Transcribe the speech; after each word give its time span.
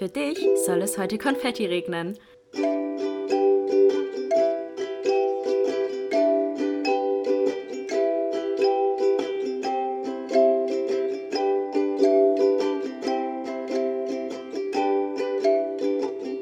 Für 0.00 0.08
dich 0.08 0.38
soll 0.64 0.80
es 0.80 0.96
heute 0.96 1.18
Konfetti 1.18 1.66
regnen. 1.66 2.16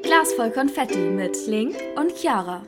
Glas 0.03 0.31
voll 0.37 0.51
Konfetti 0.51 0.97
mit 0.97 1.35
Link 1.45 1.75
und 1.97 2.15
Chiara. 2.15 2.63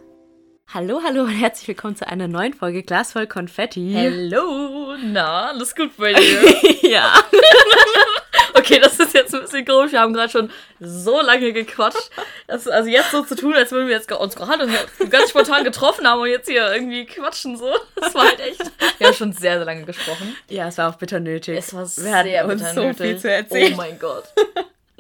Hallo, 0.74 1.00
hallo 1.02 1.22
und 1.22 1.30
herzlich 1.30 1.70
willkommen 1.70 1.96
zu 1.96 2.06
einer 2.06 2.28
neuen 2.28 2.54
Folge 2.54 2.84
Glas 2.84 3.14
voll 3.14 3.28
Konfetti. 3.28 3.94
Hallo, 3.96 4.98
na, 5.02 5.52
alles 5.52 5.74
gut 5.74 5.96
bei 5.96 6.12
dir? 6.12 6.54
ja. 6.82 7.14
okay, 8.62 8.80
das 8.80 9.00
ist 9.00 9.14
jetzt 9.14 9.34
ein 9.34 9.42
bisschen 9.42 9.66
komisch. 9.66 9.92
Wir 9.92 10.00
haben 10.00 10.14
gerade 10.14 10.32
schon 10.32 10.52
so 10.80 11.22
lange 11.22 11.54
gequatscht. 11.54 12.10
Das, 12.48 12.68
also 12.68 12.90
jetzt 12.90 13.12
so 13.12 13.24
zu 13.24 13.36
tun, 13.36 13.54
als 13.54 13.72
würden 13.72 13.88
wir 13.88 13.96
jetzt 13.96 14.12
uns 14.12 14.36
gerade 14.36 14.68
ganz 15.10 15.30
spontan 15.30 15.64
getroffen 15.64 16.08
haben 16.08 16.22
und 16.22 16.28
jetzt 16.30 16.48
hier 16.48 16.72
irgendwie 16.74 17.06
quatschen 17.06 17.58
so. 17.58 17.74
Das 17.96 18.16
war 18.16 18.26
halt 18.26 18.40
echt. 18.40 18.64
Wir 18.98 19.08
haben 19.08 19.16
schon 19.16 19.34
sehr, 19.34 19.58
sehr 19.58 19.66
lange 19.66 19.84
gesprochen. 19.84 20.36
Ja, 20.50 20.68
es 20.68 20.78
war 20.78 20.90
auch 20.90 20.96
bitter 20.96 21.20
nötig. 21.20 21.58
Es 21.58 21.74
war 21.74 21.82
wir 21.82 21.88
sehr 21.88 22.16
hatten 22.16 22.52
uns 22.52 22.62
bitter 22.62 22.74
so 22.74 22.82
nötig. 22.82 22.98
viel 22.98 23.18
zu 23.18 23.32
erzählen. 23.32 23.74
Oh 23.74 23.78
mein 23.78 24.00
Gott. 24.00 24.26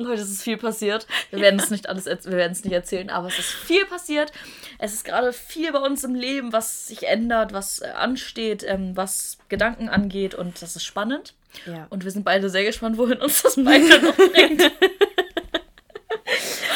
Leute, 0.03 0.21
es 0.21 0.31
ist 0.31 0.43
viel 0.43 0.57
passiert. 0.57 1.07
Wir 1.29 1.39
werden 1.39 1.59
es 1.59 1.69
nicht 1.69 1.87
alles, 1.87 2.05
wir 2.05 2.37
werden 2.37 2.51
es 2.51 2.63
nicht 2.63 2.73
erzählen, 2.73 3.09
aber 3.09 3.27
es 3.27 3.39
ist 3.39 3.49
viel 3.49 3.85
passiert. 3.85 4.31
Es 4.79 4.93
ist 4.93 5.05
gerade 5.05 5.33
viel 5.33 5.71
bei 5.71 5.79
uns 5.79 6.03
im 6.03 6.15
Leben, 6.15 6.53
was 6.53 6.87
sich 6.87 7.07
ändert, 7.07 7.53
was 7.53 7.79
äh, 7.79 7.87
ansteht, 7.87 8.63
ähm, 8.67 8.95
was 8.95 9.37
Gedanken 9.49 9.89
angeht 9.89 10.35
und 10.35 10.61
das 10.61 10.75
ist 10.75 10.83
spannend. 10.83 11.33
Ja. 11.65 11.87
Und 11.89 12.03
wir 12.03 12.11
sind 12.11 12.23
beide 12.23 12.49
sehr 12.49 12.63
gespannt, 12.63 12.97
wohin 12.97 13.17
uns 13.19 13.41
das 13.43 13.55
beide 13.55 14.01
noch 14.01 14.15
bringt. 14.33 14.71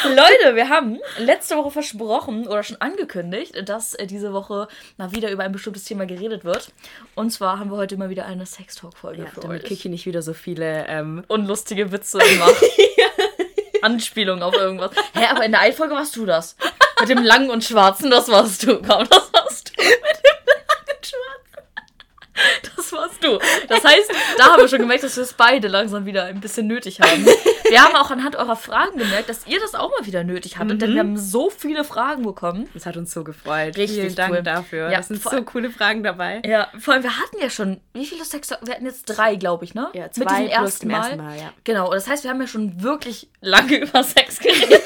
Leute, 0.04 0.54
wir 0.54 0.68
haben 0.68 0.98
letzte 1.18 1.56
Woche 1.56 1.70
versprochen 1.70 2.46
oder 2.46 2.62
schon 2.62 2.80
angekündigt, 2.80 3.68
dass 3.68 3.94
äh, 3.94 4.06
diese 4.06 4.32
Woche 4.32 4.68
mal 4.96 5.12
wieder 5.12 5.30
über 5.30 5.42
ein 5.42 5.52
bestimmtes 5.52 5.84
Thema 5.84 6.06
geredet 6.06 6.44
wird. 6.44 6.72
Und 7.14 7.30
zwar 7.30 7.58
haben 7.58 7.70
wir 7.70 7.76
heute 7.76 7.96
mal 7.96 8.10
wieder 8.10 8.26
eine 8.26 8.46
Sextalk-Folge 8.46 9.22
Ja, 9.22 9.28
für 9.28 9.40
damit 9.40 9.62
euch. 9.62 9.68
Kiki 9.68 9.88
nicht 9.88 10.06
wieder 10.06 10.22
so 10.22 10.32
viele. 10.32 10.86
Ähm, 10.86 11.24
Unlustige 11.28 11.90
Witze 11.92 12.18
macht. 12.38 12.62
Anspielung 13.86 14.42
auf 14.42 14.54
irgendwas. 14.54 14.90
Hä, 15.14 15.26
aber 15.30 15.44
in 15.44 15.52
der 15.52 15.60
einen 15.60 15.74
Folge 15.74 15.94
warst 15.94 16.16
du 16.16 16.26
das. 16.26 16.56
Mit 17.00 17.08
dem 17.08 17.22
langen 17.22 17.50
und 17.50 17.62
schwarzen, 17.62 18.10
das 18.10 18.28
warst 18.28 18.64
du. 18.64 18.82
Komm, 18.82 19.08
das 19.08 19.32
warst 19.32 19.70
du. 19.70 19.82
Mit 19.82 19.92
dem 19.92 20.42
langen 20.56 20.96
und 20.96 21.06
schwarzen. 21.06 22.76
Das 22.76 22.92
warst 22.92 23.24
du. 23.24 23.38
Das 23.68 23.84
heißt, 23.84 24.10
da 24.38 24.44
haben 24.52 24.62
wir 24.62 24.68
schon 24.68 24.80
gemerkt, 24.80 25.04
dass 25.04 25.16
wir 25.16 25.22
es 25.22 25.32
beide 25.32 25.68
langsam 25.68 26.04
wieder 26.04 26.24
ein 26.24 26.40
bisschen 26.40 26.66
nötig 26.66 27.00
haben. 27.00 27.26
Wir 27.70 27.82
haben 27.82 27.96
auch 27.96 28.10
anhand 28.10 28.36
eurer 28.36 28.56
Fragen 28.56 28.98
gemerkt, 28.98 29.28
dass 29.28 29.46
ihr 29.46 29.60
das 29.60 29.74
auch 29.74 29.90
mal 29.98 30.06
wieder 30.06 30.24
nötig 30.24 30.58
hattet, 30.58 30.82
denn 30.82 30.92
wir 30.94 31.00
haben 31.00 31.16
so 31.16 31.50
viele 31.50 31.84
Fragen 31.84 32.22
bekommen. 32.22 32.68
das 32.74 32.86
hat 32.86 32.96
uns 32.96 33.12
so 33.12 33.24
gefreut. 33.24 33.76
Richtig 33.76 34.00
Vielen 34.00 34.14
Dank 34.14 34.34
cool. 34.34 34.42
dafür. 34.42 34.90
Ja, 34.90 35.00
es 35.00 35.08
sind 35.08 35.22
so 35.22 35.42
coole 35.42 35.70
Fragen 35.70 36.02
dabei. 36.02 36.42
Ja, 36.44 36.68
vor 36.78 36.94
allem, 36.94 37.02
wir 37.02 37.16
hatten 37.16 37.36
ja 37.40 37.50
schon, 37.50 37.80
wie 37.92 38.06
viele 38.06 38.24
Sex 38.24 38.50
Wir 38.62 38.74
hatten 38.74 38.86
jetzt 38.86 39.04
drei, 39.06 39.36
glaube 39.36 39.64
ich, 39.64 39.74
ne? 39.74 39.88
Ja, 39.94 40.04
Mit 40.04 40.14
zwei 40.14 40.24
diesem 40.24 40.46
plus 40.46 40.52
ersten 40.52 40.88
dem 40.88 40.92
Mal. 40.92 40.98
ersten 41.04 41.16
Mal, 41.24 41.38
ja. 41.38 41.52
Genau, 41.64 41.92
das 41.92 42.08
heißt, 42.08 42.24
wir 42.24 42.30
haben 42.30 42.40
ja 42.40 42.46
schon 42.46 42.82
wirklich 42.82 43.28
lange 43.40 43.76
über 43.80 44.02
Sex 44.02 44.38
geredet. 44.38 44.82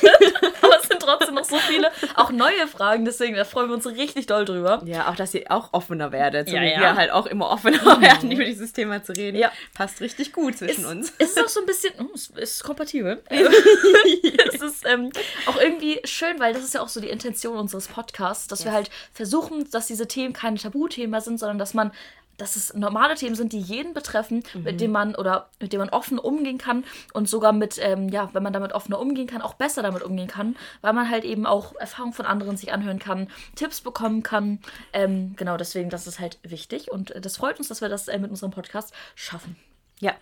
Aber 0.63 0.80
trotzdem 1.19 1.35
noch 1.35 1.45
so 1.45 1.57
viele, 1.57 1.91
auch 2.15 2.31
neue 2.31 2.67
Fragen, 2.67 3.05
deswegen 3.05 3.37
da 3.37 3.45
freuen 3.45 3.69
wir 3.69 3.75
uns 3.75 3.87
richtig 3.87 4.27
doll 4.27 4.45
drüber. 4.45 4.83
Ja, 4.85 5.11
auch, 5.11 5.17
dass 5.17 5.35
ihr 5.35 5.45
auch 5.51 5.73
offener 5.73 6.13
werdet. 6.13 6.49
So 6.49 6.57
Ja, 6.57 6.63
ja. 6.63 6.81
wir 6.81 6.97
halt 6.97 7.11
auch 7.11 7.27
immer 7.27 7.51
offener 7.51 7.79
werden, 8.01 8.31
über 8.31 8.45
dieses 8.45 8.73
Thema 8.73 9.03
zu 9.03 9.13
reden. 9.13 9.37
Ja. 9.37 9.53
Passt 9.75 10.01
richtig 10.01 10.33
gut 10.33 10.59
zwischen 10.59 10.87
uns. 10.87 11.11
Ist 11.19 11.41
auch 11.43 11.49
so 11.49 11.61
ein 11.61 11.67
bisschen, 11.67 11.95
oh, 11.99 12.15
es 12.15 12.29
ist 12.31 12.65
kompatibel. 12.65 13.23
es 13.29 14.61
ist 14.61 14.87
ähm, 14.87 15.11
auch 15.47 15.61
irgendwie 15.61 16.01
schön, 16.05 16.39
weil 16.39 16.53
das 16.53 16.65
ist 16.65 16.75
ja 16.75 16.83
auch 16.83 16.89
so 16.89 17.01
die 17.01 17.09
Intention 17.09 17.57
unseres 17.57 17.89
Podcasts, 17.89 18.47
dass 18.47 18.65
wir 18.65 18.73
halt 18.73 18.91
versuchen, 19.13 19.69
dass 19.71 19.87
diese 19.87 20.09
Themen 20.09 20.33
keine 20.33 20.59
Tabuthemen 20.59 21.11
mehr 21.11 21.21
sind, 21.21 21.39
sondern 21.39 21.59
dass 21.59 21.75
man 21.75 21.93
dass 22.41 22.57
es 22.57 22.75
normale 22.75 23.15
Themen 23.15 23.35
sind, 23.35 23.53
die 23.53 23.61
jeden 23.61 23.93
betreffen, 23.93 24.43
mit 24.55 24.81
denen 24.81 24.93
man 24.93 25.15
oder 25.15 25.51
mit 25.61 25.73
denen 25.73 25.81
man 25.81 25.91
offen 25.91 26.19
umgehen 26.19 26.59
kann 26.59 26.85
und 27.13 27.29
sogar 27.29 27.53
mit, 27.53 27.79
ähm, 27.81 28.09
ja, 28.09 28.31
wenn 28.33 28.43
man 28.43 28.53
damit 28.53 28.73
offener 28.73 28.99
umgehen 28.99 29.27
kann, 29.27 29.43
auch 29.43 29.55
besser 29.55 29.83
damit 29.83 30.03
umgehen 30.03 30.29
kann, 30.29 30.57
weil 30.81 30.93
man 30.93 31.11
halt 31.11 31.25
eben 31.25 31.47
auch 31.47 31.75
Erfahrungen 31.77 32.15
von 32.15 32.27
anderen 32.27 32.57
sich 32.57 32.73
anhören 32.73 32.99
kann, 32.99 33.29
Tipps 33.57 33.81
bekommen 33.81 34.23
kann. 34.23 34.59
Ähm, 34.93 35.35
genau, 35.37 35.57
deswegen, 35.57 35.91
das 35.91 36.07
ist 36.07 36.19
halt 36.19 36.39
wichtig 36.43 36.91
und 36.91 37.11
äh, 37.11 37.21
das 37.21 37.37
freut 37.37 37.59
uns, 37.59 37.69
dass 37.69 37.81
wir 37.81 37.89
das 37.89 38.09
äh, 38.09 38.19
mit 38.19 38.31
unserem 38.31 38.53
Podcast 38.53 38.95
schaffen. 39.15 39.57
Ja. 40.01 40.15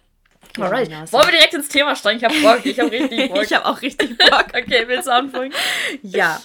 Alright. 0.57 0.89
so. 1.09 1.13
Wollen 1.19 1.27
wir 1.27 1.33
direkt 1.33 1.55
ins 1.55 1.69
Thema 1.69 1.95
steigen? 1.97 2.19
Ich 2.19 2.25
hab 2.25 2.33
Bock. 2.43 2.65
Ich 2.65 2.79
hab 2.79 2.91
richtig 2.91 3.29
Bock. 3.33 3.43
Ich 3.43 3.53
habe 3.53 3.67
auch 3.67 3.83
richtig 3.83 4.17
Bock. 4.19 4.47
okay, 4.55 4.85
willst 4.87 5.07
du 5.07 5.13
anfangen? 5.13 5.53
ja. 6.03 6.41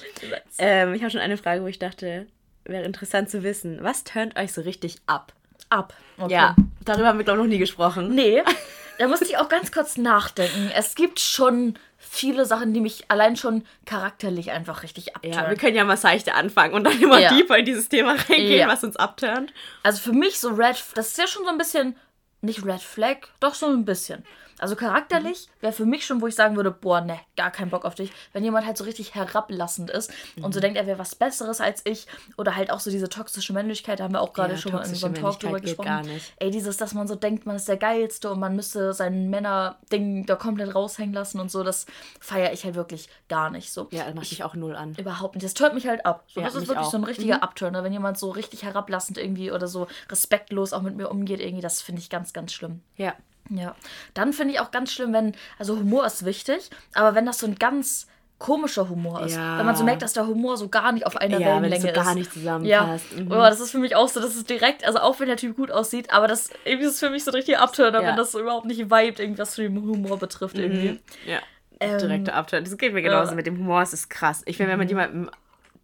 Ähm, 0.58 0.94
ich 0.94 1.02
habe 1.02 1.12
schon 1.12 1.22
eine 1.22 1.38
Frage, 1.38 1.62
wo 1.62 1.68
ich 1.68 1.80
dachte, 1.80 2.28
wäre 2.66 2.84
interessant 2.84 3.30
zu 3.30 3.44
wissen. 3.44 3.80
Was 3.82 4.04
turnt 4.04 4.38
euch 4.38 4.52
so 4.52 4.62
richtig 4.62 4.98
ab? 5.06 5.34
Ab. 5.74 5.94
Okay. 6.18 6.34
Ja, 6.34 6.56
darüber 6.86 7.08
haben 7.08 7.18
wir, 7.18 7.26
glaube 7.26 7.40
ich, 7.40 7.46
noch 7.46 7.50
nie 7.52 7.58
gesprochen. 7.58 8.14
Nee, 8.14 8.44
da 9.00 9.08
musste 9.08 9.26
ich 9.26 9.38
auch 9.38 9.50
ganz 9.50 9.72
kurz 9.72 9.98
nachdenken. 9.98 10.72
Es 10.76 10.94
gibt 10.96 11.20
schon 11.20 11.76
viele 11.98 12.46
Sachen, 12.46 12.74
die 12.74 12.82
mich 12.82 13.06
allein 13.10 13.36
schon 13.36 13.66
charakterlich 13.86 14.52
einfach 14.52 14.84
richtig 14.84 15.16
abtören. 15.16 15.34
Ja, 15.34 15.50
wir 15.50 15.58
können 15.58 15.76
ja 15.76 15.84
mal 15.84 15.98
seichte 15.98 16.36
anfangen 16.36 16.74
und 16.76 16.84
dann 16.84 17.02
immer 17.02 17.20
Ja. 17.20 17.34
deeper 17.34 17.58
in 17.58 17.66
dieses 17.66 17.90
Thema 17.90 18.12
reingehen, 18.30 18.60
Ja. 18.60 18.68
was 18.68 18.84
uns 18.84 18.96
abturnt. 18.98 19.52
Also 19.82 20.00
für 20.02 20.14
mich 20.14 20.40
so 20.40 20.50
Red, 20.50 20.84
das 20.96 21.08
ist 21.10 21.18
ja 21.18 21.26
schon 21.28 21.44
so 21.44 21.50
ein 21.50 21.58
bisschen, 21.58 21.96
nicht 22.42 22.64
Red 22.66 22.82
Flag, 22.82 23.18
doch 23.40 23.56
so 23.56 23.66
ein 23.68 23.86
bisschen. 23.86 24.24
Also 24.64 24.78
charakterlich 24.78 25.50
wäre 25.60 25.74
für 25.74 25.86
mich 25.86 26.06
schon, 26.06 26.22
wo 26.22 26.28
ich 26.28 26.36
sagen 26.36 26.56
würde, 26.56 26.72
boah, 26.72 27.02
ne, 27.02 27.20
gar 27.36 27.52
keinen 27.52 27.70
Bock 27.70 27.84
auf 27.84 27.96
dich. 27.96 28.14
Wenn 28.32 28.46
jemand 28.46 28.66
halt 28.66 28.78
so 28.78 28.86
richtig 28.86 29.14
herablassend 29.14 29.90
ist 29.92 30.10
und 30.42 30.54
so 30.54 30.62
denkt, 30.62 30.78
er 30.78 30.88
wäre 30.88 30.98
was 30.98 31.16
Besseres 31.16 31.60
als 31.60 31.82
ich. 31.86 32.08
Oder 32.38 32.56
halt 32.56 32.72
auch 32.72 32.80
so 32.80 32.90
diese 32.90 33.10
toxische 33.10 33.52
Männlichkeit, 33.52 34.00
da 34.00 34.06
haben 34.06 34.14
wir 34.14 34.22
auch 34.22 34.32
gerade 34.32 34.54
Ja, 34.54 34.58
schon 34.60 34.72
mal 34.72 34.78
in 34.80 34.84
toxische 34.86 35.06
unserem 35.08 35.22
Talk 35.22 35.40
drüber 35.42 35.60
gesprochen. 35.60 35.86
gar 35.88 36.04
nicht. 36.04 36.32
Ey, 36.40 36.50
dieses, 36.50 36.78
dass 36.78 36.94
man 36.94 37.10
so 37.10 37.16
denkt, 37.16 37.46
man 37.46 37.58
ist 37.58 37.68
der 37.68 37.76
Geilste 37.76 38.32
und 38.32 38.40
man 38.40 38.56
müsste 38.56 38.94
sein 38.94 39.30
Männer-Ding 39.30 40.26
da 40.28 40.36
komplett 40.38 40.74
raushängen 40.74 41.14
lassen 41.14 41.42
und 41.42 41.52
so, 41.52 41.64
das 41.64 41.86
feiere 42.22 42.54
ich 42.54 42.64
halt 42.64 42.76
wirklich 42.76 43.10
gar 43.28 43.50
nicht 43.50 43.74
so. 43.74 43.90
Ja, 43.92 44.06
das 44.06 44.16
macht 44.16 44.32
dich 44.32 44.46
auch 44.46 44.56
null 44.56 44.78
an. 44.78 44.96
Überhaupt 44.98 45.36
nicht. 45.36 45.44
Das 45.44 45.56
tönt 45.56 45.74
mich 45.74 45.88
halt 45.88 46.06
ab. 46.06 46.24
So, 46.28 46.40
Ja, 46.40 46.46
das 46.46 46.56
ist 46.56 46.68
wirklich 46.70 46.88
auch. 46.88 46.92
so 46.92 46.98
ein 46.98 47.04
richtiger 47.04 47.44
Abturner, 47.44 47.84
wenn 47.84 47.92
jemand 47.92 48.18
so 48.18 48.30
richtig 48.32 48.64
herablassend 48.64 49.18
irgendwie 49.18 49.52
oder 49.52 49.68
so 49.68 49.88
respektlos 50.10 50.72
auch 50.72 50.82
mit 50.84 50.96
mir 50.96 51.10
umgeht, 51.10 51.42
irgendwie, 51.42 51.62
das 51.62 51.82
finde 51.82 52.00
ich 52.02 52.10
ganz, 52.10 52.32
ganz 52.32 52.54
schlimm. 52.54 52.82
Ja. 52.96 53.14
Ja. 53.50 53.76
Dann 54.14 54.34
finde 54.34 54.54
ich 54.54 54.60
auch 54.60 54.72
ganz 54.72 54.92
schlimm, 54.94 55.14
wenn, 55.14 55.36
also 55.60 55.78
Humor 55.78 56.06
ist 56.06 56.26
wichtig, 56.26 56.70
aber 56.94 57.14
wenn 57.16 57.26
das 57.26 57.40
so 57.40 57.46
ein 57.48 57.56
ganz 57.56 58.08
komischer 58.40 58.90
Humor 58.90 59.22
ist. 59.26 59.36
Ja. 59.36 59.58
Wenn 59.58 59.66
man 59.66 59.76
so 59.76 59.86
merkt, 59.86 60.02
dass 60.02 60.12
der 60.14 60.28
Humor 60.28 60.58
so 60.58 60.68
gar 60.68 60.92
nicht 60.92 61.06
auf 61.06 61.16
einer 61.16 61.40
Ja, 61.40 61.48
Wellenlänge 61.48 61.88
so 61.88 61.94
gar 61.94 62.10
ist. 62.10 62.16
nicht 62.16 62.36
Ja, 62.36 62.42
zusammenpasst. 62.60 63.14
Mhm. 63.18 63.32
oh, 63.32 63.36
das 63.36 63.60
ist 63.62 63.72
für 63.72 63.78
mich 63.78 63.96
auch 63.96 64.10
so, 64.10 64.20
dass 64.20 64.36
es 64.36 64.44
direkt, 64.44 64.86
also 64.86 65.00
auch 65.00 65.20
wenn 65.22 65.28
der 65.28 65.38
Typ 65.38 65.56
gut 65.56 65.72
aussieht, 65.72 66.12
aber 66.12 66.28
das 66.28 66.50
irgendwie 66.66 66.88
ist 66.88 67.00
für 67.00 67.10
mich 67.10 67.24
so 67.24 67.32
ein 67.32 67.36
richtiger 67.36 67.62
Abturner, 67.62 68.02
Ja. 68.02 68.08
wenn 68.10 68.18
das 68.18 68.34
so 68.34 68.42
überhaupt 68.42 68.66
nicht 68.66 68.80
vibet, 68.80 69.20
irgendwas 69.20 69.56
für 69.56 69.62
den 69.64 69.76
Humor 69.82 70.18
betrifft 70.20 70.58
irgendwie. 70.58 70.90
Mhm. 70.90 71.00
Ja. 71.26 71.40
Ähm, 71.80 71.98
Direkter 72.00 72.34
Abturn. 72.34 72.64
Das 72.66 72.78
geht 72.78 72.94
mir 72.94 73.02
genauso 73.02 73.32
ja. 73.32 73.36
mit 73.36 73.46
dem 73.46 73.58
Humor. 73.58 73.82
Es 73.82 73.94
ist 73.94 74.10
krass. 74.10 74.42
Ich 74.46 74.58
finde, 74.58 74.72
wenn 74.74 74.80
man 74.80 74.90
jemandem 74.90 75.30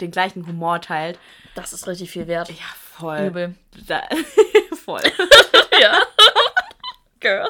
den 0.01 0.11
gleichen 0.11 0.45
Humor 0.47 0.81
teilt, 0.81 1.17
Das 1.55 1.71
ist 1.71 1.87
richtig 1.87 2.11
viel 2.11 2.27
wert. 2.27 2.49
ja, 2.49 2.55
voll. 2.97 3.19
Übel. 3.27 3.55
Da, 3.87 4.01
voll. 4.85 5.01
Ja. 5.81 5.93
Girl. 7.19 7.49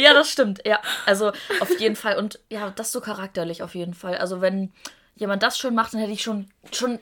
Ja, 0.00 0.14
das 0.14 0.30
stimmt. 0.30 0.62
Ja, 0.64 0.80
also 1.04 1.32
auf 1.60 1.78
jeden 1.78 1.96
Fall. 1.96 2.16
Und 2.16 2.40
ja, 2.48 2.70
das 2.70 2.92
so 2.92 3.00
charakterlich 3.00 3.62
auf 3.62 3.74
jeden 3.74 3.94
Fall. 3.94 4.16
Also 4.16 4.40
wenn 4.40 4.72
jemand 5.16 5.42
das 5.42 5.58
schon 5.58 5.74
macht, 5.74 5.92
dann 5.92 6.00
hätte 6.00 6.12
ich 6.12 6.22
schon, 6.22 6.48
schon 6.72 6.98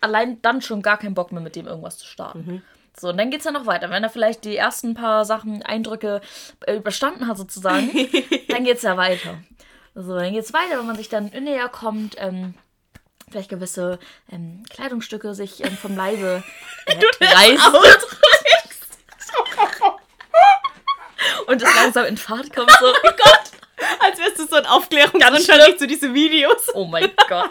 allein 0.00 0.40
dann 0.42 0.60
schon 0.60 0.82
gar 0.82 0.98
keinen 0.98 1.14
Bock 1.14 1.32
mehr 1.32 1.40
mit 1.40 1.56
dem 1.56 1.66
irgendwas 1.66 1.98
zu 1.98 2.06
starten. 2.06 2.62
So, 2.98 3.10
und 3.10 3.18
dann 3.18 3.30
geht 3.30 3.40
es 3.40 3.44
ja 3.44 3.52
noch 3.52 3.66
weiter. 3.66 3.90
Wenn 3.90 4.02
er 4.02 4.10
vielleicht 4.10 4.44
die 4.44 4.56
ersten 4.56 4.94
paar 4.94 5.24
Sachen, 5.24 5.62
Eindrücke 5.62 6.20
äh, 6.66 6.76
überstanden 6.76 7.26
hat 7.26 7.36
sozusagen, 7.36 7.90
dann 8.48 8.64
geht 8.64 8.76
es 8.76 8.82
ja 8.82 8.96
weiter. 8.96 9.38
So, 9.94 10.14
dann 10.14 10.32
geht 10.32 10.44
es 10.44 10.52
weiter, 10.52 10.78
wenn 10.78 10.86
man 10.86 10.96
sich 10.96 11.08
dann 11.08 11.26
näher 11.26 11.68
kommt, 11.68 12.16
ähm, 12.18 12.54
vielleicht 13.30 13.50
gewisse 13.50 13.98
ähm, 14.30 14.62
Kleidungsstücke 14.70 15.34
sich 15.34 15.64
ähm, 15.64 15.76
vom 15.76 15.96
Leibe 15.96 16.42
äh, 16.86 17.24
reißen. 17.24 17.74
Und 21.46 21.62
es 21.62 21.74
langsam 21.76 22.04
in 22.06 22.16
Fahrt 22.16 22.54
kommt. 22.54 22.70
So, 22.70 22.86
oh 22.86 23.10
Gott! 23.16 23.50
Als 24.00 24.18
wärst 24.18 24.38
du 24.38 24.46
so 24.46 24.56
ein 24.56 24.66
Aufklärungsjournalist 24.66 25.46
schlimm. 25.46 25.78
zu 25.78 25.86
diese 25.86 26.14
Videos. 26.14 26.74
Oh 26.74 26.84
mein 26.86 27.10
Gott. 27.28 27.50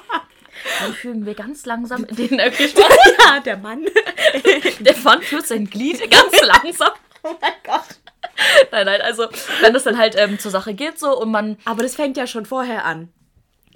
Dann 0.79 0.93
fügen 0.93 1.25
wir 1.25 1.35
ganz 1.35 1.65
langsam 1.65 2.03
in 2.05 2.15
den 2.15 2.33
okay, 2.41 2.69
Ja, 3.19 3.39
der 3.39 3.57
Mann. 3.57 3.85
Der 4.79 4.97
Mann 5.03 5.21
führt 5.21 5.47
sein 5.47 5.69
Glied 5.69 6.09
ganz 6.09 6.41
langsam. 6.41 6.91
Oh 7.23 7.35
mein 7.39 7.53
Gott. 7.63 7.83
Nein, 8.71 8.85
nein, 8.85 9.01
also 9.01 9.27
wenn 9.61 9.73
das 9.73 9.83
dann 9.83 9.97
halt 9.97 10.15
ähm, 10.17 10.39
zur 10.39 10.51
Sache 10.51 10.73
geht 10.73 10.99
so 10.99 11.17
und 11.17 11.31
man 11.31 11.57
Aber 11.65 11.83
das 11.83 11.95
fängt 11.95 12.17
ja 12.17 12.27
schon 12.27 12.45
vorher 12.45 12.85
an. 12.85 13.09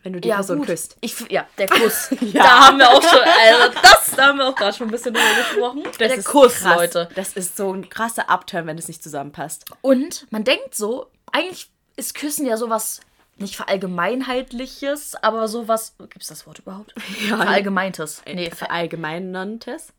Wenn 0.04 0.13
du 0.13 0.22
die 0.22 0.30
Person 0.30 0.60
gut. 0.60 0.68
küsst. 0.68 0.98
Ich, 1.01 1.16
ja, 1.30 1.46
der 1.57 1.68
Kuss. 1.68 2.10
Ja. 2.22 2.44
Da 2.44 2.68
haben 2.68 2.78
wir 2.78 2.90
auch 2.90 3.01
schon, 3.01 3.19
also 3.19 3.80
das, 3.81 4.12
da 4.16 4.28
haben 4.28 4.38
wir 4.38 4.48
auch 4.48 4.56
gerade 4.56 4.75
schon 4.78 4.88
ein 4.88 4.92
bisschen 4.92 5.13
drüber 5.13 5.36
gesprochen. 5.38 5.84
der 6.00 6.13
ist 6.16 6.25
Kuss, 6.25 6.56
krass. 6.60 6.75
Leute. 6.78 7.10
Das 7.16 7.34
ist 7.34 7.57
so 7.57 7.74
ein 7.74 7.90
krasser 7.90 8.30
Upturn, 8.30 8.68
wenn 8.68 8.78
es 8.78 8.88
nicht 8.88 9.01
zusammenpasst. 9.04 9.66
Und 9.81 10.28
man 10.31 10.44
denkt 10.44 10.75
so, 10.75 11.07
eigentlich 11.31 11.69
ist 11.96 12.16
Küssen 12.16 12.46
ja 12.46 12.56
sowas 12.57 13.01
nicht 13.38 13.56
verallgemeinheitliches, 13.56 15.16
aber 15.16 15.48
sowas. 15.48 15.96
Gibt 15.98 16.22
es 16.22 16.28
das 16.28 16.46
Wort 16.48 16.60
überhaupt? 16.60 16.94
Ja. 17.30 17.38
Verallgemeintes. 17.38 18.22
Nee, 18.25 18.51
verallgemeinerntes. 18.51 19.94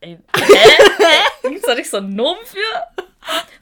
Hä? 0.00 0.18
Gibt 1.42 1.56
es 1.56 1.62
da 1.62 1.74
nicht 1.74 1.90
so 1.90 1.98
einen 1.98 2.14
Nomen 2.14 2.44
für? 2.44 2.58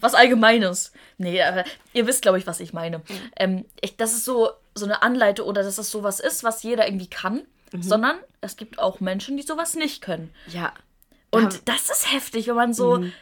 Was 0.00 0.14
Allgemeines. 0.14 0.92
Nee, 1.18 1.42
aber 1.42 1.64
ihr 1.92 2.06
wisst, 2.06 2.22
glaube 2.22 2.38
ich, 2.38 2.46
was 2.46 2.60
ich 2.60 2.72
meine. 2.72 2.98
Mhm. 2.98 3.04
Ähm, 3.36 3.64
ich, 3.80 3.96
das 3.96 4.12
ist 4.12 4.24
so, 4.24 4.50
so 4.76 4.84
eine 4.84 5.02
Anleitung 5.02 5.46
oder 5.46 5.62
dass 5.62 5.76
das 5.76 5.90
sowas 5.90 6.20
ist, 6.20 6.44
was 6.44 6.62
jeder 6.62 6.86
irgendwie 6.86 7.08
kann, 7.08 7.42
mhm. 7.72 7.82
sondern 7.82 8.16
es 8.40 8.56
gibt 8.56 8.78
auch 8.78 9.00
Menschen, 9.00 9.36
die 9.36 9.42
sowas 9.42 9.74
nicht 9.74 10.02
können. 10.02 10.30
Ja. 10.48 10.72
Und 11.30 11.54
ja. 11.54 11.60
das 11.64 11.90
ist 11.90 12.12
heftig, 12.12 12.46
wenn 12.46 12.54
man 12.54 12.72
so 12.74 12.98
mhm. 12.98 13.12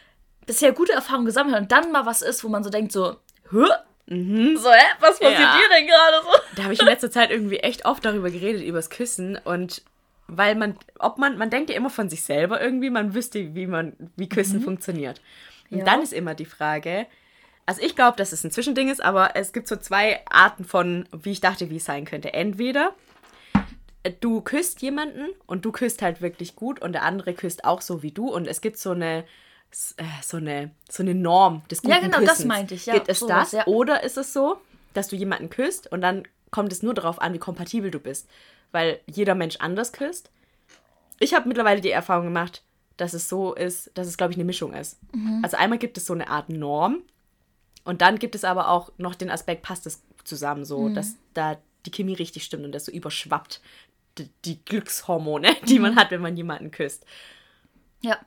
bisher 0.45 0.73
gute 0.73 0.93
Erfahrungen 0.93 1.25
gesammelt 1.25 1.55
hat 1.55 1.63
und 1.63 1.71
dann 1.71 1.91
mal 1.91 2.05
was 2.05 2.21
ist, 2.21 2.43
wo 2.43 2.49
man 2.49 2.63
so 2.63 2.69
denkt, 2.69 2.91
so, 2.91 3.15
hä? 3.51 3.65
Mhm. 4.07 4.57
So, 4.57 4.69
hä? 4.69 4.85
Was 4.99 5.19
passiert 5.19 5.39
ja. 5.39 5.57
hier 5.57 5.69
denn 5.69 5.87
gerade 5.87 6.23
so? 6.23 6.55
Da 6.55 6.63
habe 6.63 6.73
ich 6.73 6.79
in 6.79 6.85
letzter 6.85 7.09
Zeit 7.09 7.31
irgendwie 7.31 7.57
echt 7.57 7.85
oft 7.85 8.05
darüber 8.05 8.29
geredet, 8.29 8.61
übers 8.61 8.89
Küssen 8.89 9.39
und 9.43 9.81
weil 10.27 10.55
man, 10.55 10.77
ob 10.99 11.17
man, 11.17 11.37
man 11.37 11.49
denkt 11.49 11.69
ja 11.69 11.75
immer 11.75 11.89
von 11.89 12.09
sich 12.09 12.23
selber 12.23 12.61
irgendwie, 12.61 12.89
man 12.89 13.13
wüsste, 13.13 13.53
wie 13.55 13.67
man, 13.67 13.93
wie 14.15 14.29
Küssen 14.29 14.59
mhm. 14.59 14.63
funktioniert. 14.63 15.21
Und 15.69 15.79
ja. 15.79 15.85
dann 15.85 16.01
ist 16.01 16.13
immer 16.13 16.35
die 16.35 16.45
Frage, 16.45 17.05
also 17.65 17.81
ich 17.81 17.95
glaube, 17.95 18.17
dass 18.17 18.31
es 18.31 18.43
ein 18.43 18.51
Zwischending 18.51 18.89
ist, 18.89 19.03
aber 19.03 19.35
es 19.35 19.53
gibt 19.53 19.67
so 19.67 19.75
zwei 19.75 20.21
Arten 20.29 20.65
von, 20.65 21.07
wie 21.11 21.31
ich 21.31 21.41
dachte, 21.41 21.69
wie 21.69 21.77
es 21.77 21.85
sein 21.85 22.05
könnte. 22.05 22.33
Entweder 22.33 22.93
du 24.19 24.41
küsst 24.41 24.81
jemanden 24.81 25.29
und 25.47 25.65
du 25.65 25.71
küsst 25.71 26.01
halt 26.01 26.21
wirklich 26.21 26.55
gut 26.55 26.81
und 26.81 26.93
der 26.93 27.03
andere 27.03 27.33
küsst 27.33 27.65
auch 27.65 27.81
so 27.81 28.03
wie 28.03 28.11
du 28.11 28.31
und 28.31 28.47
es 28.47 28.61
gibt 28.61 28.77
so 28.77 28.91
eine 28.91 29.25
äh, 29.97 30.03
so 30.21 30.37
eine 30.37 30.71
so 30.89 31.01
eine 31.01 31.15
Norm 31.15 31.63
des 31.71 31.81
guten 31.81 31.93
Ja, 31.93 31.99
genau, 31.99 32.19
Küssens. 32.19 32.37
das 32.37 32.45
meinte 32.45 32.75
ich. 32.75 32.85
Ja, 32.85 32.93
gibt 32.93 33.09
es 33.09 33.19
sowas, 33.19 33.51
das 33.51 33.53
ja. 33.53 33.67
oder 33.67 34.03
ist 34.03 34.17
es 34.17 34.31
so, 34.31 34.57
dass 34.93 35.07
du 35.07 35.15
jemanden 35.15 35.49
küsst 35.49 35.91
und 35.91 36.01
dann 36.01 36.27
kommt 36.51 36.71
es 36.71 36.83
nur 36.83 36.93
darauf 36.93 37.19
an, 37.19 37.33
wie 37.33 37.39
kompatibel 37.39 37.89
du 37.89 37.99
bist, 37.99 38.29
weil 38.71 38.99
jeder 39.07 39.35
Mensch 39.35 39.57
anders 39.57 39.91
küsst. 39.91 40.29
Ich 41.19 41.33
habe 41.33 41.47
mittlerweile 41.47 41.81
die 41.81 41.91
Erfahrung 41.91 42.25
gemacht, 42.25 42.61
dass 42.97 43.13
es 43.13 43.27
so 43.27 43.53
ist, 43.53 43.91
dass 43.95 44.07
es, 44.07 44.17
glaube 44.17 44.31
ich, 44.31 44.37
eine 44.37 44.45
Mischung 44.45 44.73
ist. 44.73 44.99
Mhm. 45.13 45.41
Also 45.43 45.57
einmal 45.57 45.79
gibt 45.79 45.97
es 45.97 46.05
so 46.05 46.13
eine 46.13 46.29
Art 46.29 46.49
Norm 46.49 47.01
und 47.85 48.01
dann 48.01 48.19
gibt 48.19 48.35
es 48.35 48.43
aber 48.43 48.69
auch 48.69 48.91
noch 48.97 49.15
den 49.15 49.29
Aspekt, 49.29 49.61
passt 49.61 49.85
es 49.87 50.03
zusammen 50.25 50.65
so, 50.65 50.89
mhm. 50.89 50.95
dass 50.95 51.15
da 51.33 51.57
die 51.85 51.91
Chemie 51.91 52.15
richtig 52.15 52.43
stimmt 52.43 52.65
und 52.65 52.71
das 52.71 52.85
so 52.85 52.91
überschwappt 52.91 53.61
die, 54.17 54.29
die 54.43 54.63
Glückshormone, 54.65 55.55
die 55.67 55.75
mhm. 55.75 55.81
man 55.83 55.95
hat, 55.95 56.11
wenn 56.11 56.21
man 56.21 56.35
jemanden 56.35 56.71
küsst. 56.71 57.05
Ja. 58.01 58.17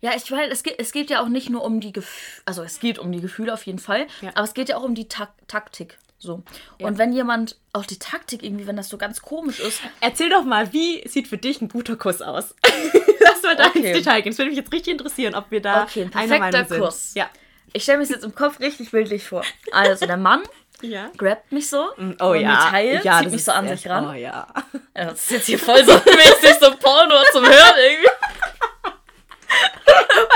Ja, 0.00 0.12
ich 0.14 0.30
meine, 0.30 0.52
es 0.52 0.62
geht, 0.62 0.78
es 0.78 0.92
geht 0.92 1.10
ja 1.10 1.20
auch 1.20 1.28
nicht 1.28 1.50
nur 1.50 1.64
um 1.64 1.80
die 1.80 1.92
Gefühle, 1.92 2.42
also 2.44 2.62
es 2.62 2.78
geht 2.78 3.00
um 3.00 3.10
die 3.10 3.20
Gefühle 3.20 3.52
auf 3.52 3.66
jeden 3.66 3.80
Fall, 3.80 4.06
ja. 4.20 4.30
aber 4.36 4.44
es 4.44 4.54
geht 4.54 4.68
ja 4.68 4.76
auch 4.76 4.84
um 4.84 4.94
die 4.94 5.08
Ta 5.08 5.34
Taktik. 5.48 5.98
So. 6.20 6.42
Ja. 6.78 6.86
Und 6.86 6.98
wenn 6.98 7.12
jemand, 7.12 7.56
auch 7.72 7.86
die 7.86 7.98
Taktik 7.98 8.42
irgendwie, 8.42 8.66
wenn 8.66 8.76
das 8.76 8.88
so 8.88 8.98
ganz 8.98 9.22
komisch 9.22 9.60
ist. 9.60 9.80
Erzähl 10.00 10.30
doch 10.30 10.44
mal, 10.44 10.72
wie 10.72 11.06
sieht 11.06 11.28
für 11.28 11.38
dich 11.38 11.60
ein 11.60 11.68
guter 11.68 11.96
Kuss 11.96 12.22
aus? 12.22 12.56
Lass 13.20 13.42
mal 13.42 13.54
da 13.54 13.68
okay. 13.68 13.78
ins 13.78 13.98
Detail 13.98 14.22
gehen. 14.22 14.32
Es 14.32 14.38
würde 14.38 14.50
mich 14.50 14.58
jetzt 14.58 14.72
richtig 14.72 14.92
interessieren, 14.92 15.36
ob 15.36 15.50
wir 15.52 15.62
da 15.62 15.84
okay, 15.84 16.02
ein 16.02 16.10
perfekter 16.10 16.64
Kuss. 16.64 17.14
Ja. 17.14 17.30
Ich 17.72 17.82
stelle 17.82 17.98
mir 17.98 18.04
es 18.04 18.10
jetzt 18.10 18.24
im 18.24 18.34
Kopf 18.34 18.60
richtig 18.60 18.90
bildlich 18.90 19.24
vor. 19.24 19.44
Also 19.72 20.06
der 20.06 20.16
Mann 20.16 20.42
ja. 20.80 21.10
grabt 21.16 21.52
mich 21.52 21.68
so. 21.68 21.88
Mm, 21.96 22.12
oh 22.20 22.34
ja. 22.34 22.48
Metall, 22.48 23.04
ja, 23.04 23.20
zieht 23.20 23.32
mich 23.32 23.44
so 23.44 23.52
an 23.52 23.68
sich 23.68 23.88
ran. 23.88 24.08
Oh 24.08 24.12
ja. 24.12 24.46
ja. 24.96 25.04
Das 25.04 25.22
ist 25.22 25.30
jetzt 25.30 25.46
hier 25.46 25.58
voll 25.58 25.84
so 25.84 25.92
mäßig 26.04 26.56
so 26.60 26.70
Porno 26.76 27.16
zum 27.32 27.44
Hören 27.44 27.74
irgendwie. 27.78 28.10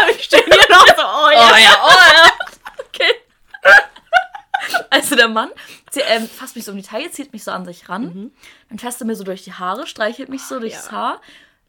Aber 0.01 0.11
ich 0.11 0.25
stehe 0.25 0.43
hier 0.45 0.67
noch 0.71 0.87
so, 0.87 1.03
oh 1.03 1.31
ja. 1.31 1.51
Oh 1.53 1.57
ja, 1.57 1.77
oh 1.85 2.15
ja. 2.15 2.33
Okay. 2.89 3.13
Also 4.91 5.17
der 5.17 5.29
Mann 5.29 5.51
ähm, 6.01 6.29
fasst 6.29 6.57
mich 6.57 6.65
so 6.65 6.73
um 6.73 6.77
die 6.77 6.83
Taille, 6.83 7.11
zieht 7.11 7.33
mich 7.33 7.45
so 7.45 7.51
an 7.51 7.65
sich 7.65 7.89
ran, 7.89 8.05
mhm. 8.05 8.33
dann 8.69 8.79
fässt 8.79 9.01
er 9.01 9.07
mir 9.07 9.17
so 9.17 9.25
durch 9.25 9.43
die 9.45 9.53
Haare, 9.53 9.87
streichelt 9.87 10.29
mich 10.29 10.43
so 10.43 10.59
durchs 10.59 10.87
ja. 10.87 10.93
Haar, 10.93 11.21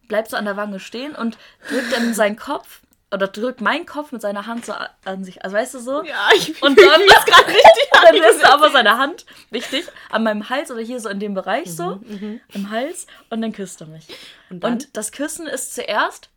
bleibt 0.08 0.30
so 0.30 0.38
an 0.38 0.46
der 0.46 0.58
Wange 0.58 0.80
stehen 0.80 1.16
und 1.16 1.38
drückt 1.68 1.92
dann 1.92 2.14
seinen 2.14 2.38
Kopf 2.38 2.82
oder 3.14 3.28
drückt 3.28 3.62
meinen 3.62 3.86
Kopf 3.86 4.12
mit 4.12 4.22
seiner 4.22 4.48
Hand 4.48 4.66
so 4.66 4.74
an 5.06 5.24
sich. 5.24 5.44
Also 5.44 5.56
weißt 5.56 5.76
du 5.76 5.80
so? 5.80 6.04
Ja, 6.04 6.30
ich 6.36 6.62
und 6.62 6.78
dann 6.78 7.02
ist 7.02 7.26
gerade 7.26 7.48
richtig. 7.48 7.90
dann 7.92 8.16
er 8.16 8.54
aber 8.54 8.72
seine 8.72 8.98
Hand, 8.98 9.26
wichtig, 9.50 9.86
an 10.10 10.24
meinem 10.24 10.50
Hals 10.50 10.72
oder 10.72 10.82
hier 10.82 11.00
so 11.00 11.10
in 11.10 11.20
dem 11.20 11.34
Bereich 11.34 11.68
mhm, 11.68 11.72
so, 11.72 11.96
mhm. 12.04 12.42
im 12.54 12.70
Hals 12.70 13.08
und 13.30 13.42
dann 13.42 13.54
küsst 13.54 13.82
er 13.82 13.88
mich. 13.88 14.08
Und, 14.50 14.64
und, 14.64 14.98
das 14.98 15.12
Küssen 15.12 15.48
ist 15.48 15.76
zuerst 15.76 16.30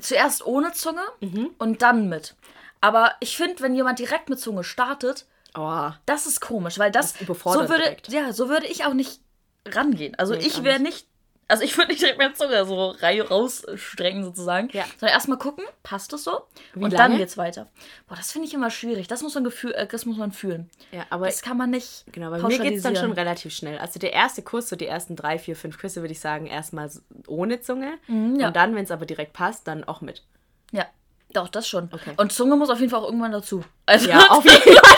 zuerst 0.00 0.46
ohne 0.46 0.72
Zunge 0.72 1.02
mhm. 1.20 1.50
und 1.58 1.82
dann 1.82 2.08
mit. 2.08 2.36
Aber 2.80 3.12
ich 3.20 3.36
finde, 3.36 3.60
wenn 3.60 3.74
jemand 3.74 3.98
direkt 3.98 4.28
mit 4.28 4.40
Zunge 4.40 4.64
startet, 4.64 5.26
oh. 5.54 5.90
das 6.06 6.26
ist 6.26 6.40
komisch, 6.40 6.78
weil 6.78 6.90
das, 6.90 7.14
das 7.14 7.26
so 7.26 7.44
würde 7.44 7.82
direkt. 7.82 8.08
ja, 8.08 8.32
so 8.32 8.48
würde 8.48 8.66
ich 8.66 8.84
auch 8.84 8.94
nicht 8.94 9.20
rangehen. 9.66 10.14
Also 10.16 10.34
nee, 10.34 10.46
ich 10.46 10.64
wäre 10.64 10.80
nicht 10.80 11.06
also 11.50 11.64
ich 11.64 11.76
würde 11.76 11.90
nicht 11.90 12.00
direkt 12.00 12.18
mehr 12.18 12.32
Zunge 12.34 12.64
so 12.64 12.94
rausstrecken 13.02 14.24
sozusagen. 14.24 14.68
Ja. 14.72 14.84
Sondern 14.98 15.14
erstmal 15.14 15.38
gucken, 15.38 15.64
passt 15.82 16.12
das 16.12 16.24
so? 16.24 16.42
Wie 16.74 16.84
und 16.84 16.92
lange? 16.92 17.10
dann 17.10 17.18
geht's 17.18 17.36
weiter. 17.36 17.66
Boah, 18.08 18.16
das 18.16 18.32
finde 18.32 18.46
ich 18.46 18.54
immer 18.54 18.70
schwierig. 18.70 19.08
Das 19.08 19.22
muss 19.22 19.34
man 19.34 19.44
Gefühl, 19.44 19.72
äh, 19.72 19.86
das 19.86 20.06
muss 20.06 20.16
man 20.16 20.32
fühlen. 20.32 20.70
Ja, 20.92 21.06
aber 21.10 21.26
das 21.26 21.42
kann 21.42 21.56
man 21.56 21.70
nicht. 21.70 22.04
Genau, 22.12 22.30
bei 22.30 22.38
mir 22.38 22.58
geht 22.58 22.76
es 22.76 22.82
dann 22.82 22.96
schon 22.96 23.12
relativ 23.12 23.52
schnell. 23.52 23.78
Also 23.78 23.98
der 23.98 24.12
erste 24.12 24.42
Kuss, 24.42 24.68
so 24.68 24.76
die 24.76 24.86
ersten 24.86 25.16
drei, 25.16 25.38
vier, 25.38 25.56
fünf 25.56 25.78
Küsse, 25.78 26.00
würde 26.00 26.12
ich 26.12 26.20
sagen, 26.20 26.46
erstmal 26.46 26.90
ohne 27.26 27.60
Zunge. 27.60 27.94
Mhm, 28.06 28.38
ja. 28.38 28.48
Und 28.48 28.56
dann, 28.56 28.74
wenn 28.74 28.84
es 28.84 28.90
aber 28.90 29.06
direkt 29.06 29.32
passt, 29.32 29.66
dann 29.66 29.84
auch 29.84 30.00
mit. 30.00 30.22
Ja. 30.70 30.86
Doch, 31.32 31.48
das 31.48 31.68
schon. 31.68 31.88
Okay. 31.92 32.12
Und 32.16 32.32
Zunge 32.32 32.56
muss 32.56 32.70
auf 32.70 32.80
jeden 32.80 32.90
Fall 32.90 33.00
auch 33.00 33.06
irgendwann 33.06 33.30
dazu. 33.30 33.62
Also 33.86 34.08
ja, 34.08 34.18
auf 34.30 34.44
jeden 34.44 34.76
Fall. 34.76 34.90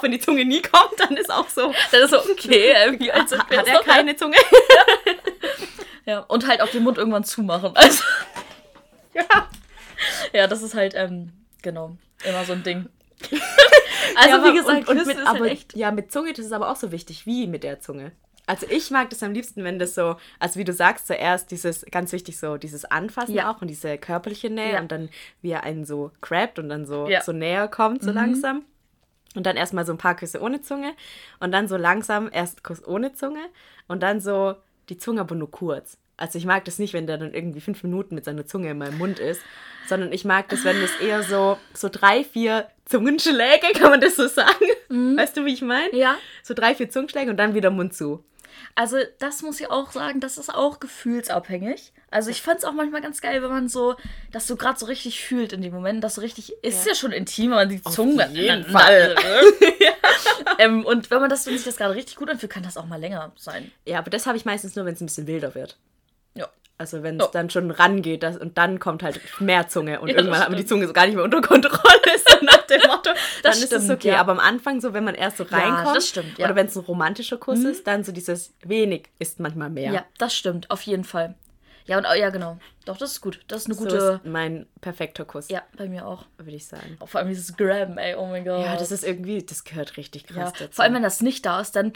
auch 0.00 0.02
wenn 0.02 0.12
die 0.12 0.20
Zunge 0.20 0.44
nie 0.44 0.62
kommt, 0.62 0.98
dann 0.98 1.16
ist 1.16 1.30
auch 1.30 1.48
so. 1.48 1.72
Dann 1.90 2.02
ist 2.02 2.10
so, 2.10 2.18
okay, 2.18 2.72
irgendwie 2.84 3.12
als 3.12 3.32
hat, 3.32 3.50
hat 3.50 3.66
er 3.66 3.80
keine 3.80 4.16
Zunge. 4.16 4.36
Ja, 6.06 6.20
und 6.20 6.46
halt 6.46 6.60
auch 6.60 6.68
den 6.68 6.82
Mund 6.82 6.98
irgendwann 6.98 7.24
zumachen. 7.24 7.74
Also, 7.80 8.04
ja. 9.14 9.48
Ja, 10.32 10.46
das 10.46 10.62
ist 10.62 10.74
halt, 10.74 10.94
ähm, 10.96 11.32
genau, 11.62 11.96
immer 12.24 12.44
so 12.44 12.52
ein 12.52 12.62
Ding. 12.62 12.88
also, 14.16 14.36
ja, 14.36 14.44
wie 14.44 14.56
gesagt, 14.56 14.88
und, 14.88 14.98
und 14.98 15.06
mit, 15.06 15.18
aber, 15.18 15.40
halt 15.40 15.52
echt. 15.52 15.76
Ja, 15.76 15.90
mit 15.90 16.12
Zunge, 16.12 16.32
das 16.32 16.46
ist 16.46 16.52
aber 16.52 16.70
auch 16.70 16.76
so 16.76 16.92
wichtig, 16.92 17.26
wie 17.26 17.46
mit 17.46 17.64
der 17.64 17.80
Zunge. 17.80 18.12
Also 18.46 18.66
ich 18.68 18.90
mag 18.90 19.10
das 19.10 19.22
am 19.22 19.32
liebsten, 19.32 19.62
wenn 19.62 19.78
das 19.78 19.94
so, 19.94 20.16
also 20.40 20.58
wie 20.58 20.64
du 20.64 20.72
sagst, 20.72 21.06
zuerst 21.06 21.52
dieses, 21.52 21.84
ganz 21.88 22.10
wichtig, 22.12 22.36
so 22.36 22.56
dieses 22.56 22.84
Anfassen 22.84 23.34
ja. 23.34 23.48
auch 23.48 23.62
und 23.62 23.68
diese 23.68 23.96
körperliche 23.96 24.50
Nähe 24.50 24.72
ja. 24.72 24.80
und 24.80 24.90
dann 24.90 25.08
wie 25.40 25.50
er 25.50 25.62
einen 25.62 25.84
so 25.84 26.10
crappt 26.20 26.58
und 26.58 26.68
dann 26.68 26.84
so, 26.84 27.06
ja. 27.06 27.22
so 27.22 27.30
näher 27.30 27.68
kommt, 27.68 28.02
so 28.02 28.10
mhm. 28.10 28.16
langsam. 28.16 28.64
Und 29.36 29.46
dann 29.46 29.56
erstmal 29.56 29.86
so 29.86 29.92
ein 29.92 29.98
paar 29.98 30.16
Küsse 30.16 30.40
ohne 30.40 30.62
Zunge 30.62 30.94
und 31.38 31.52
dann 31.52 31.68
so 31.68 31.76
langsam 31.76 32.28
erst 32.32 32.64
Kuss 32.64 32.84
ohne 32.84 33.12
Zunge 33.12 33.44
und 33.86 34.02
dann 34.02 34.20
so 34.20 34.56
die 34.90 34.98
Zunge 34.98 35.20
aber 35.20 35.34
nur 35.34 35.50
kurz. 35.50 35.96
Also 36.16 36.36
ich 36.38 36.44
mag 36.44 36.64
das 36.66 36.78
nicht, 36.78 36.92
wenn 36.92 37.06
der 37.06 37.16
dann 37.16 37.32
irgendwie 37.32 37.60
fünf 37.60 37.82
Minuten 37.82 38.14
mit 38.14 38.24
seiner 38.24 38.44
Zunge 38.44 38.70
in 38.70 38.78
meinem 38.78 38.98
Mund 38.98 39.18
ist, 39.18 39.40
sondern 39.88 40.12
ich 40.12 40.24
mag 40.24 40.48
das, 40.50 40.64
wenn 40.64 40.76
es 40.82 40.94
eher 41.00 41.22
so, 41.22 41.56
so 41.72 41.88
drei, 41.90 42.24
vier 42.24 42.68
Zungenschläge, 42.84 43.66
kann 43.74 43.90
man 43.90 44.00
das 44.00 44.16
so 44.16 44.28
sagen? 44.28 44.66
Mhm. 44.90 45.16
Weißt 45.16 45.36
du, 45.36 45.46
wie 45.46 45.54
ich 45.54 45.62
meine? 45.62 45.94
Ja. 45.96 46.16
So 46.42 46.52
drei, 46.52 46.74
vier 46.74 46.90
Zungenschläge 46.90 47.30
und 47.30 47.38
dann 47.38 47.54
wieder 47.54 47.70
Mund 47.70 47.94
zu. 47.94 48.22
Also 48.74 48.98
das 49.18 49.42
muss 49.42 49.60
ich 49.60 49.70
auch 49.70 49.92
sagen, 49.92 50.20
das 50.20 50.38
ist 50.38 50.52
auch 50.52 50.80
gefühlsabhängig. 50.80 51.92
Also 52.10 52.30
ich 52.30 52.42
fand 52.42 52.58
es 52.58 52.64
auch 52.64 52.72
manchmal 52.72 53.02
ganz 53.02 53.20
geil, 53.20 53.42
wenn 53.42 53.50
man 53.50 53.68
so, 53.68 53.96
das 54.32 54.46
so 54.46 54.56
gerade 54.56 54.78
so 54.78 54.86
richtig 54.86 55.22
fühlt 55.22 55.52
in 55.52 55.62
dem 55.62 55.72
Moment, 55.72 56.02
das 56.02 56.16
so 56.16 56.20
richtig, 56.20 56.52
ist 56.62 56.84
ja, 56.84 56.92
ja 56.92 56.94
schon 56.96 57.12
intim, 57.12 57.50
wenn 57.50 57.56
man 57.56 57.68
die 57.68 57.82
Zunge 57.82 58.26
Auf 58.26 58.32
jeden 58.32 58.64
Fall. 58.64 59.14
ja. 59.80 59.92
ähm, 60.58 60.84
und 60.84 61.10
wenn 61.10 61.20
man 61.20 61.30
das, 61.30 61.46
wenn 61.46 61.54
sich 61.56 61.64
das 61.64 61.76
gerade 61.76 61.94
richtig 61.94 62.16
gut 62.16 62.28
anfühlt, 62.28 62.50
kann 62.50 62.64
das 62.64 62.76
auch 62.76 62.86
mal 62.86 63.00
länger 63.00 63.32
sein. 63.36 63.70
Ja, 63.86 63.98
aber 63.98 64.10
das 64.10 64.26
habe 64.26 64.36
ich 64.36 64.44
meistens 64.44 64.74
nur, 64.74 64.84
wenn 64.84 64.94
es 64.94 65.00
ein 65.00 65.06
bisschen 65.06 65.26
wilder 65.26 65.54
wird. 65.54 65.76
Also 66.80 67.02
wenn 67.02 67.20
es 67.20 67.26
oh. 67.26 67.30
dann 67.30 67.50
schon 67.50 67.70
rangeht 67.70 68.22
das, 68.22 68.38
und 68.38 68.56
dann 68.56 68.78
kommt 68.78 69.02
halt 69.02 69.20
mehr 69.38 69.68
Zunge 69.68 70.00
und 70.00 70.08
ja, 70.08 70.16
irgendwann 70.16 70.40
hat 70.40 70.48
man 70.48 70.56
die 70.56 70.64
Zunge 70.64 70.86
so 70.86 70.94
gar 70.94 71.04
nicht 71.04 71.14
mehr 71.14 71.24
unter 71.24 71.42
Kontrolle, 71.42 72.00
so 72.26 72.42
nach 72.42 72.62
dem 72.62 72.80
Motto. 72.88 73.10
dann 73.42 73.52
stimmt, 73.52 73.72
ist 73.72 73.84
es 73.84 73.90
okay. 73.90 74.08
Ja. 74.08 74.20
Aber 74.20 74.32
am 74.32 74.40
Anfang, 74.40 74.80
so 74.80 74.94
wenn 74.94 75.04
man 75.04 75.14
erst 75.14 75.36
so 75.36 75.44
reinkommt, 75.44 75.96
ja, 75.96 76.00
stimmt, 76.00 76.38
oder 76.38 76.56
wenn 76.56 76.68
es 76.68 76.76
ein 76.76 76.84
romantischer 76.84 77.36
Kuss 77.36 77.58
mhm. 77.58 77.66
ist, 77.66 77.86
dann 77.86 78.02
so 78.02 78.12
dieses 78.12 78.54
wenig 78.62 79.10
ist 79.18 79.40
manchmal 79.40 79.68
mehr. 79.68 79.92
Ja, 79.92 80.04
das 80.16 80.34
stimmt, 80.34 80.70
auf 80.70 80.80
jeden 80.80 81.04
Fall. 81.04 81.34
Ja, 81.84 81.98
und 81.98 82.06
ja, 82.16 82.30
genau. 82.30 82.56
Doch, 82.86 82.96
das 82.96 83.12
ist 83.12 83.20
gut. 83.20 83.40
Das 83.48 83.62
ist 83.62 83.66
eine 83.66 83.74
so 83.74 83.82
gute. 83.82 84.20
Ist 84.24 84.30
mein 84.30 84.66
perfekter 84.80 85.26
Kuss. 85.26 85.50
Ja, 85.50 85.62
bei 85.76 85.86
mir 85.86 86.06
auch. 86.06 86.24
Würde 86.38 86.52
ich 86.52 86.66
sagen. 86.66 86.96
Auch 87.00 87.08
vor 87.08 87.20
allem 87.20 87.28
dieses 87.28 87.56
Grabben, 87.56 87.98
ey, 87.98 88.14
oh 88.14 88.26
mein 88.26 88.44
Gott. 88.44 88.64
Ja, 88.64 88.76
das 88.76 88.90
ist 88.90 89.04
irgendwie, 89.04 89.42
das 89.42 89.64
gehört 89.64 89.96
richtig 89.96 90.26
krass 90.26 90.52
ja, 90.54 90.66
dazu. 90.66 90.76
Vor 90.76 90.84
allem, 90.84 90.94
wenn 90.94 91.02
das 91.02 91.20
nicht 91.20 91.44
da 91.44 91.60
ist, 91.60 91.76
dann 91.76 91.92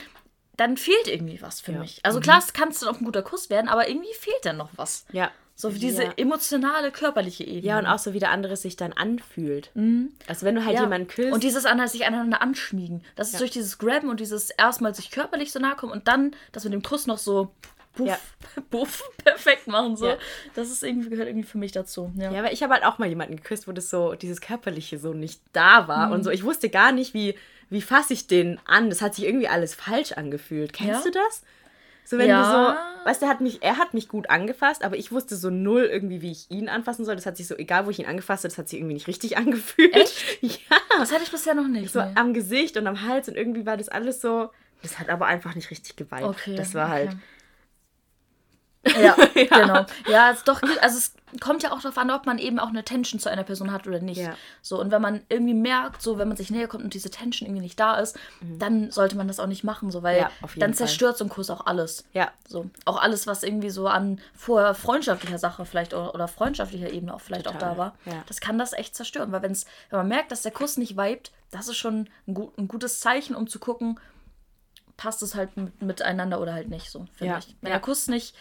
dann 0.57 0.77
fehlt 0.77 1.09
irgendwie 1.09 1.43
was 1.43 1.61
für 1.61 1.73
ja. 1.73 1.79
mich. 1.79 2.01
Also 2.05 2.19
mhm. 2.19 2.23
klar, 2.23 2.39
es 2.39 2.53
kann 2.53 2.73
dann 2.79 2.89
auch 2.89 3.01
ein 3.01 3.05
guter 3.05 3.23
Kuss 3.23 3.51
werden, 3.51 3.69
aber 3.69 3.89
irgendwie 3.89 4.13
fehlt 4.15 4.45
dann 4.45 4.57
noch 4.57 4.71
was. 4.77 5.07
Ja. 5.13 5.31
So 5.57 5.73
wie 5.73 5.79
diese 5.79 6.03
ja. 6.03 6.13
emotionale, 6.17 6.91
körperliche 6.91 7.45
Ebene. 7.45 7.63
Ja, 7.63 7.79
und 7.79 7.87
auch 7.87 8.01
so, 8.01 8.13
wie 8.13 8.19
der 8.19 8.31
andere 8.31 8.57
sich 8.57 8.75
dann 8.75 8.93
anfühlt. 8.93 9.71
Mhm. 9.75 10.13
Also 10.27 10.45
wenn 10.45 10.57
du 10.57 10.65
halt 10.65 10.75
ja. 10.75 10.83
jemanden 10.83 11.07
küsst. 11.07 11.33
Und 11.33 11.45
dieses 11.45 11.65
andere 11.65 11.87
sich 11.87 12.05
aneinander 12.07 12.43
anschmiegen. 12.43 13.05
Das 13.15 13.33
ist 13.33 13.41
durch 13.41 13.53
dieses 13.53 13.79
Grabben 13.79 14.09
und 14.09 14.19
dieses 14.19 14.51
erstmal 14.51 14.95
sich 14.97 15.13
körperlich 15.13 15.53
so 15.53 15.61
nahe 15.61 15.77
kommen 15.77 15.93
und 15.93 16.09
dann 16.09 16.35
das 16.51 16.65
mit 16.65 16.73
dem 16.73 16.83
Kuss 16.83 17.07
noch 17.07 17.19
so 17.19 17.53
puff, 17.95 18.09
ja. 18.09 18.19
puff, 18.71 19.09
perfekt 19.25 19.69
machen. 19.69 19.97
So. 19.97 20.09
Ja. 20.09 20.19
Das 20.57 20.71
ist 20.71 20.83
irgendwie, 20.83 21.09
gehört 21.09 21.29
irgendwie 21.29 21.47
für 21.47 21.59
mich 21.59 21.71
dazu. 21.71 22.13
Ja, 22.17 22.33
ja 22.33 22.41
aber 22.41 22.53
ich 22.53 22.65
habe 22.65 22.75
halt 22.75 22.85
auch 22.85 22.99
mal 22.99 23.09
jemanden 23.09 23.37
geküsst, 23.37 23.69
wo 23.69 23.73
das 23.73 23.91
so, 23.91 24.15
dieses 24.15 24.41
Körperliche 24.41 24.99
so 24.99 25.13
nicht 25.13 25.41
da 25.53 25.87
war. 25.87 26.09
Mhm. 26.09 26.13
Und 26.15 26.25
so, 26.25 26.31
ich 26.31 26.43
wusste 26.43 26.69
gar 26.69 26.91
nicht, 26.91 27.15
wie, 27.15 27.37
wie 27.71 27.83
fasse 27.83 28.13
ich 28.13 28.27
den 28.27 28.61
an? 28.67 28.91
Das 28.91 29.03
hat 29.03 29.15
sich 29.15 29.25
irgendwie 29.25 29.49
alles 29.49 29.75
falsch 29.75 30.13
angefühlt. 30.13 30.73
Kennst 30.73 31.05
ja? 31.05 31.11
du 31.11 31.19
das? 31.19 31.43
So, 32.07 32.19
wenn 32.19 32.29
ja. 32.29 32.43
du 32.43 32.49
so, 32.49 33.07
weißt 33.07 33.23
du, 33.23 33.27
er 33.27 33.31
hat 33.31 33.41
mich, 33.41 33.63
er 33.63 33.79
hat 33.79 33.95
mich 33.95 34.09
gut 34.09 34.29
angefasst, 34.29 34.85
aber 34.85 34.97
ich 34.97 35.11
wusste 35.11 35.37
so 35.37 35.49
null 35.49 35.85
irgendwie, 35.85 36.21
wie 36.21 36.33
ich 36.33 36.51
ihn 36.51 36.69
anfassen 36.69 37.05
soll. 37.05 37.17
Das 37.17 37.25
hat 37.25 37.39
sich 37.39 37.47
so, 37.47 37.57
egal 37.57 37.87
wo 37.87 37.91
ich 37.91 37.99
ihn 37.99 38.07
angefasst 38.07 38.45
habe, 38.45 38.51
das 38.51 38.59
hat 38.59 38.69
sich 38.69 38.79
irgendwie 38.79 38.95
nicht 38.95 39.09
richtig 39.09 39.37
angefühlt. 39.39 39.95
Echt? 39.95 40.43
Ja. 40.43 40.77
Das 40.99 41.13
hatte 41.13 41.23
ich 41.23 41.31
bisher 41.31 41.55
noch 41.55 41.69
nicht. 41.69 41.93
So 41.93 42.03
nee. 42.03 42.13
am 42.15 42.35
Gesicht 42.35 42.77
und 42.77 42.87
am 42.87 43.03
Hals 43.03 43.29
und 43.29 43.37
irgendwie 43.37 43.65
war 43.65 43.77
das 43.77 43.89
alles 43.89 44.21
so. 44.21 44.51
Das 44.83 44.99
hat 44.99 45.09
aber 45.09 45.27
einfach 45.27 45.55
nicht 45.55 45.71
richtig 45.71 45.97
geweibt. 45.97 46.25
Okay, 46.25 46.57
das 46.57 46.75
war 46.75 46.91
halt. 46.91 47.09
okay. 47.09 47.19
Ja, 48.87 49.17
ja, 49.35 49.45
genau. 49.61 49.87
Ja, 50.09 50.31
es 50.31 50.45
doch, 50.45 50.61
also 50.81 50.99
es 50.99 51.13
kommt 51.41 51.63
ja 51.63 51.73
auch 51.73 51.81
darauf 51.81 51.99
an, 51.99 52.11
ob 52.11 52.27
man 52.27 52.39
eben 52.39 52.59
auch 52.59 52.69
eine 52.69 52.85
Tension 52.85 53.19
zu 53.19 53.31
einer 53.31 53.43
Person 53.43 53.73
hat 53.73 53.87
oder 53.87 54.01
nicht. 54.01 54.21
Ja. 54.21 54.35
So, 54.63 54.81
und 54.81 54.91
wenn 54.91 55.03
man 55.03 55.23
irgendwie 55.29 55.55
merkt, 55.55 56.03
so 56.03 56.19
wenn 56.19 56.29
man 56.29 56.37
sich 56.37 56.51
näher 56.51 56.69
kommt 56.69 56.85
und 56.85 56.95
diese 56.95 57.11
Tension 57.11 57.49
irgendwie 57.49 57.63
nicht 57.63 57.79
da 57.81 57.97
ist, 57.97 58.17
mhm. 58.41 58.59
dann 58.59 58.91
sollte 58.91 59.17
man 59.17 59.29
das 59.29 59.41
auch 59.41 59.47
nicht 59.47 59.65
machen, 59.65 59.91
so, 59.91 60.03
weil 60.03 60.19
ja, 60.19 60.31
dann 60.57 60.75
zerstört 60.75 61.19
so 61.19 61.25
ein 61.25 61.29
Kuss 61.29 61.51
auch 61.51 61.67
alles. 61.67 62.05
Ja. 62.13 62.31
So, 62.47 62.71
auch 62.85 63.01
alles, 63.01 63.27
was 63.27 63.43
irgendwie 63.43 63.71
so 63.71 63.89
an 63.89 64.21
vorher 64.35 64.75
freundschaftlicher 64.75 65.39
Sache 65.39 65.65
vielleicht 65.65 65.95
oder, 65.95 66.15
oder 66.15 66.29
freundschaftlicher 66.29 66.93
Ebene 66.93 67.15
auch 67.15 67.21
vielleicht 67.21 67.47
Total. 67.47 67.57
auch 67.57 67.75
da 67.75 67.79
war, 67.79 67.95
ja. 68.05 68.23
das 68.27 68.41
kann 68.41 68.59
das 68.59 68.73
echt 68.73 68.95
zerstören. 68.95 69.33
Weil 69.33 69.43
wenn's, 69.43 69.67
wenn 69.91 69.99
man 69.99 70.09
merkt, 70.09 70.31
dass 70.31 70.43
der 70.43 70.53
Kuss 70.53 70.77
nicht 70.77 70.97
vibet, 70.97 71.33
das 71.51 71.69
ist 71.69 71.77
schon 71.77 72.09
ein, 72.27 72.35
gut, 72.35 72.57
ein 72.59 72.69
gutes 72.69 73.01
Zeichen, 73.01 73.35
um 73.35 73.49
zu 73.49 73.59
gucken, 73.59 73.99
passt 74.97 75.23
es 75.23 75.35
halt 75.35 75.57
mit, 75.57 75.83
miteinander 75.83 76.41
oder 76.41 76.53
halt 76.53 76.69
nicht 76.69 76.91
so, 76.91 77.07
finde 77.15 77.39
ich. 77.39 77.57
Wenn 77.61 77.71
der 77.71 77.81
Kuss 77.81 78.09
nicht 78.09 78.35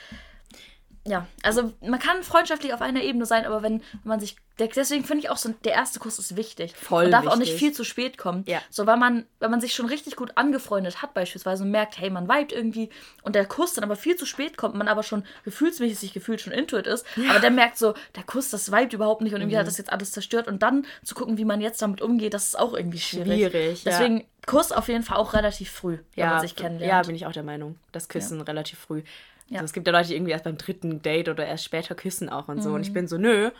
ja, 1.06 1.28
also 1.42 1.74
man 1.82 2.00
kann 2.00 2.24
freundschaftlich 2.24 2.74
auf 2.74 2.82
einer 2.82 3.02
Ebene 3.02 3.26
sein, 3.26 3.46
aber 3.46 3.62
wenn 3.62 3.82
man 4.06 4.22
sich. 4.22 4.38
Deswegen 4.60 5.04
finde 5.04 5.24
ich 5.24 5.32
auch 5.32 5.38
so, 5.38 5.50
der 5.66 5.74
erste 5.74 6.00
Kuss 6.00 6.20
ist 6.20 6.38
wichtig. 6.38 6.76
Voll. 6.76 7.06
Man 7.06 7.12
darf 7.12 7.24
wichtig. 7.24 7.34
auch 7.34 7.40
nicht 7.40 7.54
viel 7.58 7.72
zu 7.74 7.84
spät 7.84 8.20
kommen. 8.20 8.44
Ja. 8.48 8.62
So, 8.70 8.86
weil 8.86 8.98
man, 8.98 9.26
wenn 9.40 9.50
man 9.50 9.60
sich 9.60 9.74
schon 9.74 9.88
richtig 9.88 10.16
gut 10.16 10.34
angefreundet 10.36 11.02
hat, 11.02 11.16
beispielsweise, 11.16 11.64
und 11.64 11.72
merkt, 11.72 12.00
hey, 12.00 12.12
man 12.12 12.30
vibet 12.30 12.52
irgendwie 12.52 12.90
und 13.24 13.36
der 13.36 13.46
Kuss 13.46 13.74
dann 13.74 13.84
aber 13.84 13.96
viel 13.96 14.16
zu 14.16 14.28
spät 14.28 14.56
kommt, 14.56 14.76
man 14.76 14.88
aber 14.88 15.02
schon 15.02 15.26
gefühlsmäßig 15.44 15.98
sich 15.98 16.14
gefühlt 16.14 16.40
schon 16.40 16.54
intuit 16.54 16.86
ist, 16.86 17.06
ja. 17.16 17.32
aber 17.32 17.40
der 17.40 17.52
merkt 17.52 17.78
so, 17.78 17.96
der 18.16 18.24
Kuss, 18.24 18.52
das 18.52 18.72
vibet 18.72 18.94
überhaupt 18.94 19.22
nicht 19.22 19.34
und 19.34 19.42
irgendwie 19.42 19.56
mhm. 19.56 19.62
hat 19.62 19.68
das 19.68 19.80
jetzt 19.80 19.92
alles 19.92 20.12
zerstört 20.12 20.48
und 20.48 20.62
dann 20.62 20.86
zu 21.04 21.16
gucken, 21.16 21.38
wie 21.38 21.46
man 21.46 21.60
jetzt 21.60 21.82
damit 21.82 22.02
umgeht, 22.02 22.36
das 22.36 22.46
ist 22.46 22.60
auch 22.60 22.76
irgendwie 22.76 23.00
schwierig. 23.00 23.52
Schwierig. 23.52 23.84
Deswegen 23.84 24.18
ja. 24.20 24.26
Kuss 24.46 24.72
auf 24.72 24.88
jeden 24.88 25.04
Fall 25.04 25.18
auch 25.18 25.34
relativ 25.34 25.72
früh, 25.72 25.98
wenn 26.16 26.30
man 26.30 26.42
sich 26.42 26.56
kennenlernt. 26.56 26.92
Ja, 26.92 27.02
bin 27.02 27.16
ich 27.16 27.26
auch 27.26 27.32
der 27.32 27.44
Meinung. 27.44 27.78
Das 27.92 28.08
Küssen 28.08 28.40
relativ 28.40 28.78
früh. 28.78 29.02
Ja. 29.50 29.60
Also 29.60 29.66
es 29.66 29.74
gibt 29.74 29.88
ja 29.88 29.94
Leute, 29.94 30.10
die 30.10 30.16
irgendwie 30.16 30.32
erst 30.32 30.46
beim 30.46 30.58
dritten 30.58 31.02
Date 31.02 31.30
oder 31.30 31.46
erst 31.46 31.66
später 31.66 31.96
küssen 31.96 32.30
auch 32.30 32.48
und 32.48 32.62
so. 32.62 32.70
Mhm. 32.70 32.76
Und 32.76 32.82
ich 32.82 32.90
mhm. 32.90 32.94
bin 32.94 33.08
so, 33.08 33.18
nö. 33.18 33.52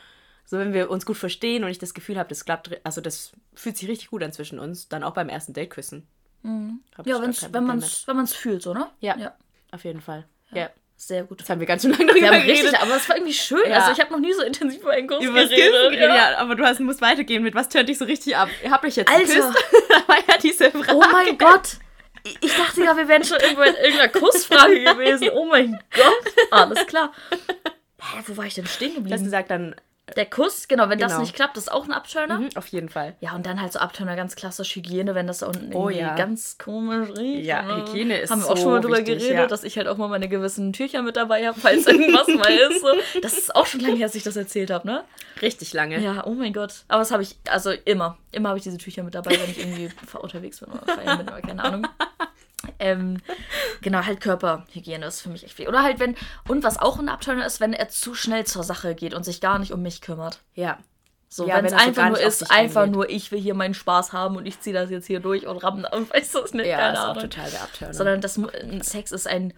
So, 0.46 0.58
wenn 0.58 0.74
wir 0.74 0.90
uns 0.90 1.06
gut 1.06 1.18
verstehen 1.18 1.64
und 1.64 1.70
ich 1.70 1.80
das 1.80 1.94
Gefühl 1.94 2.18
habe, 2.18 2.28
das 2.28 2.44
klappt, 2.44 2.80
also 2.84 3.00
das 3.00 3.32
fühlt 3.54 3.78
sich 3.78 3.88
richtig 3.88 4.10
gut 4.10 4.24
an 4.24 4.34
zwischen 4.34 4.60
uns, 4.60 4.90
dann 4.90 5.04
auch 5.04 5.14
beim 5.14 5.30
ersten 5.30 5.54
Date 5.54 5.70
küssen. 5.70 6.06
Mhm. 6.42 6.82
Ja, 7.06 7.22
wenn 7.22 7.64
man 7.64 7.78
es 7.80 8.08
wenn 8.08 8.28
fühlt, 8.28 8.62
so, 8.62 8.74
ne? 8.74 8.88
Ja, 9.00 9.18
ja. 9.18 9.36
auf 9.72 9.86
jeden 9.86 10.02
Fall. 10.02 10.26
Ja. 10.52 10.64
ja. 10.64 10.70
Sehr 10.96 11.24
gut. 11.24 11.42
Das 11.42 11.50
haben 11.50 11.60
wir 11.60 11.68
ganz 11.68 11.82
schön 11.82 11.92
lange 11.92 12.06
darüber 12.06 12.32
wir 12.32 12.40
geredet. 12.40 12.64
Richtig, 12.64 12.80
aber 12.80 12.96
es 12.96 13.10
war 13.10 13.18
irgendwie 13.18 13.34
schön. 13.34 13.70
Ja. 13.70 13.80
Also 13.80 13.92
ich 13.92 14.00
habe 14.00 14.12
noch 14.14 14.20
nie 14.20 14.32
so 14.32 14.42
intensiv 14.42 14.82
über 14.82 14.92
einen 14.92 15.08
Kurs 15.08 15.24
über 15.24 15.44
geredet. 15.44 16.00
Ja. 16.00 16.16
ja. 16.16 16.38
aber 16.38 16.56
du 16.56 16.64
hast, 16.64 16.80
musst 16.80 17.02
weitergehen 17.02 17.44
mit, 17.44 17.56
was 17.56 17.68
tönt 17.68 17.90
dich 17.90 17.98
so 17.98 18.06
richtig 18.06 18.38
ab? 18.38 18.48
Ihr 18.64 18.72
habt 18.72 18.86
euch 18.86 18.96
jetzt 18.96 19.12
Alter. 19.12 19.26
geküsst. 19.26 19.66
da 19.90 19.96
war 20.08 20.18
ja 20.20 20.38
diese 20.42 20.72
Frage. 20.72 20.96
Oh 20.96 21.04
mein 21.12 21.38
Gott. 21.38 21.78
Ich 22.24 22.56
dachte 22.56 22.84
ja, 22.84 22.96
wir 22.96 23.08
wären 23.08 23.24
schon 23.24 23.40
irgendwo 23.40 23.64
in 23.64 23.76
irgendeiner 23.76 24.10
Kussfrage 24.10 24.84
gewesen. 24.84 25.30
Oh 25.34 25.46
mein 25.46 25.80
Gott. 25.94 26.34
Alles 26.52 26.86
klar. 26.88 27.12
Hä, 27.32 28.24
wo 28.28 28.38
war 28.38 28.46
ich 28.46 28.54
denn 28.54 28.66
stehen 28.66 28.96
geblieben? 28.96 29.10
Du 29.10 29.16
hast 29.16 29.24
gesagt, 29.24 29.52
dann. 29.52 29.76
Der 30.18 30.26
Kuss, 30.26 30.68
genau, 30.68 30.90
wenn 30.90 31.00
genau. 31.00 31.10
das 31.10 31.20
nicht 31.20 31.34
klappt, 31.34 31.56
ist 31.56 31.72
auch 31.72 31.86
ein 31.86 31.94
Abturner. 31.94 32.40
Mhm, 32.40 32.50
auf 32.56 32.68
jeden 32.68 32.90
Fall. 32.90 33.16
Ja, 33.22 33.34
und 33.36 33.46
dann 33.46 33.62
halt 33.62 33.72
so 33.72 33.80
Abturner, 33.80 34.18
ganz 34.18 34.36
klassisch 34.36 34.76
Hygiene, 34.76 35.16
wenn 35.16 35.28
das 35.28 35.40
da 35.40 35.48
unten 35.48 35.74
oh, 35.74 35.88
ja. 35.90 36.14
ganz 36.16 36.58
komisch 36.58 37.18
riecht. 37.18 37.46
Ja, 37.46 37.62
ne? 37.62 37.78
Hygiene 37.78 38.18
ist 38.18 38.30
Haben 38.30 38.42
wir 38.42 38.50
auch 38.50 38.58
schon 38.58 38.72
mal 38.72 38.82
drüber 38.82 38.98
wichtig, 38.98 39.20
geredet, 39.20 39.38
ja. 39.38 39.48
dass 39.48 39.64
ich 39.64 39.78
halt 39.78 39.88
auch 39.88 39.96
mal 39.96 40.10
meine 40.10 40.28
gewissen 40.28 40.74
Tücher 40.74 41.02
mit 41.04 41.16
dabei 41.16 41.48
habe, 41.48 41.58
falls 41.58 41.88
irgendwas 41.88 42.28
mal 42.28 42.52
ist. 42.70 42.82
So. 42.82 43.22
Das 43.22 43.38
ist 43.38 43.56
auch 43.56 43.66
schon 43.66 43.80
lange 43.80 43.96
her, 43.96 44.08
dass 44.08 44.16
ich 44.16 44.24
das 44.24 44.36
erzählt 44.36 44.72
habe, 44.72 44.86
ne? 44.86 45.06
Richtig 45.42 45.72
lange. 45.74 45.98
Ja, 46.00 46.26
oh 46.28 46.34
mein 46.34 46.52
Gott. 46.52 46.84
Aber 46.90 47.00
das 47.00 47.12
habe 47.12 47.24
ich, 47.24 47.38
also 47.50 47.72
immer. 47.72 48.18
Immer 48.34 48.50
habe 48.50 48.58
ich 48.58 48.64
diese 48.64 48.78
Tücher 48.78 49.04
mit 49.04 49.16
dabei, 49.16 49.32
wenn 49.32 49.50
ich 49.50 49.60
irgendwie 49.60 49.90
unterwegs 50.20 50.60
bin 50.60 50.70
oder 50.70 50.86
feiern 50.86 51.18
bin 51.20 51.28
oder 51.30 51.42
keine 51.42 51.64
Ahnung. 51.64 51.88
Ähm, 52.84 53.22
genau, 53.82 54.06
halt 54.06 54.20
Körperhygiene 54.20 55.06
ist 55.06 55.22
für 55.22 55.30
mich 55.30 55.46
echt 55.46 55.58
wichtig. 55.58 55.70
Oder 55.70 55.84
halt, 55.84 56.00
wenn, 56.00 56.16
und 56.50 56.64
was 56.64 56.78
auch 56.78 57.00
ein 57.00 57.08
Abturner 57.08 57.46
ist, 57.46 57.62
wenn 57.62 57.72
er 57.72 57.88
zu 57.88 58.14
schnell 58.14 58.46
zur 58.46 58.64
Sache 58.64 58.94
geht 58.94 59.14
und 59.14 59.24
sich 59.24 59.40
gar 59.40 59.58
nicht 59.58 59.72
um 59.72 59.82
mich 59.82 60.02
kümmert. 60.02 60.40
Ja. 60.54 60.78
So, 61.30 61.48
ja, 61.48 61.56
wenn 61.56 61.66
es 61.66 61.74
einfach 61.74 62.04
so 62.04 62.10
nur 62.10 62.20
ist, 62.20 62.52
einfach 62.52 62.86
nur, 62.86 63.10
ich 63.10 63.32
will 63.32 63.40
hier 63.40 63.56
meinen 63.56 63.74
Spaß 63.74 64.14
haben 64.14 64.36
und 64.36 64.46
ich 64.46 64.60
ziehe 64.60 64.74
das 64.74 64.92
jetzt 64.92 65.08
hier 65.08 65.20
durch 65.20 65.48
und 65.48 65.58
ramm 65.58 65.86
und 65.92 66.10
weißt 66.14 66.36
du 66.36 66.40
es 66.40 66.54
nicht, 66.54 66.68
ja, 66.68 66.78
keine 66.78 66.94
ist 66.94 67.00
Ahnung. 67.00 67.18
Auch 67.18 67.22
total 67.22 67.50
der 67.50 67.64
Abturner. 67.64 67.94
Sondern 67.94 68.22
das, 68.22 68.40
Sex 68.82 69.12
ist 69.12 69.28
ein, 69.28 69.54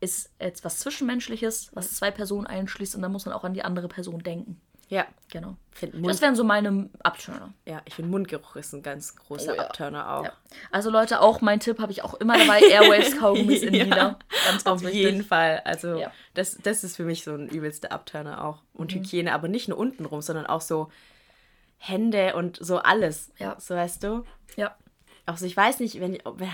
ist 0.00 0.30
etwas 0.38 0.80
Zwischenmenschliches, 0.80 1.70
was 1.72 1.94
zwei 1.94 2.10
Personen 2.10 2.46
einschließt 2.46 2.96
und 2.96 3.02
da 3.02 3.08
muss 3.08 3.24
man 3.24 3.34
auch 3.34 3.44
an 3.44 3.54
die 3.54 3.64
andere 3.64 3.88
Person 3.88 4.22
denken. 4.22 4.60
Ja. 4.88 5.06
Genau. 5.30 5.56
das 5.80 6.20
wären 6.20 6.36
so 6.36 6.44
meine 6.44 6.88
Abturner. 7.02 7.52
Ja, 7.66 7.82
ich 7.86 7.94
finde 7.94 8.10
Mundgeruch 8.12 8.54
ist 8.54 8.72
ein 8.72 8.84
ganz 8.84 9.16
großer 9.16 9.52
oh, 9.52 9.56
ja. 9.56 9.62
Abturner 9.62 10.12
auch. 10.12 10.24
Ja. 10.24 10.32
Also 10.70 10.90
Leute, 10.90 11.20
auch 11.20 11.40
mein 11.40 11.58
Tipp 11.58 11.80
habe 11.80 11.90
ich 11.90 12.04
auch 12.04 12.14
immer 12.14 12.38
dabei, 12.38 12.60
Airwaves 12.60 13.16
Kaugummis 13.18 13.62
in 13.62 13.74
ja. 13.74 13.84
Lieder. 13.84 14.18
Ganz, 14.28 14.44
ganz 14.44 14.66
Auf 14.66 14.82
wichtig. 14.82 15.00
jeden 15.00 15.24
Fall. 15.24 15.62
Also 15.64 15.98
ja. 15.98 16.12
das, 16.34 16.56
das 16.62 16.84
ist 16.84 16.96
für 16.96 17.02
mich 17.02 17.24
so 17.24 17.34
ein 17.34 17.48
übelster 17.48 17.90
Abturner 17.90 18.44
auch. 18.44 18.62
Und 18.72 18.94
mhm. 18.94 19.00
Hygiene, 19.00 19.32
aber 19.32 19.48
nicht 19.48 19.68
nur 19.68 19.78
untenrum, 19.78 20.22
sondern 20.22 20.46
auch 20.46 20.60
so 20.60 20.90
Hände 21.78 22.36
und 22.36 22.58
so 22.60 22.78
alles. 22.78 23.32
Ja. 23.38 23.56
So 23.58 23.74
weißt 23.74 24.04
du? 24.04 24.24
Ja. 24.56 24.76
Also 25.26 25.46
ich 25.46 25.56
weiß 25.56 25.80
nicht, 25.80 26.00
wenn, 26.00 26.18
wenn 26.36 26.50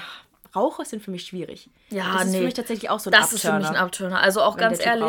Raucher 0.54 0.84
sind 0.84 1.02
für 1.02 1.10
mich 1.10 1.24
schwierig. 1.24 1.70
Ja, 1.90 2.12
das 2.12 2.26
ist 2.26 2.32
nee. 2.32 2.38
für 2.38 2.44
mich 2.44 2.54
tatsächlich 2.54 2.90
auch 2.90 3.00
so 3.00 3.10
ein 3.10 3.12
Das 3.12 3.32
Abturner, 3.32 3.36
ist 3.36 3.42
für 3.42 3.52
mich 3.58 3.68
ein 3.68 3.84
Abturner. 3.84 4.20
Also 4.20 4.42
auch 4.42 4.56
ganz 4.56 4.84
ehrlich, 4.84 5.02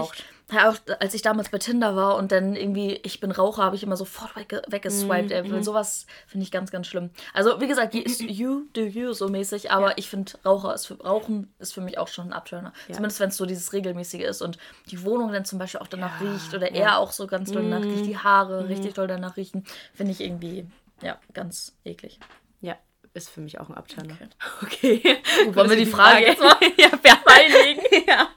ja, 0.52 0.70
auch 0.70 0.76
als 1.00 1.14
ich 1.14 1.22
damals 1.22 1.50
bei 1.50 1.58
Tinder 1.58 1.96
war 1.96 2.18
und 2.18 2.32
dann 2.32 2.56
irgendwie, 2.56 3.00
ich 3.04 3.20
bin 3.20 3.32
Raucher, 3.32 3.64
habe 3.64 3.76
ich 3.76 3.84
immer 3.84 3.96
sofort 3.96 4.36
wegge 4.36 4.62
weggeswiped. 4.68 5.30
Mm 5.30 5.54
-hmm. 5.54 5.64
Sowas 5.64 6.06
finde 6.28 6.44
ich 6.44 6.52
ganz, 6.52 6.72
ganz 6.72 6.88
schlimm. 6.88 7.10
Also, 7.34 7.62
wie 7.62 7.68
gesagt, 7.68 7.94
you 8.20 8.66
do 8.74 8.82
you 8.82 9.14
so 9.14 9.30
mäßig, 9.30 9.72
aber 9.72 9.90
ja. 9.90 9.94
ich 9.98 10.10
finde, 10.10 10.34
Raucher 10.46 10.74
ist 10.74 10.88
für, 10.88 11.02
Rauchen 11.02 11.54
ist 11.60 11.74
für 11.74 11.82
mich 11.82 11.98
auch 11.98 12.08
schon 12.08 12.28
ein 12.28 12.34
Abturner. 12.34 12.74
Ja. 12.88 12.96
Zumindest 12.96 13.20
wenn 13.20 13.30
es 13.30 13.38
so 13.38 13.46
dieses 13.46 13.74
regelmäßige 13.74 14.22
ist 14.22 14.42
und 14.42 14.58
die 14.88 15.04
Wohnung 15.04 15.32
dann 15.32 15.46
zum 15.46 15.60
Beispiel 15.60 15.80
auch 15.80 15.88
danach 15.88 16.20
riecht 16.22 16.54
oder 16.54 16.72
er 16.72 16.98
auch 16.98 17.12
so 17.12 17.28
ganz 17.28 17.52
doll 17.52 17.64
danach 17.64 17.86
riecht, 17.86 18.06
die 18.06 18.18
Haare 18.18 18.64
mm 18.64 18.68
richtig 18.72 18.94
doll 18.94 19.08
danach 19.08 19.38
riechen, 19.38 19.66
finde 19.94 20.12
ich 20.14 20.22
irgendwie, 20.22 20.66
ja, 21.02 21.18
ganz 21.34 21.76
eklig. 21.84 22.20
Ja, 22.62 22.78
ist 23.14 23.30
für 23.30 23.42
mich 23.42 23.60
auch 23.60 23.70
ein 23.70 23.76
Abturner. 23.76 24.18
Okay. 24.62 25.02
okay. 25.04 25.18
Gut, 25.46 25.56
wollen 25.56 25.70
wir 25.70 25.78
die 25.78 25.86
Frage, 25.86 26.26
Frage 26.26 26.26
jetzt 26.26 26.42
mal 26.42 26.58
ja, 27.06 27.20
beilegen? 27.26 27.82
ja. 28.08 28.30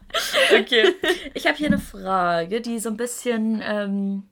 Okay. 0.58 0.94
Ich 1.34 1.46
habe 1.46 1.56
hier 1.56 1.68
eine 1.68 1.78
Frage, 1.78 2.60
die 2.60 2.78
so 2.78 2.90
ein 2.90 2.96
bisschen 2.96 3.62
ähm, 3.64 4.28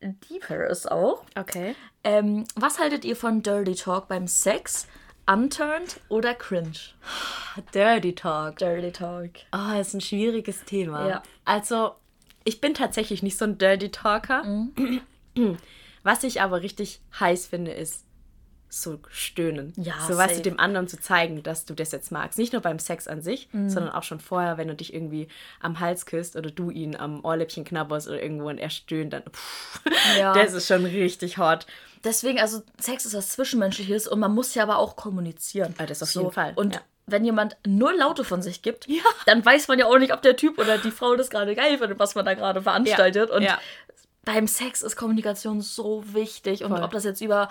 deeper 0.00 0.66
ist 0.66 0.90
auch. 0.90 1.24
Okay. 1.36 1.74
Ähm, 2.04 2.44
was 2.54 2.78
haltet 2.78 3.04
ihr 3.04 3.16
von 3.16 3.42
Dirty 3.42 3.74
Talk 3.74 4.08
beim 4.08 4.26
Sex? 4.26 4.86
Unturned 5.28 6.00
oder 6.08 6.34
cringe? 6.34 6.78
Dirty 7.74 8.14
Talk. 8.14 8.58
Dirty 8.58 8.92
Talk. 8.92 9.30
Oh, 9.52 9.72
das 9.72 9.88
ist 9.88 9.94
ein 9.94 10.00
schwieriges 10.00 10.64
Thema. 10.64 11.08
Ja. 11.08 11.22
Also, 11.44 11.96
ich 12.44 12.60
bin 12.60 12.74
tatsächlich 12.74 13.22
nicht 13.24 13.36
so 13.36 13.44
ein 13.44 13.58
Dirty 13.58 13.90
Talker. 13.90 14.44
Mhm. 14.44 15.02
Was 16.04 16.22
ich 16.22 16.40
aber 16.40 16.62
richtig 16.62 17.00
heiß 17.18 17.48
finde, 17.48 17.72
ist 17.72 18.05
so 18.68 18.98
stöhnen. 19.10 19.72
Ja, 19.76 19.94
so 20.06 20.16
weißt 20.16 20.38
du, 20.38 20.42
dem 20.42 20.58
anderen 20.58 20.88
zu 20.88 21.00
zeigen, 21.00 21.42
dass 21.42 21.64
du 21.64 21.74
das 21.74 21.92
jetzt 21.92 22.10
magst. 22.10 22.38
Nicht 22.38 22.52
nur 22.52 22.62
beim 22.62 22.78
Sex 22.78 23.06
an 23.06 23.22
sich, 23.22 23.48
mhm. 23.52 23.70
sondern 23.70 23.92
auch 23.92 24.02
schon 24.02 24.20
vorher, 24.20 24.58
wenn 24.58 24.68
du 24.68 24.74
dich 24.74 24.92
irgendwie 24.92 25.28
am 25.60 25.80
Hals 25.80 26.06
küsst 26.06 26.36
oder 26.36 26.50
du 26.50 26.70
ihn 26.70 26.96
am 26.96 27.24
Ohrläppchen 27.24 27.64
knabberst 27.64 28.08
oder 28.08 28.22
irgendwo 28.22 28.48
und 28.48 28.58
er 28.58 28.70
stöhnt, 28.70 29.12
dann 29.12 29.22
pff, 29.22 29.80
ja. 30.18 30.32
das 30.42 30.52
ist 30.52 30.66
schon 30.66 30.84
richtig 30.84 31.38
hot. 31.38 31.66
Deswegen, 32.04 32.38
also 32.38 32.62
Sex 32.78 33.06
ist 33.06 33.14
was 33.14 33.30
Zwischenmenschliches 33.30 34.06
und 34.06 34.20
man 34.20 34.34
muss 34.34 34.54
ja 34.54 34.62
aber 34.62 34.78
auch 34.78 34.96
kommunizieren. 34.96 35.74
Ja, 35.78 35.86
das 35.86 36.02
auf 36.02 36.10
so. 36.10 36.20
jeden 36.20 36.32
Fall. 36.32 36.52
Und 36.56 36.74
ja. 36.74 36.80
wenn 37.06 37.24
jemand 37.24 37.56
null 37.66 37.94
Laute 37.96 38.24
von 38.24 38.42
sich 38.42 38.62
gibt, 38.62 38.86
ja. 38.88 39.02
dann 39.26 39.44
weiß 39.44 39.68
man 39.68 39.78
ja 39.78 39.86
auch 39.86 39.98
nicht, 39.98 40.12
ob 40.12 40.22
der 40.22 40.36
Typ 40.36 40.58
oder 40.58 40.78
die 40.78 40.90
Frau 40.90 41.16
das 41.16 41.30
gerade 41.30 41.54
geil 41.54 41.78
findet, 41.78 41.98
was 41.98 42.14
man 42.14 42.24
da 42.24 42.34
gerade 42.34 42.62
veranstaltet. 42.62 43.30
Und 43.30 43.46
beim 44.26 44.46
Sex 44.48 44.82
ist 44.82 44.96
Kommunikation 44.96 45.62
so 45.62 46.02
wichtig. 46.12 46.64
Und 46.64 46.72
Voll. 46.72 46.82
ob 46.82 46.90
das 46.90 47.04
jetzt 47.04 47.22
über 47.22 47.48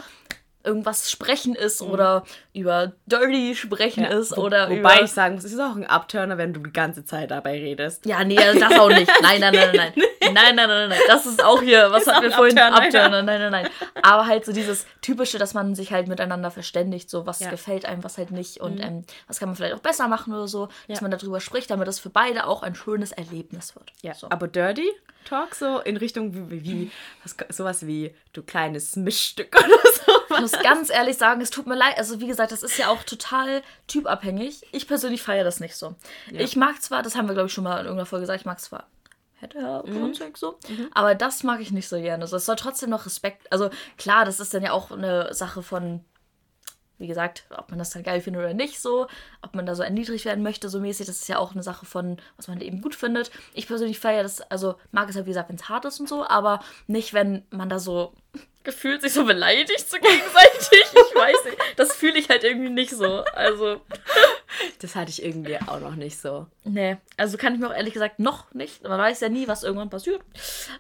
irgendwas 0.66 1.12
sprechen 1.12 1.56
ist 1.56 1.82
mhm. 1.82 1.92
oder 1.92 2.24
über 2.54 2.94
Dirty 3.06 3.56
sprechen 3.56 4.04
ja, 4.04 4.10
ist 4.10 4.38
oder 4.38 4.70
wo, 4.70 4.78
Wobei 4.78 5.02
ich 5.02 5.12
sagen 5.12 5.36
muss, 5.36 5.44
es 5.44 5.54
ist 5.54 5.60
auch 5.60 5.76
ein 5.76 5.86
Abturner, 5.86 6.38
wenn 6.38 6.54
du 6.54 6.62
die 6.62 6.74
ganze 6.74 7.06
Zeit 7.06 7.32
dabei 7.32 7.60
redest. 7.60 8.06
Ja, 8.06 8.24
nee, 8.24 8.36
das 8.36 8.80
auch 8.80 8.90
nicht. 8.90 9.12
Nein, 9.22 9.42
nein, 9.42 9.54
nein, 9.54 9.76
nein. 9.76 9.94
Nein, 10.26 10.34
nein, 10.34 10.56
nein, 10.56 10.68
nein, 10.68 10.90
nein. 10.90 11.00
Das 11.08 11.28
ist 11.28 11.44
auch 11.44 11.62
hier, 11.62 11.92
was 11.92 12.02
ist 12.02 12.12
hatten 12.12 12.24
wir 12.24 12.32
vorhin? 12.32 12.58
Abturner, 12.58 12.86
Abturner. 12.86 13.22
Nein, 13.22 13.40
nein, 13.40 13.52
nein. 13.52 13.70
Aber 14.02 14.26
halt 14.26 14.44
so 14.44 14.54
dieses 14.54 14.88
typische, 15.02 15.38
dass 15.38 15.54
man 15.54 15.76
sich 15.76 15.92
halt 15.92 16.08
miteinander 16.08 16.50
verständigt, 16.50 17.12
so 17.12 17.28
was 17.28 17.42
ja. 17.42 17.52
gefällt 17.52 17.86
einem, 17.86 18.04
was 18.04 18.18
halt 18.18 18.32
nicht 18.32 18.60
und 18.60 18.78
mhm. 18.78 18.82
ähm, 18.82 19.06
was 19.28 19.40
kann 19.40 19.50
man 19.50 19.56
vielleicht 19.56 19.76
auch 19.76 19.82
besser 19.82 20.08
machen 20.08 20.34
oder 20.34 20.48
so, 20.48 20.70
dass 20.88 21.02
man 21.02 21.12
darüber 21.12 21.40
spricht, 21.40 21.70
damit 21.70 21.88
das 21.88 22.00
für 22.00 22.10
beide 22.10 22.48
auch 22.48 22.64
ein 22.64 22.74
schönes 22.74 23.12
Erlebnis 23.12 23.76
wird. 23.76 23.94
Ja, 24.02 24.16
so. 24.16 24.28
aber 24.32 24.48
Dirty 24.48 24.92
Talk 25.26 25.56
so 25.56 25.80
in 25.80 25.98
Richtung 25.98 26.50
wie, 26.50 26.64
wie 26.64 26.92
was, 27.24 27.36
sowas 27.50 27.86
wie 27.86 28.16
du 28.34 28.44
kleines 28.44 28.96
Mischstück 28.96 29.56
oder 29.58 29.92
so 30.06 30.15
muss 30.40 30.52
ganz 30.52 30.90
ehrlich 30.90 31.18
sagen, 31.18 31.42
es 31.42 31.50
tut 31.50 31.68
mir 31.68 31.76
leid. 31.76 31.98
Also, 31.98 32.20
wie 32.20 32.28
gesagt, 32.28 32.52
das 32.52 32.64
ist 32.64 32.78
ja 32.78 32.90
auch 32.90 33.04
total 33.04 33.62
typabhängig. 33.88 34.62
Ich 34.72 34.88
persönlich 34.88 35.22
feiere 35.22 35.44
das 35.44 35.60
nicht 35.60 35.76
so. 35.76 35.96
Ja. 36.32 36.42
Ich 36.42 36.56
mag 36.56 36.82
zwar, 36.82 37.04
das 37.04 37.16
haben 37.16 37.28
wir, 37.28 37.34
glaube 37.34 37.48
ich, 37.48 37.54
schon 37.54 37.64
mal 37.64 37.80
in 37.80 37.86
irgendeiner 37.86 38.06
Folge 38.06 38.24
gesagt, 38.24 38.42
ich 38.42 38.46
mag 38.46 38.60
zwar 38.60 38.88
hätte 39.38 39.58
er 39.58 39.86
mhm. 39.86 40.14
so. 40.34 40.58
Mhm. 40.70 40.90
Aber 40.94 41.14
das 41.14 41.44
mag 41.44 41.60
ich 41.60 41.72
nicht 41.72 41.90
so 41.90 42.00
gerne. 42.00 42.24
Also, 42.24 42.38
es 42.38 42.46
soll 42.46 42.56
trotzdem 42.56 42.90
noch 42.90 43.06
Respekt. 43.06 43.52
Also, 43.52 43.70
klar, 43.98 44.26
das 44.26 44.40
ist 44.40 44.54
dann 44.54 44.64
ja 44.64 44.72
auch 44.72 44.92
eine 44.92 45.34
Sache 45.34 45.62
von 45.62 46.04
wie 46.98 47.08
gesagt, 47.08 47.46
ob 47.50 47.70
man 47.70 47.80
das 47.80 47.90
dann 47.90 48.04
geil 48.04 48.22
findet 48.22 48.42
oder 48.42 48.54
nicht 48.54 48.80
so, 48.80 49.08
ob 49.42 49.54
man 49.54 49.66
da 49.66 49.76
so 49.76 49.84
erniedrigt 49.84 50.26
werden 50.26 50.44
möchte, 50.44 50.70
so 50.70 50.80
mäßig, 50.80 51.06
das 51.06 51.22
ist 51.22 51.28
ja 51.28 51.38
auch 51.40 51.52
eine 51.52 51.64
Sache 51.64 51.86
von, 51.86 52.18
was 52.38 52.48
man 52.48 52.62
eben 52.62 52.82
gut 52.82 52.96
findet. 52.96 53.32
Ich 53.54 53.68
persönlich 53.68 54.00
feiere 54.00 54.24
das, 54.24 54.42
also 54.42 54.76
mag 54.92 55.10
es 55.10 55.16
halt, 55.16 55.26
wie 55.26 55.32
gesagt, 55.32 55.50
wenn 55.50 55.58
es 55.58 55.68
hart 55.68 55.86
ist 55.86 56.00
und 56.00 56.08
so, 56.08 56.26
aber 56.26 56.62
nicht, 56.88 57.14
wenn 57.14 57.46
man 57.50 57.70
da 57.70 57.80
so 57.80 58.14
gefühlt 58.64 59.02
sich 59.02 59.14
so 59.14 59.26
beleidigt 59.26 59.90
so 59.90 59.98
gegenseitig. 59.98 60.86
Ich 60.94 61.16
weiß 61.16 61.46
nicht. 61.46 61.58
Das 61.78 61.96
fühle 61.96 62.18
ich 62.18 62.30
halt 62.30 62.44
irgendwie 62.44 62.70
nicht 62.70 62.92
so. 62.92 63.24
Also. 63.34 63.82
Das 64.80 64.96
hatte 64.96 65.12
ich 65.12 65.24
irgendwie 65.24 65.58
auch 65.58 65.80
noch 65.80 65.96
nicht 65.96 66.18
so. 66.18 66.48
Nee, 66.64 66.98
also 67.18 67.38
kann 67.38 67.54
ich 67.54 67.60
mir 67.60 67.68
auch 67.68 67.76
ehrlich 67.76 67.94
gesagt 67.94 68.20
noch 68.20 68.54
nicht. 68.54 68.84
Man 68.84 68.98
weiß 68.98 69.20
ja 69.20 69.30
nie, 69.30 69.48
was 69.48 69.64
irgendwann 69.64 69.90
passiert. 69.90 70.22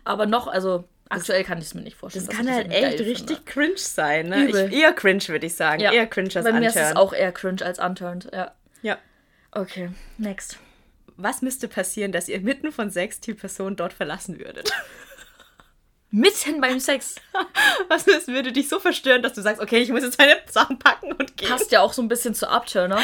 Aber 0.03 0.25
noch, 0.25 0.47
also 0.47 0.85
Aktuell 1.07 1.43
kann 1.43 1.59
ich 1.59 1.65
es 1.65 1.74
mir 1.75 1.81
nicht 1.81 1.97
vorstellen. 1.97 2.25
Das 2.25 2.35
kann 2.35 2.51
halt 2.51 2.71
echt 2.71 3.00
richtig 3.00 3.38
finde. 3.38 3.51
cringe 3.51 3.77
sein, 3.77 4.29
ne? 4.29 4.47
Ich, 4.47 4.55
eher 4.55 4.91
cringe, 4.91 5.27
würde 5.27 5.45
ich 5.45 5.55
sagen. 5.55 5.79
Ja. 5.79 5.91
Eher 5.91 6.07
cringe 6.07 6.31
als 6.35 6.45
Bei 6.45 6.51
mir 6.51 6.67
unturned. 6.67 6.75
ist 6.75 6.91
es 6.91 6.95
auch 6.95 7.13
eher 7.13 7.31
cringe 7.31 7.63
als 7.63 7.77
unturned, 7.79 8.29
ja. 8.33 8.51
Ja. 8.81 8.97
Okay, 9.51 9.89
next. 10.17 10.57
Was 11.15 11.41
müsste 11.41 11.67
passieren, 11.67 12.12
dass 12.12 12.27
ihr 12.27 12.39
mitten 12.41 12.71
von 12.71 12.89
Sex 12.89 13.19
die 13.19 13.35
Person 13.35 13.75
dort 13.75 13.93
verlassen 13.93 14.39
würdet? 14.39 14.71
Mitten 16.15 16.62
beim 16.62 16.79
Sex. 16.79 17.15
Was 17.89 18.07
würde 18.07 18.51
dich 18.51 18.69
so 18.69 18.79
verstören, 18.79 19.22
dass 19.22 19.34
du 19.34 19.41
sagst, 19.41 19.62
okay, 19.62 19.79
ich 19.79 19.89
muss 19.89 20.03
jetzt 20.03 20.17
meine 20.17 20.38
Sachen 20.50 20.79
packen 20.79 21.12
und 21.12 21.36
gehen? 21.36 21.50
Passt 21.50 21.72
ja 21.72 21.81
auch 21.81 21.93
so 21.93 22.01
ein 22.01 22.07
bisschen 22.07 22.34
zu 22.34 22.50
Upturner. 22.50 23.00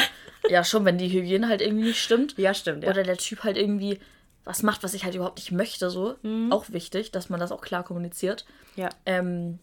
ja, 0.48 0.64
schon, 0.64 0.84
wenn 0.84 0.98
die 0.98 1.08
Hygiene 1.08 1.48
halt 1.48 1.60
irgendwie 1.60 1.88
nicht 1.88 2.02
stimmt. 2.02 2.36
Ja, 2.38 2.54
stimmt. 2.54 2.84
Ja. 2.84 2.90
Oder 2.90 3.02
der 3.02 3.18
Typ 3.18 3.44
halt 3.44 3.56
irgendwie 3.56 4.00
was 4.44 4.62
macht, 4.62 4.82
was 4.82 4.94
ich 4.94 5.04
halt 5.04 5.14
überhaupt 5.14 5.38
nicht 5.38 5.52
möchte, 5.52 5.90
so. 5.90 6.16
Mhm. 6.22 6.50
Auch 6.50 6.70
wichtig, 6.70 7.12
dass 7.12 7.28
man 7.28 7.38
das 7.38 7.52
auch 7.52 7.60
klar 7.60 7.84
kommuniziert. 7.84 8.44
Ja. 8.74 8.88
Ähm, 9.06 9.58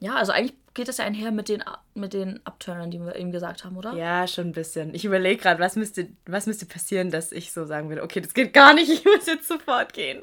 ja, 0.00 0.16
also 0.16 0.32
eigentlich 0.32 0.54
geht 0.74 0.88
das 0.88 0.98
ja 0.98 1.04
einher 1.04 1.30
mit 1.30 1.48
den, 1.48 1.64
mit 1.94 2.12
den 2.12 2.44
Abturnern, 2.44 2.90
die 2.90 3.00
wir 3.00 3.16
eben 3.16 3.32
gesagt 3.32 3.64
haben, 3.64 3.76
oder? 3.76 3.94
Ja, 3.94 4.26
schon 4.26 4.48
ein 4.48 4.52
bisschen. 4.52 4.94
Ich 4.94 5.04
überlege 5.04 5.40
gerade, 5.40 5.60
was 5.60 5.76
müsste, 5.76 6.08
was 6.26 6.46
müsste 6.46 6.66
passieren, 6.66 7.10
dass 7.10 7.32
ich 7.32 7.52
so 7.52 7.64
sagen 7.64 7.88
würde, 7.88 8.02
okay, 8.02 8.20
das 8.20 8.34
geht 8.34 8.52
gar 8.52 8.74
nicht, 8.74 8.90
ich 8.92 9.04
muss 9.04 9.26
jetzt 9.26 9.48
sofort 9.48 9.92
gehen. 9.92 10.22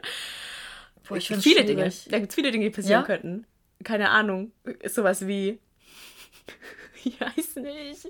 Boah, 1.08 1.18
ich 1.18 1.28
finde 1.28 1.44
viele 1.44 1.62
schwierig. 1.62 2.04
Dinge. 2.04 2.12
Da 2.12 2.20
gibt 2.20 2.32
es 2.32 2.36
viele 2.36 2.52
Dinge, 2.52 2.66
die 2.66 2.72
passieren 2.72 3.02
ja? 3.02 3.06
könnten. 3.06 3.46
Keine 3.84 4.10
Ahnung. 4.10 4.52
Ist 4.80 4.96
sowas 4.96 5.28
wie. 5.28 5.60
ich 7.04 7.20
weiß 7.20 7.56
nicht 7.58 8.08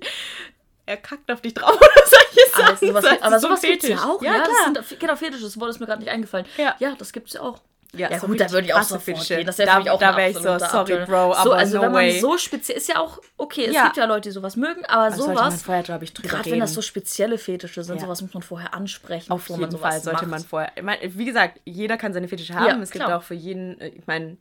er 0.86 0.98
kackt 0.98 1.30
auf 1.32 1.42
dich 1.42 1.54
drauf 1.54 1.76
oder 1.76 2.06
solche 2.06 2.52
Sachen. 2.52 2.88
Sowas, 2.88 3.06
aber 3.22 3.40
sowas 3.40 3.62
so 3.62 3.68
gibt 3.68 3.84
es 3.84 3.90
ja 3.90 4.04
auch. 4.04 4.22
Ja, 4.22 4.38
ja 4.38 4.72
das 4.74 4.90
sind 4.90 5.00
genau 5.00 5.16
Fetische, 5.16 5.44
das 5.44 5.60
Wort 5.60 5.70
ist 5.72 5.80
mir 5.80 5.86
gerade 5.86 6.02
nicht 6.02 6.12
eingefallen. 6.12 6.46
Ja, 6.58 6.76
ja 6.80 6.96
das 6.96 7.12
gibt 7.12 7.28
es 7.28 7.34
ja 7.34 7.42
auch. 7.42 7.62
Ja, 7.98 8.12
ja 8.12 8.18
gut, 8.20 8.40
da 8.40 8.52
würde 8.52 8.68
ich 8.68 8.74
auch 8.74 8.84
so 8.84 8.98
gehen. 8.98 9.46
Das 9.46 9.58
wäre 9.58 9.84
da, 9.84 9.92
auch 9.92 10.00
da 10.00 10.16
wäre 10.18 10.30
ich 10.30 10.38
so, 10.38 10.58
sorry, 10.60 11.06
Bro, 11.06 11.34
aber 11.34 11.44
so, 11.44 11.52
also 11.52 11.78
no 11.78 11.84
wenn 11.84 11.92
man 11.92 12.04
way. 12.04 12.20
so 12.20 12.38
speziell, 12.38 12.78
ist 12.78 12.88
ja 12.90 13.00
auch, 13.00 13.20
okay, 13.38 13.66
es 13.66 13.74
ja. 13.74 13.86
gibt 13.86 13.98
ja 13.98 14.06
Leute, 14.06 14.30
die 14.30 14.32
sowas 14.32 14.56
mögen, 14.56 14.86
aber 14.86 15.10
das 15.10 15.18
sowas, 15.18 15.64
gerade 15.64 16.52
wenn 16.52 16.60
das 16.60 16.74
so 16.74 16.82
spezielle 16.82 17.38
Fetische 17.38 17.84
sind, 17.84 17.98
ja. 17.98 18.02
sowas 18.02 18.22
muss 18.22 18.34
man 18.34 18.44
vorher 18.44 18.74
ansprechen. 18.74 19.32
Auf 19.32 19.48
jeden 19.50 19.78
Fall 19.78 20.00
sollte 20.02 20.22
macht. 20.22 20.32
man 20.32 20.44
vorher, 20.44 20.72
ich 20.76 20.84
meine, 20.84 21.02
wie 21.04 21.26
gesagt, 21.26 21.62
jeder 21.66 21.98
kann 21.98 22.14
seine 22.14 22.28
Fetische 22.28 22.54
haben, 22.54 22.82
es 22.82 22.92
gibt 22.92 23.06
auch 23.06 23.24
für 23.24 23.36
jeden, 23.36 23.80
äh, 23.80 23.90
ich 23.90 24.08
meine, 24.08 24.38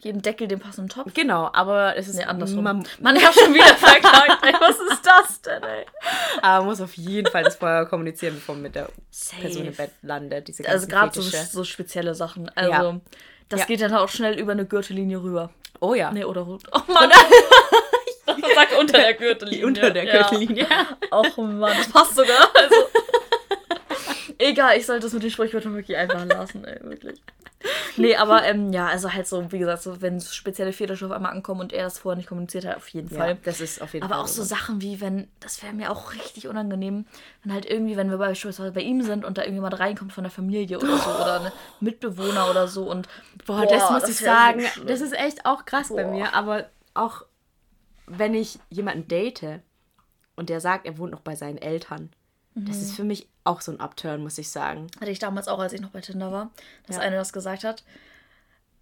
jeden 0.00 0.22
Deckel 0.22 0.46
den 0.46 0.60
passenden 0.60 0.88
Topf. 0.88 1.12
Genau, 1.14 1.50
aber 1.52 1.96
es 1.96 2.08
ist 2.08 2.16
nee, 2.16 2.24
andersrum. 2.24 2.62
Man, 2.62 2.86
man 3.00 3.20
hat 3.20 3.34
schon 3.34 3.52
wieder 3.52 3.74
verklagt. 3.74 4.38
ey, 4.42 4.54
was 4.60 4.78
ist 4.78 5.04
das 5.04 5.42
denn, 5.42 5.62
ey? 5.62 5.84
Aber 6.42 6.58
man 6.58 6.66
muss 6.66 6.80
auf 6.80 6.94
jeden 6.94 7.30
Fall 7.30 7.42
das 7.42 7.56
vorher 7.56 7.86
kommunizieren, 7.86 8.34
bevor 8.34 8.54
man 8.54 8.62
mit 8.62 8.74
der 8.76 8.88
Safe. 9.10 9.42
Person 9.42 9.66
im 9.66 9.74
Bett 9.74 9.90
landet. 10.02 10.48
Diese 10.48 10.68
also 10.68 10.86
gerade 10.86 11.20
so, 11.20 11.22
so, 11.22 11.64
spezielle 11.64 12.14
Sachen. 12.14 12.48
Also 12.54 12.70
ja. 12.70 13.00
das 13.48 13.60
ja. 13.60 13.66
geht 13.66 13.80
dann 13.80 13.94
auch 13.94 14.08
schnell 14.08 14.38
über 14.38 14.52
eine 14.52 14.66
Gürtellinie 14.66 15.20
rüber. 15.20 15.50
Oh 15.80 15.94
ja. 15.94 16.12
Nee, 16.12 16.24
oder 16.24 16.46
Oh 16.46 16.58
Mann. 16.92 17.10
ich 18.36 18.54
sag 18.54 18.78
unter 18.78 18.98
der 18.98 19.14
Gürtellinie. 19.14 19.66
Unter 19.66 19.90
der 19.90 20.06
Gürtellinie. 20.06 20.66
Ja. 20.68 20.86
Och 21.10 21.36
Mann, 21.36 21.76
das 21.76 21.88
passt 21.88 22.14
sogar. 22.14 22.48
Also. 22.54 22.76
Egal, 24.38 24.76
ich 24.76 24.86
sollte 24.86 25.02
das 25.02 25.12
mit 25.12 25.22
den 25.22 25.30
Sprichwörtern 25.30 25.74
wirklich 25.74 25.96
einfach 25.96 26.24
lassen, 26.24 26.64
ey, 26.64 26.78
wirklich. 26.82 27.20
Nee, 27.96 28.14
aber 28.14 28.44
ähm, 28.44 28.72
ja, 28.72 28.86
also 28.86 29.12
halt 29.12 29.26
so, 29.26 29.50
wie 29.50 29.58
gesagt, 29.58 29.82
so, 29.82 30.00
wenn 30.00 30.20
spezielle 30.20 30.72
Fetische 30.72 31.06
auf 31.06 31.12
einmal 31.12 31.32
ankommen 31.32 31.60
und 31.60 31.72
er 31.72 31.84
das 31.84 31.98
vorher 31.98 32.16
nicht 32.16 32.28
kommuniziert 32.28 32.64
hat, 32.64 32.76
auf 32.76 32.88
jeden 32.88 33.08
Fall. 33.08 33.30
Ja, 33.30 33.36
das 33.44 33.60
ist 33.60 33.82
auf 33.82 33.94
jeden 33.94 34.04
aber 34.04 34.14
Fall. 34.14 34.20
Aber 34.20 34.24
auch 34.24 34.32
so 34.32 34.44
Sachen 34.44 34.80
wie, 34.80 35.00
wenn, 35.00 35.28
das 35.40 35.60
wäre 35.62 35.72
mir 35.72 35.90
auch 35.90 36.14
richtig 36.14 36.46
unangenehm, 36.46 37.06
wenn 37.42 37.52
halt 37.52 37.66
irgendwie, 37.66 37.96
wenn 37.96 38.10
wir 38.10 38.18
beispielsweise 38.18 38.70
bei 38.70 38.82
ihm 38.82 39.02
sind 39.02 39.24
und 39.24 39.38
da 39.38 39.42
irgendjemand 39.42 39.78
reinkommt 39.80 40.12
von 40.12 40.22
der 40.22 40.30
Familie 40.30 40.78
oder 40.78 40.98
so 40.98 41.10
oder 41.10 41.40
eine 41.40 41.52
Mitbewohner 41.80 42.48
oder 42.48 42.68
so 42.68 42.88
und. 42.88 43.08
Boah, 43.44 43.62
boah 43.62 43.66
das 43.66 43.90
muss 43.90 44.02
das 44.02 44.10
ich 44.10 44.18
sagen, 44.18 44.62
so 44.74 44.84
das 44.84 45.00
ist 45.00 45.12
echt 45.12 45.44
auch 45.44 45.64
krass 45.64 45.88
boah. 45.88 45.96
bei 45.96 46.04
mir, 46.06 46.34
aber 46.34 46.70
auch 46.94 47.24
wenn 48.06 48.34
ich 48.34 48.60
jemanden 48.70 49.08
date 49.08 49.60
und 50.36 50.48
der 50.48 50.60
sagt, 50.60 50.86
er 50.86 50.96
wohnt 50.98 51.10
noch 51.10 51.20
bei 51.20 51.34
seinen 51.34 51.58
Eltern 51.58 52.10
das 52.66 52.76
ist 52.78 52.92
mhm. 52.92 52.94
für 52.94 53.04
mich 53.04 53.28
auch 53.44 53.60
so 53.60 53.72
ein 53.72 53.80
Upturn, 53.80 54.22
muss 54.22 54.38
ich 54.38 54.50
sagen. 54.50 54.88
Hatte 55.00 55.10
ich 55.10 55.18
damals 55.18 55.48
auch, 55.48 55.58
als 55.58 55.72
ich 55.72 55.80
noch 55.80 55.90
bei 55.90 56.00
Tinder 56.00 56.32
war, 56.32 56.50
dass 56.86 56.96
ja. 56.96 57.02
eine 57.02 57.16
das 57.16 57.32
gesagt 57.32 57.64
hat. 57.64 57.82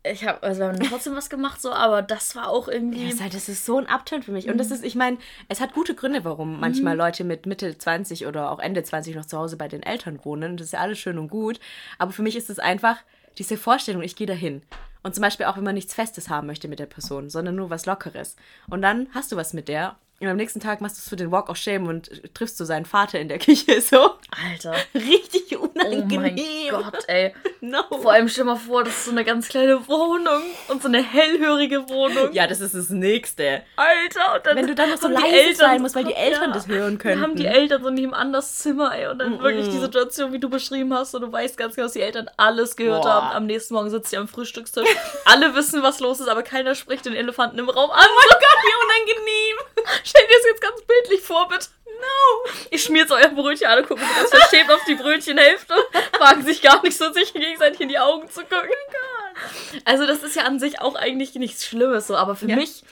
Ich 0.02 0.24
habe, 0.24 0.42
also 0.42 0.60
wir 0.60 0.68
haben 0.68 0.80
trotzdem 0.80 1.16
was 1.16 1.28
gemacht, 1.30 1.60
so, 1.60 1.72
aber 1.72 2.00
das 2.00 2.36
war 2.36 2.48
auch 2.48 2.68
irgendwie. 2.68 3.10
Ja, 3.10 3.28
das 3.28 3.48
ist 3.48 3.64
so 3.64 3.78
ein 3.78 3.86
Upturn 3.86 4.22
für 4.22 4.32
mich. 4.32 4.46
Mhm. 4.46 4.52
Und 4.52 4.58
das 4.58 4.68
mhm. 4.68 4.74
ist, 4.74 4.84
ich 4.84 4.94
meine, 4.94 5.18
es 5.48 5.60
hat 5.60 5.74
gute 5.74 5.94
Gründe, 5.94 6.24
warum 6.24 6.60
manchmal 6.60 6.94
mhm. 6.94 7.00
Leute 7.00 7.24
mit 7.24 7.46
Mitte 7.46 7.76
20 7.76 8.26
oder 8.26 8.50
auch 8.50 8.58
Ende 8.58 8.82
20 8.82 9.16
noch 9.16 9.26
zu 9.26 9.38
Hause 9.38 9.56
bei 9.56 9.68
den 9.68 9.82
Eltern 9.82 10.24
wohnen. 10.24 10.56
Das 10.56 10.68
ist 10.68 10.72
ja 10.72 10.80
alles 10.80 10.98
schön 10.98 11.18
und 11.18 11.28
gut. 11.28 11.58
Aber 11.98 12.12
für 12.12 12.22
mich 12.22 12.36
ist 12.36 12.50
es 12.50 12.58
einfach 12.58 12.98
diese 13.38 13.56
Vorstellung, 13.56 14.02
ich 14.02 14.16
gehe 14.16 14.26
dahin. 14.26 14.62
Und 15.02 15.14
zum 15.14 15.22
Beispiel 15.22 15.46
auch, 15.46 15.56
wenn 15.56 15.64
man 15.64 15.74
nichts 15.74 15.94
Festes 15.94 16.28
haben 16.28 16.46
möchte 16.46 16.68
mit 16.68 16.78
der 16.78 16.86
Person, 16.86 17.30
sondern 17.30 17.54
nur 17.54 17.70
was 17.70 17.86
Lockeres. 17.86 18.36
Und 18.68 18.82
dann 18.82 19.08
hast 19.12 19.30
du 19.30 19.36
was 19.36 19.52
mit 19.52 19.68
der 19.68 19.96
und 20.18 20.28
am 20.28 20.36
nächsten 20.36 20.60
Tag 20.60 20.80
machst 20.80 20.96
du 20.96 21.00
es 21.00 21.08
für 21.08 21.16
den 21.16 21.30
Walk 21.30 21.50
of 21.50 21.58
Shame 21.58 21.86
und 21.88 22.10
triffst 22.32 22.58
du 22.58 22.64
seinen 22.64 22.86
Vater 22.86 23.20
in 23.20 23.28
der 23.28 23.38
Küche 23.46 23.80
so. 23.82 24.12
Alter. 24.50 24.74
Richtig 24.94 25.58
unangenehm. 25.58 26.74
Oh 26.74 26.80
mein 26.80 26.82
Gott, 26.84 27.04
ey. 27.08 27.34
No. 27.60 27.82
Vor 27.88 28.12
allem 28.12 28.28
stell 28.28 28.44
mal 28.44 28.56
vor, 28.56 28.84
das 28.84 28.94
ist 28.94 29.04
so 29.06 29.10
eine 29.10 29.24
ganz 29.24 29.48
kleine 29.48 29.88
Wohnung 29.88 30.42
und 30.68 30.82
so 30.82 30.88
eine 30.88 31.02
hellhörige 31.02 31.88
Wohnung. 31.88 32.32
Ja, 32.32 32.46
das 32.46 32.60
ist 32.60 32.76
das 32.76 32.90
Nächste. 32.90 33.62
Alter. 33.74 34.36
Und 34.36 34.46
dann 34.46 34.56
Wenn 34.56 34.66
du 34.68 34.74
dann 34.76 34.90
noch 34.90 34.98
so 34.98 35.08
leise 35.08 35.26
Eltern, 35.26 35.56
sein 35.56 35.82
musst, 35.82 35.96
weil 35.96 36.04
die 36.04 36.14
Eltern 36.14 36.50
ja, 36.50 36.54
das 36.54 36.68
hören 36.68 36.98
können. 36.98 37.20
Wir 37.20 37.26
haben 37.26 37.34
die 37.34 37.46
Eltern 37.46 37.82
so 37.82 37.90
nicht 37.90 38.04
im 38.04 38.14
anders 38.14 38.56
Zimmer, 38.56 38.94
ey. 38.96 39.08
Und 39.08 39.18
dann 39.18 39.32
mm 39.32 39.34
-mm. 39.36 39.42
wirklich 39.42 39.68
die 39.68 39.78
Situation, 39.78 40.32
wie 40.32 40.38
du 40.38 40.48
beschrieben 40.48 40.94
hast. 40.94 41.14
Und 41.16 41.22
du 41.22 41.32
weißt 41.32 41.56
ganz 41.56 41.74
genau, 41.74 41.86
dass 41.86 41.94
die 41.94 42.02
Eltern 42.02 42.30
alles 42.36 42.76
gehört 42.76 43.02
Boah. 43.02 43.14
haben. 43.14 43.36
Am 43.36 43.46
nächsten 43.46 43.74
Morgen 43.74 43.90
sitzt 43.90 44.10
sie 44.10 44.16
am 44.16 44.28
Frühstückstisch. 44.28 44.88
Alle 45.24 45.54
wissen, 45.56 45.82
was 45.82 45.98
los 45.98 46.20
ist, 46.20 46.28
aber 46.28 46.44
keiner 46.44 46.76
spricht 46.76 47.04
den 47.04 47.14
Elefanten 47.14 47.58
im 47.58 47.68
Raum 47.68 47.90
an. 47.90 48.06
Oh 48.08 48.14
mein 48.14 48.28
Gott, 48.28 48.62
wie 48.62 48.84
unangenehm. 48.84 50.05
Stell 50.06 50.22
dir 50.22 50.34
das 50.36 50.46
jetzt 50.46 50.60
ganz 50.60 50.82
bildlich 50.82 51.20
vor, 51.20 51.48
bitte. 51.48 51.66
No. 51.84 52.50
Ich 52.70 52.84
schmiert 52.84 53.10
euer 53.10 53.28
Brötchen, 53.28 53.66
alle 53.66 53.82
gucken 53.82 54.04
ganz 54.16 54.30
verschämt 54.30 54.70
auf 54.70 54.84
die 54.86 54.94
Brötchenhälfte, 54.94 55.74
wagen 56.20 56.44
sich 56.44 56.62
gar 56.62 56.82
nicht 56.82 56.96
so 56.96 57.12
sich 57.12 57.32
gegenseitig 57.32 57.80
in 57.80 57.88
die 57.88 57.98
Augen 57.98 58.28
zu 58.28 58.42
gucken. 58.42 58.70
Oh 58.70 59.78
also 59.84 60.06
das 60.06 60.22
ist 60.22 60.36
ja 60.36 60.44
an 60.44 60.60
sich 60.60 60.80
auch 60.80 60.94
eigentlich 60.94 61.34
nichts 61.34 61.66
Schlimmes 61.66 62.06
so, 62.06 62.16
aber 62.16 62.36
für 62.36 62.48
ja. 62.48 62.56
mich, 62.56 62.84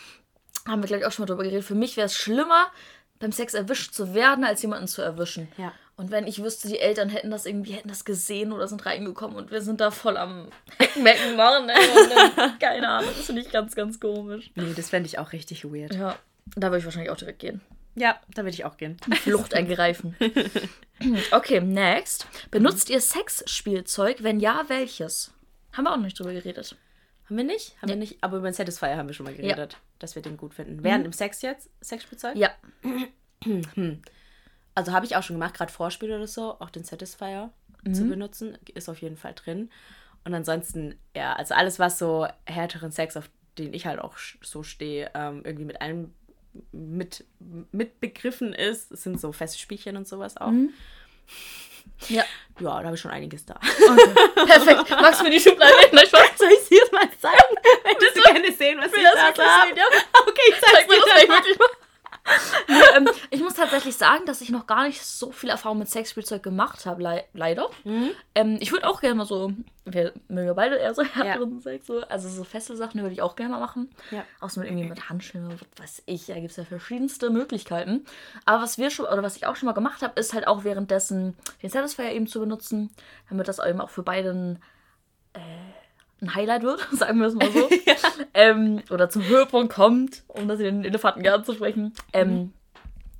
haben 0.66 0.82
wir 0.82 0.88
glaube 0.88 1.02
ich 1.02 1.06
auch 1.06 1.12
schon 1.12 1.24
mal 1.24 1.26
drüber 1.26 1.44
geredet, 1.44 1.64
für 1.64 1.74
mich 1.74 1.96
wäre 1.96 2.06
es 2.06 2.16
schlimmer, 2.16 2.66
beim 3.20 3.30
Sex 3.30 3.54
erwischt 3.54 3.94
zu 3.94 4.14
werden, 4.14 4.44
als 4.44 4.62
jemanden 4.62 4.88
zu 4.88 5.00
erwischen. 5.02 5.48
Ja. 5.56 5.72
Und 5.96 6.10
wenn 6.10 6.26
ich 6.26 6.42
wüsste, 6.42 6.66
die 6.66 6.80
Eltern 6.80 7.08
hätten 7.08 7.30
das 7.30 7.46
irgendwie, 7.46 7.72
hätten 7.72 7.88
das 7.88 8.04
gesehen 8.04 8.52
oder 8.52 8.66
sind 8.66 8.84
reingekommen 8.84 9.36
und 9.36 9.52
wir 9.52 9.60
sind 9.60 9.80
da 9.80 9.92
voll 9.92 10.16
am 10.16 10.48
Heckmecken 10.78 11.36
machen, 11.36 11.68
dann, 12.36 12.58
keine 12.58 12.88
Ahnung, 12.88 13.10
das 13.16 13.26
finde 13.26 13.42
ich 13.42 13.52
ganz, 13.52 13.76
ganz 13.76 14.00
komisch. 14.00 14.50
Nee, 14.56 14.72
das 14.74 14.90
fände 14.90 15.06
ich 15.06 15.18
auch 15.18 15.32
richtig 15.32 15.64
weird. 15.64 15.94
Ja, 15.94 16.18
da 16.56 16.68
würde 16.68 16.78
ich 16.78 16.84
wahrscheinlich 16.84 17.10
auch 17.10 17.16
direkt 17.16 17.38
gehen. 17.38 17.60
Ja, 17.94 18.20
da 18.34 18.42
würde 18.42 18.54
ich 18.54 18.64
auch 18.64 18.76
gehen. 18.76 18.96
Flucht 19.22 19.54
eingreifen. 19.54 20.16
okay, 21.30 21.60
next. 21.60 22.26
Benutzt 22.50 22.90
ihr 22.90 23.00
Sexspielzeug? 23.00 24.22
Wenn 24.22 24.40
ja, 24.40 24.64
welches? 24.68 25.32
Haben 25.72 25.84
wir 25.84 25.92
auch 25.92 25.96
noch 25.96 26.04
nicht 26.04 26.18
drüber 26.18 26.32
geredet. 26.32 26.76
Haben 27.26 27.36
wir 27.36 27.44
nicht? 27.44 27.76
Haben 27.80 27.86
nee. 27.86 27.92
wir 27.92 27.96
nicht? 27.96 28.18
Aber 28.22 28.38
über 28.38 28.50
den 28.50 28.54
Satisfier 28.54 28.96
haben 28.96 29.08
wir 29.08 29.14
schon 29.14 29.24
mal 29.24 29.34
geredet, 29.34 29.72
ja. 29.72 29.78
dass 29.98 30.14
wir 30.14 30.22
den 30.22 30.36
gut 30.36 30.54
finden. 30.54 30.82
Während 30.82 31.00
mhm. 31.00 31.06
im 31.06 31.12
Sex 31.12 31.42
jetzt? 31.42 31.70
Sexspielzeug? 31.80 32.36
Ja. 32.36 32.50
Also 34.76 34.90
habe 34.90 35.06
ich 35.06 35.14
auch 35.14 35.22
schon 35.22 35.36
gemacht, 35.36 35.54
gerade 35.54 35.72
Vorspiel 35.72 36.12
oder 36.12 36.26
so, 36.26 36.58
auch 36.58 36.68
den 36.68 36.82
Satisfier 36.82 37.52
mhm. 37.84 37.94
zu 37.94 38.08
benutzen. 38.08 38.58
Ist 38.74 38.88
auf 38.88 39.00
jeden 39.00 39.16
Fall 39.16 39.32
drin. 39.34 39.70
Und 40.24 40.34
ansonsten, 40.34 40.98
ja, 41.14 41.34
also 41.34 41.54
alles, 41.54 41.78
was 41.78 41.96
so 41.96 42.26
härteren 42.44 42.90
Sex, 42.90 43.16
auf 43.16 43.30
den 43.56 43.72
ich 43.72 43.86
halt 43.86 44.00
auch 44.00 44.16
so 44.42 44.64
stehe, 44.64 45.12
ähm, 45.14 45.42
irgendwie 45.44 45.66
mit 45.66 45.80
einem 45.80 46.12
mit, 46.72 47.24
mit 47.72 48.00
begriffen 48.00 48.52
ist. 48.52 48.92
Es 48.92 49.02
sind 49.02 49.20
so 49.20 49.32
feste 49.32 49.58
Spielchen 49.58 49.96
und 49.96 50.06
sowas 50.06 50.36
auch. 50.36 50.50
Mhm. 50.50 50.72
Ja. 52.08 52.24
Ja, 52.60 52.78
da 52.78 52.84
habe 52.84 52.94
ich 52.94 53.00
schon 53.00 53.10
einiges 53.10 53.44
da. 53.44 53.54
Okay. 53.54 54.14
Perfekt. 54.46 54.90
Magst 54.90 55.20
du 55.20 55.24
mir 55.24 55.30
die 55.30 55.40
Schublade 55.40 55.72
nehmen? 55.92 56.06
Soll 56.08 56.50
ich 56.52 56.60
sie 56.68 56.76
jetzt 56.76 56.92
mal 56.92 57.08
zeigen? 57.20 57.56
Wenn 57.82 57.96
du 57.96 58.22
gerne 58.22 58.52
sehen, 58.52 58.78
was 58.78 58.92
ich 58.92 59.02
da 59.02 59.28
habe. 59.28 59.76
Ja. 59.76 59.84
Okay, 60.22 60.42
ich 60.48 60.60
zeig's 60.60 60.72
Zeig 60.72 60.88
mir 60.88 60.96
das 60.96 61.04
gleich 61.04 61.28
wirklich 61.28 61.58
mal 61.58 61.68
nee, 62.68 62.74
ähm, 62.96 63.08
ich 63.30 63.40
muss 63.40 63.54
tatsächlich 63.54 63.96
sagen, 63.96 64.24
dass 64.24 64.40
ich 64.40 64.50
noch 64.50 64.66
gar 64.66 64.86
nicht 64.86 65.04
so 65.04 65.30
viel 65.30 65.50
Erfahrung 65.50 65.78
mit 65.78 65.90
Sexspielzeug 65.90 66.42
gemacht 66.42 66.86
habe, 66.86 67.02
le 67.02 67.24
leider. 67.34 67.68
Mhm. 67.84 68.10
Ähm, 68.34 68.56
ich 68.60 68.72
würde 68.72 68.88
auch 68.88 69.00
gerne 69.00 69.16
mal 69.16 69.26
so, 69.26 69.52
wir 69.84 70.14
mögen 70.28 70.46
ja 70.46 70.54
beide 70.54 70.76
eher 70.76 70.94
so 70.94 71.02
härteren 71.14 71.56
ja. 71.56 71.60
Sex, 71.60 71.86
so, 71.86 72.00
also 72.00 72.28
so 72.28 72.44
feste 72.44 72.76
Sachen 72.76 73.02
würde 73.02 73.12
ich 73.12 73.20
auch 73.20 73.36
gerne 73.36 73.52
mal 73.52 73.60
machen. 73.60 73.90
Ja. 74.10 74.24
Außer 74.40 74.60
mit 74.60 74.70
irgendwie 74.70 74.88
mit 74.88 75.10
Handschellen 75.10 75.46
oder 75.46 75.56
was 75.76 75.82
weiß 75.82 76.02
ich, 76.06 76.26
da 76.26 76.34
gibt 76.34 76.50
es 76.50 76.56
ja 76.56 76.64
verschiedenste 76.64 77.28
Möglichkeiten. 77.28 78.06
Aber 78.46 78.62
was 78.62 78.78
wir 78.78 78.90
schon, 78.90 79.06
oder 79.06 79.22
was 79.22 79.36
ich 79.36 79.46
auch 79.46 79.56
schon 79.56 79.66
mal 79.66 79.72
gemacht 79.72 80.02
habe, 80.02 80.18
ist 80.18 80.32
halt 80.32 80.46
auch 80.46 80.64
währenddessen 80.64 81.36
den 81.62 81.70
Satisfier 81.70 82.10
eben 82.12 82.26
zu 82.26 82.40
benutzen, 82.40 82.90
damit 83.28 83.48
das 83.48 83.58
eben 83.58 83.80
auch 83.80 83.90
für 83.90 84.02
beiden 84.02 84.62
äh, 85.34 85.40
ein 86.20 86.34
Highlight 86.34 86.62
wird, 86.62 86.86
sagen 86.92 87.20
wir 87.20 87.26
es 87.26 87.34
mal 87.34 87.50
so. 87.50 87.68
ja. 87.86 87.94
ähm, 88.34 88.82
oder 88.90 89.08
zum 89.08 89.24
Höhepunkt 89.24 89.74
kommt, 89.74 90.22
um 90.28 90.48
das 90.48 90.60
in 90.60 90.82
den 90.82 90.84
Elefanten 90.84 91.22
gerne 91.22 91.44
zu 91.44 91.54
sprechen. 91.54 91.92
Ähm, 92.12 92.34
mhm. 92.34 92.52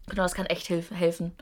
Genau, 0.08 0.22
das 0.22 0.34
kann 0.34 0.46
echt 0.46 0.68
helfen. 0.68 1.32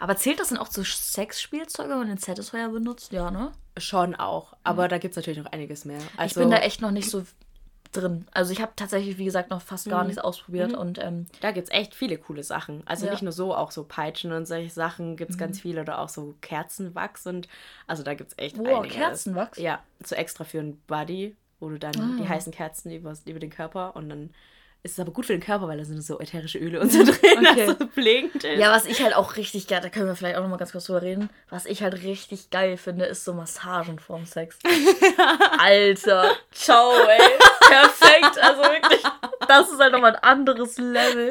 Aber 0.00 0.16
zählt 0.16 0.40
das 0.40 0.48
denn 0.48 0.58
auch 0.58 0.68
zu 0.68 0.82
Sexspielzeugen, 0.82 1.90
wenn 1.90 1.98
man 1.98 2.08
den 2.08 2.16
Satisfier 2.16 2.68
benutzt? 2.70 3.12
Ja, 3.12 3.30
ne? 3.30 3.52
Schon 3.76 4.14
auch. 4.14 4.54
Aber 4.64 4.84
mhm. 4.84 4.88
da 4.88 4.98
gibt 4.98 5.12
es 5.12 5.16
natürlich 5.16 5.38
noch 5.38 5.52
einiges 5.52 5.84
mehr. 5.84 6.00
Also, 6.16 6.40
ich 6.40 6.42
bin 6.42 6.50
da 6.50 6.58
echt 6.58 6.80
noch 6.80 6.90
nicht 6.90 7.10
so 7.10 7.24
drin. 7.92 8.26
Also 8.32 8.52
ich 8.52 8.60
habe 8.60 8.72
tatsächlich, 8.76 9.18
wie 9.18 9.24
gesagt, 9.24 9.50
noch 9.50 9.62
fast 9.62 9.88
gar 9.88 10.02
mhm. 10.02 10.08
nichts 10.08 10.22
ausprobiert. 10.22 10.72
Mhm. 10.72 10.78
Und, 10.78 10.98
ähm, 10.98 11.26
da 11.40 11.50
gibt 11.50 11.68
es 11.68 11.74
echt 11.74 11.94
viele 11.94 12.18
coole 12.18 12.42
Sachen. 12.42 12.82
Also 12.86 13.06
ja. 13.06 13.12
nicht 13.12 13.22
nur 13.22 13.32
so, 13.32 13.54
auch 13.54 13.70
so 13.70 13.84
Peitschen 13.84 14.32
und 14.32 14.46
solche 14.46 14.70
Sachen 14.70 15.16
gibt 15.16 15.30
es 15.30 15.36
mhm. 15.36 15.40
ganz 15.40 15.60
viele. 15.60 15.80
Oder 15.80 15.98
auch 15.98 16.08
so 16.08 16.34
Kerzenwachs. 16.40 17.26
Und 17.26 17.48
also 17.86 18.02
da 18.02 18.14
gibt 18.14 18.32
es 18.32 18.38
echt 18.38 18.58
wow. 18.58 18.86
Kerzenwachs? 18.86 19.58
Ja, 19.58 19.82
so 20.04 20.14
extra 20.14 20.44
für 20.44 20.60
ein 20.60 20.80
Body, 20.86 21.36
wo 21.58 21.68
du 21.68 21.78
dann 21.78 21.96
ah. 21.98 22.22
die 22.22 22.28
heißen 22.28 22.52
Kerzen 22.52 22.90
über, 22.92 23.14
über 23.26 23.40
den 23.40 23.50
Körper 23.50 23.96
und 23.96 24.08
dann 24.08 24.30
ist 24.82 24.92
es 24.92 25.00
aber 25.00 25.12
gut 25.12 25.26
für 25.26 25.34
den 25.34 25.42
Körper, 25.42 25.68
weil 25.68 25.78
da 25.78 25.84
sind 25.84 26.02
so 26.02 26.18
ätherische 26.20 26.58
Öle 26.58 26.80
und 26.80 26.90
so 26.90 26.98
drin, 27.04 27.46
okay. 27.46 27.66
das 27.66 27.78
so 27.78 27.86
pflegend 27.86 28.42
ist. 28.42 28.58
Ja, 28.58 28.72
was 28.72 28.86
ich 28.86 29.02
halt 29.02 29.14
auch 29.14 29.36
richtig 29.36 29.66
geil, 29.66 29.80
da 29.82 29.90
können 29.90 30.06
wir 30.06 30.16
vielleicht 30.16 30.36
auch 30.36 30.42
nochmal 30.42 30.58
ganz 30.58 30.72
kurz 30.72 30.86
drüber 30.86 31.02
reden, 31.02 31.28
was 31.50 31.66
ich 31.66 31.82
halt 31.82 32.02
richtig 32.02 32.50
geil 32.50 32.76
finde, 32.76 33.04
ist 33.04 33.24
so 33.24 33.34
Massagen 33.34 33.98
vorm 33.98 34.24
Sex. 34.24 34.58
Alter, 35.58 36.30
ciao, 36.50 36.92
ey. 36.92 37.20
Perfekt, 37.60 38.38
also 38.42 38.62
wirklich, 38.62 39.02
das 39.46 39.70
ist 39.70 39.78
halt 39.78 39.92
nochmal 39.92 40.16
ein 40.16 40.22
anderes 40.22 40.78
Level. 40.78 41.30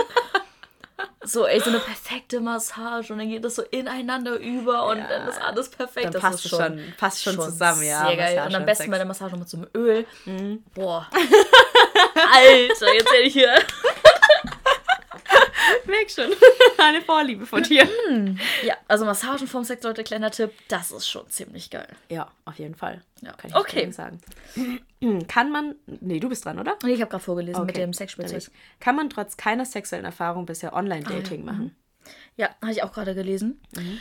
So, 1.23 1.45
ey, 1.45 1.59
so 1.59 1.69
eine 1.69 1.79
perfekte 1.79 2.39
Massage 2.39 3.11
und 3.11 3.19
dann 3.19 3.29
geht 3.29 3.43
das 3.43 3.55
so 3.55 3.61
ineinander 3.61 4.37
über 4.37 4.87
und 4.87 4.99
ja. 4.99 5.07
dann 5.07 5.27
ist 5.27 5.41
alles 5.41 5.69
perfekt. 5.69 6.05
Dann 6.05 6.13
das 6.13 6.21
passt 6.21 6.45
ist 6.45 6.49
schon, 6.49 6.59
schon, 6.59 6.93
passt 6.97 7.23
schon, 7.23 7.35
schon 7.35 7.45
zusammen, 7.45 7.83
ja. 7.83 8.05
Sehr 8.05 8.17
geil. 8.17 8.47
und 8.47 8.55
am 8.55 8.65
besten 8.65 8.91
bei 8.91 8.97
der 8.97 9.05
Massage 9.05 9.35
mit 9.35 9.49
so 9.49 9.57
einem 9.57 9.67
Öl. 9.75 10.05
Mhm. 10.25 10.63
Boah. 10.73 11.07
Alter, 12.33 12.93
jetzt 12.93 13.11
werde 13.11 13.23
ich 13.23 13.33
hier. 13.33 13.55
Merk 15.85 16.09
schon. 16.09 16.31
Eine 16.77 17.01
Vorliebe 17.01 17.45
von 17.45 17.63
dir. 17.63 17.87
Mhm. 18.09 18.39
Ja, 18.63 18.75
also 18.87 19.05
Massagen 19.05 19.47
vom 19.47 19.63
Sex, 19.63 19.83
Leute, 19.83 20.03
kleiner 20.03 20.31
Tipp, 20.31 20.51
das 20.67 20.91
ist 20.91 21.07
schon 21.07 21.29
ziemlich 21.29 21.69
geil. 21.69 21.87
Ja, 22.09 22.31
auf 22.45 22.57
jeden 22.59 22.75
Fall. 22.75 23.01
Ja. 23.21 23.33
Kann 23.33 23.49
ich 23.49 23.55
okay. 23.55 23.91
sagen. 23.91 24.19
Kann 25.27 25.51
man. 25.51 25.75
Nee, 25.85 26.19
du 26.19 26.29
bist 26.29 26.45
dran, 26.45 26.59
oder? 26.59 26.77
Ich 26.85 27.01
habe 27.01 27.09
gerade 27.09 27.23
vorgelesen 27.23 27.61
okay. 27.61 27.67
mit 27.67 27.77
dem 27.77 27.93
Sexspielzeug. 27.93 28.51
Kann 28.79 28.95
man 28.95 29.09
trotz 29.09 29.37
keiner 29.37 29.65
sexuellen 29.65 30.05
Erfahrung 30.05 30.45
bisher 30.45 30.73
Online-Dating 30.73 31.43
ah, 31.43 31.45
ja. 31.45 31.51
machen? 31.51 31.63
Mhm. 31.63 32.11
Ja, 32.37 32.49
habe 32.61 32.71
ich 32.71 32.83
auch 32.83 32.93
gerade 32.93 33.15
gelesen. 33.15 33.61
Mhm. 33.75 33.99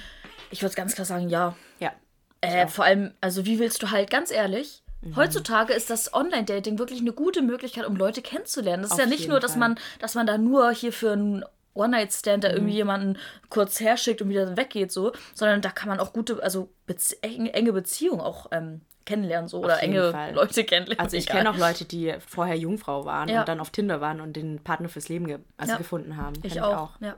Ich 0.51 0.63
würde 0.63 0.75
ganz 0.75 0.95
klar 0.95 1.05
sagen, 1.05 1.29
ja. 1.29 1.57
Ja. 1.81 1.93
Äh, 2.41 2.69
vor 2.69 2.85
allem, 2.85 3.13
also 3.21 3.45
wie 3.47 3.59
willst 3.59 3.83
du 3.83 3.91
halt, 3.91 4.11
ganz 4.11 4.31
ehrlich, 4.31 4.83
Mhm. 5.01 5.17
Heutzutage 5.17 5.73
ist 5.73 5.91
das 5.91 6.13
Online-Dating 6.13 6.79
wirklich 6.79 7.01
eine 7.01 7.13
gute 7.13 7.43
Möglichkeit, 7.43 7.87
um 7.87 7.97
Leute 7.97 8.23
kennenzulernen. 8.23 8.83
Das 8.83 8.93
ist 8.93 8.95
Auf 8.95 9.01
ja 9.01 9.07
nicht 9.07 9.29
nur, 9.29 9.41
dass 9.41 9.57
man, 9.57 9.79
dass 10.01 10.15
man 10.15 10.27
da 10.27 10.39
nur 10.39 10.71
hier 10.73 10.93
für 10.93 11.13
einen 11.13 11.45
One-Night-Stand 11.75 12.45
da 12.45 12.49
mhm. 12.49 12.55
irgendwie 12.55 12.75
jemanden 12.75 13.19
kurz 13.51 13.81
herschickt 13.81 14.21
und 14.21 14.29
wieder 14.29 14.57
weggeht, 14.57 14.93
so, 14.93 15.13
sondern 15.35 15.63
da 15.63 15.71
kann 15.71 15.89
man 15.89 16.01
auch 16.01 16.13
gute, 16.13 16.43
also 16.43 16.69
Bezie 16.87 17.17
enge 17.23 17.73
Beziehungen 17.73 18.21
auch 18.21 18.47
ähm, 18.51 18.81
kennenlernen, 19.09 19.49
so, 19.49 19.61
oder 19.61 19.83
enge 19.83 20.11
Fall. 20.11 20.35
Leute 20.35 20.65
kennenlernen. 20.65 21.03
Also 21.03 21.17
ich 21.17 21.27
kenne 21.27 21.51
auch 21.51 21.57
Leute, 21.57 21.85
die 21.85 22.15
vorher 22.27 22.57
Jungfrau 22.57 23.05
waren 23.07 23.29
ja. 23.29 23.41
und 23.41 23.49
dann 23.49 23.61
auf 23.61 23.71
Tinder 23.71 24.01
waren 24.01 24.21
und 24.21 24.35
den 24.35 24.59
Partner 24.63 24.89
fürs 24.89 25.09
Leben 25.09 25.27
ge 25.27 25.39
also 25.57 25.73
ja. 25.73 25.79
gefunden 25.79 26.17
haben. 26.17 26.35
Ich, 26.43 26.57
ich 26.57 26.61
auch. 26.61 26.77
auch. 26.77 27.01
Ja. 27.01 27.17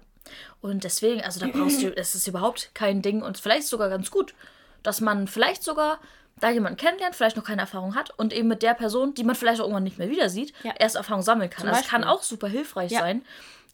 Und 0.61 0.85
deswegen, 0.85 1.23
also 1.23 1.41
da 1.41 1.47
brauchst 1.47 1.83
du, 1.83 1.97
es 1.97 2.15
ist 2.15 2.29
überhaupt 2.29 2.71
kein 2.75 3.03
Ding 3.03 3.23
und 3.23 3.39
vielleicht 3.39 3.67
sogar 3.67 3.89
ganz 3.89 4.11
gut, 4.11 4.35
dass 4.83 5.01
man 5.01 5.27
vielleicht 5.27 5.63
sogar 5.63 5.99
da 6.41 6.51
jemanden 6.51 6.77
kennenlernt, 6.77 7.15
vielleicht 7.15 7.37
noch 7.37 7.45
keine 7.45 7.63
Erfahrung 7.63 7.95
hat 7.95 8.11
und 8.19 8.33
eben 8.33 8.49
mit 8.49 8.63
der 8.63 8.75
Person, 8.75 9.15
die 9.15 9.25
man 9.25 9.35
vielleicht 9.35 9.61
auch 9.61 9.65
irgendwann 9.65 9.85
nicht 9.85 9.99
mehr 9.99 10.11
wieder 10.11 10.29
sieht, 10.29 10.53
ja. 10.63 10.73
erst 10.79 10.97
Erfahrung 10.97 11.23
sammeln 11.23 11.51
kann. 11.51 11.67
Das 11.67 11.87
kann 11.87 12.05
auch 12.05 12.23
super 12.23 12.49
hilfreich 12.49 12.91
ja. 12.91 13.01
sein. 13.01 13.23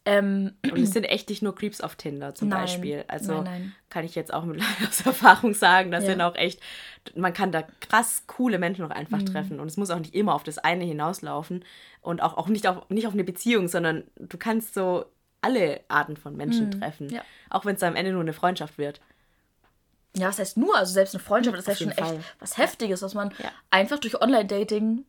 Ähm, 0.08 0.52
und 0.62 0.78
es 0.78 0.92
sind 0.92 1.02
echt 1.02 1.28
nicht 1.28 1.42
nur 1.42 1.56
Creeps 1.56 1.80
auf 1.80 1.96
Tinder 1.96 2.32
zum 2.32 2.48
nein, 2.48 2.60
Beispiel. 2.60 3.04
Also 3.08 3.34
nein, 3.34 3.44
nein. 3.44 3.72
kann 3.90 4.04
ich 4.04 4.14
jetzt 4.14 4.32
auch 4.32 4.44
mit 4.44 4.62
aus 4.88 5.04
Erfahrung 5.04 5.52
sagen, 5.52 5.90
das 5.90 6.04
ja. 6.04 6.10
sind 6.10 6.20
auch 6.20 6.36
echt, 6.36 6.60
man 7.16 7.32
kann 7.32 7.50
da 7.50 7.64
krass 7.80 8.22
coole 8.28 8.60
Menschen 8.60 8.84
auch 8.84 8.90
einfach 8.90 9.18
mhm. 9.18 9.26
treffen. 9.26 9.58
Und 9.58 9.66
es 9.66 9.76
muss 9.76 9.90
auch 9.90 9.98
nicht 9.98 10.14
immer 10.14 10.34
auf 10.34 10.44
das 10.44 10.58
eine 10.58 10.84
hinauslaufen 10.84 11.64
und 12.02 12.22
auch, 12.22 12.36
auch 12.36 12.46
nicht, 12.46 12.68
auf, 12.68 12.88
nicht 12.88 13.08
auf 13.08 13.14
eine 13.14 13.24
Beziehung, 13.24 13.66
sondern 13.66 14.04
du 14.16 14.38
kannst 14.38 14.74
so 14.74 15.06
alle 15.40 15.80
Arten 15.88 16.16
von 16.16 16.36
Menschen 16.36 16.66
mhm. 16.66 16.80
treffen. 16.80 17.08
Ja. 17.08 17.22
Auch 17.50 17.64
wenn 17.64 17.74
es 17.74 17.82
am 17.82 17.96
Ende 17.96 18.12
nur 18.12 18.20
eine 18.20 18.32
Freundschaft 18.32 18.78
wird. 18.78 19.00
Ja, 20.16 20.28
was 20.28 20.38
heißt 20.38 20.56
nur? 20.56 20.76
Also 20.76 20.92
selbst 20.92 21.14
eine 21.14 21.22
Freundschaft 21.22 21.58
ist 21.58 21.68
ja 21.68 21.76
schon 21.76 21.92
Fall. 21.92 22.16
echt 22.16 22.24
was 22.40 22.56
Heftiges, 22.56 23.02
was 23.02 23.14
man 23.14 23.32
ja. 23.38 23.50
einfach 23.70 23.98
durch 23.98 24.20
Online-Dating 24.20 25.04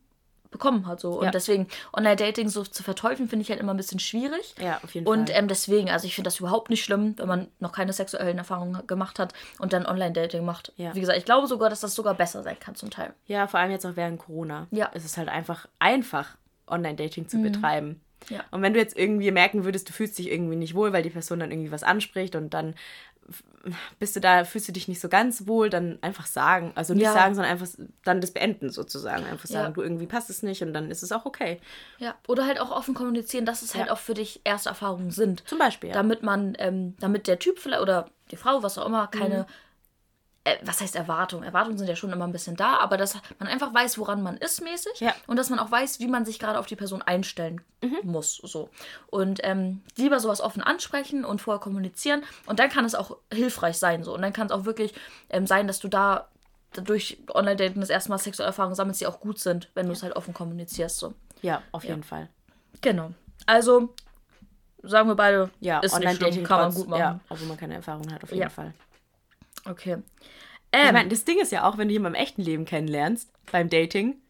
bekommen 0.50 0.86
hat. 0.86 1.00
So. 1.00 1.18
Und 1.18 1.26
ja. 1.26 1.30
deswegen, 1.30 1.66
Online-Dating 1.94 2.48
so 2.48 2.62
zu 2.62 2.82
verteufeln, 2.82 3.28
finde 3.28 3.42
ich 3.42 3.50
halt 3.50 3.60
immer 3.60 3.74
ein 3.74 3.76
bisschen 3.76 4.00
schwierig. 4.00 4.54
Ja, 4.60 4.80
auf 4.82 4.94
jeden 4.94 5.06
Fall. 5.06 5.18
Und 5.18 5.34
ähm, 5.34 5.48
deswegen, 5.48 5.90
also 5.90 6.06
ich 6.06 6.14
finde 6.14 6.28
das 6.28 6.40
überhaupt 6.40 6.70
nicht 6.70 6.84
schlimm, 6.84 7.14
wenn 7.18 7.28
man 7.28 7.48
noch 7.58 7.72
keine 7.72 7.92
sexuellen 7.92 8.38
Erfahrungen 8.38 8.86
gemacht 8.86 9.18
hat 9.18 9.34
und 9.58 9.72
dann 9.72 9.86
Online-Dating 9.86 10.44
macht. 10.44 10.72
Ja. 10.76 10.94
Wie 10.94 11.00
gesagt, 11.00 11.18
ich 11.18 11.24
glaube 11.24 11.46
sogar, 11.46 11.70
dass 11.70 11.80
das 11.80 11.94
sogar 11.94 12.14
besser 12.14 12.42
sein 12.42 12.58
kann 12.58 12.74
zum 12.74 12.90
Teil. 12.90 13.12
Ja, 13.26 13.46
vor 13.46 13.60
allem 13.60 13.70
jetzt 13.70 13.84
auch 13.86 13.96
während 13.96 14.18
Corona. 14.18 14.66
Ja. 14.70 14.90
Es 14.94 15.04
ist 15.04 15.16
halt 15.16 15.28
einfach 15.28 15.66
einfach, 15.78 16.36
Online-Dating 16.66 17.28
zu 17.28 17.38
mhm. 17.38 17.42
betreiben. 17.42 18.00
Ja. 18.28 18.44
Und 18.50 18.62
wenn 18.62 18.74
du 18.74 18.80
jetzt 18.80 18.98
irgendwie 18.98 19.30
merken 19.30 19.64
würdest, 19.64 19.88
du 19.88 19.92
fühlst 19.92 20.18
dich 20.18 20.30
irgendwie 20.30 20.56
nicht 20.56 20.74
wohl, 20.74 20.92
weil 20.92 21.02
die 21.02 21.10
Person 21.10 21.40
dann 21.40 21.50
irgendwie 21.50 21.70
was 21.70 21.82
anspricht 21.82 22.34
und 22.34 22.52
dann 22.52 22.74
bist 23.98 24.16
du 24.16 24.20
da, 24.20 24.44
fühlst 24.44 24.68
du 24.68 24.72
dich 24.72 24.88
nicht 24.88 25.00
so 25.00 25.08
ganz 25.08 25.46
wohl, 25.46 25.68
dann 25.70 25.98
einfach 26.00 26.26
sagen. 26.26 26.72
Also 26.74 26.94
nicht 26.94 27.02
ja. 27.02 27.12
sagen, 27.12 27.34
sondern 27.34 27.52
einfach 27.52 27.68
dann 28.04 28.20
das 28.20 28.30
beenden 28.30 28.70
sozusagen. 28.70 29.24
Einfach 29.24 29.46
sagen, 29.46 29.68
ja. 29.68 29.72
du 29.72 29.82
irgendwie 29.82 30.06
passt 30.06 30.30
es 30.30 30.42
nicht 30.42 30.62
und 30.62 30.72
dann 30.72 30.90
ist 30.90 31.02
es 31.02 31.12
auch 31.12 31.26
okay. 31.26 31.60
Ja, 31.98 32.14
oder 32.26 32.46
halt 32.46 32.60
auch 32.60 32.70
offen 32.70 32.94
kommunizieren, 32.94 33.44
dass 33.44 33.62
es 33.62 33.74
halt 33.74 33.86
ja. 33.86 33.90
halt 33.90 33.90
auch 33.92 34.02
für 34.02 34.14
dich 34.14 34.40
erste 34.44 34.70
Erfahrungen 34.70 35.10
sind. 35.10 35.46
Zum 35.46 35.58
Beispiel. 35.58 35.90
Ja. 35.90 35.94
Damit 35.94 36.22
man, 36.22 36.54
ähm, 36.58 36.96
damit 37.00 37.26
der 37.26 37.38
Typ 37.38 37.58
vielleicht 37.58 37.82
oder 37.82 38.08
die 38.30 38.36
Frau, 38.36 38.62
was 38.62 38.78
auch 38.78 38.86
immer, 38.86 39.06
keine 39.08 39.40
mhm 39.40 39.52
äh, 40.48 40.58
was 40.62 40.80
heißt 40.80 40.96
Erwartung? 40.96 41.42
Erwartungen 41.42 41.78
sind 41.78 41.88
ja 41.88 41.96
schon 41.96 42.12
immer 42.12 42.26
ein 42.26 42.32
bisschen 42.32 42.56
da, 42.56 42.78
aber 42.78 42.96
dass 42.96 43.16
man 43.38 43.48
einfach 43.48 43.72
weiß, 43.72 43.98
woran 43.98 44.22
man 44.22 44.36
ist 44.36 44.62
mäßig 44.62 45.00
ja. 45.00 45.14
und 45.26 45.36
dass 45.36 45.50
man 45.50 45.58
auch 45.58 45.70
weiß, 45.70 46.00
wie 46.00 46.08
man 46.08 46.24
sich 46.24 46.38
gerade 46.38 46.58
auf 46.58 46.66
die 46.66 46.76
Person 46.76 47.02
einstellen 47.02 47.60
mhm. 47.82 47.98
muss. 48.02 48.36
So. 48.36 48.70
Und 49.08 49.40
ähm, 49.42 49.82
lieber 49.96 50.20
sowas 50.20 50.40
offen 50.40 50.62
ansprechen 50.62 51.24
und 51.24 51.40
vorher 51.40 51.60
kommunizieren 51.60 52.22
und 52.46 52.58
dann 52.58 52.70
kann 52.70 52.84
es 52.84 52.94
auch 52.94 53.16
hilfreich 53.32 53.78
sein. 53.78 54.04
So. 54.04 54.14
Und 54.14 54.22
dann 54.22 54.32
kann 54.32 54.46
es 54.46 54.52
auch 54.52 54.64
wirklich 54.64 54.94
ähm, 55.30 55.46
sein, 55.46 55.66
dass 55.66 55.78
du 55.78 55.88
da 55.88 56.28
durch 56.72 57.18
Online-Dating 57.32 57.80
das 57.80 57.90
erste 57.90 58.10
Mal 58.10 58.18
sexuelle 58.18 58.48
Erfahrungen 58.48 58.74
sammelst, 58.74 59.00
die 59.00 59.06
auch 59.06 59.20
gut 59.20 59.38
sind, 59.38 59.70
wenn 59.74 59.86
du 59.86 59.92
es 59.92 60.02
halt 60.02 60.16
offen 60.16 60.34
kommunizierst. 60.34 60.98
So. 60.98 61.14
Ja, 61.42 61.62
auf 61.72 61.84
jeden 61.84 62.02
Fall. 62.02 62.28
Genau. 62.80 63.12
Also 63.46 63.94
sagen 64.82 65.08
wir 65.08 65.14
beide, 65.14 65.50
ja, 65.60 65.80
ist 65.80 65.94
Online-Dating 65.94 66.44
kann 66.44 66.60
man 66.60 66.74
gut 66.74 66.88
machen. 66.88 67.00
Ja, 67.00 67.20
also 67.28 67.44
man 67.46 67.56
keine 67.56 67.74
Erfahrung 67.74 68.12
hat, 68.12 68.22
auf 68.22 68.30
jeden 68.30 68.42
ja. 68.42 68.48
Fall. 68.48 68.72
Okay. 69.64 69.98
Ähm, 70.72 70.86
ich 70.86 70.92
meine, 70.92 71.08
das 71.08 71.24
Ding 71.24 71.40
ist 71.40 71.52
ja 71.52 71.68
auch, 71.68 71.78
wenn 71.78 71.88
du 71.88 71.92
jemanden 71.92 72.16
im 72.16 72.22
echten 72.22 72.42
Leben 72.42 72.64
kennenlernst, 72.64 73.30
beim 73.50 73.70
Dating, 73.70 74.20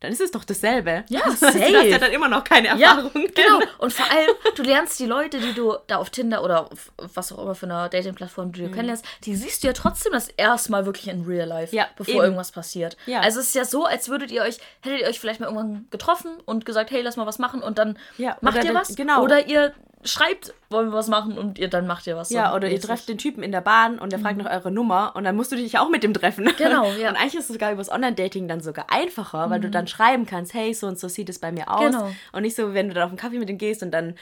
dann 0.00 0.12
ist 0.12 0.20
es 0.20 0.30
doch 0.30 0.44
dasselbe. 0.44 1.04
Ja, 1.08 1.28
safe. 1.30 1.58
Du 1.58 1.76
hast 1.76 1.86
ja 1.86 1.98
dann 1.98 2.12
immer 2.12 2.28
noch 2.28 2.44
keine 2.44 2.68
Erfahrung. 2.68 3.10
Ja, 3.14 3.20
genau. 3.34 3.60
Und 3.78 3.92
vor 3.92 4.06
allem, 4.10 4.30
du 4.54 4.62
lernst 4.62 5.00
die 5.00 5.06
Leute, 5.06 5.40
die 5.40 5.54
du 5.54 5.74
da 5.88 5.96
auf 5.96 6.10
Tinder 6.10 6.44
oder 6.44 6.70
auf 6.70 6.92
was 7.14 7.32
auch 7.32 7.42
immer 7.42 7.56
für 7.56 7.66
eine 7.66 7.88
Dating-Plattform 7.90 8.52
du 8.52 8.62
mhm. 8.62 8.72
kennenlernst, 8.72 9.04
die 9.24 9.34
siehst 9.34 9.62
du 9.62 9.66
ja 9.66 9.72
trotzdem 9.72 10.12
das 10.12 10.28
erste 10.28 10.70
Mal 10.70 10.86
wirklich 10.86 11.08
in 11.08 11.24
real 11.24 11.48
life, 11.48 11.74
ja, 11.74 11.88
bevor 11.96 12.14
eben. 12.14 12.24
irgendwas 12.24 12.52
passiert. 12.52 12.96
Ja. 13.06 13.20
Also 13.20 13.40
es 13.40 13.48
ist 13.48 13.54
ja 13.54 13.64
so, 13.64 13.86
als 13.86 14.08
würdet 14.08 14.30
ihr 14.30 14.42
euch, 14.42 14.58
hättet 14.82 15.00
ihr 15.00 15.08
euch 15.08 15.18
vielleicht 15.18 15.40
mal 15.40 15.46
irgendwann 15.46 15.88
getroffen 15.90 16.30
und 16.44 16.64
gesagt, 16.64 16.92
hey, 16.92 17.02
lass 17.02 17.16
mal 17.16 17.26
was 17.26 17.40
machen 17.40 17.60
und 17.60 17.78
dann 17.78 17.98
ja, 18.18 18.36
macht 18.40 18.62
ihr 18.62 18.74
was. 18.74 18.94
Genau. 18.94 19.22
Oder 19.22 19.48
ihr 19.48 19.74
schreibt, 20.04 20.54
wollen 20.70 20.90
wir 20.90 20.92
was 20.92 21.08
machen 21.08 21.36
und 21.36 21.58
ihr 21.58 21.68
dann 21.68 21.86
macht 21.86 22.06
ihr 22.06 22.16
was. 22.16 22.30
Ja, 22.30 22.54
oder 22.54 22.68
ihr 22.68 22.80
trefft 22.80 23.08
den 23.08 23.18
Typen 23.18 23.42
in 23.42 23.52
der 23.52 23.60
Bahn 23.60 23.98
und 23.98 24.12
der 24.12 24.18
mhm. 24.18 24.22
fragt 24.22 24.38
nach 24.38 24.50
eurer 24.50 24.70
Nummer 24.70 25.12
und 25.16 25.24
dann 25.24 25.34
musst 25.34 25.50
du 25.50 25.56
dich 25.56 25.78
auch 25.78 25.88
mit 25.88 26.02
dem 26.02 26.14
treffen. 26.14 26.48
Genau, 26.58 26.90
ja. 26.92 27.10
Und 27.10 27.16
eigentlich 27.16 27.36
ist 27.36 27.48
es 27.48 27.54
sogar 27.54 27.72
übers 27.72 27.90
Online-Dating 27.90 28.48
dann 28.48 28.60
sogar 28.60 28.86
einfacher, 28.90 29.46
mhm. 29.46 29.50
weil 29.50 29.60
du 29.60 29.68
mhm. 29.68 29.72
dann 29.72 29.86
schreiben 29.86 30.26
kannst, 30.26 30.54
hey, 30.54 30.74
so 30.74 30.86
und 30.86 30.98
so 30.98 31.08
sieht 31.08 31.28
es 31.28 31.38
bei 31.38 31.52
mir 31.52 31.68
aus. 31.68 31.84
Genau. 31.84 32.10
Und 32.32 32.42
nicht 32.42 32.56
so, 32.56 32.74
wenn 32.74 32.88
du 32.88 32.94
dann 32.94 33.04
auf 33.04 33.10
einen 33.10 33.18
Kaffee 33.18 33.38
mit 33.38 33.48
ihm 33.48 33.58
gehst 33.58 33.82
und 33.82 33.90
dann 33.90 34.14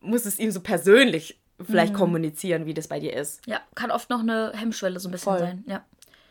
muss 0.00 0.24
es 0.24 0.38
ihm 0.38 0.50
so 0.50 0.60
persönlich 0.60 1.38
vielleicht 1.62 1.92
mhm. 1.92 1.98
kommunizieren, 1.98 2.66
wie 2.66 2.74
das 2.74 2.88
bei 2.88 3.00
dir 3.00 3.14
ist. 3.14 3.46
Ja, 3.46 3.60
kann 3.74 3.90
oft 3.90 4.10
noch 4.10 4.20
eine 4.20 4.52
Hemmschwelle 4.54 4.98
so 4.98 5.08
ein 5.08 5.12
bisschen 5.12 5.32
Voll. 5.32 5.40
sein. 5.40 5.64
Ja. 5.66 5.84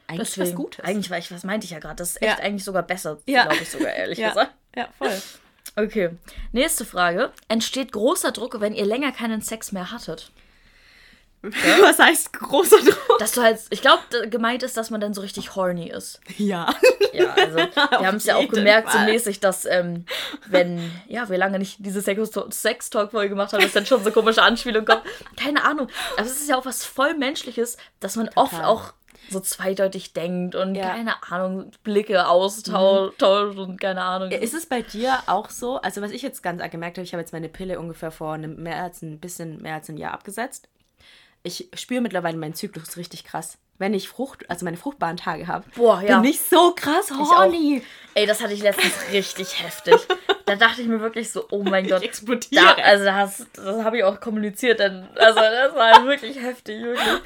Eigentlich 0.08 0.30
Deswegen, 0.30 0.50
was 0.50 0.56
Gutes. 0.56 0.86
Eigentlich, 0.86 1.10
weil 1.12 1.20
ich, 1.20 1.32
was 1.32 1.44
meinte 1.44 1.66
ich 1.66 1.72
ja 1.72 1.80
gerade, 1.80 1.98
das 1.98 2.12
ist 2.12 2.22
echt 2.22 2.40
ja. 2.40 2.44
eigentlich 2.44 2.64
sogar 2.64 2.84
besser, 2.84 3.20
ja. 3.28 3.44
glaube 3.44 3.62
ich 3.62 3.70
sogar, 3.70 3.94
ehrlich 3.94 4.18
ja. 4.18 4.30
gesagt. 4.30 4.54
Ja, 4.76 4.88
voll. 4.98 5.12
Okay. 5.84 6.12
Nächste 6.52 6.86
Frage. 6.86 7.32
Entsteht 7.48 7.92
großer 7.92 8.32
Druck, 8.32 8.60
wenn 8.60 8.74
ihr 8.74 8.86
länger 8.86 9.12
keinen 9.12 9.42
Sex 9.42 9.72
mehr 9.72 9.92
hattet? 9.92 10.32
Ja? 11.42 11.50
Was 11.82 12.00
heißt 12.00 12.34
großer 12.34 12.80
Druck? 12.80 13.20
Dass 13.20 13.32
du 13.32 13.42
halt, 13.42 13.60
ich 13.70 13.82
glaube, 13.82 14.02
gemeint 14.30 14.64
ist, 14.64 14.76
dass 14.76 14.90
man 14.90 15.00
dann 15.00 15.14
so 15.14 15.22
richtig 15.22 15.56
horny 15.56 15.90
ist. 15.90 16.20
Ja. 16.38 16.74
Ja, 17.14 17.34
also 17.34 17.58
wir 17.76 18.08
haben 18.08 18.18
es 18.18 18.26
ja 18.26 18.36
auch 18.36 18.48
gemerkt, 18.50 18.90
Fall. 18.90 19.06
so 19.06 19.12
mäßig, 19.12 19.40
dass 19.40 19.66
ähm, 19.66 20.06
wenn, 20.48 20.92
ja, 21.08 21.30
wir 21.30 21.38
lange 21.38 21.60
nicht 21.60 21.78
diese 21.80 22.02
Sex-Talk-Folge 22.02 23.30
gemacht 23.30 23.54
haben, 23.54 23.62
dass 23.62 23.74
dann 23.74 23.86
schon 23.86 24.04
so 24.04 24.12
komische 24.12 24.42
Anspielungen 24.42 24.86
kommen. 24.86 25.02
Keine 25.38 25.64
Ahnung. 25.64 25.88
Aber 26.18 26.26
es 26.26 26.42
ist 26.42 26.50
ja 26.50 26.58
auch 26.58 26.66
was 26.66 26.84
voll 26.84 27.14
Menschliches, 27.14 27.78
dass 28.02 28.18
man 28.18 28.28
Total. 28.28 28.44
oft 28.44 28.64
auch 28.64 28.94
so 29.30 29.40
zweideutig 29.40 30.14
denkt 30.14 30.56
und 30.56 30.76
ja. 30.76 30.90
keine 30.90 31.24
Ahnung, 31.30 31.72
Blicke 31.84 32.28
austauscht 32.28 33.22
mhm. 33.22 33.60
und 33.60 33.82
keine 33.82 34.02
Ahnung. 34.02 34.32
Ist 34.32 34.54
es 34.54 34.66
bei 34.66 34.82
dir 34.82 35.20
auch 35.28 35.50
so? 35.50 35.82
Also, 35.82 36.02
was 36.02 36.12
ich 36.12 36.22
jetzt 36.22 36.42
ganz 36.44 36.62
gemerkt 36.72 36.98
habe, 36.98 37.06
ich 37.06 37.14
habe 37.14 37.22
jetzt 37.22 37.34
meine 37.34 37.50
Pille 37.50 37.80
ungefähr 37.80 38.12
vor 38.12 38.34
einem 38.34 38.62
mehr 38.62 38.84
als 38.84 39.02
ein 39.02 39.20
bisschen 39.20 39.62
mehr 39.62 39.76
als 39.76 39.90
ein 39.90 39.98
Jahr 39.98 40.14
abgesetzt. 40.14 40.68
Ich 41.44 41.70
spüre 41.74 42.02
mittlerweile 42.02 42.38
meinen 42.38 42.54
Zyklus 42.54 42.98
richtig 42.98 43.24
krass. 43.24 43.58
Wenn 43.78 43.94
ich 43.94 44.10
Frucht, 44.10 44.50
also 44.50 44.66
meine 44.66 44.76
fruchtbaren 44.76 45.16
Tage 45.16 45.48
habe, 45.48 45.64
Boah, 45.74 46.02
ja. 46.02 46.20
bin 46.20 46.32
ich 46.32 46.42
so 46.42 46.74
krass 46.76 47.12
horny. 47.12 47.82
Ey, 48.14 48.26
das 48.26 48.42
hatte 48.42 48.54
ich 48.54 48.62
letztens 48.62 48.94
richtig 49.14 49.64
heftig. 49.64 49.96
Da 50.46 50.58
dachte 50.58 50.82
ich 50.82 50.88
mir 50.90 51.00
wirklich 51.00 51.32
so, 51.32 51.46
oh 51.50 51.64
mein 51.64 51.88
Gott. 51.88 52.02
Ich 52.02 52.10
explodiere. 52.10 52.76
Da, 52.76 52.84
also 52.84 53.06
das, 53.06 53.48
das 53.54 53.84
habe 53.86 54.00
ich 54.00 54.04
auch 54.04 54.20
kommuniziert, 54.20 54.82
denn 54.82 55.08
also 55.16 55.40
das 55.40 55.76
war 55.76 56.04
wirklich 56.06 56.42
heftig, 56.42 56.82
wirklich. 56.84 57.22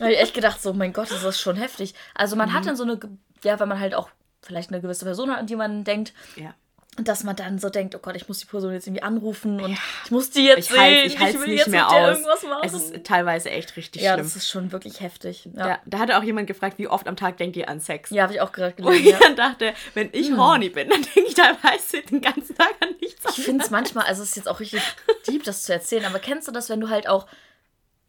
Da 0.00 0.06
habe 0.06 0.14
ich 0.14 0.20
echt 0.20 0.34
gedacht, 0.34 0.60
so, 0.62 0.72
mein 0.72 0.92
Gott, 0.92 1.10
das 1.10 1.22
ist 1.22 1.40
schon 1.40 1.56
heftig. 1.56 1.94
Also 2.14 2.34
man 2.34 2.48
mhm. 2.48 2.54
hat 2.54 2.66
dann 2.66 2.74
so 2.74 2.84
eine, 2.84 2.98
ja, 3.44 3.60
wenn 3.60 3.68
man 3.68 3.78
halt 3.78 3.94
auch 3.94 4.08
vielleicht 4.42 4.70
eine 4.70 4.80
gewisse 4.80 5.04
Person 5.04 5.30
hat, 5.30 5.38
an 5.38 5.46
die 5.46 5.56
man 5.56 5.84
denkt, 5.84 6.14
ja 6.36 6.54
dass 6.96 7.24
man 7.24 7.36
dann 7.36 7.58
so 7.58 7.70
denkt, 7.70 7.94
oh 7.94 7.98
Gott, 7.98 8.16
ich 8.16 8.28
muss 8.28 8.38
die 8.38 8.46
Person 8.46 8.72
jetzt 8.72 8.86
irgendwie 8.86 9.02
anrufen 9.02 9.60
und 9.60 9.70
ja. 9.72 9.78
ich 10.04 10.10
muss 10.10 10.30
die 10.30 10.44
jetzt 10.44 10.58
ich 10.58 10.68
sehen, 10.68 10.80
halt, 10.80 11.06
ich, 11.06 11.14
ich 11.14 11.40
will 11.40 11.48
nicht 11.48 11.58
jetzt 11.58 11.68
mehr 11.68 11.88
aus. 11.88 12.18
irgendwas 12.18 12.42
machen. 12.42 12.62
Es 12.64 12.72
ist 12.72 13.04
teilweise 13.04 13.50
echt 13.50 13.76
richtig 13.76 14.02
ja, 14.02 14.14
schlimm. 14.14 14.18
Ja, 14.18 14.24
das 14.24 14.36
ist 14.36 14.48
schon 14.48 14.72
wirklich 14.72 15.00
heftig. 15.00 15.48
Ja. 15.56 15.68
ja. 15.68 15.78
da 15.86 15.98
hatte 15.98 16.18
auch 16.18 16.22
jemand 16.22 16.46
gefragt, 16.46 16.78
wie 16.78 16.88
oft 16.88 17.06
am 17.06 17.16
Tag 17.16 17.36
denkt 17.38 17.56
ihr 17.56 17.68
an 17.68 17.80
Sex? 17.80 18.10
Ja, 18.10 18.24
habe 18.24 18.34
ich 18.34 18.40
auch 18.40 18.52
gerade 18.52 18.74
gelesen. 18.74 18.98
Und 18.98 19.04
jemand 19.04 19.38
dachte, 19.38 19.72
wenn 19.94 20.10
ich 20.12 20.28
hm. 20.28 20.38
horny 20.38 20.68
bin, 20.68 20.88
dann 20.88 21.02
denke 21.02 21.28
ich 21.28 21.34
teilweise 21.34 22.02
den 22.02 22.20
ganzen 22.20 22.56
Tag 22.56 22.74
an 22.80 22.94
nichts 23.00 23.24
Ich 23.36 23.44
finde 23.44 23.64
es 23.64 23.70
manchmal, 23.70 24.06
also 24.06 24.22
es 24.22 24.30
ist 24.30 24.36
jetzt 24.36 24.48
auch 24.48 24.60
richtig 24.60 24.82
deep, 25.28 25.44
das 25.44 25.62
zu 25.62 25.72
erzählen, 25.72 26.04
aber 26.04 26.18
kennst 26.18 26.48
du 26.48 26.52
das, 26.52 26.68
wenn 26.68 26.80
du 26.80 26.88
halt 26.88 27.08
auch 27.08 27.26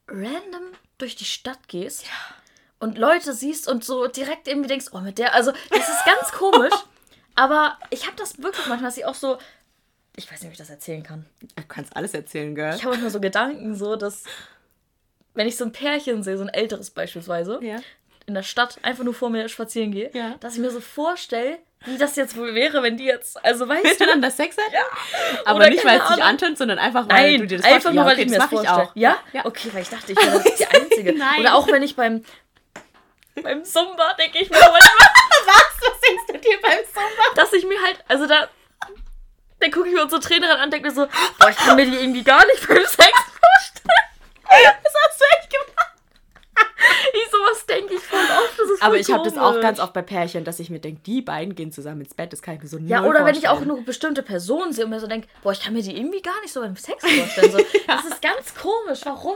random 0.08 0.74
durch 1.02 1.16
die 1.16 1.26
Stadt 1.26 1.68
gehst 1.68 2.06
und 2.80 2.98
Leute 2.98 3.34
siehst 3.34 3.68
und 3.68 3.84
so 3.84 4.08
direkt 4.08 4.48
irgendwie 4.48 4.68
denkst, 4.68 4.88
oh, 4.92 5.00
mit 5.00 5.18
der, 5.18 5.34
also 5.34 5.52
das 5.70 5.90
ist 5.90 6.06
ganz 6.06 6.32
komisch. 6.38 6.74
Aber 7.36 7.78
ich 7.90 8.08
habe 8.08 8.16
das 8.18 8.42
wirklich 8.42 8.68
manchmal, 8.68 8.90
dass 8.90 8.98
ich 8.98 9.06
auch 9.06 9.16
so. 9.16 9.38
Ich 10.18 10.30
weiß 10.30 10.42
nicht, 10.42 10.50
ob 10.50 10.52
ich 10.52 10.58
das 10.58 10.70
erzählen 10.70 11.04
kann. 11.04 11.26
Du 11.56 11.64
kannst 11.68 11.96
alles 11.96 12.14
erzählen, 12.14 12.54
Girl. 12.54 12.76
Ich 12.76 12.82
habe 12.82 12.92
manchmal 12.92 13.12
so 13.12 13.22
Gedanken, 13.22 13.76
so, 13.76 13.96
dass. 13.96 14.24
Wenn 15.34 15.48
ich 15.48 15.56
so 15.56 15.64
ein 15.64 15.72
Pärchen 15.72 16.24
sehe, 16.24 16.38
so 16.38 16.44
ein 16.44 16.50
älteres 16.50 16.90
beispielsweise, 16.90 17.60
ja. 17.62 17.78
in 18.26 18.34
der 18.34 18.44
Stadt 18.44 18.80
einfach 18.82 19.06
nur 19.06 19.14
vor 19.14 19.30
mir 19.30 19.48
spazieren 19.48 19.94
gehe, 19.94 20.12
ja. 20.14 20.36
dass 20.42 20.56
ich 20.56 20.60
mir 20.60 20.72
so 20.72 20.82
vorstelle, 20.82 21.58
wie 21.86 21.98
das 21.98 22.16
jetzt 22.16 22.38
wohl 22.38 22.54
wäre, 22.54 22.84
wenn 22.84 22.98
die 22.98 23.06
jetzt, 23.06 23.44
also 23.44 23.68
weißt 23.68 23.84
Willst 23.84 24.02
du, 24.02 24.06
dann 24.06 24.22
das 24.22 24.38
Sex 24.38 24.56
hat? 24.58 24.72
Ja. 24.72 24.82
Aber 25.46 25.58
Oder 25.58 25.70
nicht, 25.70 25.84
weil 25.84 26.00
es 26.00 26.08
dich 26.08 26.24
antönt, 26.24 26.58
sondern 26.58 26.78
einfach, 26.78 27.10
weil 27.10 27.32
Nein, 27.32 27.42
du 27.42 27.48
dir 27.48 27.58
das 27.58 27.66
einfach 27.66 27.92
nur, 27.92 28.04
ja, 28.04 28.06
weil 28.06 28.14
okay, 28.14 28.24
ich 28.24 28.30
mir 28.30 28.38
das 28.38 28.50
vorstelle. 28.50 28.90
Ja? 28.94 29.18
ja? 29.34 29.46
Okay, 29.46 29.70
weil 29.74 29.82
ich 29.82 29.90
dachte, 29.90 30.12
ich 30.12 30.18
wäre 30.18 30.44
die 30.44 30.66
Einzige. 30.76 31.14
Nein. 31.14 31.40
Oder 31.40 31.56
auch 31.56 31.68
wenn 31.68 31.82
ich 31.82 31.96
beim, 31.96 32.24
beim 33.42 33.66
Zumba 33.66 34.14
denke 34.14 34.40
ich 34.40 34.50
mir 34.50 34.60
manchmal, 34.60 34.82
denkst 36.08 36.24
du 36.28 36.38
dir 36.38 36.62
beim 36.62 36.80
Sommer? 36.94 37.36
Dass 37.36 37.54
ich 37.54 37.66
mir 37.66 37.82
halt, 37.82 37.98
also 38.08 38.28
da, 38.28 38.48
dann 39.60 39.72
gucke 39.72 39.88
ich 39.88 39.96
mir 39.96 40.04
unsere 40.04 40.22
Trainerin 40.22 40.58
an 40.58 40.66
und 40.66 40.74
denke 40.74 40.90
mir 40.90 40.94
so, 40.94 41.08
boah, 41.40 41.50
ich 41.50 41.58
kann 41.58 41.76
mir 41.76 41.86
die 41.86 41.98
irgendwie 41.98 42.24
gar 42.24 42.46
nicht 42.46 42.68
beim 42.68 42.78
Sex 42.78 42.98
vorstellen. 42.98 43.88
Das 44.84 44.94
hast 45.08 45.22
du 45.22 45.26
echt 45.40 45.50
gemacht. 45.50 45.92
Ich 47.14 47.32
sowas 47.32 47.66
denke 47.66 47.94
ich 47.96 48.00
voll 48.02 48.20
oft. 48.20 48.60
Das 48.60 48.70
ist 48.70 48.82
Aber 48.82 48.98
ich 48.98 49.12
habe 49.12 49.24
das 49.24 49.38
auch 49.38 49.60
ganz 49.62 49.80
oft 49.80 49.94
bei 49.94 50.02
Pärchen, 50.02 50.44
dass 50.44 50.60
ich 50.60 50.70
mir 50.70 50.80
denke, 50.80 51.02
die 51.06 51.22
beiden 51.22 51.56
gehen 51.56 51.72
zusammen 51.72 52.02
ins 52.02 52.14
Bett. 52.14 52.32
Das 52.34 52.42
kann 52.42 52.56
ich 52.56 52.62
mir 52.62 52.68
so 52.68 52.78
Ja, 52.78 53.04
oder 53.04 53.26
wenn 53.26 53.36
ich 53.36 53.48
auch 53.48 53.62
nur 53.62 53.84
bestimmte 53.84 54.24
Personen 54.24 54.74
sehe 54.74 54.86
und 54.86 54.92
mir 54.92 55.00
so 55.00 55.08
denke, 55.08 55.28
boah, 55.44 55.52
ich 55.52 55.62
kann 55.62 55.74
mir 55.74 55.82
die 55.82 55.96
irgendwie 55.96 56.22
gar 56.22 56.40
nicht 56.42 56.54
so 56.54 56.62
beim 56.62 56.76
Sex 56.76 57.04
vorstellen. 57.04 57.52
So, 57.52 57.58
ja. 57.60 57.66
Das 57.88 58.06
ist 58.06 58.22
ganz 58.22 58.56
komisch. 58.56 59.02
Warum? 59.04 59.36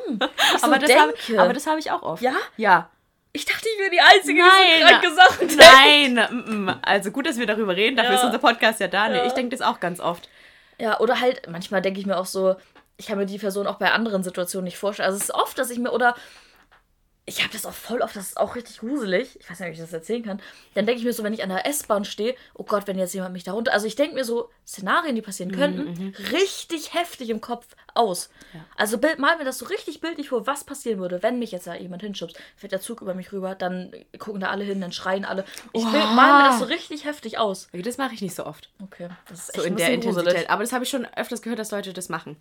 Ich 0.56 0.64
aber, 0.64 0.80
so 0.80 0.88
das. 0.88 0.96
Hab, 0.96 1.40
aber 1.40 1.54
das 1.54 1.68
habe 1.68 1.80
ich 1.80 1.92
auch 1.92 2.04
oft. 2.04 2.22
Ja? 2.22 2.36
Ja. 2.58 2.90
Ich 3.34 3.46
dachte, 3.46 3.68
ich 3.68 3.80
wäre 3.80 3.92
die 3.92 4.00
Einzige, 4.00 4.42
die 4.42 4.82
so 4.82 4.88
kranke 4.88 5.14
Sachen 5.14 5.48
denkt. 5.50 5.58
Nein, 5.58 6.80
also 6.84 7.12
gut, 7.12 7.26
dass 7.26 7.38
wir 7.38 7.46
darüber 7.46 7.76
reden. 7.76 7.98
Dafür 7.98 8.14
ja. 8.14 8.18
ist 8.20 8.24
unser 8.24 8.40
Podcast 8.40 8.80
ja 8.80 8.88
da. 8.88 9.10
Nee, 9.10 9.18
ja. 9.18 9.26
ich 9.26 9.34
denke 9.34 9.56
das 9.56 9.66
auch 9.66 9.82
ganz 9.82 10.00
oft. 10.00 10.30
Ja, 10.80 11.00
oder 11.02 11.20
halt, 11.20 11.50
manchmal 11.50 11.82
denke 11.82 12.00
ich 12.00 12.06
mir 12.06 12.18
auch 12.18 12.26
so, 12.26 12.56
ich 12.98 13.08
kann 13.08 13.18
mir 13.18 13.26
die 13.26 13.38
Person 13.38 13.68
auch 13.68 13.76
bei 13.76 13.92
anderen 13.92 14.24
Situationen 14.24 14.64
nicht 14.66 14.78
vorstellen. 14.78 15.08
Also 15.08 15.18
es 15.18 15.26
ist 15.26 15.36
oft, 15.36 15.58
dass 15.60 15.70
ich 15.70 15.80
mir, 15.80 15.92
oder 15.92 16.16
ich 17.28 17.42
habe 17.42 17.52
das 17.52 17.66
auch 17.66 17.74
voll 17.74 18.02
oft, 18.02 18.16
das 18.16 18.28
ist 18.28 18.38
auch 18.38 18.56
richtig 18.56 18.80
gruselig. 18.80 19.40
Ich 19.40 19.50
weiß 19.50 19.60
nicht, 19.60 19.70
ob 19.70 19.74
ich 19.74 19.80
das 19.80 19.94
erzählen 19.94 20.24
kann. 20.24 20.40
Dann 20.76 20.86
denke 20.86 21.00
ich 21.00 21.06
mir 21.06 21.14
so, 21.14 21.24
wenn 21.24 21.34
ich 21.34 21.42
an 21.42 21.50
der 21.50 21.66
S-Bahn 21.66 22.06
stehe, 22.06 22.36
oh 22.54 22.64
Gott, 22.64 22.86
wenn 22.86 23.00
jetzt 23.00 23.16
jemand 23.16 23.34
mich 23.34 23.44
da 23.44 23.54
runter. 23.54 23.74
Also 23.74 23.88
ich 23.88 23.96
denke 23.96 24.14
mir 24.14 24.24
so 24.24 24.52
Szenarien, 24.66 25.16
die 25.16 25.24
passieren 25.24 25.52
mhm, 25.52 25.56
könnten, 25.56 26.04
mhm, 26.04 26.14
richtig 26.32 26.94
heftig 26.94 27.32
im 27.32 27.42
Kopf 27.42 27.76
aus. 27.96 28.30
Ja. 28.54 28.64
Also 28.78 29.00
bild, 29.00 29.18
mal 29.18 29.38
mir 29.38 29.44
das 29.44 29.58
so 29.58 29.66
richtig 29.66 30.02
bildlich 30.02 30.30
vor, 30.30 30.46
was 30.46 30.66
passieren 30.66 31.00
würde, 31.00 31.24
wenn 31.24 31.40
mich 31.40 31.52
jetzt 31.52 31.66
da 31.66 31.74
jemand 31.74 32.04
hinschubst. 32.04 32.40
Fährt 32.58 32.74
der 32.74 32.82
Zug 32.82 33.02
über 33.02 33.16
mich 33.16 33.32
rüber, 33.32 33.56
dann 33.56 33.92
gucken 34.20 34.40
da 34.40 34.50
alle 34.50 34.64
hin, 34.64 34.80
dann 34.80 34.92
schreien 34.92 35.26
alle. 35.26 35.46
Ich 35.74 35.84
oh. 35.84 35.90
bild, 35.90 36.12
mal 36.14 36.44
mir 36.44 36.50
das 36.50 36.60
so 36.60 36.66
richtig 36.66 37.06
heftig 37.06 37.40
aus. 37.40 37.70
Das 37.74 37.98
mache 37.98 38.14
ich 38.14 38.22
nicht 38.22 38.36
so 38.36 38.46
oft. 38.46 38.70
Okay. 38.84 39.10
Das 39.30 39.50
ist 39.50 39.56
so 39.56 39.64
in 39.64 39.78
der 39.78 39.92
Intensität. 39.92 40.26
Gruselig. 40.26 40.50
Aber 40.52 40.62
das 40.62 40.74
habe 40.74 40.84
ich 40.84 40.92
schon 40.92 41.08
öfters 41.16 41.42
gehört, 41.42 41.58
dass 41.58 41.72
Leute 41.72 41.92
das 41.92 42.08
machen. 42.08 42.38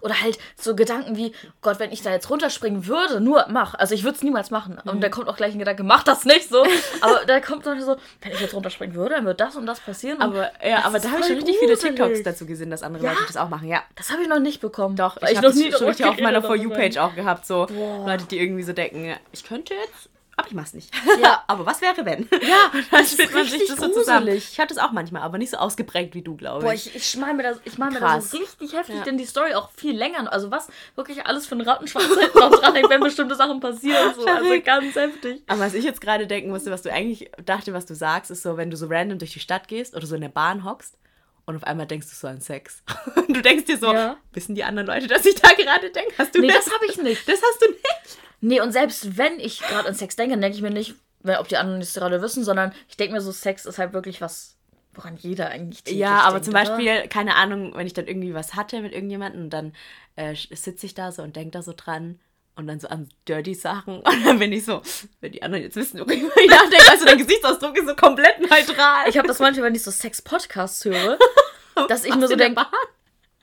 Oder 0.00 0.20
halt 0.20 0.38
so 0.56 0.74
Gedanken 0.74 1.16
wie, 1.16 1.32
Gott, 1.60 1.78
wenn 1.78 1.92
ich 1.92 2.02
da 2.02 2.10
jetzt 2.10 2.30
runterspringen 2.30 2.86
würde, 2.86 3.20
nur 3.20 3.46
mach. 3.48 3.74
Also 3.74 3.94
ich 3.94 4.04
würde 4.04 4.16
es 4.16 4.22
niemals 4.22 4.50
machen. 4.50 4.78
Und 4.84 4.96
mhm. 4.96 5.00
da 5.00 5.08
kommt 5.08 5.28
auch 5.28 5.36
gleich 5.36 5.54
ein 5.54 5.58
Gedanke, 5.58 5.82
mach 5.82 6.02
das 6.02 6.24
nicht 6.24 6.48
so. 6.48 6.64
aber 7.00 7.20
da 7.26 7.40
kommt 7.40 7.66
dann 7.66 7.80
so, 7.80 7.96
wenn 8.20 8.32
ich 8.32 8.40
jetzt 8.40 8.54
runterspringen 8.54 8.94
würde, 8.96 9.16
dann 9.16 9.24
würde 9.24 9.36
das 9.36 9.56
und 9.56 9.66
das 9.66 9.80
passieren. 9.80 10.20
Aber 10.20 10.50
ja, 10.64 10.84
aber 10.84 10.98
da 10.98 11.10
habe 11.10 11.20
ich 11.20 11.26
schon 11.26 11.36
richtig 11.36 11.58
viele 11.58 11.76
TikToks 11.76 12.22
dazu 12.22 12.46
gesehen, 12.46 12.70
dass 12.70 12.82
andere 12.82 13.04
ja? 13.04 13.12
Leute 13.12 13.24
das 13.26 13.36
auch 13.36 13.48
machen. 13.48 13.68
Ja. 13.68 13.82
Das 13.96 14.10
habe 14.10 14.22
ich 14.22 14.28
noch 14.28 14.40
nicht 14.40 14.60
bekommen. 14.60 14.96
Doch, 14.96 15.16
ich, 15.18 15.30
ich 15.30 15.36
habe 15.36 15.48
das 15.48 15.78
schon 15.78 15.88
richtig 15.88 16.06
auf 16.06 16.18
meiner 16.20 16.42
For 16.42 16.56
You-Page 16.56 16.98
auch 16.98 17.14
gehabt. 17.14 17.46
So 17.46 17.66
Boah. 17.66 18.06
Leute, 18.06 18.24
die 18.24 18.38
irgendwie 18.38 18.62
so 18.62 18.72
denken, 18.72 19.14
ich 19.32 19.44
könnte 19.44 19.74
jetzt 19.74 20.08
aber 20.42 20.48
ich 20.50 20.54
mach's 20.54 20.74
nicht. 20.74 20.90
Ja. 21.20 21.44
aber 21.48 21.64
was 21.64 21.80
wäre, 21.80 22.04
wenn? 22.04 22.28
Ja, 22.42 22.70
das 22.90 23.12
ist 23.12 23.32
man 23.32 23.46
sich 23.46 23.66
das 23.68 23.78
so 23.78 23.88
zusammen. 23.88 24.28
Ich 24.28 24.58
hatte 24.58 24.74
es 24.74 24.78
auch 24.78 24.92
manchmal, 24.92 25.22
aber 25.22 25.38
nicht 25.38 25.50
so 25.50 25.56
ausgeprägt 25.56 26.14
wie 26.14 26.22
du, 26.22 26.36
glaube 26.36 26.58
ich. 26.58 26.64
Boah, 26.64 26.74
ich, 26.74 26.94
ich 26.94 27.08
schmal 27.08 27.34
mir 27.34 27.44
das, 27.44 27.58
ich 27.64 27.78
mal 27.78 27.90
mir 27.90 28.00
das 28.00 28.30
so 28.30 28.38
richtig 28.38 28.72
heftig, 28.72 28.96
ja. 28.96 29.02
denn 29.02 29.18
die 29.18 29.24
Story 29.24 29.54
auch 29.54 29.70
viel 29.70 29.96
länger. 29.96 30.32
Also 30.32 30.50
was 30.50 30.68
wirklich 30.94 31.26
alles 31.26 31.46
für 31.46 31.54
ein 31.54 31.60
Rattenschwanz 31.60 32.08
noch 32.34 32.50
dran 32.50 32.74
hängt, 32.74 32.90
wenn 32.90 33.00
bestimmte 33.00 33.34
Sachen 33.34 33.60
passieren. 33.60 34.14
So. 34.14 34.26
Also 34.26 34.60
ganz 34.62 34.94
heftig. 34.94 35.42
Aber 35.46 35.60
was 35.60 35.74
ich 35.74 35.84
jetzt 35.84 36.00
gerade 36.00 36.26
denken 36.26 36.50
musste, 36.50 36.70
was 36.70 36.82
du 36.82 36.92
eigentlich 36.92 37.30
dachte, 37.44 37.72
was 37.72 37.86
du 37.86 37.94
sagst, 37.94 38.30
ist 38.30 38.42
so, 38.42 38.56
wenn 38.56 38.70
du 38.70 38.76
so 38.76 38.86
random 38.88 39.18
durch 39.18 39.32
die 39.32 39.40
Stadt 39.40 39.68
gehst 39.68 39.94
oder 39.94 40.06
so 40.06 40.14
in 40.14 40.20
der 40.20 40.28
Bahn 40.28 40.64
hockst 40.64 40.96
und 41.44 41.56
auf 41.56 41.64
einmal 41.64 41.86
denkst 41.86 42.08
du 42.08 42.14
so 42.14 42.28
an 42.28 42.40
Sex. 42.40 42.82
du 43.28 43.40
denkst 43.40 43.64
dir 43.64 43.76
so, 43.76 43.92
ja. 43.92 44.16
wissen 44.32 44.54
die 44.54 44.64
anderen 44.64 44.86
Leute, 44.86 45.06
dass 45.06 45.24
ich 45.24 45.34
da 45.34 45.50
gerade 45.50 45.90
denke? 45.90 46.12
Hast 46.18 46.34
du 46.34 46.40
nee, 46.40 46.48
das, 46.48 46.64
das 46.64 46.74
habe 46.74 46.86
ich 46.86 46.96
nicht. 46.98 47.28
Das 47.28 47.40
hast 47.42 47.62
du 47.62 47.70
nicht. 47.70 48.18
Nee, 48.44 48.60
und 48.60 48.72
selbst 48.72 49.16
wenn 49.16 49.38
ich 49.38 49.60
gerade 49.60 49.88
an 49.88 49.94
Sex 49.94 50.16
denke, 50.16 50.36
denke 50.36 50.56
ich 50.56 50.62
mir 50.62 50.70
nicht, 50.70 50.96
ob 51.38 51.46
die 51.46 51.56
anderen 51.56 51.80
es 51.80 51.94
gerade 51.94 52.20
wissen, 52.20 52.42
sondern 52.42 52.72
ich 52.88 52.96
denke 52.96 53.14
mir 53.14 53.20
so, 53.20 53.30
Sex 53.30 53.66
ist 53.66 53.78
halt 53.78 53.92
wirklich 53.92 54.20
was, 54.20 54.56
woran 54.94 55.16
jeder 55.16 55.48
eigentlich 55.48 55.84
täglich 55.84 56.00
Ja, 56.00 56.22
aber 56.22 56.40
denkt, 56.40 56.46
zum 56.46 56.54
Beispiel, 56.54 56.90
oder? 56.90 57.06
keine 57.06 57.36
Ahnung, 57.36 57.72
wenn 57.76 57.86
ich 57.86 57.92
dann 57.94 58.08
irgendwie 58.08 58.34
was 58.34 58.54
hatte 58.54 58.80
mit 58.80 58.92
irgendjemandem 58.92 59.44
und 59.44 59.50
dann 59.50 59.72
äh, 60.16 60.34
sitze 60.34 60.86
ich 60.86 60.94
da 60.94 61.12
so 61.12 61.22
und 61.22 61.36
denke 61.36 61.52
da 61.52 61.62
so 61.62 61.72
dran 61.74 62.18
und 62.56 62.66
dann 62.66 62.80
so 62.80 62.88
an 62.88 63.08
dirty 63.28 63.54
Sachen 63.54 64.00
und 64.00 64.26
dann 64.26 64.40
bin 64.40 64.52
ich 64.52 64.64
so, 64.64 64.82
wenn 65.20 65.30
die 65.30 65.44
anderen 65.44 65.62
jetzt 65.62 65.76
wissen, 65.76 66.00
worüber 66.00 66.12
ich 66.12 66.50
nachdenke, 66.50 66.90
also 66.90 67.04
dein 67.04 67.18
Gesichtsausdruck 67.18 67.78
ist 67.78 67.86
so 67.86 67.94
komplett 67.94 68.40
neutral. 68.40 69.08
Ich 69.08 69.16
habe 69.16 69.28
das 69.28 69.38
manchmal, 69.38 69.66
wenn 69.66 69.76
ich 69.76 69.84
so 69.84 69.92
Sex-Podcasts 69.92 70.84
höre, 70.84 71.16
dass 71.88 72.04
ich 72.04 72.14
mir 72.16 72.26
so 72.26 72.34
denke, 72.34 72.66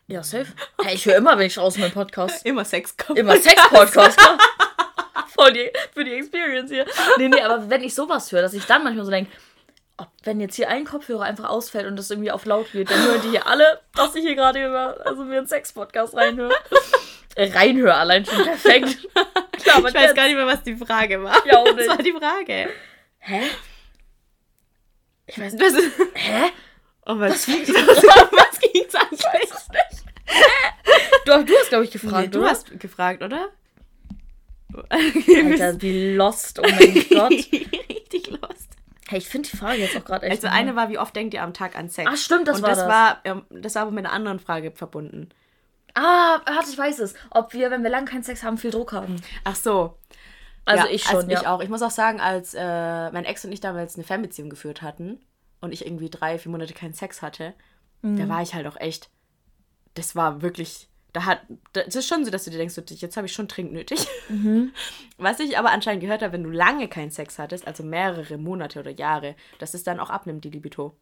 ja, 0.07 0.23
safe. 0.23 0.47
Hey, 0.81 0.95
ich 0.95 1.05
höre 1.05 1.15
immer, 1.15 1.37
wenn 1.37 1.47
ich 1.47 1.53
draußen 1.53 1.79
meinen 1.79 1.93
Podcast. 1.93 2.43
Immer 2.43 2.65
Sex 2.65 2.95
Immer 3.15 3.37
Sex-Podcast. 3.37 4.19
Voll 5.33 5.53
die, 5.53 5.71
für 5.93 6.03
die 6.03 6.13
Experience 6.13 6.71
hier. 6.71 6.85
Nee, 7.17 7.29
nee, 7.29 7.41
aber 7.41 7.69
wenn 7.69 7.83
ich 7.83 7.93
sowas 7.93 8.31
höre, 8.31 8.41
dass 8.41 8.53
ich 8.53 8.65
dann 8.65 8.83
manchmal 8.83 9.05
so 9.05 9.11
denke, 9.11 9.31
wenn 10.23 10.39
jetzt 10.39 10.55
hier 10.55 10.69
ein 10.69 10.85
Kopfhörer 10.85 11.23
einfach 11.23 11.49
ausfällt 11.49 11.85
und 11.87 11.95
das 11.95 12.09
irgendwie 12.09 12.31
auf 12.31 12.45
laut 12.45 12.71
geht, 12.71 12.89
dann 12.89 13.01
hören 13.03 13.21
die 13.21 13.29
hier 13.29 13.47
alle, 13.47 13.81
dass 13.95 14.15
ich 14.15 14.23
hier 14.23 14.35
gerade 14.35 14.65
über, 14.65 14.97
also 15.05 15.23
mir 15.23 15.39
einen 15.39 15.47
Sex-Podcast 15.47 16.15
reinhöre. 16.15 16.55
Äh, 17.35 17.51
reinhöre 17.51 17.95
allein 17.95 18.25
schon 18.25 18.43
perfekt. 18.43 19.07
Klar, 19.61 19.77
ich 19.87 19.93
weiß 19.93 19.93
jetzt. 19.93 20.15
gar 20.15 20.25
nicht 20.25 20.35
mehr, 20.35 20.47
was 20.47 20.63
die 20.63 20.75
Frage 20.75 21.21
war. 21.23 21.45
Ja, 21.45 21.59
und 21.59 21.77
Was 21.77 21.87
war 21.87 21.97
die 21.97 22.11
Frage? 22.11 22.69
Hä? 23.19 23.41
Ich 25.27 25.39
weiß 25.39 25.53
nicht. 25.53 25.75
Hä? 26.15 26.51
Oh, 27.05 27.19
was, 27.19 27.47
was, 27.47 27.69
was 27.69 28.59
ging's 28.59 28.95
eigentlich? 28.95 29.49
Hä? 30.25 30.43
Du, 31.25 31.43
du 31.43 31.53
hast, 31.57 31.69
glaube 31.69 31.85
ich, 31.85 31.91
gefragt, 31.91 32.25
nee, 32.25 32.27
du 32.27 32.39
oder? 32.39 32.49
hast 32.49 32.79
gefragt, 32.79 33.21
oder? 33.21 33.49
Alter, 34.89 35.81
wie 35.81 36.15
lost, 36.15 36.59
oh 36.59 36.63
mein 36.63 37.05
Gott. 37.09 37.31
Richtig 37.31 38.29
lost. 38.29 38.69
Hey, 39.07 39.17
ich 39.17 39.27
finde 39.27 39.49
die 39.49 39.57
Frage 39.57 39.81
jetzt 39.81 39.97
auch 39.97 40.05
gerade 40.05 40.27
echt. 40.27 40.43
Also, 40.43 40.55
eine 40.55 40.75
war, 40.75 40.89
wie 40.89 40.99
oft 40.99 41.15
denkt 41.15 41.33
ihr 41.33 41.41
am 41.41 41.53
Tag 41.53 41.75
an 41.75 41.89
Sex? 41.89 42.09
Ach, 42.11 42.17
stimmt, 42.17 42.47
das 42.47 42.57
Und 42.57 42.63
war 42.63 42.69
das. 42.69 42.79
das. 42.79 42.87
War, 42.87 43.21
ähm, 43.23 43.43
das 43.49 43.75
war 43.75 43.83
aber 43.83 43.91
mit 43.91 44.05
einer 44.05 44.13
anderen 44.13 44.39
Frage 44.39 44.71
verbunden. 44.71 45.29
Ah, 45.95 46.39
warte, 46.45 46.69
ich 46.69 46.77
weiß 46.77 46.99
es. 46.99 47.15
Ob 47.31 47.53
wir, 47.53 47.71
wenn 47.71 47.83
wir 47.83 47.89
lange 47.89 48.05
keinen 48.05 48.23
Sex 48.23 48.43
haben, 48.43 48.57
viel 48.57 48.71
Druck 48.71 48.91
haben. 48.91 49.15
Ach 49.43 49.55
so. 49.55 49.97
Also 50.65 50.85
ja, 50.85 50.93
ich 50.93 51.03
schon, 51.03 51.15
also 51.15 51.31
ja. 51.31 51.41
Ich 51.41 51.47
auch. 51.47 51.61
Ich 51.61 51.69
muss 51.69 51.81
auch 51.81 51.91
sagen, 51.91 52.21
als 52.21 52.53
äh, 52.53 53.11
mein 53.11 53.25
Ex 53.25 53.43
und 53.43 53.51
ich 53.51 53.59
damals 53.61 53.95
eine 53.95 54.03
Fernbeziehung 54.03 54.49
geführt 54.49 54.81
hatten 54.83 55.19
und 55.61 55.71
ich 55.71 55.85
irgendwie 55.85 56.09
drei, 56.09 56.37
vier 56.37 56.51
Monate 56.51 56.73
keinen 56.73 56.93
Sex 56.93 57.21
hatte, 57.21 57.53
mhm. 58.03 58.17
da 58.17 58.29
war 58.29 58.41
ich 58.43 58.53
halt 58.53 58.67
auch 58.67 58.77
echt. 58.79 59.09
Das 59.95 60.15
war 60.15 60.41
wirklich. 60.43 60.88
Da 61.13 61.25
hat. 61.25 61.39
Das 61.73 61.95
ist 61.95 62.07
schon 62.07 62.23
so, 62.23 62.31
dass 62.31 62.45
du 62.45 62.51
dir 62.51 62.57
denkst, 62.57 62.75
jetzt 62.87 63.17
habe 63.17 63.27
ich 63.27 63.33
schon 63.33 63.47
Trink 63.47 63.71
nötig. 63.71 64.07
Mhm. 64.29 64.73
Was 65.17 65.39
ich 65.39 65.57
aber 65.57 65.71
anscheinend 65.71 66.01
gehört 66.01 66.21
habe, 66.21 66.33
wenn 66.33 66.43
du 66.43 66.51
lange 66.51 66.87
keinen 66.87 67.11
Sex 67.11 67.39
hattest, 67.39 67.67
also 67.67 67.83
mehrere 67.83 68.37
Monate 68.37 68.79
oder 68.79 68.91
Jahre, 68.91 69.35
dass 69.57 69.73
es 69.73 69.83
dann 69.83 69.99
auch 69.99 70.09
abnimmt, 70.09 70.45
die 70.45 70.49
Libido. 70.49 70.95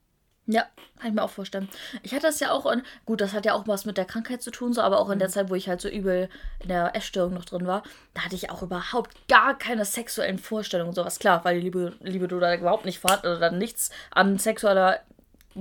Ja, 0.50 0.66
kann 0.98 1.10
ich 1.10 1.14
mir 1.14 1.24
auch 1.24 1.30
vorstellen. 1.30 1.68
Ich 2.04 2.14
hatte 2.14 2.28
das 2.28 2.40
ja 2.40 2.52
auch, 2.52 2.66
in, 2.72 2.82
gut, 3.06 3.20
das 3.20 3.34
hat 3.34 3.46
ja 3.46 3.54
auch 3.54 3.68
was 3.68 3.84
mit 3.84 3.98
der 3.98 4.06
Krankheit 4.06 4.42
zu 4.42 4.50
tun, 4.50 4.72
so, 4.72 4.82
aber 4.82 5.00
auch 5.00 5.10
in 5.10 5.20
der 5.20 5.28
mhm. 5.28 5.34
Zeit, 5.34 5.50
wo 5.50 5.56
ich 5.56 5.68
halt 5.68 5.82
so 5.82 5.90
übel 5.90 6.30
in 6.60 6.70
der 6.70 6.96
Essstörung 6.96 7.34
noch 7.34 7.44
drin 7.44 7.68
war, 7.68 7.84
da 8.14 8.22
hatte 8.24 8.36
ich 8.36 8.50
auch 8.50 8.64
überhaupt 8.64 9.28
gar 9.28 9.58
keine 9.58 9.84
sexuellen 9.84 10.40
Vorstellungen 10.40 10.90
und 10.90 10.96
sowas. 10.96 11.20
Klar, 11.20 11.44
weil 11.44 11.58
die 11.58 11.64
Liebe, 11.64 11.98
Liebe 12.00 12.30
da 12.30 12.56
überhaupt 12.56 12.86
nicht 12.86 13.00
vorhanden 13.00 13.28
oder 13.28 13.40
dann 13.40 13.58
nichts 13.58 13.90
an 14.12 14.40
sexueller, 14.40 15.02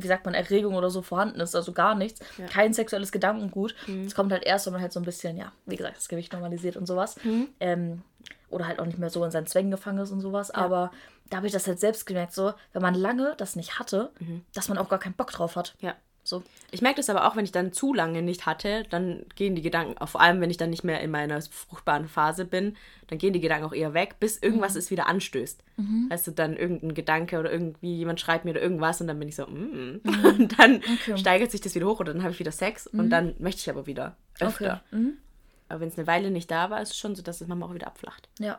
wie 0.03 0.07
sagt 0.07 0.25
man, 0.25 0.35
Erregung 0.35 0.75
oder 0.75 0.91
so 0.91 1.03
vorhanden 1.03 1.41
ist, 1.41 1.55
also 1.55 1.73
gar 1.73 1.95
nichts. 1.95 2.21
Ja. 2.39 2.47
Kein 2.47 2.73
sexuelles 2.73 3.13
Gedankengut. 3.13 3.75
Es 3.83 3.89
mhm. 3.89 4.11
kommt 4.15 4.33
halt 4.33 4.45
erst, 4.45 4.67
wenn 4.67 4.73
man 4.73 4.83
halt 4.83 4.93
so 4.93 5.01
ein 5.01 5.05
bisschen, 5.05 5.37
ja, 5.37 5.53
wie 5.67 5.77
gesagt, 5.77 5.97
das 5.97 6.09
Gewicht 6.09 6.33
normalisiert 6.33 6.77
und 6.77 6.87
sowas. 6.87 7.17
Mhm. 7.25 7.49
Ähm, 7.61 8.03
oder 8.51 8.67
halt 8.67 8.79
auch 8.79 8.87
nicht 8.87 8.99
mehr 8.99 9.11
so 9.11 9.25
in 9.25 9.31
seinen 9.31 9.47
Zwängen 9.47 9.71
gefangen 9.71 9.99
ist 9.99 10.13
und 10.13 10.21
sowas. 10.21 10.53
Ja. 10.55 10.63
Aber 10.63 10.91
da 11.31 11.39
habe 11.39 11.47
ich 11.47 11.53
das 11.53 11.67
halt 11.67 11.81
selbst 11.81 12.07
gemerkt, 12.07 12.33
so, 12.33 12.53
wenn 12.73 12.83
man 12.83 12.95
lange 12.95 13.35
das 13.37 13.57
nicht 13.57 13.79
hatte, 13.79 14.11
mhm. 14.21 14.45
dass 14.55 14.69
man 14.69 14.79
auch 14.79 14.89
gar 14.89 14.99
keinen 14.99 15.15
Bock 15.15 15.33
drauf 15.33 15.57
hat. 15.57 15.75
Ja. 15.81 15.95
So. 16.27 16.43
Ich 16.73 16.83
merke 16.83 16.97
das 16.97 17.09
aber 17.09 17.27
auch, 17.27 17.37
wenn 17.37 17.45
ich 17.45 17.53
dann 17.53 17.73
zu 17.73 17.95
lange 17.95 18.21
nicht 18.21 18.47
hatte, 18.47 18.83
dann 18.91 19.25
gehen 19.37 19.55
die 19.55 19.63
Gedanken, 19.63 20.05
vor 20.07 20.21
allem 20.21 20.41
wenn 20.41 20.51
ich 20.51 20.57
dann 20.57 20.71
nicht 20.71 20.83
mehr 20.83 21.01
in 21.01 21.13
meiner 21.13 21.41
fruchtbaren 21.41 22.09
Phase 22.09 22.45
bin, 22.45 22.77
dann 23.07 23.19
gehen 23.19 23.33
die 23.33 23.41
Gedanken 23.41 23.65
auch 23.65 23.73
eher 23.73 23.95
weg, 23.95 24.17
bis 24.19 24.37
irgendwas 24.37 24.75
mhm. 24.75 24.79
es 24.79 24.91
wieder 24.91 25.07
anstößt. 25.07 25.63
Mhm. 25.77 26.07
Weißt 26.11 26.27
du, 26.27 26.33
dann 26.33 26.57
irgendein 26.57 26.95
Gedanke 26.95 27.39
oder 27.39 27.53
irgendwie 27.53 27.95
jemand 27.95 28.21
schreibt 28.21 28.45
mir 28.45 28.51
oder 28.51 28.63
irgendwas 28.63 29.01
und 29.01 29.07
dann 29.07 29.19
bin 29.21 29.29
ich 29.29 29.37
so, 29.37 29.47
mm. 29.47 30.01
mhm. 30.03 30.25
und 30.25 30.59
dann 30.59 30.77
okay. 30.77 31.17
steigert 31.17 31.53
sich 31.53 31.61
das 31.61 31.77
wieder 31.77 31.87
hoch 31.87 32.01
oder 32.01 32.13
dann 32.13 32.23
habe 32.23 32.33
ich 32.33 32.41
wieder 32.41 32.53
Sex 32.53 32.89
und 32.89 33.07
mhm. 33.07 33.11
dann 33.11 33.35
möchte 33.39 33.61
ich 33.61 33.71
aber 33.71 33.87
wieder 33.87 34.17
öfter. 34.41 34.83
Okay. 34.91 34.97
Mhm. 34.97 35.19
Aber 35.69 35.81
wenn 35.81 35.89
es 35.89 35.99
eine 35.99 36.09
Weile 36.09 36.33
nicht 36.33 36.51
da 36.51 36.71
war, 36.71 36.83
ist 36.83 36.91
es 36.91 36.99
schon 36.99 37.15
so, 37.15 37.23
dass 37.23 37.41
es 37.41 37.47
manchmal 37.47 37.69
auch 37.69 37.75
wieder 37.75 37.87
abflacht. 37.87 38.29
Ja. 38.41 38.59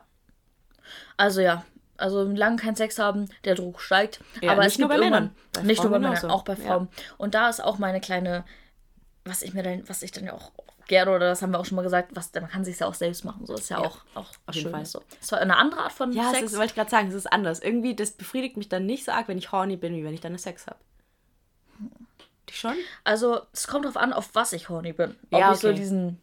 Also 1.18 1.42
ja, 1.42 1.64
also 1.98 2.24
lange 2.24 2.56
keinen 2.56 2.76
Sex 2.76 2.98
haben, 2.98 3.28
der 3.44 3.54
Druck 3.54 3.80
steigt. 3.80 4.20
Ja, 4.40 4.52
aber 4.52 4.64
es 4.64 4.78
nur 4.78 4.88
bei 4.88 4.98
Männern. 4.98 5.34
Bei 5.52 5.62
nicht 5.62 5.82
nur 5.82 5.90
bei 5.90 5.98
Männern, 5.98 6.30
auch 6.30 6.44
bei 6.44 6.56
Frauen. 6.56 6.88
Ja. 6.90 7.14
Und 7.18 7.34
da 7.34 7.48
ist 7.48 7.62
auch 7.62 7.78
meine 7.78 8.00
kleine, 8.00 8.44
was 9.24 9.42
ich 9.42 9.52
mir 9.52 9.62
dann, 9.62 9.86
was 9.88 10.02
ich 10.02 10.12
dann 10.12 10.24
ja 10.24 10.32
auch 10.32 10.52
gerne, 10.86 11.10
oder 11.10 11.28
das 11.28 11.42
haben 11.42 11.50
wir 11.50 11.60
auch 11.60 11.66
schon 11.66 11.76
mal 11.76 11.82
gesagt, 11.82 12.10
was, 12.14 12.32
man 12.34 12.48
kann 12.48 12.64
sich 12.64 12.78
ja 12.78 12.86
auch 12.86 12.94
selbst 12.94 13.24
machen. 13.24 13.46
So 13.46 13.54
ist 13.54 13.68
ja, 13.68 13.80
ja 13.80 13.86
auch, 13.86 13.98
auch 14.14 14.30
auf 14.46 14.54
jeden 14.54 14.70
Fall 14.70 14.86
so. 14.86 15.02
Das 15.20 15.30
war 15.32 15.40
eine 15.40 15.56
andere 15.56 15.82
Art 15.82 15.92
von 15.92 16.12
ja, 16.12 16.30
Sex. 16.30 16.36
Ja, 16.36 16.42
das 16.42 16.52
wollte 16.54 16.66
ich 16.66 16.74
gerade 16.74 16.90
sagen, 16.90 17.08
es 17.08 17.14
ist 17.14 17.32
anders. 17.32 17.60
Irgendwie, 17.60 17.94
das 17.94 18.12
befriedigt 18.12 18.56
mich 18.56 18.68
dann 18.68 18.86
nicht 18.86 19.04
so 19.04 19.12
arg, 19.12 19.28
wenn 19.28 19.38
ich 19.38 19.52
horny 19.52 19.76
bin, 19.76 19.94
wie 19.94 20.04
wenn 20.04 20.14
ich 20.14 20.20
dann 20.20 20.36
Sex 20.38 20.66
habe. 20.66 20.78
Die 22.48 22.54
schon? 22.54 22.74
Also, 23.04 23.42
es 23.52 23.66
kommt 23.66 23.84
darauf 23.84 23.96
an, 23.96 24.12
auf 24.12 24.30
was 24.34 24.52
ich 24.52 24.68
horny 24.68 24.92
bin. 24.92 25.16
Ob 25.30 25.40
ja, 25.40 25.48
okay. 25.48 25.54
ich 25.54 25.60
so 25.60 25.72
diesen, 25.72 26.20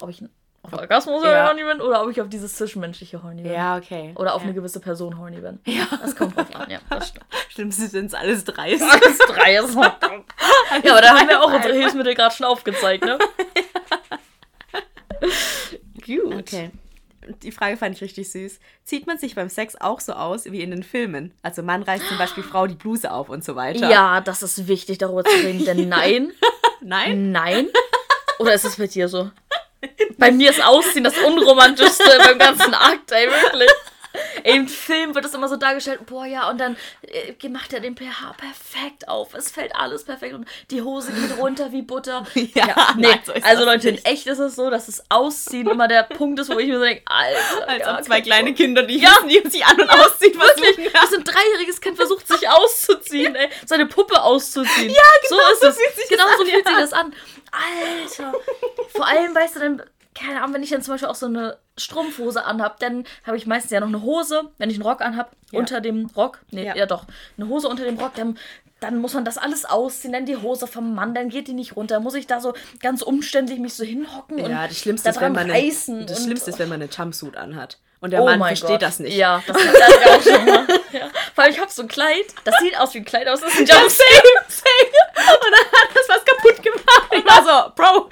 ob 0.00 0.10
ich 0.10 0.22
auf 0.64 0.72
Orgasmus 0.72 1.22
ja. 1.22 1.46
horny 1.48 1.62
bin 1.62 1.80
oder 1.80 2.02
ob 2.02 2.10
ich 2.10 2.20
auf 2.22 2.28
dieses 2.28 2.54
zwischenmenschliche 2.54 3.22
horny 3.22 3.42
bin. 3.42 3.52
Ja, 3.52 3.76
okay. 3.76 4.12
Oder 4.16 4.34
auf 4.34 4.40
ja. 4.40 4.46
eine 4.46 4.54
gewisse 4.54 4.80
Person 4.80 5.18
horny 5.18 5.36
bin. 5.36 5.60
Ja. 5.66 5.86
Das 6.00 6.16
kommt 6.16 6.36
drauf 6.36 6.54
an, 6.54 6.70
ja. 6.70 6.78
Das 6.88 7.12
stimmt. 7.50 7.74
Sie 7.74 7.86
sind 7.86 8.14
alles 8.14 8.44
drei. 8.44 8.72
Alles 8.80 9.18
drei 9.18 9.56
ist 9.58 9.74
Ja, 10.84 10.92
aber 10.92 11.02
da 11.02 11.18
haben 11.18 11.28
wir 11.28 11.42
auch 11.42 11.52
unsere 11.52 11.74
Hilfsmittel 11.74 12.14
gerade 12.14 12.34
schon 12.34 12.46
aufgezeigt, 12.46 13.04
ne? 13.04 13.18
Gut. 16.06 16.34
Okay. 16.34 16.70
Die 17.42 17.52
Frage 17.52 17.76
fand 17.76 17.96
ich 17.96 18.02
richtig 18.02 18.30
süß. 18.32 18.58
Zieht 18.84 19.06
man 19.06 19.18
sich 19.18 19.34
beim 19.34 19.50
Sex 19.50 19.76
auch 19.76 20.00
so 20.00 20.14
aus 20.14 20.46
wie 20.46 20.62
in 20.62 20.70
den 20.70 20.82
Filmen? 20.82 21.32
Also 21.42 21.62
Mann 21.62 21.82
reißt 21.82 22.06
zum 22.08 22.16
Beispiel 22.18 22.42
Frau 22.42 22.66
die 22.66 22.74
Bluse 22.74 23.12
auf 23.12 23.28
und 23.28 23.44
so 23.44 23.54
weiter. 23.54 23.90
Ja, 23.90 24.22
das 24.22 24.42
ist 24.42 24.66
wichtig, 24.66 24.98
darüber 24.98 25.24
zu 25.24 25.36
reden, 25.36 25.64
denn 25.64 25.88
nein. 25.88 26.32
nein? 26.80 27.32
Nein. 27.32 27.68
Oder 28.38 28.54
ist 28.54 28.64
es 28.64 28.76
bei 28.76 28.86
dir 28.86 29.08
so? 29.08 29.30
Bei 30.18 30.30
mir 30.30 30.50
ist 30.50 30.62
Ausziehen 30.62 31.04
das 31.04 31.16
Unromantischste 31.18 32.18
beim 32.18 32.38
ganzen 32.38 32.74
Akt, 32.74 33.12
ey, 33.12 33.28
wirklich. 33.28 33.70
Im 34.44 34.68
Film 34.68 35.14
wird 35.14 35.24
es 35.24 35.34
immer 35.34 35.48
so 35.48 35.56
dargestellt, 35.56 36.06
boah, 36.06 36.26
ja, 36.26 36.48
und 36.50 36.58
dann 36.58 36.76
äh, 37.02 37.48
macht 37.48 37.72
er 37.72 37.80
den 37.80 37.96
pH 37.96 38.34
perfekt 38.36 39.08
auf. 39.08 39.34
Es 39.34 39.50
fällt 39.50 39.74
alles 39.74 40.04
perfekt 40.04 40.34
und 40.34 40.46
die 40.70 40.82
Hose 40.82 41.12
geht 41.12 41.38
runter 41.38 41.72
wie 41.72 41.82
Butter. 41.82 42.26
Ja, 42.54 42.66
ja 42.68 42.94
nee, 42.96 43.08
nein, 43.08 43.20
so 43.24 43.32
also 43.32 43.64
Leute, 43.64 43.88
in 43.88 44.04
echt 44.04 44.26
ist 44.26 44.38
es 44.38 44.54
so, 44.54 44.68
dass 44.68 44.86
das 44.86 45.02
Ausziehen 45.08 45.66
immer 45.68 45.88
der 45.88 46.02
Punkt 46.18 46.38
ist, 46.38 46.50
wo 46.54 46.58
ich 46.58 46.68
mir 46.68 46.78
so 46.78 46.84
denke, 46.84 47.02
Alter. 47.06 47.68
Als 47.68 47.80
ja, 47.80 48.02
zwei 48.02 48.20
kleine 48.20 48.50
Bock. 48.50 48.56
Kinder, 48.58 48.82
die 48.82 48.98
ja. 48.98 49.10
wissen, 49.24 49.50
sich 49.50 49.64
an- 49.64 49.80
und 49.80 49.88
ausziehen 49.88 50.38
Wirklich, 50.38 50.92
das 50.92 51.12
ein 51.12 51.24
dreijähriges 51.24 51.80
Kind 51.80 51.96
versucht 51.96 52.28
sich 52.28 52.48
auszuziehen, 52.48 53.34
ey. 53.34 53.48
Seine 53.64 53.86
Puppe 53.86 54.22
auszuziehen. 54.22 54.90
Ja, 54.90 55.02
genau 55.22 55.40
so, 55.60 55.68
ist 55.68 55.76
so 55.76 55.82
es. 55.82 56.08
Genau 56.08 56.24
das 56.24 56.38
so 56.38 56.44
fühlt 56.44 56.66
sich 56.66 56.76
das 56.76 56.92
an. 56.92 57.14
Alter. 57.50 58.34
Vor 58.94 59.06
allem, 59.06 59.34
weißt 59.34 59.56
du, 59.56 59.60
dann 59.60 59.82
keine 60.14 60.40
Ahnung, 60.40 60.54
wenn 60.54 60.62
ich 60.62 60.70
dann 60.70 60.82
zum 60.82 60.94
Beispiel 60.94 61.08
auch 61.08 61.14
so 61.14 61.26
eine 61.26 61.58
Strumpfhose 61.76 62.44
anhab, 62.44 62.78
dann 62.78 63.04
habe 63.24 63.36
ich 63.36 63.46
meistens 63.46 63.72
ja 63.72 63.80
noch 63.80 63.88
eine 63.88 64.02
Hose, 64.02 64.50
wenn 64.58 64.70
ich 64.70 64.76
einen 64.76 64.86
Rock 64.86 65.00
anhab, 65.00 65.32
ja. 65.50 65.58
unter 65.58 65.80
dem 65.80 66.06
Rock. 66.16 66.40
Nee, 66.50 66.66
ja. 66.66 66.76
ja. 66.76 66.86
doch. 66.86 67.04
Eine 67.36 67.48
Hose 67.48 67.68
unter 67.68 67.84
dem 67.84 67.98
Rock, 67.98 68.14
dann, 68.14 68.38
dann 68.80 68.98
muss 68.98 69.14
man 69.14 69.24
das 69.24 69.38
alles 69.38 69.64
ausziehen, 69.64 70.12
dann 70.12 70.26
die 70.26 70.36
Hose 70.36 70.66
vom 70.66 70.94
Mann, 70.94 71.14
dann 71.14 71.30
geht 71.30 71.48
die 71.48 71.52
nicht 71.52 71.76
runter. 71.76 71.98
Muss 72.00 72.14
ich 72.14 72.26
da 72.26 72.40
so 72.40 72.54
ganz 72.80 73.02
umständlich 73.02 73.58
mich 73.58 73.74
so 73.74 73.84
hinhocken 73.84 74.38
ja, 74.38 74.44
und 74.44 74.52
das 74.52 74.78
Schlimmste 74.78 75.10
ist, 75.10 75.20
wenn 75.20 75.32
man 75.32 75.50
eine, 75.50 76.06
das 76.06 76.24
Schlimmste 76.24 76.50
ist, 76.50 76.58
wenn 76.58 76.68
man 76.68 76.80
eine 76.80 76.90
Jumpsuit 76.90 77.36
anhat. 77.36 77.78
Und 78.00 78.10
der 78.10 78.22
oh 78.22 78.26
Mann 78.26 78.38
versteht 78.38 78.68
Gott. 78.68 78.82
das 78.82 78.98
nicht. 79.00 79.16
Ja, 79.16 79.42
das 79.46 79.56
hat 79.56 79.64
ich 79.64 80.06
auch 80.06 80.22
schon 80.22 80.44
mal. 80.44 80.66
Ja. 80.92 81.10
Vor 81.34 81.42
allem, 81.42 81.52
ich 81.52 81.58
habe 81.58 81.72
so 81.72 81.82
ein 81.82 81.88
Kleid, 81.88 82.26
das 82.44 82.54
sieht 82.60 82.78
aus 82.78 82.94
wie 82.94 82.98
ein 82.98 83.04
Kleid, 83.04 83.26
aber 83.26 83.34
es 83.34 83.42
ist 83.42 83.58
ein 83.58 83.66
Jumpsuit. 83.66 83.90
same, 83.90 84.44
same. 84.46 85.38
Und 85.42 85.50
dann 85.50 85.80
hat 85.80 85.88
das 85.94 86.08
was 86.08 86.24
kaputt 86.24 86.62
gemacht. 86.62 87.08
Ich 87.10 87.24
war 87.24 87.42
so, 87.42 87.72
Bro. 87.74 88.10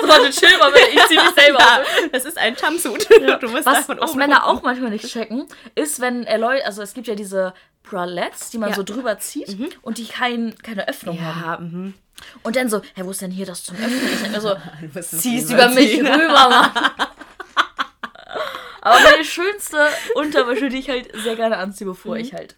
So, 0.00 0.08
warte, 0.08 0.30
chill 0.30 0.58
mal, 0.58 0.72
ich 0.74 1.06
zieh 1.06 1.16
mich 1.16 1.34
selber 1.36 1.58
ja, 1.58 1.80
aus. 1.80 1.86
Das 2.12 2.24
ist 2.24 2.38
ein 2.38 2.56
Jumpsuit. 2.56 3.08
Ja. 3.20 3.36
Du 3.46 3.48
musst 3.48 3.66
was, 3.66 3.88
was 3.88 4.14
Männer 4.14 4.46
auch 4.46 4.62
manchmal 4.62 4.90
nicht 4.90 5.06
checken, 5.06 5.46
ist, 5.74 6.00
wenn 6.00 6.24
er 6.24 6.38
Leute, 6.38 6.64
also 6.64 6.82
es 6.82 6.94
gibt 6.94 7.06
ja 7.06 7.14
diese 7.14 7.54
Bralettes, 7.82 8.50
die 8.50 8.58
man 8.58 8.70
ja. 8.70 8.76
so 8.76 8.82
drüber 8.82 9.18
zieht 9.18 9.58
mhm. 9.58 9.68
und 9.82 9.98
die 9.98 10.06
kein, 10.06 10.54
keine 10.62 10.88
Öffnung 10.88 11.20
haben. 11.20 11.64
Mhm. 11.64 11.94
Und 12.42 12.56
dann 12.56 12.68
so, 12.68 12.80
hey, 12.94 13.04
wo 13.04 13.10
ist 13.10 13.20
denn 13.20 13.30
hier 13.30 13.46
das 13.46 13.64
zum 13.64 13.76
Öffnen? 13.76 14.00
Ich 14.12 14.22
denke 14.22 14.30
mir 14.30 14.40
so, 14.40 14.56
zieh's 15.18 15.50
über 15.50 15.68
mich 15.68 15.98
rüber, 16.00 16.48
Mann. 16.48 16.70
Aber 18.80 19.00
meine 19.00 19.24
schönste 19.24 19.88
Unterwäsche, 20.14 20.68
die 20.68 20.78
ich 20.78 20.88
halt 20.88 21.10
sehr 21.14 21.36
gerne 21.36 21.58
anziehe, 21.58 21.86
bevor 21.86 22.14
mhm. 22.14 22.20
ich 22.20 22.32
halt 22.32 22.56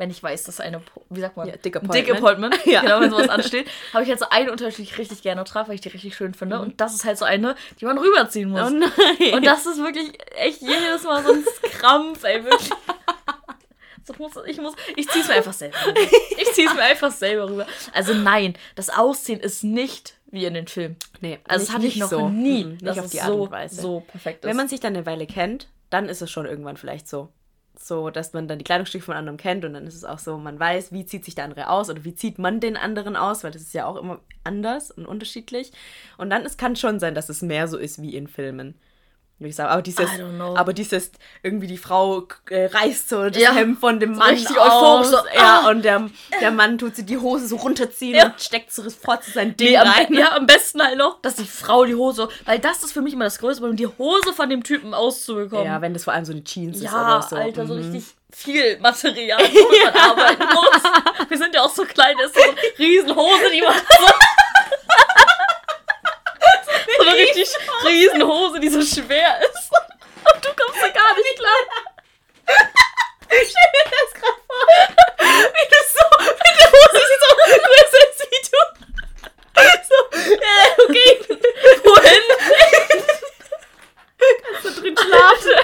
wenn 0.00 0.10
ich 0.10 0.22
weiß, 0.22 0.44
dass 0.44 0.60
eine, 0.60 0.80
wie 1.10 1.20
sagt 1.20 1.36
man, 1.36 1.46
ja, 1.46 1.56
Dick 1.56 1.76
Appointment, 1.76 2.08
Dick 2.08 2.16
Appointment 2.16 2.58
ja. 2.64 2.80
genau, 2.80 3.00
wenn 3.00 3.10
sowas 3.10 3.28
ansteht, 3.28 3.68
habe 3.92 4.02
ich 4.02 4.08
halt 4.08 4.18
so 4.18 4.24
eine 4.30 4.50
Unterschied, 4.50 4.78
die 4.78 4.82
ich 4.84 4.98
richtig 4.98 5.20
gerne 5.20 5.44
traf, 5.44 5.68
weil 5.68 5.74
ich 5.74 5.82
die 5.82 5.90
richtig 5.90 6.16
schön 6.16 6.32
finde. 6.32 6.56
Mhm. 6.56 6.62
Und 6.62 6.80
das 6.80 6.94
ist 6.94 7.04
halt 7.04 7.18
so 7.18 7.26
eine, 7.26 7.54
die 7.78 7.84
man 7.84 7.98
rüberziehen 7.98 8.48
muss. 8.48 8.62
Oh 8.62 8.70
nein. 8.70 9.34
Und 9.34 9.44
das 9.44 9.66
ist 9.66 9.76
wirklich 9.76 10.10
echt 10.36 10.62
jedes 10.62 11.02
Mal 11.04 11.22
so 11.22 11.32
ein 11.32 11.44
Krampf, 11.78 12.24
ey, 12.24 12.42
wirklich. 12.42 12.70
So 14.02 14.14
muss, 14.18 14.32
ich 14.46 14.58
muss, 14.58 14.74
ich 14.96 15.06
zieh's 15.10 15.28
mir 15.28 15.34
einfach 15.34 15.52
selber 15.52 15.76
rüber. 15.86 16.00
Ich 16.38 16.52
zieh's 16.54 16.72
mir 16.72 16.82
einfach 16.82 17.12
selber 17.12 17.50
rüber. 17.50 17.66
Also 17.92 18.14
nein, 18.14 18.54
das 18.74 18.88
Aussehen 18.88 19.38
ist 19.38 19.62
nicht 19.62 20.14
wie 20.30 20.46
in 20.46 20.54
den 20.54 20.66
Filmen. 20.66 20.96
Nee, 21.20 21.38
also 21.46 21.66
das 21.66 21.74
hatte 21.74 21.86
ich 21.86 21.96
noch 21.96 22.08
so. 22.08 22.30
nie. 22.30 22.64
Mhm, 22.64 22.78
nicht 22.80 22.98
auf 22.98 23.10
die 23.10 23.20
Art 23.20 23.30
und 23.30 23.50
Weise. 23.50 23.80
So 23.80 24.00
perfekt 24.00 24.42
ist. 24.42 24.48
Wenn 24.48 24.56
man 24.56 24.68
sich 24.68 24.80
dann 24.80 24.96
eine 24.96 25.04
Weile 25.04 25.26
kennt, 25.26 25.68
dann 25.90 26.08
ist 26.08 26.22
es 26.22 26.30
schon 26.30 26.46
irgendwann 26.46 26.78
vielleicht 26.78 27.08
so 27.08 27.28
so, 27.82 28.10
dass 28.10 28.32
man 28.32 28.48
dann 28.48 28.58
die 28.58 28.64
Kleidungsstücke 28.64 29.04
von 29.04 29.16
anderen 29.16 29.36
kennt 29.36 29.64
und 29.64 29.74
dann 29.74 29.86
ist 29.86 29.94
es 29.94 30.04
auch 30.04 30.18
so, 30.18 30.36
man 30.38 30.58
weiß, 30.58 30.92
wie 30.92 31.06
zieht 31.06 31.24
sich 31.24 31.34
der 31.34 31.44
andere 31.44 31.68
aus 31.68 31.90
oder 31.90 32.04
wie 32.04 32.14
zieht 32.14 32.38
man 32.38 32.60
den 32.60 32.76
anderen 32.76 33.16
aus, 33.16 33.42
weil 33.42 33.50
das 33.50 33.62
ist 33.62 33.74
ja 33.74 33.86
auch 33.86 33.96
immer 33.96 34.20
anders 34.44 34.90
und 34.90 35.06
unterschiedlich. 35.06 35.72
Und 36.18 36.30
dann 36.30 36.44
es 36.44 36.56
kann 36.56 36.76
schon 36.76 37.00
sein, 37.00 37.14
dass 37.14 37.28
es 37.28 37.42
mehr 37.42 37.68
so 37.68 37.78
ist 37.78 38.00
wie 38.02 38.14
in 38.14 38.28
Filmen 38.28 38.74
würde 39.40 39.48
ich 39.48 39.56
sagen. 39.56 39.70
Aber 39.70 39.82
dieses, 39.82 40.08
aber 40.54 40.72
dieses, 40.72 41.10
irgendwie 41.42 41.66
die 41.66 41.78
Frau 41.78 42.26
äh, 42.50 42.66
reißt 42.66 43.08
so 43.08 43.30
das 43.30 43.40
ja. 43.40 43.52
Hemd 43.52 43.80
von 43.80 43.98
dem 43.98 44.16
Mann 44.16 44.34
Richtig 44.34 44.58
aus. 44.58 45.10
So, 45.10 45.16
ja, 45.34 45.62
ah. 45.64 45.70
und 45.70 45.82
der, 45.82 46.08
der 46.40 46.50
Mann 46.50 46.78
tut 46.78 46.96
sie 46.96 47.04
die 47.04 47.16
Hose 47.16 47.48
so 47.48 47.56
runterziehen 47.56 48.14
ja. 48.14 48.26
und 48.26 48.40
steckt 48.40 48.72
so 48.72 48.82
sofort 48.82 49.24
zu 49.24 49.30
sein 49.30 49.56
Ding 49.56 49.70
nee, 49.70 49.76
rein. 49.76 50.06
Am, 50.08 50.14
ja, 50.14 50.36
am 50.36 50.46
besten 50.46 50.82
halt 50.82 50.98
noch, 50.98 51.20
dass 51.22 51.36
die 51.36 51.46
Frau 51.46 51.84
die 51.84 51.94
Hose, 51.94 52.28
weil 52.44 52.58
das 52.58 52.82
ist 52.82 52.92
für 52.92 53.00
mich 53.00 53.14
immer 53.14 53.24
das 53.24 53.38
Größte, 53.38 53.64
um 53.64 53.76
die 53.76 53.86
Hose 53.86 54.32
von 54.34 54.50
dem 54.50 54.62
Typen 54.62 54.94
auszubekommen. 54.94 55.66
Ja, 55.66 55.80
wenn 55.80 55.94
das 55.94 56.04
vor 56.04 56.12
allem 56.12 56.24
so 56.24 56.32
eine 56.32 56.44
Jeans 56.44 56.80
ja, 56.80 56.88
ist 56.88 56.94
oder 56.94 57.22
so. 57.22 57.36
Alter, 57.36 57.66
so 57.66 57.74
mhm. 57.74 57.80
richtig 57.80 58.14
viel 58.32 58.78
Material, 58.78 59.40
womit 59.40 59.94
man 59.94 60.02
arbeiten 60.10 60.44
muss. 60.54 61.28
Wir 61.28 61.38
sind 61.38 61.54
ja 61.54 61.62
auch 61.62 61.74
so 61.74 61.84
klein, 61.84 62.14
das 62.18 62.30
ist 62.30 62.36
so 62.36 62.42
eine 62.42 62.58
Riesenhose, 62.78 63.50
die 63.52 63.62
man 63.62 63.74
so 63.74 64.06
eine 67.00 67.16
richtig 67.16 67.48
riesen 67.84 68.22
Hose, 68.22 68.60
die 68.60 68.68
so 68.68 68.82
schwer 68.82 69.40
ist. 69.42 69.70
Und 70.34 70.44
du 70.44 70.48
kommst 70.54 70.82
da 70.82 70.88
gar 70.88 71.14
nicht 71.16 71.36
klar. 71.36 71.50
Ich 73.30 73.48
stell 73.48 73.70
mir 73.74 73.86
das 73.90 74.10
gerade 74.20 74.40
vor. 74.46 74.64
Wie 75.54 75.66
du 75.70 75.78
so 75.94 76.04
mit 76.24 76.54
der 76.58 76.68
Hose 76.72 77.02
so 77.20 77.30
größer 77.46 78.02
ist 78.10 78.20
wie 78.30 78.42
du. 78.50 78.60
So, 79.88 79.98
äh, 80.18 80.68
okay. 80.88 81.10
Wohin? 81.84 82.24
Kannst 84.42 84.64
du 84.64 84.80
drin 84.80 84.96
schlafen? 84.98 85.56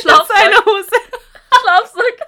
Schlafsack. 0.00 0.36
Seine 0.36 0.64
Hose. 0.64 0.98
Schlafsack. 1.60 2.18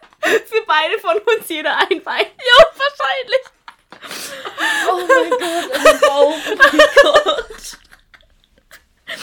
Für 0.47 0.63
beide 0.67 0.99
von 0.99 1.19
uns 1.19 1.49
jeder 1.49 1.77
ein 1.79 2.03
Bein. 2.03 2.27
Ja, 2.27 2.59
wahrscheinlich. 2.77 3.43
Oh 4.89 5.07
mein 5.07 5.31
Gott, 5.31 5.85
mein 5.85 6.01
Bauch. 6.01 6.37
Oh 6.37 6.57
mein 6.57 6.89
Gott. 7.03 7.79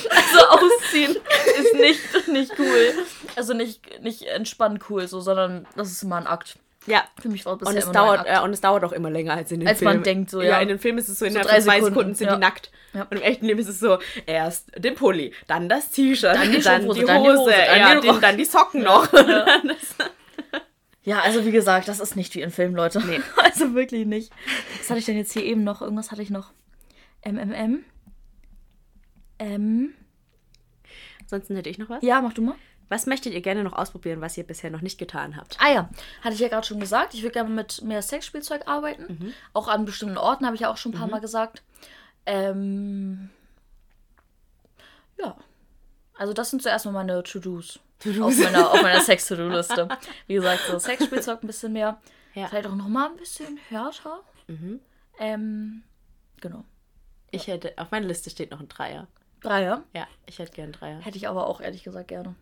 Also 0.09 0.39
ausziehen 0.47 1.17
ist 1.57 1.73
nicht, 1.73 2.27
nicht 2.27 2.51
cool. 2.57 3.05
Also 3.35 3.53
nicht, 3.53 3.99
nicht 4.01 4.21
entspannt 4.43 4.83
cool, 4.89 5.07
so, 5.07 5.21
sondern 5.21 5.65
das 5.75 5.89
ist 5.91 6.03
immer 6.03 6.17
ein 6.17 6.27
Akt. 6.27 6.57
Ja. 6.85 7.03
Für 7.21 7.29
mich 7.29 7.45
war 7.45 7.55
es 7.61 7.67
und 7.67 7.77
es 7.77 7.91
dauert 7.91 8.25
äh, 8.27 8.39
Und 8.39 8.51
es 8.51 8.61
dauert 8.61 8.83
auch 8.83 8.91
immer 8.91 9.09
länger 9.09 9.33
als 9.33 9.51
in 9.51 9.61
den 9.61 9.69
als 9.69 9.79
Filmen. 9.79 9.89
Als 9.89 9.97
man 9.97 10.03
denkt, 10.03 10.29
so, 10.29 10.41
ja. 10.41 10.49
Ja, 10.49 10.59
in 10.59 10.67
den 10.67 10.79
Filmen 10.79 10.97
ist 10.97 11.09
es 11.09 11.19
so, 11.19 11.25
in 11.25 11.33
so 11.33 11.39
drei 11.39 11.61
Sekunden, 11.61 11.85
Sekunden 11.85 12.15
sind 12.15 12.27
ja. 12.27 12.35
die 12.35 12.41
nackt. 12.41 12.71
Ja. 12.93 13.03
Und 13.03 13.17
im 13.17 13.21
echten 13.21 13.45
Leben 13.45 13.59
ist 13.59 13.69
es 13.69 13.79
so, 13.79 13.99
erst 14.25 14.71
den 14.77 14.95
Pulli, 14.95 15.33
dann 15.47 15.69
das 15.69 15.91
T-Shirt, 15.91 16.35
dann, 16.35 16.51
dann, 16.61 16.81
die 16.81 16.87
Hose, 16.87 17.05
dann 17.05 17.23
die, 17.23 17.29
Hose, 17.29 17.51
dann, 17.51 17.79
ja, 17.79 17.99
die, 18.01 18.19
dann 18.19 18.37
die 18.37 18.45
Socken 18.45 18.83
noch. 18.83 19.07
Ja. 21.05 21.19
also 21.19 21.45
wie 21.45 21.51
gesagt, 21.51 21.89
das 21.89 21.99
ist 21.99 22.15
nicht 22.15 22.33
wie 22.33 22.41
in 22.41 22.49
Filmen, 22.49 22.75
Leute. 22.75 23.01
Nee. 23.05 23.19
also 23.43 23.75
wirklich 23.75 24.05
nicht. 24.05 24.31
Was 24.79 24.89
hatte 24.89 24.99
ich 24.99 25.05
denn 25.05 25.17
jetzt 25.17 25.33
hier 25.33 25.43
eben 25.43 25.65
noch? 25.65 25.81
Irgendwas 25.81 26.11
hatte 26.11 26.21
ich 26.21 26.29
noch. 26.29 26.53
MMM. 27.25 27.83
M. 29.37 29.93
Ansonsten 31.21 31.57
hätte 31.57 31.69
ich 31.69 31.77
noch 31.77 31.89
was. 31.89 32.01
Ja, 32.03 32.21
mach 32.21 32.31
du 32.31 32.41
mal. 32.41 32.55
Was 32.89 33.05
möchtet 33.05 33.33
ihr 33.33 33.41
gerne 33.41 33.63
noch 33.63 33.73
ausprobieren, 33.73 34.21
was 34.21 34.37
ihr 34.37 34.43
bisher 34.43 34.69
noch 34.69 34.81
nicht 34.81 34.97
getan 34.97 35.35
habt? 35.35 35.57
Ah 35.59 35.71
ja, 35.71 35.89
hatte 36.21 36.35
ich 36.35 36.39
ja 36.39 36.47
gerade 36.47 36.65
schon 36.65 36.79
gesagt. 36.79 37.13
Ich 37.13 37.23
würde 37.23 37.33
gerne 37.33 37.49
mit 37.49 37.81
mehr 37.81 38.01
Sexspielzeug 38.01 38.67
arbeiten. 38.67 39.17
Mhm. 39.19 39.33
Auch 39.53 39.67
an 39.67 39.85
bestimmten 39.85 40.17
Orten, 40.17 40.45
habe 40.45 40.55
ich 40.55 40.61
ja 40.61 40.71
auch 40.71 40.77
schon 40.77 40.91
ein 40.91 40.97
paar 40.97 41.07
mhm. 41.07 41.13
Mal 41.13 41.21
gesagt. 41.21 41.63
Ähm, 42.25 43.29
ja. 45.19 45.35
Also 46.15 46.33
das 46.33 46.51
sind 46.51 46.61
zuerst 46.61 46.85
mal 46.85 46.91
meine 46.91 47.23
To-Dos. 47.23 47.79
To 47.99 48.09
auf 48.25 48.37
meiner, 48.37 48.71
auf 48.71 48.81
meiner 48.81 49.01
Sex-To-Do-Liste. 49.01 49.87
Wie 50.27 50.35
gesagt, 50.35 50.61
so 50.69 50.77
Sexspielzeug 50.77 51.43
ein 51.43 51.47
bisschen 51.47 51.73
mehr. 51.73 51.99
Ja. 52.33 52.47
Vielleicht 52.47 52.67
auch 52.67 52.75
nochmal 52.75 53.09
ein 53.09 53.17
bisschen 53.17 53.57
härter. 53.69 54.21
Mhm. 54.47 54.79
Ähm, 55.19 55.83
genau. 56.41 56.63
Ich 57.31 57.47
hätte, 57.47 57.73
auf 57.77 57.91
meiner 57.91 58.07
Liste 58.07 58.29
steht 58.29 58.51
noch 58.51 58.59
ein 58.59 58.67
Dreier. 58.67 59.07
Dreier? 59.41 59.83
Ja, 59.93 60.07
ich 60.25 60.39
hätte 60.39 60.51
gern 60.53 60.71
Dreier. 60.71 60.99
Hätte 60.99 61.17
ich 61.17 61.27
aber 61.27 61.47
auch 61.47 61.61
ehrlich 61.61 61.83
gesagt 61.83 62.07
gerne. 62.07 62.35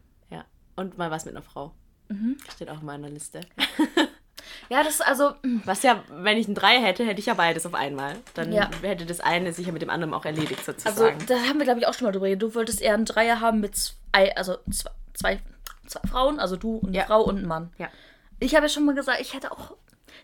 Und 0.76 0.98
mal 0.98 1.12
was 1.12 1.26
mit 1.26 1.36
einer 1.36 1.44
Frau. 1.44 1.74
Mhm. 2.10 2.38
Steht 2.54 2.70
auch 2.70 2.80
in 2.80 2.86
meiner 2.86 3.10
Liste. 3.10 3.42
ja, 4.70 4.84
das 4.84 4.96
ist 4.96 5.02
also. 5.02 5.34
Was 5.66 5.84
ja, 5.84 6.04
wenn 6.10 6.38
ich 6.38 6.48
ein 6.48 6.56
Dreier 6.56 6.82
hätte, 6.82 7.06
hätte 7.06 7.20
ich 7.20 7.26
ja 7.26 7.34
beides 7.34 7.66
auf 7.66 7.74
einmal. 7.74 8.16
Dann 8.34 8.52
ja. 8.52 8.70
hätte 8.82 9.06
das 9.06 9.20
eine 9.20 9.54
sich 9.54 9.68
ja 9.68 9.72
mit 9.72 9.82
dem 9.82 9.90
anderen 9.90 10.14
auch 10.14 10.26
erledigt, 10.26 10.64
sozusagen. 10.66 11.16
Also, 11.16 11.26
da 11.28 11.40
haben 11.48 11.60
wir, 11.60 11.66
glaube 11.66 11.80
ich, 11.80 11.88
auch 11.88 11.94
schon 11.94 12.06
mal 12.06 12.12
drüber 12.12 12.26
geredet. 12.26 12.44
Du 12.44 12.56
wolltest 12.56 12.82
eher 12.82 12.94
einen 12.94 13.06
Dreier 13.06 13.40
haben 13.40 13.60
mit 13.60 13.76
zwei, 13.76 14.36
also 14.36 14.58
zwei, 14.72 14.92
zwei, 15.14 15.40
zwei 15.88 16.08
Frauen, 16.08 16.40
also 16.40 16.56
du 16.56 16.78
und 16.78 16.90
eine 16.90 16.98
ja. 16.98 17.06
Frau 17.06 17.22
und 17.24 17.38
ein 17.38 17.48
Mann. 17.48 17.74
Ja. 17.78 17.90
Ich 18.40 18.56
habe 18.56 18.66
ja 18.66 18.70
schon 18.70 18.86
mal 18.86 18.96
gesagt, 18.96 19.22
ich 19.22 19.34
hätte 19.34 19.52
auch. 19.52 19.76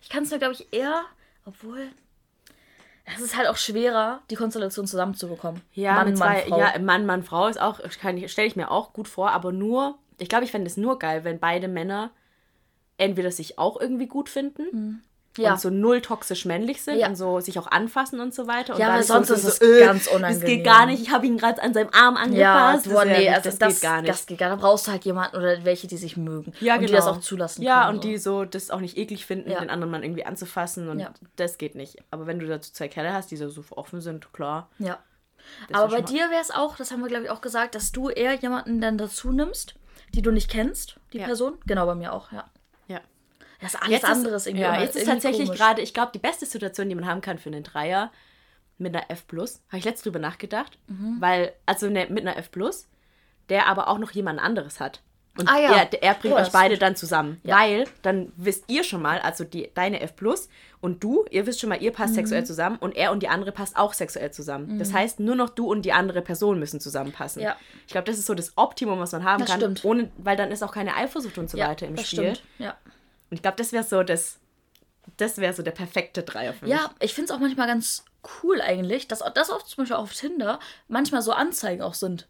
Ich 0.02 0.10
kann 0.10 0.24
es 0.24 0.32
mir, 0.32 0.40
glaube 0.40 0.54
ich, 0.54 0.74
eher. 0.74 1.04
Obwohl, 1.46 1.88
es 3.16 3.22
ist 3.22 3.38
halt 3.38 3.48
auch 3.48 3.56
schwerer, 3.56 4.22
die 4.30 4.36
Konstellation 4.36 4.86
zusammenzubekommen. 4.86 5.62
Ja, 5.72 5.94
Mann, 5.94 6.08
Mann, 6.08 6.16
zwei, 6.18 6.42
Frau. 6.42 6.60
Ja, 6.60 6.78
Mann, 6.80 7.06
Mann, 7.06 7.24
Frau 7.24 7.48
ist 7.48 7.60
auch, 7.60 7.80
stelle 7.90 8.48
ich 8.48 8.56
mir 8.58 8.70
auch 8.70 8.92
gut 8.92 9.08
vor, 9.08 9.32
aber 9.32 9.54
nur, 9.54 9.98
ich 10.18 10.30
glaube, 10.30 10.46
ich 10.46 10.52
fände 10.52 10.68
es 10.68 10.78
nur 10.78 11.00
geil, 11.00 11.24
wenn 11.24 11.40
beide 11.40 11.68
Männer 11.68 12.12
entweder 12.98 13.32
sich 13.32 13.60
auch 13.60 13.80
irgendwie 13.80 14.08
gut 14.08 14.30
finden 14.30 14.64
mhm 14.72 15.02
ja. 15.38 15.54
und 15.54 15.62
so 15.62 15.70
null 15.70 16.02
toxisch 16.02 16.46
männlich 16.46 16.82
sind 16.82 17.00
ja. 17.00 17.08
und 17.08 17.16
so 17.16 17.40
sich 17.40 17.58
auch 17.60 17.68
anfassen 17.68 18.20
und 18.20 18.34
so 18.34 18.48
weiter. 18.48 18.74
Und 18.74 18.80
ja, 18.80 18.90
weil 18.90 19.04
sonst 19.04 19.30
ist 19.30 19.44
es 19.44 19.58
so, 19.58 19.66
äh, 19.66 19.80
ganz 19.82 20.08
unangenehm. 20.08 20.40
Das 20.40 20.50
geht 20.50 20.64
gar 20.64 20.86
nicht. 20.86 21.02
Ich 21.02 21.12
habe 21.12 21.26
ihn 21.26 21.38
gerade 21.38 21.62
an 21.62 21.74
seinem 21.74 21.90
Arm 21.92 22.18
angepasst. 22.18 22.86
Ja, 22.86 22.92
boah, 22.92 23.06
nee, 23.06 23.26
das, 23.26 23.36
also 23.36 23.50
das, 23.50 23.58
das, 23.58 23.74
geht 23.74 23.82
gar 23.82 24.02
nicht. 24.02 24.10
Das 24.10 24.26
geht 24.26 24.38
gar 24.38 24.50
nicht. 24.50 24.62
Da 24.62 24.68
brauchst 24.68 24.88
du 24.88 24.92
halt 24.92 25.06
jemanden 25.06 25.38
oder 25.38 25.64
welche, 25.64 25.88
die 25.88 25.98
sich 25.98 26.18
mögen. 26.18 26.54
Ja, 26.60 26.76
und 26.76 26.82
genau. 26.82 26.92
die 26.92 26.96
das 26.96 27.08
auch 27.08 27.20
zulassen 27.20 27.62
Ja, 27.62 27.86
können, 27.86 27.98
und 27.98 28.04
so. 28.04 28.10
die 28.10 28.18
so 28.18 28.46
das 28.46 28.70
auch 28.70 28.80
nicht 28.80 28.98
eklig 28.98 29.26
finden, 29.26 29.52
ja. 29.52 29.60
den 29.60 29.70
anderen 29.70 29.92
Mann 29.92 30.04
irgendwie 30.04 30.26
anzufassen 30.26 30.90
und 30.90 31.06
das 31.36 31.58
geht 31.58 31.76
nicht. 31.76 31.98
Aber 32.12 32.28
wenn 32.28 32.40
du 32.40 32.48
dazu 32.48 32.72
zwei 32.72 32.88
Kerle 32.88 33.14
hast, 33.14 33.32
die 33.32 33.38
so, 33.38 33.50
so 33.50 33.64
offen 33.72 34.02
sind, 34.02 34.34
klar. 34.34 34.70
Ja. 34.80 35.00
Aber 35.72 35.88
bei 35.88 36.02
dir 36.02 36.30
wäre 36.30 36.42
es 36.42 36.52
auch, 36.52 36.76
das 36.76 36.92
haben 36.92 37.00
wir 37.02 37.08
glaube 37.08 37.26
ich 37.26 37.30
auch 37.30 37.40
gesagt, 37.40 37.76
dass 37.76 37.94
du 37.94 38.10
eher 38.10 38.34
jemanden 38.34 38.82
dann 38.82 38.98
dazu 38.98 39.32
nimmst, 39.32 39.76
die 40.14 40.22
du 40.22 40.32
nicht 40.32 40.50
kennst, 40.50 41.00
die 41.14 41.20
Person. 41.20 41.58
Genau, 41.66 41.86
bei 41.86 41.96
mir 41.96 42.14
auch, 42.14 42.32
ja. 42.32 42.50
Das 43.60 43.74
ist 43.74 43.82
alles 43.82 43.92
jetzt 43.92 44.06
anderes 44.06 44.42
ist, 44.44 44.48
irgendwie. 44.48 44.64
Ja, 44.64 44.80
jetzt 44.80 44.96
ist 44.96 45.06
tatsächlich 45.06 45.52
gerade, 45.52 45.82
ich 45.82 45.94
glaube, 45.94 46.12
die 46.14 46.20
beste 46.20 46.46
Situation, 46.46 46.90
die 46.90 46.96
man 46.96 47.08
haben 47.08 47.22
kann 47.22 47.40
für 47.40 47.50
einen 47.50 47.64
Dreier 47.64 48.12
mit 48.78 48.96
einer 48.96 49.10
F 49.10 49.26
Plus, 49.28 49.62
habe 49.70 49.80
ich 49.80 49.86
letztens 49.86 50.04
drüber 50.04 50.20
nachgedacht, 50.20 50.78
mhm. 50.88 51.18
weil, 51.20 51.54
also 51.66 51.90
ne, 51.90 52.08
mit 52.10 52.22
einer 52.22 52.38
F 52.38 52.52
Plus, 52.52 52.88
der 53.50 53.68
aber 53.68 53.88
auch 53.88 53.98
noch 53.98 54.12
jemand 54.12 54.40
anderes 54.40 54.80
hat. 54.80 55.02
Und 55.38 55.48
ah, 55.50 55.60
ja. 55.60 55.76
er, 55.76 56.04
er 56.04 56.14
bringt 56.16 56.36
euch 56.36 56.52
beide 56.52 56.78
dann 56.78 56.96
zusammen. 56.96 57.40
Ja. 57.44 57.58
Weil 57.58 57.86
dann 58.02 58.32
wisst 58.36 58.66
ihr 58.68 58.84
schon 58.84 59.02
mal, 59.02 59.20
also 59.20 59.44
die, 59.44 59.70
deine 59.74 60.02
F 60.02 60.16
Plus 60.16 60.50
und 60.80 61.04
du, 61.04 61.26
ihr 61.32 61.46
wisst 61.46 61.60
schon 61.60 61.70
mal, 61.70 61.82
ihr 61.82 61.92
passt 61.92 62.12
mhm. 62.12 62.16
sexuell 62.16 62.46
zusammen 62.46 62.78
und 62.78 62.96
er 62.96 63.12
und 63.12 63.22
die 63.22 63.28
andere 63.28 63.52
passt 63.52 63.78
auch 63.78 63.94
sexuell 63.94 64.32
zusammen. 64.32 64.76
Mhm. 64.76 64.80
Das 64.80 64.94
heißt, 64.94 65.20
nur 65.20 65.36
noch 65.36 65.50
du 65.50 65.70
und 65.70 65.84
die 65.84 65.94
andere 65.94 66.22
Person 66.22 66.60
müssen 66.60 66.80
zusammenpassen. 66.80 67.42
Ja. 67.42 67.56
Ich 67.86 67.92
glaube, 67.92 68.06
das 68.06 68.18
ist 68.18 68.26
so 68.26 68.36
das 68.36 68.54
Optimum, 68.58 69.00
was 69.00 69.12
man 69.12 69.24
haben 69.24 69.40
das 69.42 69.50
kann. 69.50 69.60
Stimmt. 69.60 69.86
Ohne, 69.86 70.12
weil 70.18 70.38
dann 70.38 70.52
ist 70.52 70.64
auch 70.64 70.72
keine 70.72 70.96
Eifersucht 70.96 71.38
und 71.38 71.50
so 71.50 71.58
weiter 71.58 71.88
im 71.88 71.96
das 71.96 72.08
Spiel. 72.08 72.36
Stimmt. 72.36 72.44
Ja. 72.60 72.78
Und 73.30 73.36
ich 73.36 73.42
glaube, 73.42 73.58
das 73.58 73.72
wäre 73.74 73.84
so 73.84 74.04
das, 74.04 74.38
das 75.18 75.38
wäre 75.38 75.54
so 75.54 75.64
der 75.64 75.72
perfekte 75.72 76.24
Dreier 76.24 76.54
für 76.54 76.66
mich. 76.66 76.74
Ja, 76.74 76.92
ich 77.00 77.14
finde 77.14 77.32
es 77.32 77.36
auch 77.36 77.42
manchmal 77.42 77.68
ganz 77.68 78.06
cool 78.44 78.62
eigentlich, 78.62 79.08
dass 79.08 79.24
das 79.34 79.50
auch 79.50 79.64
zum 79.64 79.84
Beispiel 79.84 79.98
auf 79.98 80.14
Tinder 80.14 80.60
manchmal 80.88 81.22
so 81.22 81.32
Anzeigen 81.32 81.82
auch 81.82 81.94
sind. 81.94 82.28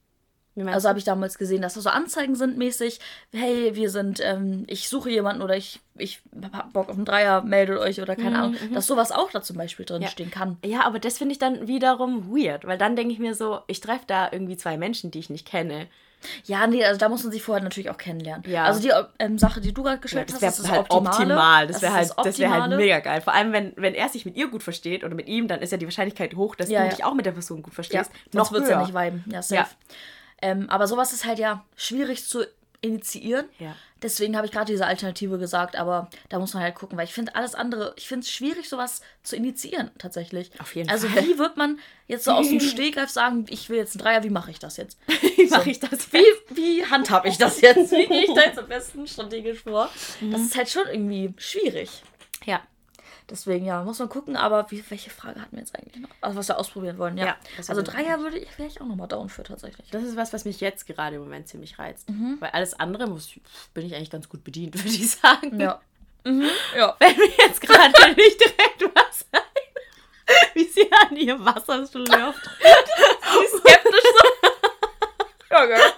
Also 0.66 0.90
habe 0.90 1.00
ich 1.00 1.06
damals 1.06 1.38
gesehen, 1.38 1.62
dass 1.62 1.76
das 1.76 1.84
so 1.84 1.90
Anzeigen 1.90 2.36
sind 2.36 2.58
mäßig, 2.58 3.00
hey, 3.32 3.76
wir 3.76 3.90
sind, 3.90 4.20
ähm, 4.24 4.64
ich 4.68 4.90
suche 4.90 5.10
jemanden 5.10 5.42
oder 5.42 5.56
ich, 5.56 5.80
ich 5.96 6.22
hab 6.52 6.74
Bock 6.74 6.90
auf 6.90 6.96
einen 6.96 7.06
Dreier, 7.06 7.42
meldet 7.42 7.78
euch 7.80 8.02
oder 8.02 8.16
keine 8.16 8.32
mhm, 8.32 8.36
Ahnung, 8.36 8.56
mhm. 8.70 8.74
dass 8.74 8.88
sowas 8.88 9.12
auch 9.12 9.30
da 9.32 9.42
zum 9.42 9.58
Beispiel 9.58 9.86
drin 9.86 10.02
ja. 10.02 10.08
stehen 10.08 10.32
kann. 10.32 10.58
Ja, 10.66 10.82
aber 10.86 11.00
das 11.00 11.18
finde 11.18 11.34
ich 11.34 11.40
dann 11.40 11.68
wiederum 11.68 12.36
weird, 12.36 12.66
weil 12.66 12.78
dann 12.78 12.96
denke 12.96 13.14
ich 13.14 13.20
mir 13.20 13.36
so, 13.36 13.60
ich 13.68 13.82
treffe 13.82 14.06
da 14.08 14.30
irgendwie 14.32 14.58
zwei 14.58 14.78
Menschen, 14.78 15.12
die 15.12 15.20
ich 15.20 15.30
nicht 15.30 15.48
kenne. 15.48 15.88
Ja, 16.46 16.68
nee, 16.68 16.84
also 16.84 16.98
da 16.98 17.10
muss 17.10 17.24
man 17.24 17.32
sich 17.32 17.44
vorher 17.44 17.64
natürlich 17.64 17.90
auch 17.90 17.98
kennenlernen. 17.98 18.44
Ja. 18.50 18.64
Also 18.66 18.82
die 18.82 18.92
ähm, 19.20 19.38
Sache, 19.38 19.62
die 19.62 19.74
du 19.74 19.84
gerade 19.84 20.00
gestellt 20.00 20.30
ja, 20.30 20.40
das 20.40 20.44
hast, 20.44 20.60
das 20.60 20.72
halt 20.72 20.90
optimal. 20.90 21.68
Das 21.68 21.82
wäre 21.82 21.94
halt, 21.94 22.12
das 22.24 22.40
wär 22.40 22.50
halt 22.50 22.76
mega 22.76 23.00
geil. 23.00 23.22
Vor 23.22 23.34
allem, 23.34 23.54
wenn, 23.54 23.74
wenn 23.76 23.94
er 23.94 24.10
sich 24.10 24.26
mit 24.26 24.36
ihr 24.36 24.48
gut 24.48 24.64
versteht 24.64 25.04
oder 25.04 25.16
mit 25.16 25.28
ihm, 25.28 25.48
dann 25.48 25.62
ist 25.62 25.72
ja 25.72 25.78
die 25.78 25.86
Wahrscheinlichkeit 25.86 26.36
hoch, 26.36 26.56
dass 26.56 26.70
ja, 26.70 26.84
du 26.84 26.90
dich 26.90 27.04
auch 27.04 27.14
mit 27.14 27.26
der 27.26 27.32
Person 27.32 27.62
gut 27.62 27.74
verstehst. 27.74 28.12
Ja, 28.34 28.40
noch 28.40 28.52
wird 28.52 28.64
es 28.64 28.70
ja 28.70 28.82
nicht 28.82 28.94
viben. 28.94 29.24
Ja, 29.32 29.42
safe. 29.42 29.70
Ähm, 30.42 30.70
aber 30.70 30.88
sowas 30.88 31.14
ist 31.14 31.26
halt 31.26 31.40
ja 31.40 31.66
schwierig 31.76 32.26
zu 32.26 32.46
initiieren. 32.82 33.48
Ja. 33.60 33.76
Deswegen 34.02 34.36
habe 34.36 34.46
ich 34.46 34.52
gerade 34.52 34.72
diese 34.72 34.86
Alternative 34.86 35.40
gesagt, 35.40 35.76
aber 35.76 36.10
da 36.30 36.38
muss 36.38 36.54
man 36.54 36.62
halt 36.62 36.76
gucken, 36.76 36.98
weil 36.98 37.06
ich 37.06 37.14
finde 37.14 37.34
alles 37.36 37.56
andere, 37.56 37.94
ich 37.98 38.08
finde 38.08 38.26
es 38.26 38.32
schwierig, 38.32 38.70
sowas 38.70 39.02
zu 39.24 39.36
initiieren 39.36 39.90
tatsächlich. 39.98 40.52
Auf 40.60 40.76
jeden 40.76 40.90
also, 40.90 41.08
Fall. 41.08 41.18
Also 41.18 41.30
wie 41.30 41.40
wird 41.40 41.58
man 41.58 41.80
jetzt 42.06 42.26
so 42.26 42.32
aus 42.32 42.48
dem 42.48 42.60
Stehgreif 42.60 43.10
sagen, 43.10 43.46
ich 43.50 43.70
will 43.70 43.78
jetzt 43.78 43.96
einen 43.96 44.04
Dreier, 44.04 44.24
wie 44.24 44.30
mache 44.30 44.52
ich 44.52 44.60
das 44.60 44.78
jetzt? 44.78 45.00
wie 45.08 45.48
mache 45.48 45.72
ich 45.72 45.80
das? 45.80 46.14
Wie, 46.14 46.24
wie 46.56 46.86
handhabe 46.86 47.28
ich 47.28 47.38
das 47.38 47.62
jetzt? 47.62 47.92
Wie 47.92 48.06
gehe 48.06 48.26
ich 48.26 48.34
da 48.34 48.42
jetzt 48.42 48.60
am 48.60 48.68
besten 48.68 49.08
strategisch 49.08 49.64
vor? 49.64 49.90
Mhm. 50.22 50.32
Das 50.32 50.42
ist 50.42 50.56
halt 50.56 50.70
schon 50.70 50.86
irgendwie 50.88 51.34
schwierig. 51.38 52.04
Ja. 52.46 52.62
Deswegen, 53.30 53.66
ja, 53.66 53.84
muss 53.84 54.00
man 54.00 54.08
gucken, 54.08 54.38
aber 54.38 54.72
wie, 54.72 54.84
welche 54.90 55.10
Frage 55.10 55.42
hatten 55.42 55.52
wir 55.52 55.60
jetzt 55.60 55.76
eigentlich 55.76 56.02
noch? 56.02 56.10
Also, 56.22 56.38
was 56.38 56.48
wir 56.48 56.58
ausprobieren 56.58 56.98
wollen, 56.98 57.18
ja. 57.18 57.26
ja 57.26 57.36
also, 57.68 57.82
Dreier 57.82 58.20
würde 58.20 58.38
ich, 58.38 58.48
ich 58.58 58.80
auch 58.80 58.86
nochmal 58.86 59.10
down 59.10 59.28
für 59.28 59.44
tatsächlich. 59.44 59.90
Das 59.90 60.04
ist 60.04 60.16
was, 60.16 60.32
was 60.32 60.46
mich 60.46 60.62
jetzt 60.62 60.88
gerade 60.88 61.18
im 61.18 61.24
Moment 61.24 61.50
ziemlich 61.50 61.78
reizt. 61.78 62.10
Mhm. 62.10 62.38
Weil 62.40 62.52
alles 62.52 62.74
andere 62.80 63.08
muss, 63.08 63.30
bin 63.74 63.86
ich 63.86 63.96
eigentlich 63.96 64.12
ganz 64.12 64.30
gut 64.30 64.46
bedient, 64.46 64.76
würde 64.82 64.88
ich 64.88 65.12
sagen. 65.12 65.60
Ja. 65.60 65.82
Mhm. 66.24 66.50
ja. 66.76 66.96
Wenn 67.00 67.18
mir 67.18 67.30
jetzt 67.38 67.60
gerade 67.60 67.92
nicht 68.16 68.40
direkt 68.40 68.96
was 68.96 69.26
ein, 69.32 69.42
wie 70.54 70.66
sie 70.66 70.90
an 70.92 71.18
ihr 71.18 71.44
Wasser 71.44 71.86
schlürft. 71.86 72.50
skeptisch 73.58 74.02
so. 74.04 74.48
ja, 75.52 75.66
geil. 75.66 75.94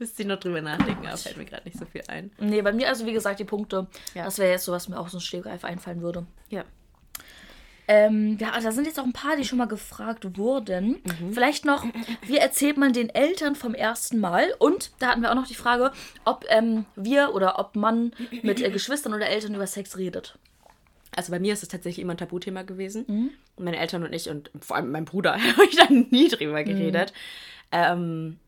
Müsste 0.00 0.22
ich 0.22 0.28
noch 0.28 0.40
drüber 0.40 0.62
nachdenken, 0.62 1.06
aber 1.06 1.18
fällt 1.18 1.36
mir 1.36 1.44
gerade 1.44 1.64
nicht 1.66 1.78
so 1.78 1.84
viel 1.84 2.00
ein. 2.08 2.30
Nee, 2.38 2.62
bei 2.62 2.72
mir, 2.72 2.88
also 2.88 3.04
wie 3.04 3.12
gesagt, 3.12 3.38
die 3.38 3.44
Punkte, 3.44 3.86
ja. 4.14 4.24
das 4.24 4.38
wäre 4.38 4.50
jetzt 4.50 4.64
so, 4.64 4.72
was 4.72 4.88
mir 4.88 4.98
auch 4.98 5.10
so 5.10 5.18
ein 5.18 5.20
Stehgreif 5.20 5.62
einfallen 5.62 6.00
würde. 6.00 6.26
Ja. 6.48 6.64
Ähm, 7.86 8.38
ja, 8.40 8.58
da 8.58 8.72
sind 8.72 8.86
jetzt 8.86 8.98
auch 8.98 9.04
ein 9.04 9.12
paar, 9.12 9.36
die 9.36 9.44
schon 9.44 9.58
mal 9.58 9.68
gefragt 9.68 10.38
wurden. 10.38 11.02
Mhm. 11.04 11.34
Vielleicht 11.34 11.66
noch, 11.66 11.84
wie 12.24 12.38
erzählt 12.38 12.78
man 12.78 12.94
den 12.94 13.10
Eltern 13.10 13.54
vom 13.56 13.74
ersten 13.74 14.20
Mal? 14.20 14.54
Und 14.58 14.92
da 15.00 15.08
hatten 15.08 15.20
wir 15.20 15.30
auch 15.30 15.34
noch 15.34 15.48
die 15.48 15.54
Frage, 15.54 15.92
ob 16.24 16.46
ähm, 16.48 16.86
wir 16.96 17.34
oder 17.34 17.58
ob 17.58 17.76
man 17.76 18.12
mit 18.42 18.62
äh, 18.62 18.70
Geschwistern 18.70 19.12
oder 19.12 19.26
Eltern 19.26 19.54
über 19.54 19.66
Sex 19.66 19.98
redet. 19.98 20.38
Also 21.14 21.30
bei 21.30 21.40
mir 21.40 21.52
ist 21.52 21.62
es 21.62 21.68
tatsächlich 21.68 22.02
immer 22.02 22.14
ein 22.14 22.18
Tabuthema 22.18 22.62
gewesen. 22.62 23.04
Mhm. 23.06 23.30
Meine 23.58 23.78
Eltern 23.78 24.02
und 24.02 24.14
ich 24.14 24.30
und 24.30 24.50
vor 24.60 24.76
allem 24.76 24.92
mein 24.92 25.04
Bruder 25.04 25.32
habe 25.56 25.64
ich 25.68 25.76
da 25.76 25.88
nie 25.90 26.28
drüber 26.28 26.64
geredet. 26.64 27.12
Mhm. 27.12 27.16
Ähm, 27.72 28.38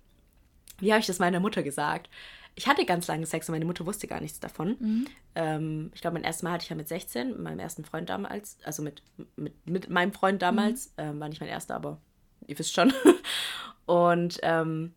wie 0.82 0.92
habe 0.92 1.00
ich 1.00 1.06
das 1.06 1.18
meiner 1.18 1.40
Mutter 1.40 1.62
gesagt? 1.62 2.10
Ich 2.54 2.66
hatte 2.66 2.84
ganz 2.84 3.06
lange 3.06 3.24
Sex 3.24 3.48
und 3.48 3.54
meine 3.54 3.64
Mutter 3.64 3.86
wusste 3.86 4.06
gar 4.06 4.20
nichts 4.20 4.40
davon. 4.40 4.76
Mhm. 4.78 5.06
Ähm, 5.34 5.90
ich 5.94 6.02
glaube, 6.02 6.14
mein 6.14 6.24
erstes 6.24 6.42
Mal 6.42 6.52
hatte 6.52 6.64
ich 6.64 6.70
ja 6.70 6.76
mit 6.76 6.88
16, 6.88 7.28
mit 7.28 7.40
meinem 7.40 7.60
ersten 7.60 7.84
Freund 7.84 8.10
damals, 8.10 8.58
also 8.64 8.82
mit, 8.82 9.02
mit, 9.36 9.54
mit 9.66 9.88
meinem 9.88 10.12
Freund 10.12 10.42
damals. 10.42 10.88
Mhm. 10.88 11.04
Ähm, 11.04 11.20
war 11.20 11.28
nicht 11.28 11.40
mein 11.40 11.48
erster, 11.48 11.76
aber 11.76 11.98
ihr 12.46 12.58
wisst 12.58 12.74
schon. 12.74 12.92
und 13.86 14.38
ähm, 14.42 14.92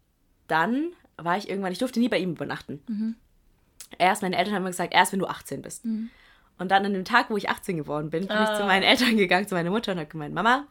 dann 0.47 0.91
war 1.17 1.37
ich 1.37 1.49
irgendwann, 1.49 1.71
ich 1.71 1.79
durfte 1.79 1.99
nie 1.99 2.09
bei 2.09 2.17
ihm 2.17 2.31
übernachten. 2.31 2.83
Mhm. 2.87 3.15
Erst, 3.97 4.21
meine 4.21 4.37
Eltern 4.37 4.55
haben 4.55 4.63
mir 4.63 4.71
gesagt, 4.71 4.93
erst 4.93 5.13
wenn 5.13 5.19
du 5.19 5.27
18 5.27 5.61
bist. 5.61 5.85
Mhm. 5.85 6.09
Und 6.57 6.71
dann 6.71 6.85
an 6.85 6.93
dem 6.93 7.05
Tag, 7.05 7.29
wo 7.29 7.37
ich 7.37 7.49
18 7.49 7.77
geworden 7.77 8.09
bin, 8.09 8.27
bin 8.27 8.35
ah. 8.35 8.43
ich 8.43 8.57
zu 8.57 8.63
ah. 8.63 8.67
meinen 8.67 8.83
Eltern 8.83 9.17
gegangen, 9.17 9.47
zu 9.47 9.55
meiner 9.55 9.69
Mutter 9.69 9.91
und 9.91 9.99
habe 9.99 10.09
gemeint, 10.09 10.33
Mama, 10.33 10.67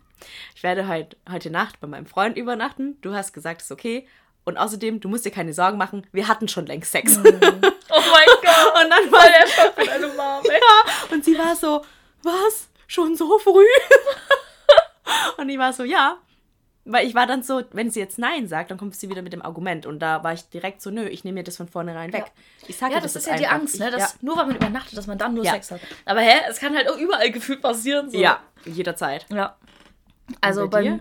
ich 0.54 0.62
werde 0.62 0.88
heute, 0.88 1.16
heute 1.30 1.50
Nacht 1.50 1.80
bei 1.80 1.86
meinem 1.86 2.06
Freund 2.06 2.36
übernachten. 2.36 3.00
Du 3.00 3.14
hast 3.14 3.32
gesagt, 3.32 3.60
es 3.60 3.66
ist 3.66 3.72
okay. 3.72 4.06
Und 4.44 4.58
außerdem, 4.58 5.00
du 5.00 5.08
musst 5.08 5.24
dir 5.24 5.30
keine 5.30 5.54
Sorgen 5.54 5.78
machen, 5.78 6.06
wir 6.12 6.28
hatten 6.28 6.48
schon 6.48 6.66
längst 6.66 6.92
Sex. 6.92 7.16
Mhm. 7.16 7.24
Oh 7.24 8.02
mein 8.12 8.26
Gott. 8.42 8.82
und 8.82 8.90
dann 8.90 9.12
war 9.12 9.26
der 9.26 9.46
Schock 9.46 9.74
für 9.74 9.86
deine 9.86 10.08
Mama. 10.08 10.42
Ja, 10.44 11.12
und 11.12 11.24
sie 11.24 11.38
war 11.38 11.56
so, 11.56 11.82
was? 12.22 12.68
Schon 12.86 13.16
so 13.16 13.38
früh? 13.38 13.64
und 15.38 15.48
ich 15.48 15.58
war 15.58 15.72
so, 15.72 15.84
ja. 15.84 16.18
Weil 16.86 17.06
ich 17.06 17.14
war 17.14 17.26
dann 17.26 17.42
so, 17.42 17.62
wenn 17.72 17.90
sie 17.90 18.00
jetzt 18.00 18.18
Nein 18.18 18.46
sagt, 18.46 18.70
dann 18.70 18.76
kommt 18.76 18.94
sie 18.94 19.08
wieder 19.08 19.22
mit 19.22 19.32
dem 19.32 19.40
Argument. 19.40 19.86
Und 19.86 20.00
da 20.00 20.22
war 20.22 20.34
ich 20.34 20.50
direkt 20.50 20.82
so, 20.82 20.90
nö, 20.90 21.06
ich 21.06 21.24
nehme 21.24 21.36
mir 21.40 21.44
das 21.44 21.56
von 21.56 21.66
vornherein 21.66 22.12
weg. 22.12 22.26
Ja. 22.26 22.68
Ich 22.68 22.76
sage 22.76 22.92
ja, 22.92 23.00
das, 23.00 23.14
das 23.14 23.22
ist 23.22 23.30
ja 23.30 23.38
die 23.38 23.46
Angst, 23.46 23.78
ne? 23.78 23.90
Dass 23.90 24.12
ja. 24.12 24.18
Nur 24.20 24.36
weil 24.36 24.46
man 24.46 24.56
übernachtet, 24.56 24.98
dass 24.98 25.06
man 25.06 25.16
dann 25.16 25.32
nur 25.32 25.44
ja. 25.44 25.52
Sex 25.52 25.70
hat. 25.70 25.80
Aber 26.04 26.20
hä, 26.20 26.42
es 26.50 26.60
kann 26.60 26.76
halt 26.76 26.90
auch 26.90 26.98
überall 26.98 27.30
gefühlt 27.30 27.62
passieren. 27.62 28.10
So. 28.10 28.18
Ja, 28.18 28.40
jederzeit. 28.66 29.24
Ja. 29.30 29.56
Also 30.42 30.68
bei 30.68 30.82
beim. 30.82 31.00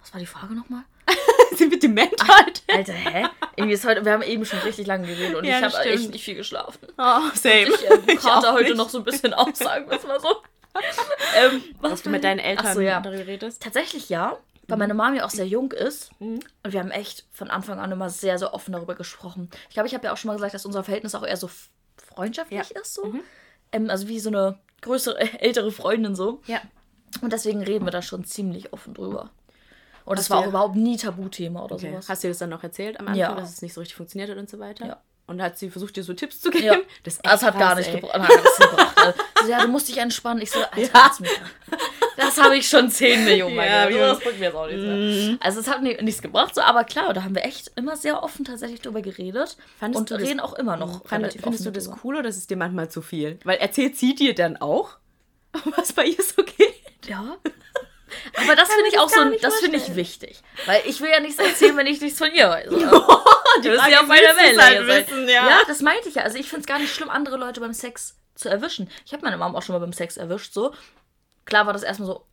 Was 0.00 0.12
war 0.12 0.20
die 0.20 0.26
Frage 0.26 0.54
nochmal? 0.54 0.84
Sind 1.56 1.70
wir 1.70 1.78
dement 1.78 2.14
halt? 2.26 2.62
Alter, 2.68 2.92
hä? 2.92 3.26
Irgendwie 3.56 3.74
ist 3.74 3.86
heute, 3.86 4.04
wir 4.04 4.12
haben 4.12 4.22
eben 4.22 4.44
schon 4.44 4.58
richtig 4.60 4.86
lange 4.86 5.06
geredet 5.06 5.36
und 5.36 5.44
ja, 5.44 5.58
ich 5.58 5.64
habe 5.64 5.84
echt 5.84 6.10
nicht 6.10 6.24
viel 6.24 6.34
geschlafen. 6.34 6.86
Oh, 6.98 7.20
same. 7.34 7.66
Und 7.66 8.08
ich 8.08 8.08
äh, 8.08 8.16
Kater 8.16 8.52
heute 8.52 8.64
nicht. 8.64 8.76
noch 8.76 8.88
so 8.88 8.98
ein 8.98 9.04
bisschen 9.04 9.32
aussagen, 9.32 9.86
was 9.88 10.04
mal 10.04 10.20
so. 10.20 10.28
ähm, 11.36 11.62
was 11.80 11.92
Hast 11.92 12.06
du 12.06 12.10
mit 12.10 12.24
deinen 12.24 12.38
Eltern 12.38 12.74
so, 12.74 12.80
ja. 12.80 13.00
darüber 13.00 13.26
redest? 13.26 13.62
Tatsächlich 13.62 14.08
ja, 14.10 14.36
weil 14.68 14.78
meine 14.78 14.94
Mama 14.94 15.16
ja 15.16 15.24
auch 15.24 15.30
sehr 15.30 15.46
jung 15.46 15.72
ist. 15.72 16.10
Mhm. 16.20 16.40
Und 16.62 16.72
wir 16.72 16.80
haben 16.80 16.90
echt 16.90 17.24
von 17.32 17.50
Anfang 17.50 17.78
an 17.78 17.92
immer 17.92 18.10
sehr, 18.10 18.38
sehr 18.38 18.52
offen 18.52 18.72
darüber 18.72 18.94
gesprochen. 18.94 19.48
Ich 19.68 19.74
glaube, 19.74 19.86
ich 19.86 19.94
habe 19.94 20.04
ja 20.04 20.12
auch 20.12 20.16
schon 20.16 20.28
mal 20.28 20.34
gesagt, 20.34 20.54
dass 20.54 20.66
unser 20.66 20.84
Verhältnis 20.84 21.14
auch 21.14 21.26
eher 21.26 21.36
so 21.36 21.48
freundschaftlich 21.96 22.70
ja. 22.70 22.80
ist, 22.80 22.94
so. 22.94 23.06
Mhm. 23.06 23.20
Ähm, 23.72 23.90
also 23.90 24.08
wie 24.08 24.20
so 24.20 24.28
eine 24.28 24.58
größere, 24.82 25.40
ältere 25.40 25.72
Freundin 25.72 26.14
so. 26.14 26.42
Ja. 26.46 26.60
Und 27.20 27.32
deswegen 27.32 27.62
reden 27.62 27.86
wir 27.86 27.92
da 27.92 28.02
schon 28.02 28.24
ziemlich 28.24 28.72
offen 28.72 28.94
drüber. 28.94 29.30
Und 30.06 30.18
das 30.18 30.30
war 30.30 30.38
auch 30.38 30.46
überhaupt 30.46 30.76
nie 30.76 30.96
Tabuthema 30.96 31.64
oder 31.64 31.74
okay. 31.74 31.90
sowas. 31.90 32.08
Hast 32.08 32.22
du 32.22 32.28
dir 32.28 32.30
das 32.30 32.38
dann 32.38 32.50
noch 32.50 32.62
erzählt 32.62 32.98
am 33.00 33.08
Anfang, 33.08 33.20
ja. 33.20 33.34
dass 33.34 33.52
es 33.52 33.60
nicht 33.60 33.74
so 33.74 33.80
richtig 33.80 33.96
funktioniert 33.96 34.30
hat 34.30 34.38
und 34.38 34.48
so 34.48 34.60
weiter? 34.60 34.86
Ja. 34.86 35.02
Und 35.26 35.42
hat 35.42 35.58
sie 35.58 35.68
versucht, 35.68 35.96
dir 35.96 36.04
so 36.04 36.14
Tipps 36.14 36.40
zu 36.40 36.50
geben? 36.50 36.64
Ja. 36.64 36.76
Das, 37.02 37.18
das 37.18 37.42
hat 37.42 37.58
gar 37.58 37.74
nicht 37.74 37.90
gebracht. 37.92 38.30
also, 39.34 39.50
ja, 39.50 39.62
du 39.62 39.68
musst 39.68 39.88
dich 39.88 39.98
entspannen. 39.98 40.42
Ich 40.42 40.50
so, 40.52 40.60
Alter, 40.60 40.80
ja. 40.80 41.10
das 42.16 42.38
habe 42.38 42.56
ich 42.56 42.68
schon 42.68 42.88
10 42.88 43.24
Millionen 43.24 43.56
Mal 43.56 43.66
ja, 43.66 43.88
gehört. 43.88 44.16
Das 44.16 44.24
bringt 44.24 44.38
mir 44.38 44.46
jetzt 44.46 44.54
auch 44.54 44.66
nichts 44.66 44.82
mehr. 44.82 44.96
Mhm. 44.96 45.38
Also 45.40 45.60
es 45.60 45.68
hat 45.68 45.82
nichts 45.82 46.22
gebracht, 46.22 46.54
so, 46.54 46.60
aber 46.60 46.84
klar, 46.84 47.12
da 47.12 47.24
haben 47.24 47.34
wir 47.34 47.44
echt 47.44 47.72
immer 47.76 47.96
sehr 47.96 48.22
offen 48.22 48.44
tatsächlich 48.44 48.80
drüber 48.80 49.02
geredet. 49.02 49.56
Fandest 49.78 50.12
und 50.12 50.20
reden 50.20 50.40
auch 50.40 50.54
immer 50.54 50.76
noch. 50.76 51.04
Fand, 51.04 51.32
findest 51.32 51.66
du 51.66 51.72
das 51.72 51.90
cool 52.04 52.16
oder 52.16 52.28
ist 52.28 52.36
es 52.36 52.46
dir 52.46 52.56
manchmal 52.56 52.88
zu 52.88 53.02
viel? 53.02 53.38
Weil 53.42 53.58
erzählt 53.58 53.96
sie 53.96 54.14
dir 54.14 54.34
dann 54.34 54.56
auch, 54.56 54.98
was 55.76 55.92
bei 55.92 56.04
ihr 56.06 56.22
so 56.22 56.44
geht? 56.44 57.08
Ja. 57.08 57.36
Aber 58.34 58.56
das 58.56 58.68
finde 58.68 58.88
ich 58.88 58.98
auch 58.98 59.08
so, 59.08 59.24
das 59.40 59.60
finde 59.60 59.76
ich 59.78 59.94
wichtig. 59.94 60.40
Weil 60.66 60.82
ich 60.86 61.00
will 61.00 61.10
ja 61.10 61.20
nichts 61.20 61.38
erzählen, 61.38 61.76
wenn 61.76 61.86
ich 61.86 62.00
nichts 62.00 62.18
von 62.18 62.32
ihr 62.32 62.48
weiß. 62.48 62.68
du 62.70 63.70
bist 63.70 63.88
ja 63.88 64.00
auf 64.00 64.06
meiner 64.06 64.36
Welle. 64.36 64.62
Halt 64.62 64.86
wissen, 64.86 65.28
ja. 65.28 65.48
ja, 65.48 65.60
das 65.66 65.80
meinte 65.80 66.08
ich 66.08 66.16
ja. 66.16 66.22
Also 66.22 66.38
ich 66.38 66.48
finde 66.48 66.60
es 66.60 66.66
gar 66.66 66.78
nicht 66.78 66.94
schlimm, 66.94 67.10
andere 67.10 67.36
Leute 67.36 67.60
beim 67.60 67.72
Sex 67.72 68.16
zu 68.34 68.48
erwischen. 68.48 68.90
Ich 69.04 69.12
habe 69.12 69.24
meine 69.24 69.36
Mom 69.36 69.56
auch 69.56 69.62
schon 69.62 69.74
mal 69.74 69.80
beim 69.80 69.92
Sex 69.92 70.16
erwischt, 70.16 70.52
so. 70.52 70.74
Klar 71.44 71.66
war 71.66 71.72
das 71.72 71.82
erstmal 71.82 72.08
so. 72.08 72.26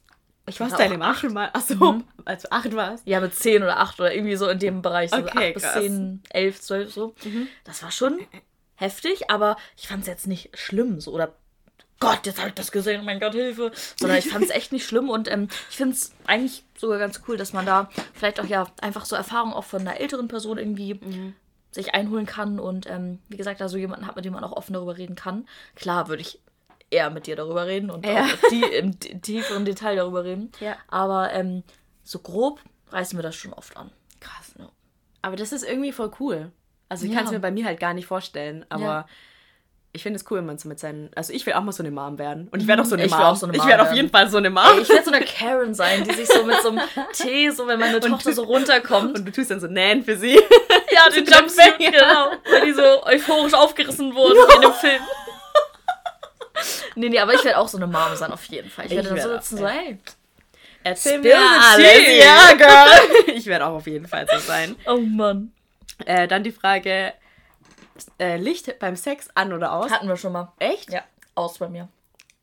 Ich 0.46 0.60
war 0.60 0.68
deine 0.70 1.02
acht 1.06 1.24
Mal. 1.24 1.50
Achso, 1.54 1.76
mhm. 1.76 2.04
als 2.26 2.44
du 2.44 2.52
acht 2.52 2.76
warst. 2.76 3.08
Ja, 3.08 3.22
mit 3.22 3.34
zehn 3.34 3.64
oder 3.64 3.80
acht 3.80 4.00
oder 4.00 4.14
irgendwie 4.14 4.36
so 4.36 4.50
in 4.50 4.60
dem 4.60 4.82
Bereich. 4.82 5.12
So 5.12 5.18
okay, 5.18 5.50
acht 5.50 5.54
bis 5.54 5.74
zehn, 5.74 6.22
elf, 6.30 6.60
zwölf 6.60 6.94
so. 6.94 7.16
Mhm. 7.24 7.48
Das 7.64 7.82
war 7.82 7.92
schon 7.92 8.20
heftig, 8.76 9.30
aber 9.30 9.56
ich 9.78 9.88
fand 9.88 10.02
es 10.02 10.08
jetzt 10.08 10.28
nicht 10.28 10.58
schlimm 10.58 11.00
so 11.00 11.12
oder 11.12 11.34
Gott, 12.00 12.26
jetzt 12.26 12.40
habe 12.40 12.50
ich 12.50 12.56
das 12.56 12.72
gesehen, 12.72 13.02
oh 13.02 13.06
mein 13.06 13.20
Gott, 13.20 13.34
Hilfe. 13.34 13.72
Sondern 13.98 14.18
ich 14.18 14.30
fand 14.30 14.44
es 14.44 14.50
echt 14.50 14.72
nicht 14.72 14.86
schlimm 14.86 15.10
und 15.10 15.32
ähm, 15.32 15.48
ich 15.70 15.78
finde 15.78 15.96
es 15.96 16.14
eigentlich 16.26 16.64
sogar 16.78 17.00
ganz 17.00 17.22
cool, 17.28 17.38
dass 17.38 17.54
man 17.54 17.66
da 17.66 17.90
vielleicht 18.14 18.40
auch 18.40 18.46
ja 18.46 18.68
einfach 18.82 19.06
so 19.06 19.16
Erfahrungen 19.16 19.54
auch 19.54 19.64
von 19.64 19.82
einer 19.82 20.00
älteren 20.00 20.28
Person 20.28 20.58
irgendwie 20.58 20.96
mhm. 20.96 21.34
sich 21.72 21.94
einholen 21.94 22.26
kann 22.26 22.60
und 22.60 22.90
ähm, 22.90 23.20
wie 23.30 23.38
gesagt, 23.38 23.62
da 23.62 23.70
so 23.70 23.78
jemanden 23.78 24.06
hat, 24.06 24.16
mit 24.16 24.26
dem 24.26 24.34
man 24.34 24.44
auch 24.44 24.52
offen 24.52 24.74
darüber 24.74 24.98
reden 24.98 25.16
kann. 25.16 25.48
Klar 25.76 26.10
würde 26.10 26.22
ich 26.22 26.40
eher 26.90 27.10
mit 27.10 27.28
dir 27.28 27.36
darüber 27.36 27.66
reden 27.68 27.90
und 27.90 28.06
ja. 28.06 28.26
auch 28.26 28.50
die, 28.52 28.62
im 28.62 29.00
tieferen 29.00 29.66
Detail 29.66 29.96
darüber 29.96 30.24
reden. 30.24 30.52
Ja. 30.60 30.76
Aber 30.88 31.32
ähm, 31.34 31.64
so 32.04 32.20
grob 32.20 32.60
reißen 32.92 33.18
wir 33.18 33.24
das 33.24 33.36
schon 33.36 33.54
oft 33.54 33.76
an. 33.78 33.92
Krass. 34.20 34.54
Ja. 34.58 34.70
Aber 35.22 35.36
das 35.36 35.52
ist 35.52 35.64
irgendwie 35.64 35.92
voll 35.92 36.12
cool. 36.20 36.52
Also 36.90 37.06
ich 37.06 37.12
ja. 37.12 37.18
kann 37.18 37.26
es 37.26 37.32
mir 37.32 37.40
bei 37.40 37.52
mir 37.52 37.66
halt 37.66 37.80
gar 37.80 37.94
nicht 37.94 38.06
vorstellen, 38.06 38.66
aber 38.70 39.08
ich 39.96 40.02
finde 40.02 40.18
es 40.18 40.26
cool, 40.32 40.40
wenn 40.40 40.48
man 40.48 40.58
so 40.58 40.68
mit 40.68 40.80
seinen. 40.80 41.12
Also 41.16 41.34
ich 41.34 41.46
will 41.46 41.54
auch 41.54 41.62
mal 41.62 41.72
so 41.72 41.84
eine 41.84 41.92
Mom 41.92 42.18
werden. 42.18 42.48
Und 42.50 42.60
ich 42.60 42.68
werde 42.68 42.82
auch 42.82 42.86
so 42.86 42.96
eine 42.96 43.06
ich 43.06 43.12
Mom. 43.12 43.22
Auch 43.22 43.36
so 43.36 43.46
eine 43.46 43.56
Mom 43.56 43.62
ich 43.64 43.70
werde 43.70 43.84
auf 43.84 43.94
jeden 43.94 44.10
Fall 44.10 44.28
so 44.28 44.38
eine 44.38 44.50
Mom. 44.50 44.64
Ey, 44.76 44.82
ich 44.82 44.90
werde 44.90 45.04
so 45.06 45.12
eine 45.12 45.24
Karen 45.24 45.76
sein, 45.76 46.04
die 46.04 46.16
sich 46.16 46.28
so 46.28 46.44
mit 46.44 46.60
so 46.64 46.70
einem 46.70 46.82
Tee, 47.14 47.52
so 47.52 47.68
wenn 47.68 47.80
meine 47.80 48.00
Tochter 48.00 48.30
und, 48.30 48.36
so 48.36 48.44
runterkommt. 48.44 49.20
Und 49.20 49.26
du 49.26 49.32
tust 49.32 49.52
dann 49.52 49.60
so 49.60 49.68
Nähen 49.68 50.04
für 50.04 50.18
sie. 50.18 50.34
Ja, 50.34 51.10
die 51.12 51.20
Jumpsuit, 51.20 51.78
genau. 51.78 52.32
Weil 52.50 52.66
die 52.66 52.74
so 52.74 53.04
euphorisch 53.06 53.54
aufgerissen 53.54 54.16
wurden 54.16 54.36
ja. 54.36 54.56
in 54.56 54.62
dem 54.62 54.74
Film. 54.74 55.02
nee, 56.96 57.10
nee, 57.10 57.20
aber 57.20 57.36
ich 57.36 57.44
werde 57.44 57.60
auch 57.60 57.68
so 57.68 57.78
eine 57.78 57.86
Mom 57.86 58.16
sein, 58.16 58.32
auf 58.32 58.44
jeden 58.46 58.72
Fall. 58.72 58.86
Ich, 58.86 58.92
ich 58.92 58.98
werde 58.98 59.10
dann 59.10 59.22
so 59.22 59.34
sitzen, 59.34 59.58
so, 59.58 59.68
hey. 59.68 60.00
Erzähl 60.84 61.20
mir 61.20 61.38
alles. 61.38 62.02
Ja, 62.20 62.54
Girl. 62.56 63.36
ich 63.36 63.46
werde 63.46 63.68
auch 63.68 63.76
auf 63.76 63.86
jeden 63.86 64.08
Fall 64.08 64.26
so 64.28 64.40
sein. 64.40 64.76
Oh 64.88 64.98
Mann. 64.98 65.54
Äh, 66.06 66.28
dann 66.28 66.44
die 66.44 66.52
Frage, 66.52 67.14
äh, 68.20 68.38
Licht 68.38 68.80
beim 68.80 68.96
Sex 68.96 69.30
an 69.36 69.54
oder 69.54 69.74
aus? 69.74 69.92
Hatten 69.92 70.08
wir 70.08 70.18
schon 70.18 70.34
mal. 70.34 70.52
Echt? 70.60 70.92
Ja, 70.92 71.04
aus 71.36 71.58
bei 71.58 71.70
mir. 71.70 71.90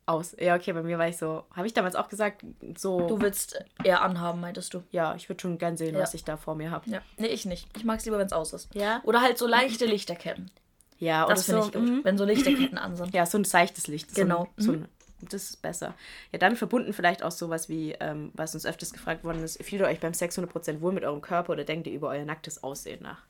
Aus. 0.05 0.35
Ja, 0.39 0.55
okay, 0.55 0.73
bei 0.73 0.81
mir 0.81 0.97
war 0.97 1.07
ich 1.07 1.17
so. 1.17 1.43
Habe 1.55 1.67
ich 1.67 1.73
damals 1.73 1.95
auch 1.95 2.09
gesagt, 2.09 2.43
so. 2.75 3.07
Du 3.07 3.21
willst 3.21 3.63
eher 3.83 4.01
anhaben, 4.01 4.41
meintest 4.41 4.73
du? 4.73 4.83
Ja, 4.91 5.15
ich 5.15 5.29
würde 5.29 5.41
schon 5.41 5.57
gern 5.57 5.77
sehen, 5.77 5.95
ja. 5.95 6.01
was 6.01 6.13
ich 6.13 6.23
da 6.23 6.37
vor 6.37 6.55
mir 6.55 6.71
habe. 6.71 6.89
Ja. 6.89 7.01
Nee, 7.17 7.27
ich 7.27 7.45
nicht. 7.45 7.67
Ich 7.77 7.83
mag 7.83 7.99
es 7.99 8.05
lieber, 8.05 8.17
wenn 8.17 8.25
es 8.25 8.33
aus 8.33 8.51
ist. 8.53 8.73
Ja. 8.73 9.01
Oder 9.03 9.21
halt 9.21 9.37
so 9.37 9.47
leichte 9.47 9.85
Lichterketten. 9.85 10.49
Ja, 10.97 11.25
oder 11.25 11.35
das 11.35 11.45
finde 11.45 11.61
so, 11.61 11.67
ich 11.67 11.73
gut. 11.73 11.83
Mhm. 11.83 11.99
Wenn 12.03 12.17
so 12.17 12.25
Lichterketten 12.25 12.77
an 12.77 12.95
sind. 12.95 13.13
Ja, 13.13 13.25
so 13.25 13.37
ein 13.37 13.43
seichtes 13.43 13.87
Licht. 13.87 14.13
Genau. 14.15 14.47
So 14.57 14.71
ein, 14.73 14.79
so 14.79 14.85
ein, 14.85 14.87
das 15.29 15.43
ist 15.43 15.61
besser. 15.61 15.93
Ja, 16.31 16.39
dann 16.39 16.55
verbunden 16.55 16.93
vielleicht 16.93 17.23
auch 17.23 17.31
sowas 17.31 17.69
wie, 17.69 17.93
ähm, 17.99 18.31
was 18.33 18.53
uns 18.53 18.65
öfters 18.65 18.93
gefragt 18.93 19.23
worden 19.23 19.43
ist, 19.43 19.63
fühlt 19.63 19.81
ihr 19.81 19.87
euch 19.87 19.99
beim 19.99 20.13
Sex 20.13 20.37
100% 20.37 20.81
wohl 20.81 20.91
mit 20.91 21.03
eurem 21.03 21.21
Körper 21.21 21.53
oder 21.53 21.63
denkt 21.63 21.87
ihr 21.87 21.93
über 21.93 22.09
euer 22.09 22.25
nacktes 22.25 22.63
Aussehen 22.63 23.01
nach? 23.03 23.21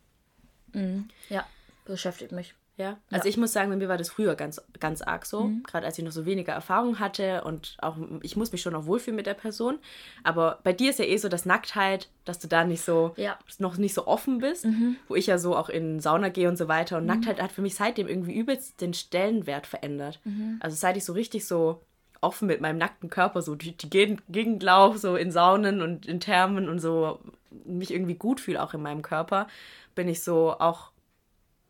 Mhm. 0.74 1.10
Ja, 1.30 1.46
beschäftigt 1.86 2.32
mich. 2.32 2.56
Ja, 2.78 2.98
also 3.12 3.26
ja. 3.26 3.30
ich 3.30 3.38
muss 3.38 3.54
sagen, 3.54 3.70
bei 3.70 3.76
mir 3.76 3.90
war 3.90 3.98
das 3.98 4.10
früher 4.10 4.34
ganz, 4.34 4.60
ganz 4.80 5.02
arg 5.02 5.26
so, 5.26 5.44
mhm. 5.44 5.64
gerade 5.64 5.86
als 5.86 6.00
ich 6.00 6.06
noch 6.06 6.12
so 6.12 6.26
weniger 6.26 6.54
Erfahrung 6.54 7.00
hatte 7.00 7.44
und 7.44 7.78
auch, 7.80 7.98
ich 8.24 8.36
muss 8.36 8.52
mich 8.52 8.62
schon 8.62 8.74
noch 8.74 8.88
wohlfühlen 8.88 9.16
mit 9.16 9.28
der 9.28 9.36
Person. 9.36 9.78
Aber 10.24 10.60
bei 10.64 10.74
dir 10.74 10.90
ist 10.90 10.98
ja 10.98 11.06
eh 11.06 11.18
so 11.18 11.30
das 11.30 11.46
Nacktheit, 11.46 12.10
dass 12.26 12.40
du 12.40 12.48
da 12.48 12.64
nicht 12.64 12.82
so, 12.82 13.14
ja. 13.18 13.38
noch 13.60 13.78
nicht 13.78 13.94
so 13.94 14.08
offen 14.08 14.40
bist, 14.40 14.66
mhm. 14.66 14.96
wo 15.08 15.16
ich 15.16 15.28
ja 15.28 15.38
so 15.38 15.56
auch 15.56 15.70
in 15.70 16.00
Sauna 16.00 16.30
gehe 16.30 16.50
und 16.50 16.58
so 16.58 16.68
weiter. 16.68 16.98
Und 16.98 17.04
mhm. 17.04 17.10
Nacktheit 17.10 17.42
hat 17.42 17.52
für 17.52 17.62
mich 17.62 17.76
seitdem 17.76 18.08
irgendwie 18.08 18.34
übelst 18.34 18.82
den 18.82 18.94
Stellenwert 18.94 19.68
verändert. 19.68 20.20
Mhm. 20.24 20.58
Also 20.62 20.76
seit 20.76 20.98
ich 20.98 21.06
so 21.06 21.14
richtig 21.14 21.46
so 21.46 21.82
offen 22.22 22.48
mit 22.48 22.62
meinem 22.62 22.78
nackten 22.78 23.10
Körper 23.10 23.42
so 23.42 23.56
die, 23.56 23.76
die 23.76 23.90
Gegend 24.30 24.64
laufe, 24.64 24.98
so 24.98 25.16
in 25.16 25.32
Saunen 25.32 25.82
und 25.82 26.06
in 26.06 26.20
Thermen 26.20 26.70
und 26.70 26.80
so 26.80 27.20
mich 27.66 27.92
irgendwie 27.92 28.16
gut 28.16 28.40
fühle 28.40 28.62
auch 28.62 28.74
in 28.74 28.82
meinem 28.82 29.02
Körper, 29.02 29.48
bin 29.94 30.08
ich 30.08 30.24
so 30.24 30.54
auch 30.58 30.92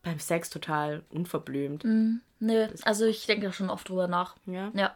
beim 0.03 0.19
Sex 0.19 0.49
total 0.49 1.03
unverblümt. 1.09 1.83
Mm, 1.83 2.21
nö, 2.39 2.67
also 2.83 3.05
ich 3.05 3.25
denke 3.25 3.45
da 3.45 3.53
schon 3.53 3.69
oft 3.69 3.87
drüber 3.87 4.07
nach. 4.07 4.35
Ja. 4.45 4.71
Ja. 4.73 4.95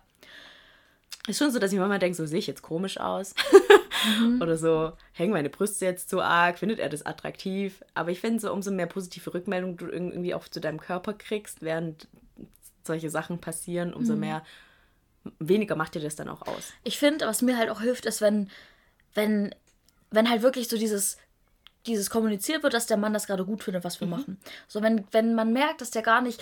Ist 1.28 1.39
schon 1.39 1.51
so, 1.51 1.60
dass 1.60 1.72
ich 1.72 1.80
manchmal 1.80 1.99
denke, 1.99 2.16
so 2.16 2.26
sehe 2.26 2.39
ich 2.39 2.47
jetzt 2.47 2.62
komisch 2.62 2.99
aus. 2.99 3.34
mhm. 4.20 4.41
Oder 4.41 4.58
so, 4.58 4.93
hängen 5.14 5.34
meine 5.34 5.49
Brüste 5.49 5.86
jetzt 5.86 6.10
zu 6.10 6.22
arg, 6.22 6.60
findet 6.60 6.80
er 6.80 6.89
das 6.89 7.06
attraktiv? 7.06 7.84
Aber 7.95 8.12
ich 8.12 8.20
finde 8.20 8.39
so, 8.39 8.51
umso 8.51 8.72
mehr 8.72 8.86
positive 8.86 9.34
Rückmeldungen 9.34 9.78
du 9.78 9.88
irgendwie 9.88 10.36
auch 10.36 10.47
zu 10.47 10.60
deinem 10.60 10.80
Körper 10.80 11.14
kriegst, 11.14 11.62
während 11.62 12.08
solche 12.84 13.10
Sachen 13.10 13.39
passieren, 13.39 13.93
umso 13.93 14.14
mhm. 14.14 14.20
mehr, 14.20 14.45
weniger 15.39 15.76
macht 15.76 15.95
dir 15.95 16.01
das 16.01 16.16
dann 16.16 16.30
auch 16.30 16.43
aus. 16.43 16.74
Ich 16.84 16.99
finde, 16.99 17.26
was 17.26 17.41
mir 17.41 17.58
halt 17.58 17.70
auch 17.70 17.82
hilft, 17.82 18.06
ist, 18.06 18.22
wenn, 18.22 18.49
wenn, 19.16 19.56
wenn 20.12 20.30
halt 20.30 20.43
wirklich 20.43 20.68
so 20.68 20.78
dieses 20.78 21.18
dieses 21.88 22.09
kommuniziert 22.09 22.63
wird, 22.63 22.73
dass 22.73 22.86
der 22.86 22.97
Mann 22.97 23.13
das 23.13 23.27
gerade 23.27 23.45
gut 23.45 23.63
findet, 23.63 23.83
was 23.83 23.99
wir 23.99 24.07
mhm. 24.07 24.11
machen. 24.11 24.39
So, 24.67 24.81
wenn, 24.81 25.05
wenn 25.11 25.36
man 25.36 25.53
merkt, 25.53 25.81
dass 25.81 25.91
der 25.91 26.01
gar 26.01 26.21
nicht 26.21 26.41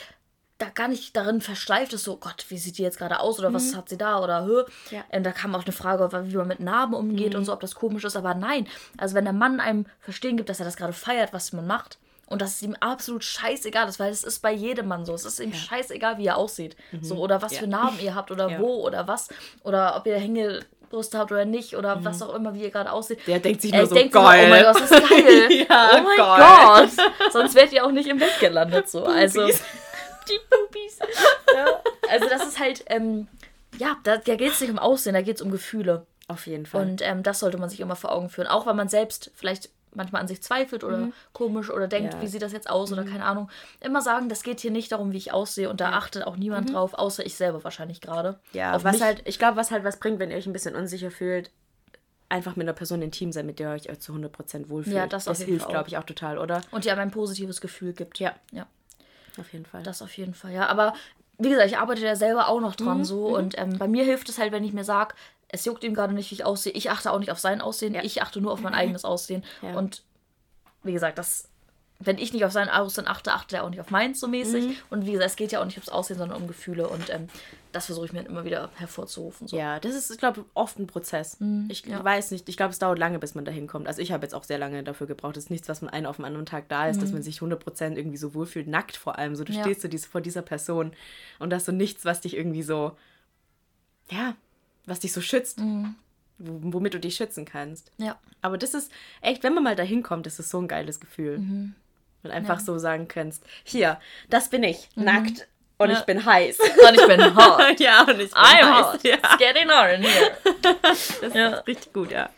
da 0.60 0.70
gar 0.70 0.88
nicht 0.88 1.16
darin 1.16 1.42
versteift 1.42 1.94
ist, 1.94 2.04
so 2.04 2.18
Gott, 2.18 2.46
wie 2.50 2.58
sieht 2.58 2.78
die 2.78 2.84
jetzt 2.84 2.98
gerade 2.98 3.20
aus 3.20 3.40
oder 3.40 3.50
mhm. 3.50 3.56
was 3.56 3.76
hat 3.76 3.90
sie 3.90 3.98
da 3.98 4.22
oder 4.24 4.46
hö. 4.46 4.64
Ja. 4.92 5.04
Ähm, 5.10 5.24
da 5.24 5.32
kam 5.32 5.56
auch 5.56 5.64
eine 5.64 5.72
Frage, 5.72 6.10
wie 6.32 6.38
man 6.38 6.48
mit 6.48 6.60
Narben 6.60 6.94
umgeht 6.94 7.34
mhm. 7.34 7.40
und 7.40 7.46
so, 7.46 7.54
ob 7.54 7.60
das 7.60 7.76
komisch 7.76 8.04
ist, 8.04 8.16
aber 8.16 8.36
nein. 8.36 8.68
Also 8.98 9.16
wenn 9.16 9.26
der 9.26 9.34
Mann 9.34 9.60
einem 9.60 9.86
verstehen 10.00 10.38
gibt, 10.38 10.50
dass 10.50 10.60
er 10.60 10.66
das 10.66 10.78
gerade 10.78 10.94
feiert, 10.94 11.34
was 11.34 11.54
man 11.54 11.66
macht 11.66 11.98
und 12.28 12.42
dass 12.42 12.56
es 12.56 12.62
ihm 12.62 12.76
absolut 12.80 13.24
scheißegal 13.24 13.88
ist, 13.90 14.00
weil 14.00 14.12
es 14.12 14.24
ist 14.24 14.40
bei 14.40 14.52
jedem 14.52 14.88
Mann 14.88 15.06
so. 15.06 15.14
Es 15.14 15.26
ist 15.26 15.40
ihm 15.40 15.52
ja. 15.52 15.58
scheißegal, 15.58 16.18
wie 16.18 16.28
er 16.28 16.38
aussieht. 16.38 16.76
Mhm. 16.92 17.04
So, 17.04 17.18
oder 17.18 17.42
was 17.42 17.54
ja. 17.54 17.60
für 17.60 17.68
Narben 17.68 18.00
ihr 18.00 18.16
habt 18.16 18.32
oder 18.32 18.60
wo 18.60 18.86
oder 18.86 19.08
was. 19.08 19.30
Oder 19.64 19.96
ob 19.98 20.06
ihr 20.08 20.18
Hänge 20.18 20.62
Brust 20.94 21.16
habt 21.16 21.32
oder 21.32 21.44
nicht 21.44 21.76
oder 21.76 21.96
mhm. 21.96 22.06
was 22.06 22.22
auch 22.22 22.36
immer, 22.36 22.54
wie 22.54 22.62
ihr 22.62 22.70
gerade 22.70 22.92
aussieht. 22.92 23.20
Der 23.26 23.40
denkt 23.40 23.62
sich 23.62 23.74
nur 23.74 23.88
so, 23.88 23.96
geil. 23.96 24.12
Immer, 24.12 24.22
oh 24.22 24.50
mein 24.50 24.64
Gott, 24.64 24.76
das 24.76 24.92
ist 24.92 25.10
geil. 25.10 25.66
ja, 25.70 25.90
oh 25.92 26.04
mein 26.04 26.18
geil. 26.18 26.88
Gott. 26.88 27.32
Sonst 27.34 27.56
wärt 27.56 27.74
ihr 27.74 27.84
auch 27.84 27.92
nicht 27.92 28.08
im 28.08 28.20
Bett 28.20 28.40
gelandet 28.40 28.88
so. 28.90 29.04
Also 29.04 29.48
die 30.30 30.40
Pupis. 30.50 31.00
Ja. 31.54 31.66
Also 32.10 32.30
das 32.30 32.46
ist 32.46 32.60
halt, 32.60 32.86
ähm, 32.88 33.28
ja, 33.80 33.98
da, 34.04 34.18
da 34.18 34.36
geht 34.36 34.52
es 34.52 34.62
nicht 34.62 34.70
um 34.70 34.78
Aussehen, 34.78 35.16
da 35.16 35.22
geht 35.22 35.38
es 35.38 35.42
um 35.42 35.52
Gefühle. 35.52 36.06
Auf 36.28 36.46
jeden 36.46 36.68
Fall. 36.68 36.84
Und 36.84 37.02
ähm, 37.02 37.24
das 37.24 37.40
sollte 37.40 37.58
man 37.58 37.70
sich 37.70 37.80
immer 37.80 37.96
vor 37.96 38.12
Augen 38.12 38.30
führen. 38.30 38.48
Auch 38.48 38.68
wenn 38.68 38.76
man 38.76 38.88
selbst 38.88 39.32
vielleicht 39.36 39.70
manchmal 39.96 40.22
an 40.22 40.28
sich 40.28 40.42
zweifelt 40.42 40.84
oder 40.84 40.98
mhm. 40.98 41.14
komisch 41.34 41.70
oder 41.70 41.88
denkt, 41.88 42.14
ja. 42.14 42.22
wie 42.22 42.28
sieht 42.28 42.42
das 42.42 42.52
jetzt 42.52 42.70
aus 42.70 42.92
mhm. 42.92 43.00
oder 43.00 43.10
keine 43.10 43.26
Ahnung. 43.26 43.50
Immer 43.80 44.02
sagen, 44.02 44.30
das 44.30 44.44
geht 44.44 44.60
hier 44.60 44.72
nicht 44.72 44.92
darum, 44.92 45.12
wie 45.12 45.18
ich 45.18 45.34
aussehe 45.34 45.70
und 45.70 45.82
da 45.82 45.92
achtet 45.92 46.26
auch 46.26 46.36
niemand 46.36 46.70
mhm. 46.70 46.74
drauf, 46.74 46.94
außer 46.94 47.26
ich 47.26 47.36
selber 47.36 47.64
wahrscheinlich 47.64 48.02
gerade. 48.02 48.40
Ja, 48.54 48.76
Auf 48.76 48.84
was 48.84 48.94
mich. 48.94 49.04
halt, 49.04 49.22
ich 49.26 49.40
glaube, 49.40 49.58
was 49.58 49.72
halt 49.72 49.84
was 49.84 49.98
bringt, 49.98 50.20
wenn 50.20 50.32
ihr 50.32 50.38
euch 50.38 50.48
ein 50.48 50.54
bisschen 50.54 50.76
unsicher 50.76 51.12
fühlt, 51.12 51.52
einfach 52.30 52.56
mit 52.56 52.66
einer 52.66 52.74
Person 52.74 53.02
intim 53.02 53.32
sein, 53.32 53.46
mit 53.46 53.60
der 53.60 53.76
ihr 53.76 53.92
euch 53.92 54.00
zu 54.00 54.14
100% 54.14 54.70
wohlfühlt. 54.70 54.96
Ja, 54.96 55.08
das, 55.08 55.26
das 55.26 55.42
hilft, 55.42 55.70
glaube 55.70 55.88
ich, 55.88 55.98
auch 55.98 56.04
total, 56.04 56.40
oder? 56.40 56.62
Und 56.72 56.86
die 56.86 56.92
einem 56.92 57.02
ein 57.02 57.12
positives 57.12 57.62
Gefühl 57.62 57.94
gibt. 57.94 58.20
Ja. 58.20 58.34
Ja. 58.52 58.66
Auf 59.40 59.54
jeden 59.54 59.66
Fall. 59.66 59.84
Das 59.84 60.02
auf 60.02 60.16
jeden 60.18 60.34
Fall, 60.34 60.52
ja. 60.52 60.68
Aber 60.68 60.94
wie 61.38 61.50
gesagt, 61.50 61.70
ich 61.70 61.78
arbeite 61.78 62.02
ja 62.02 62.16
selber 62.16 62.48
auch 62.48 62.60
noch 62.60 62.76
dran 62.76 63.00
mhm. 63.00 63.06
so. 63.06 63.30
Mhm. 63.30 63.36
Und 63.36 63.58
ähm, 63.58 63.78
bei 63.78 63.88
mir 63.88 64.04
hilft 64.04 64.30
es 64.30 64.38
halt, 64.40 64.52
wenn 64.52 64.64
ich 64.64 64.74
mir 64.74 64.84
sage, 64.84 65.16
es 65.54 65.66
juckt 65.66 65.84
ihm 65.84 65.94
gerade 65.94 66.14
nicht, 66.14 66.32
wie 66.32 66.36
ich 66.36 66.46
aussehe. 66.46 66.74
Ich 66.74 66.90
achte 66.90 67.12
auch 67.12 67.20
nicht 67.20 67.32
auf 67.32 67.40
sein 67.40 67.62
Aussehen. 67.62 67.94
Ja. 67.94 68.04
Ich 68.04 68.22
achte 68.22 68.42
nur 68.42 68.52
auf 68.52 68.62
mein 68.62 68.74
eigenes 68.74 69.06
Aussehen. 69.06 69.44
Ja. 69.62 69.78
Und 69.78 70.04
wie 70.84 70.94
gesagt, 70.94 71.18
das 71.18 71.48
wenn 72.06 72.18
ich 72.18 72.34
nicht 72.34 72.46
auf 72.46 72.52
sein 72.52 72.70
Aussehen 72.70 73.08
achte, 73.08 73.34
achtet 73.34 73.54
er 73.54 73.64
auch 73.64 73.70
nicht 73.70 73.80
auf 73.80 73.90
meins 73.90 74.20
so 74.20 74.28
mäßig. 74.28 74.66
Mhm. 74.66 74.76
Und 74.90 75.06
wie 75.06 75.14
gesagt, 75.14 75.30
es 75.30 75.36
geht 75.36 75.52
ja 75.52 75.62
auch 75.62 75.66
nicht 75.66 75.78
ums 75.78 75.90
Aussehen, 75.90 76.18
sondern 76.18 76.42
um 76.42 76.48
Gefühle. 76.48 76.88
Und 76.88 77.10
ähm, 77.10 77.28
das 77.72 77.86
versuche 77.86 78.06
ich 78.06 78.14
mir 78.14 78.22
immer 78.22 78.46
wieder 78.46 78.70
hervorzurufen. 78.76 79.48
So. 79.48 79.58
Ja, 79.58 79.80
das 79.80 79.96
ist, 79.96 80.12
ich 80.12 80.18
glaube, 80.18 80.46
oft 80.54 80.78
ein 80.80 80.88
Prozess. 80.88 81.40
Mhm, 81.40 81.68
ich 81.70 81.86
ja. 81.86 82.04
weiß 82.04 82.32
nicht, 82.32 82.50
ich 82.50 82.58
glaube, 82.58 82.72
es 82.72 82.80
dauert 82.80 83.00
lange, 83.00 83.20
bis 83.20 83.36
man 83.36 83.46
dahin 83.46 83.68
kommt. 83.68 83.88
Also 83.88 84.02
ich 84.02 84.12
habe 84.12 84.26
jetzt 84.26 84.34
auch 84.34 84.44
sehr 84.44 84.58
lange 84.58 84.84
dafür 84.84 85.08
gebraucht. 85.08 85.38
Es 85.38 85.46
ist 85.46 85.50
nichts, 85.50 85.70
was 85.70 85.80
von 85.80 85.90
einem 85.90 86.08
auf 86.08 86.18
den 86.18 86.26
anderen 86.26 86.46
Tag 86.46 86.68
da 86.68 86.88
ist, 86.88 86.98
mhm. 86.98 87.02
dass 87.02 87.12
man 87.12 87.24
sich 87.24 87.40
100% 87.40 87.96
irgendwie 87.96 88.18
so 88.18 88.34
wohlfühlt, 88.34 88.68
nackt 88.68 88.98
vor 88.98 89.18
allem. 89.18 89.36
So, 89.36 89.44
du 89.44 89.54
ja. 89.54 89.62
stehst 89.62 89.82
so 89.82 89.88
diese, 89.88 90.08
vor 90.08 90.22
dieser 90.22 90.42
Person 90.42 90.92
und 91.40 91.50
da 91.52 91.58
ist 91.58 91.66
so 91.66 91.72
nichts, 91.72 92.06
was 92.06 92.22
dich 92.22 92.36
irgendwie 92.36 92.64
so, 92.64 92.98
ja, 94.12 94.36
was 94.86 95.00
dich 95.00 95.14
so 95.14 95.22
schützt. 95.22 95.60
Mhm 95.60 95.96
womit 96.44 96.94
du 96.94 97.00
dich 97.00 97.16
schützen 97.16 97.46
kannst. 97.46 97.92
Ja. 97.98 98.18
Aber 98.42 98.58
das 98.58 98.74
ist 98.74 98.92
echt, 99.22 99.44
wenn 99.44 99.54
man 99.54 99.64
mal 99.64 99.76
dahin 99.76 100.04
kommt, 100.04 100.28
ist 100.28 100.40
es 100.40 100.50
so 100.50 100.60
ein 100.60 100.68
geiles 100.68 101.00
Gefühl. 101.00 101.40
Mhm. 101.40 101.76
Und 102.24 102.32
einfach 102.32 102.60
ja. 102.60 102.66
so 102.66 102.78
sagen 102.78 103.08
kannst, 103.08 103.44
hier, 103.64 104.00
das 104.30 104.50
bin 104.50 104.64
ich, 104.64 104.90
mhm. 104.96 105.04
nackt 105.04 105.48
und 105.78 105.90
ja. 105.90 106.00
ich 106.00 106.06
bin 106.06 106.26
heiß. 106.26 106.60
Und 106.60 106.96
ich 106.96 107.08
bin 107.08 107.22
hot. 107.36 107.80
ja, 107.80 108.04
und 108.04 108.20
ich 108.20 108.32
bin 108.32 108.42
I'm 108.42 108.76
heiß. 108.76 108.94
hot. 108.94 109.04
Ja. 109.04 109.16
It's 109.16 109.38
getting 109.38 109.70
on 109.70 110.02
here. 110.02 110.32
das 111.22 111.34
ja. 111.34 111.50
ist 111.50 111.68
richtig 111.68 111.94
gut, 111.94 112.12
ja. 112.12 112.30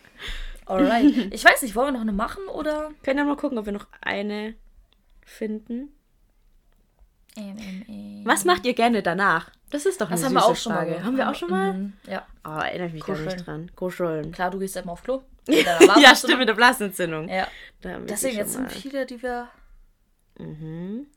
Alright. 0.66 1.32
Ich 1.32 1.46
weiß 1.46 1.62
nicht, 1.62 1.76
wollen 1.76 1.88
wir 1.88 1.92
noch 1.94 2.02
eine 2.02 2.12
machen 2.12 2.48
oder? 2.48 2.92
Können 3.04 3.18
wir 3.18 3.26
mal 3.26 3.38
gucken, 3.38 3.58
ob 3.58 3.66
wir 3.66 3.74
noch 3.74 3.88
eine 4.02 4.56
finden. 5.24 5.94
Ähm, 7.38 7.58
ähm, 7.60 7.86
ähm. 7.88 8.22
Was 8.24 8.46
macht 8.46 8.66
ihr 8.66 8.74
gerne 8.74 9.04
danach? 9.04 9.52
Das 9.72 9.86
ist 9.86 10.00
doch 10.00 10.08
eine 10.08 10.16
das 10.16 10.26
haben 10.26 10.34
wir 10.34 10.46
auch 10.46 10.56
schon 10.56 10.74
Frage. 10.74 10.92
Mal. 10.92 11.04
Haben 11.04 11.18
wir 11.18 11.30
auch 11.30 11.36
schon 11.36 11.50
mal? 11.50 11.74
Mhm. 11.74 11.94
Ja. 12.08 12.26
Oh, 12.46 12.50
erinnere 12.60 12.88
ich 12.88 12.94
mich 12.94 13.04
Kuscheln. 13.04 13.26
gar 13.28 13.34
nicht 13.36 13.48
dran. 13.48 13.72
Kuscheln. 13.76 14.32
Klar, 14.32 14.52
du 14.52 14.60
gehst 14.60 14.78
immer 14.78 14.92
auf 14.94 15.04
Klo. 15.04 15.24
ja, 15.48 16.16
stimmt, 16.16 16.40
mit 16.40 16.48
der 16.50 16.54
Blasentzündung. 16.54 17.30
Ja. 17.30 17.48
Deswegen, 17.84 18.38
jetzt 18.38 18.54
sind 18.54 18.72
viele, 18.72 19.06
die 19.06 19.22
wir 19.22 19.50
Mhm. 20.38 21.08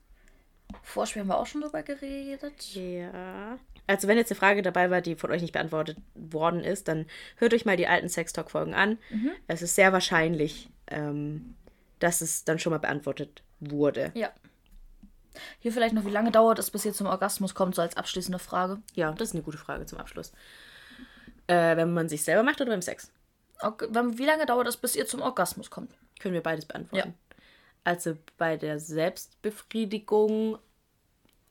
Vorspiel 0.82 1.20
haben 1.20 1.28
wir 1.28 1.38
auch 1.38 1.46
schon 1.46 1.62
drüber 1.62 1.82
geredet. 1.82 2.74
Ja. 2.74 3.58
Also 3.86 4.06
wenn 4.06 4.18
jetzt 4.18 4.30
eine 4.30 4.38
Frage 4.38 4.62
dabei 4.62 4.90
war, 4.90 5.00
die 5.00 5.16
von 5.16 5.30
euch 5.30 5.40
nicht 5.40 5.52
beantwortet 5.52 5.96
worden 6.14 6.62
ist, 6.62 6.88
dann 6.88 7.06
hört 7.36 7.54
euch 7.54 7.64
mal 7.64 7.76
die 7.76 7.86
alten 7.86 8.08
Sextalk-Folgen 8.08 8.74
an. 8.74 8.98
Mhm. 9.10 9.30
Es 9.46 9.62
ist 9.62 9.74
sehr 9.74 9.92
wahrscheinlich, 9.92 10.68
ähm, 10.88 11.54
dass 12.00 12.20
es 12.20 12.44
dann 12.44 12.58
schon 12.58 12.70
mal 12.72 12.78
beantwortet 12.78 13.42
wurde. 13.60 14.12
Ja. 14.14 14.30
Hier 15.60 15.72
vielleicht 15.72 15.94
noch, 15.94 16.04
wie 16.04 16.10
lange 16.10 16.30
dauert 16.30 16.58
es, 16.58 16.70
bis 16.70 16.84
ihr 16.84 16.92
zum 16.92 17.06
Orgasmus 17.06 17.54
kommt, 17.54 17.74
so 17.74 17.82
als 17.82 17.96
abschließende 17.96 18.38
Frage? 18.38 18.78
Ja, 18.94 19.12
das 19.12 19.28
ist 19.28 19.34
eine 19.34 19.42
gute 19.42 19.58
Frage 19.58 19.86
zum 19.86 19.98
Abschluss. 19.98 20.32
Äh, 21.46 21.76
wenn 21.76 21.94
man 21.94 22.08
sich 22.08 22.24
selber 22.24 22.42
macht 22.42 22.60
oder 22.60 22.70
beim 22.70 22.82
Sex? 22.82 23.10
Okay, 23.60 23.88
wie 23.90 24.24
lange 24.24 24.46
dauert 24.46 24.68
es, 24.68 24.76
bis 24.76 24.94
ihr 24.94 25.06
zum 25.06 25.20
Orgasmus 25.20 25.70
kommt? 25.70 25.92
Können 26.20 26.34
wir 26.34 26.42
beides 26.42 26.66
beantworten. 26.66 27.14
Ja. 27.16 27.42
Also 27.84 28.16
bei 28.36 28.56
der 28.56 28.78
Selbstbefriedigung 28.80 30.58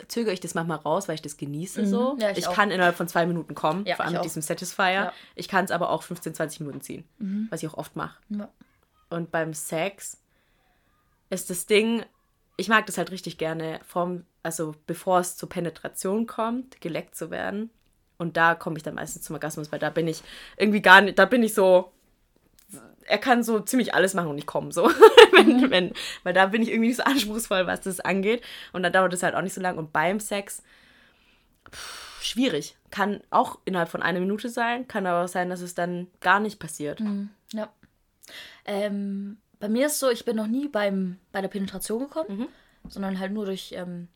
zögere 0.08 0.34
ich 0.34 0.40
das 0.40 0.54
manchmal 0.54 0.78
raus, 0.78 1.08
weil 1.08 1.16
ich 1.16 1.22
das 1.22 1.38
genieße 1.38 1.82
mhm. 1.82 1.86
so. 1.88 2.18
Ja, 2.20 2.30
ich, 2.32 2.40
ich 2.40 2.50
kann 2.50 2.72
innerhalb 2.72 2.96
von 2.96 3.08
zwei 3.08 3.26
Minuten 3.26 3.56
kommen, 3.56 3.86
ja, 3.86 3.96
vor 3.96 4.06
allem 4.06 4.14
mit 4.14 4.20
auch. 4.20 4.26
diesem 4.26 4.42
Satisfier. 4.42 4.92
Ja. 4.92 5.14
Ich 5.36 5.48
kann 5.48 5.66
es 5.66 5.72
aber 5.72 5.90
auch 5.90 6.04
15, 6.04 6.36
20 6.36 6.60
Minuten 6.62 6.82
ziehen, 6.82 7.04
mhm. 7.18 7.48
was 7.50 7.64
ich 7.64 7.70
auch 7.70 7.78
oft 7.78 7.96
mache. 7.96 8.18
Und 9.10 9.32
beim 9.32 9.54
Sex 9.54 10.18
ist 11.30 11.50
das 11.50 11.66
Ding, 11.66 12.06
ich 12.58 12.68
mag 12.68 12.86
das 12.88 12.98
halt 12.98 13.12
richtig 13.12 13.38
gerne, 13.38 13.80
vom, 13.88 14.26
also 14.44 14.76
bevor 14.88 15.20
es 15.20 15.38
zur 15.38 15.48
Penetration 15.48 16.26
kommt, 16.26 16.82
geleckt 16.82 17.16
zu 17.16 17.30
werden. 17.30 17.70
Und 18.18 18.36
da 18.36 18.56
komme 18.56 18.78
ich 18.78 18.84
dann 18.84 18.96
meistens 18.96 19.24
zum 19.24 19.36
Orgasmus, 19.36 19.72
weil 19.72 19.80
da 19.80 19.92
bin 19.92 20.08
ich 20.08 20.24
irgendwie 20.58 20.82
gar 20.82 21.02
nicht, 21.02 21.20
da 21.20 21.26
bin 21.26 21.44
ich 21.44 21.54
so, 21.54 21.92
er 23.06 23.20
kann 23.20 23.44
so 23.44 23.60
ziemlich 23.60 23.94
alles 23.94 24.16
machen 24.16 24.30
und 24.30 24.40
ich 24.40 24.48
komme 24.48 24.72
so. 24.72 24.90
wenn, 25.34 25.58
mhm. 25.58 25.70
wenn, 25.70 25.94
weil 26.24 26.34
da 26.34 26.48
bin 26.48 26.64
ich 26.64 26.70
irgendwie 26.70 26.90
nicht 26.90 26.98
so 26.98 27.04
anspruchsvoll, 27.06 27.68
was 27.68 27.82
das 27.82 28.00
angeht. 28.00 28.44
Und 28.74 28.82
dann 28.82 28.92
dauert 28.92 29.14
es 29.14 29.22
halt 29.22 29.36
auch 29.36 29.42
nicht 29.44 29.54
so 29.54 29.62
lang. 29.62 29.78
Und 29.78 29.94
beim 29.94 30.20
Sex, 30.20 30.64
pff, 31.72 32.24
schwierig. 32.24 32.76
Kann 32.90 33.22
auch 33.30 33.60
innerhalb 33.66 33.90
von 33.90 34.02
einer 34.02 34.20
Minute 34.20 34.50
sein, 34.50 34.88
kann 34.88 35.06
aber 35.06 35.26
auch 35.26 35.30
sein, 35.30 35.50
dass 35.50 35.62
es 35.62 35.76
dann 35.76 36.08
gar 36.22 36.40
nicht 36.40 36.60
passiert. 36.60 37.00
Mhm. 37.00 37.30
Ja. 37.54 37.70
Ähm, 38.66 39.38
bei 39.60 39.70
mir 39.70 39.88
ist 39.88 40.00
so, 40.00 40.10
ich 40.10 40.26
bin 40.26 40.36
noch 40.36 40.48
nie 40.48 40.68
beim, 40.68 41.20
bei 41.32 41.42
der 41.42 41.48
Penetration 41.48 42.00
gekommen, 42.04 42.40
mhm. 42.40 42.48
sondern 42.90 43.20
halt 43.20 43.32
nur 43.32 43.46
durch, 43.46 43.72
ähm, 43.74 44.08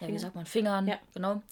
ja, 0.00 0.08
wie 0.08 0.18
sagt 0.18 0.34
man, 0.34 0.46
Fingern, 0.46 0.86
ja. 0.86 0.98
genau. 1.14 1.42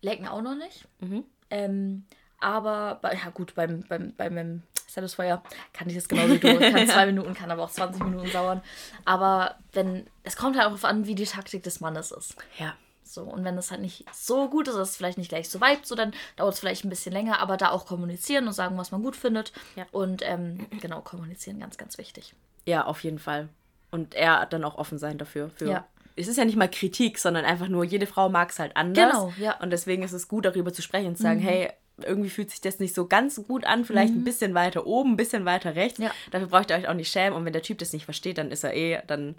Lecken 0.00 0.26
auch 0.26 0.42
noch 0.42 0.56
nicht. 0.56 0.86
Mhm. 1.00 1.24
Ähm, 1.50 2.04
aber, 2.40 2.98
bei, 3.00 3.14
ja 3.14 3.30
gut, 3.30 3.54
beim, 3.54 3.84
beim, 3.88 4.14
beim 4.16 4.62
Satisfier 4.88 5.42
kann 5.72 5.88
ich 5.88 5.94
das 5.94 6.08
genau 6.08 6.28
wie 6.28 6.38
du. 6.38 6.58
Kann 6.58 6.86
zwei 6.88 7.06
Minuten, 7.06 7.34
kann 7.34 7.50
aber 7.50 7.62
auch 7.62 7.70
20 7.70 8.02
Minuten 8.02 8.30
dauern. 8.32 8.62
Aber 9.04 9.56
wenn, 9.72 10.06
es 10.22 10.36
kommt 10.36 10.56
halt 10.56 10.66
auch 10.66 10.70
darauf 10.70 10.84
an, 10.84 11.06
wie 11.06 11.14
die 11.14 11.24
Taktik 11.24 11.62
des 11.62 11.80
Mannes 11.80 12.10
ist. 12.10 12.36
Ja. 12.58 12.74
So, 13.12 13.22
und 13.22 13.44
wenn 13.44 13.58
es 13.58 13.70
halt 13.70 13.82
nicht 13.82 14.06
so 14.14 14.48
gut 14.48 14.68
ist, 14.68 14.74
ist 14.74 14.90
es 14.90 14.96
vielleicht 14.96 15.18
nicht 15.18 15.28
gleich 15.28 15.50
so 15.50 15.60
weit, 15.60 15.84
so 15.84 15.94
dann 15.94 16.12
dauert 16.36 16.54
es 16.54 16.60
vielleicht 16.60 16.84
ein 16.84 16.88
bisschen 16.88 17.12
länger, 17.12 17.40
aber 17.40 17.58
da 17.58 17.70
auch 17.70 17.84
kommunizieren 17.84 18.46
und 18.46 18.54
sagen, 18.54 18.78
was 18.78 18.90
man 18.90 19.02
gut 19.02 19.16
findet. 19.16 19.52
Ja. 19.76 19.86
Und 19.92 20.22
ähm, 20.24 20.66
genau, 20.80 21.02
kommunizieren, 21.02 21.60
ganz, 21.60 21.76
ganz 21.76 21.98
wichtig. 21.98 22.34
Ja, 22.64 22.86
auf 22.86 23.04
jeden 23.04 23.18
Fall. 23.18 23.48
Und 23.90 24.14
er 24.14 24.46
dann 24.46 24.64
auch 24.64 24.76
offen 24.76 24.98
sein 24.98 25.18
dafür. 25.18 25.50
Für, 25.50 25.68
ja. 25.68 25.86
Es 26.16 26.28
ist 26.28 26.38
ja 26.38 26.46
nicht 26.46 26.56
mal 26.56 26.70
Kritik, 26.70 27.18
sondern 27.18 27.44
einfach 27.44 27.68
nur, 27.68 27.84
jede 27.84 28.06
Frau 28.06 28.30
mag 28.30 28.50
es 28.50 28.58
halt 28.58 28.76
anders. 28.76 29.12
Genau, 29.12 29.32
ja. 29.38 29.58
Und 29.60 29.70
deswegen 29.70 30.02
ist 30.02 30.12
es 30.12 30.28
gut, 30.28 30.46
darüber 30.46 30.72
zu 30.72 30.80
sprechen 30.80 31.08
und 31.08 31.16
zu 31.16 31.22
sagen, 31.22 31.40
mhm. 31.40 31.44
hey, 31.44 31.72
irgendwie 31.98 32.30
fühlt 32.30 32.50
sich 32.50 32.60
das 32.60 32.78
nicht 32.78 32.94
so 32.94 33.06
ganz 33.06 33.40
gut 33.46 33.64
an, 33.64 33.84
vielleicht 33.84 34.12
mhm. 34.12 34.20
ein 34.20 34.24
bisschen 34.24 34.54
weiter 34.54 34.86
oben, 34.86 35.12
ein 35.12 35.16
bisschen 35.16 35.44
weiter 35.44 35.74
rechts. 35.74 35.98
Ja. 35.98 36.10
Dafür 36.30 36.48
braucht 36.48 36.70
ihr 36.70 36.76
euch 36.76 36.88
auch 36.88 36.94
nicht 36.94 37.12
schämen. 37.12 37.36
Und 37.36 37.44
wenn 37.44 37.52
der 37.52 37.62
Typ 37.62 37.78
das 37.78 37.92
nicht 37.92 38.04
versteht, 38.04 38.38
dann 38.38 38.50
ist 38.50 38.64
er 38.64 38.74
eh, 38.74 39.00
dann, 39.06 39.36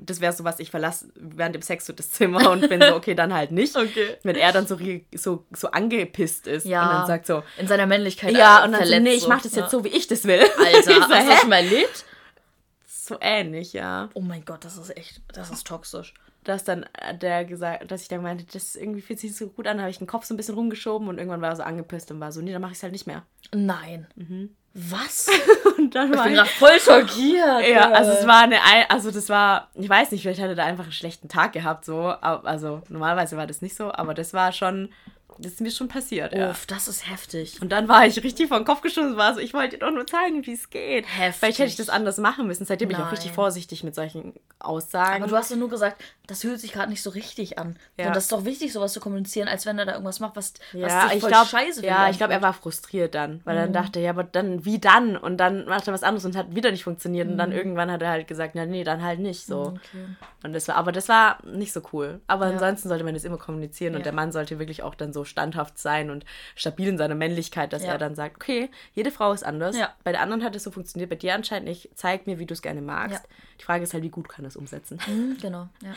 das 0.00 0.20
wäre 0.20 0.32
so 0.32 0.44
was, 0.44 0.60
ich 0.60 0.70
verlasse 0.70 1.08
während 1.14 1.54
dem 1.54 1.62
Sex 1.62 1.86
so 1.86 1.92
das 1.92 2.10
Zimmer 2.10 2.50
und 2.50 2.68
bin 2.68 2.80
so, 2.80 2.94
okay, 2.94 3.14
dann 3.14 3.32
halt 3.32 3.52
nicht. 3.52 3.74
Okay. 3.84 4.16
Wenn 4.22 4.36
er 4.36 4.50
dann 4.50 4.66
so, 4.66 4.78
so, 5.14 5.44
so 5.52 5.70
angepisst 5.70 6.46
ist 6.46 6.64
ja. 6.64 6.82
und 6.82 6.94
dann 6.94 7.06
sagt 7.06 7.26
so. 7.26 7.42
In 7.58 7.66
seiner 7.66 7.86
Männlichkeit. 7.86 8.32
Ja, 8.32 8.64
und 8.64 8.72
dann 8.72 8.86
so, 8.86 8.98
nee, 8.98 9.12
ich 9.12 9.26
mache 9.26 9.42
das 9.42 9.54
ja. 9.54 9.62
jetzt 9.62 9.72
so, 9.72 9.84
wie 9.84 9.88
ich 9.88 10.06
das 10.06 10.24
will. 10.24 10.40
Alter, 10.58 10.82
so, 10.82 11.00
hast 11.00 11.10
du 11.10 11.28
das 11.28 11.40
schon 11.40 11.50
mal 11.50 11.56
erlebt? 11.56 12.04
So 12.86 13.18
ähnlich, 13.20 13.74
ja. 13.74 14.08
Oh 14.14 14.20
mein 14.20 14.44
Gott, 14.44 14.64
das 14.64 14.78
ist 14.78 14.96
echt, 14.96 15.20
das 15.32 15.50
ist 15.50 15.66
toxisch 15.66 16.14
dass 16.44 16.64
dann 16.64 16.84
äh, 17.00 17.16
der 17.16 17.44
gesagt, 17.44 17.90
dass 17.90 18.02
ich 18.02 18.08
dann 18.08 18.22
meinte, 18.22 18.44
das 18.52 18.76
irgendwie 18.76 19.00
fühlt 19.00 19.18
sich 19.18 19.34
so 19.34 19.48
gut 19.48 19.66
an, 19.66 19.80
habe 19.80 19.90
ich 19.90 19.98
den 19.98 20.06
Kopf 20.06 20.24
so 20.24 20.34
ein 20.34 20.36
bisschen 20.36 20.54
rumgeschoben 20.54 21.08
und 21.08 21.18
irgendwann 21.18 21.40
war 21.40 21.50
er 21.50 21.56
so 21.56 21.62
angepisst 21.62 22.10
und 22.10 22.20
war 22.20 22.32
so, 22.32 22.40
nee, 22.40 22.52
dann 22.52 22.62
mache 22.62 22.72
ich 22.72 22.78
es 22.78 22.82
halt 22.82 22.92
nicht 22.92 23.06
mehr. 23.06 23.24
Nein. 23.52 24.06
Mhm. 24.14 24.50
Was? 24.74 25.28
und 25.78 25.94
dann 25.94 26.10
ich 26.10 26.18
war 26.18 26.24
bin 26.24 26.34
gerade 26.34 26.48
voll 26.48 26.80
schockiert. 26.80 27.68
Ja, 27.68 27.90
also 27.90 28.10
es 28.10 28.26
war 28.26 28.42
eine, 28.42 28.58
also 28.88 29.12
das 29.12 29.28
war, 29.28 29.70
ich 29.74 29.88
weiß 29.88 30.10
nicht, 30.10 30.22
vielleicht 30.22 30.40
hat 30.40 30.48
er 30.48 30.56
da 30.56 30.64
einfach 30.64 30.84
einen 30.84 30.92
schlechten 30.92 31.28
Tag 31.28 31.52
gehabt, 31.52 31.84
so, 31.84 32.08
also 32.08 32.82
normalerweise 32.88 33.36
war 33.36 33.46
das 33.46 33.62
nicht 33.62 33.76
so, 33.76 33.92
aber 33.92 34.14
das 34.14 34.34
war 34.34 34.50
schon, 34.50 34.88
Das 35.38 35.52
ist 35.52 35.60
mir 35.60 35.70
schon 35.70 35.88
passiert, 35.88 36.32
ja. 36.32 36.50
Uff, 36.50 36.66
das 36.66 36.88
ist 36.88 37.10
heftig. 37.10 37.60
Und 37.60 37.70
dann 37.70 37.88
war 37.88 38.06
ich 38.06 38.22
richtig 38.22 38.48
vor 38.48 38.58
den 38.58 38.64
Kopf 38.64 38.80
gestoßen. 38.82 39.16
War 39.16 39.34
so, 39.34 39.40
ich 39.40 39.54
wollte 39.54 39.76
dir 39.76 39.86
doch 39.86 39.92
nur 39.92 40.06
zeigen, 40.06 40.46
wie 40.46 40.52
es 40.52 40.70
geht. 40.70 41.06
Heftig. 41.06 41.38
Vielleicht 41.38 41.58
hätte 41.58 41.68
ich 41.70 41.76
das 41.76 41.88
anders 41.88 42.18
machen 42.18 42.46
müssen. 42.46 42.64
Seitdem 42.64 42.88
bin 42.88 42.96
ich 42.96 43.02
auch 43.02 43.12
richtig 43.12 43.32
vorsichtig 43.32 43.84
mit 43.84 43.94
solchen 43.94 44.34
Aussagen. 44.60 45.22
Aber 45.22 45.30
du 45.30 45.36
hast 45.36 45.50
ja 45.50 45.56
nur 45.56 45.68
gesagt, 45.68 46.02
das 46.26 46.40
fühlt 46.40 46.60
sich 46.60 46.72
gerade 46.72 46.90
nicht 46.90 47.02
so 47.02 47.10
richtig 47.10 47.58
an. 47.58 47.76
Ja. 47.98 48.06
Und 48.06 48.16
das 48.16 48.24
ist 48.24 48.32
doch 48.32 48.44
wichtig, 48.44 48.72
sowas 48.72 48.92
zu 48.92 49.00
kommunizieren, 49.00 49.48
als 49.48 49.66
wenn 49.66 49.78
er 49.78 49.84
da 49.84 49.92
irgendwas 49.92 50.20
macht, 50.20 50.36
was, 50.36 50.54
ja, 50.72 50.86
was 50.86 51.12
dich 51.12 51.20
voll 51.20 51.30
glaub, 51.30 51.46
scheiße 51.46 51.84
Ja, 51.84 52.08
ich 52.08 52.16
glaube, 52.16 52.32
er 52.32 52.42
war 52.42 52.54
frustriert 52.54 53.14
dann. 53.14 53.40
Weil 53.44 53.56
mhm. 53.56 53.60
dann 53.60 53.72
dachte 53.72 53.98
er, 53.98 54.06
ja, 54.06 54.10
aber 54.10 54.24
dann, 54.24 54.64
wie 54.64 54.78
dann? 54.78 55.16
Und 55.16 55.38
dann 55.38 55.66
macht 55.66 55.86
er 55.86 55.92
was 55.92 56.02
anderes 56.02 56.24
und 56.24 56.36
hat 56.36 56.54
wieder 56.54 56.70
nicht 56.70 56.84
funktioniert. 56.84 57.26
Mhm. 57.26 57.32
Und 57.32 57.38
dann 57.38 57.50
mhm. 57.50 57.56
irgendwann 57.56 57.90
hat 57.90 58.02
er 58.02 58.10
halt 58.10 58.28
gesagt, 58.28 58.54
ja, 58.54 58.64
nee, 58.66 58.84
dann 58.84 59.02
halt 59.02 59.20
nicht 59.20 59.44
so. 59.46 59.70
Mhm, 59.70 59.76
okay. 59.76 60.06
Und 60.44 60.52
das 60.52 60.68
war, 60.68 60.76
aber 60.76 60.92
das 60.92 61.08
war 61.08 61.38
nicht 61.44 61.72
so 61.72 61.82
cool. 61.92 62.20
Aber 62.26 62.46
ja. 62.46 62.52
ansonsten 62.52 62.88
sollte 62.88 63.04
man 63.04 63.14
das 63.14 63.24
immer 63.24 63.38
kommunizieren 63.38 63.96
und 63.96 64.06
der 64.06 64.12
Mann 64.12 64.32
sollte 64.32 64.58
wirklich 64.58 64.82
auch 64.82 64.94
dann 64.94 65.12
so 65.12 65.23
standhaft 65.24 65.78
sein 65.78 66.10
und 66.10 66.24
stabil 66.54 66.88
in 66.88 66.98
seiner 66.98 67.14
Männlichkeit, 67.14 67.72
dass 67.72 67.82
er 67.82 67.98
dann 67.98 68.14
sagt, 68.14 68.36
okay, 68.36 68.70
jede 68.92 69.10
Frau 69.10 69.32
ist 69.32 69.44
anders. 69.44 69.76
Bei 70.02 70.12
der 70.12 70.20
anderen 70.20 70.42
hat 70.44 70.56
es 70.56 70.64
so 70.64 70.70
funktioniert, 70.70 71.10
bei 71.10 71.16
dir 71.16 71.34
anscheinend 71.34 71.68
nicht. 71.68 71.90
Zeig 71.94 72.26
mir, 72.26 72.38
wie 72.38 72.46
du 72.46 72.54
es 72.54 72.62
gerne 72.62 72.82
magst. 72.82 73.22
Die 73.60 73.64
Frage 73.64 73.84
ist 73.84 73.94
halt, 73.94 74.02
wie 74.02 74.10
gut 74.10 74.28
kann 74.28 74.44
das 74.44 74.56
umsetzen. 74.56 74.98
Mhm, 75.06 75.38
genau, 75.40 75.68
ja. 75.82 75.94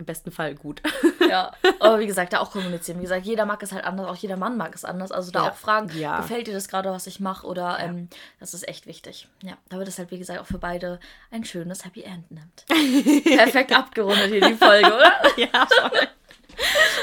Im 0.00 0.06
besten 0.06 0.30
Fall 0.30 0.54
gut. 0.54 0.80
Ja, 1.28 1.52
aber 1.78 1.98
wie 1.98 2.06
gesagt, 2.06 2.32
da 2.32 2.40
auch 2.40 2.52
kommunizieren. 2.52 2.98
Wie 3.00 3.02
gesagt, 3.02 3.26
jeder 3.26 3.44
mag 3.44 3.62
es 3.62 3.70
halt 3.70 3.84
anders, 3.84 4.06
auch 4.06 4.16
jeder 4.16 4.38
Mann 4.38 4.56
mag 4.56 4.74
es 4.74 4.86
anders. 4.86 5.12
Also 5.12 5.30
da 5.30 5.44
ja. 5.44 5.50
auch 5.50 5.56
fragen, 5.56 5.90
ja. 5.94 6.22
gefällt 6.22 6.46
dir 6.46 6.54
das 6.54 6.68
gerade, 6.68 6.90
was 6.90 7.06
ich 7.06 7.20
mache? 7.20 7.46
Oder 7.46 7.78
ja. 7.78 7.80
ähm, 7.80 8.08
das 8.40 8.54
ist 8.54 8.66
echt 8.66 8.86
wichtig. 8.86 9.28
Ja, 9.42 9.58
damit 9.68 9.88
es 9.88 9.98
halt, 9.98 10.10
wie 10.10 10.18
gesagt, 10.18 10.40
auch 10.40 10.46
für 10.46 10.58
beide 10.58 11.00
ein 11.30 11.44
schönes 11.44 11.84
Happy 11.84 12.02
End 12.02 12.30
nimmt. 12.30 12.64
Perfekt 13.24 13.76
abgerundet 13.76 14.30
hier 14.30 14.40
die 14.40 14.54
Folge, 14.54 14.86
oder? 14.86 15.12
Ja, 15.36 15.66
voll. 15.66 16.08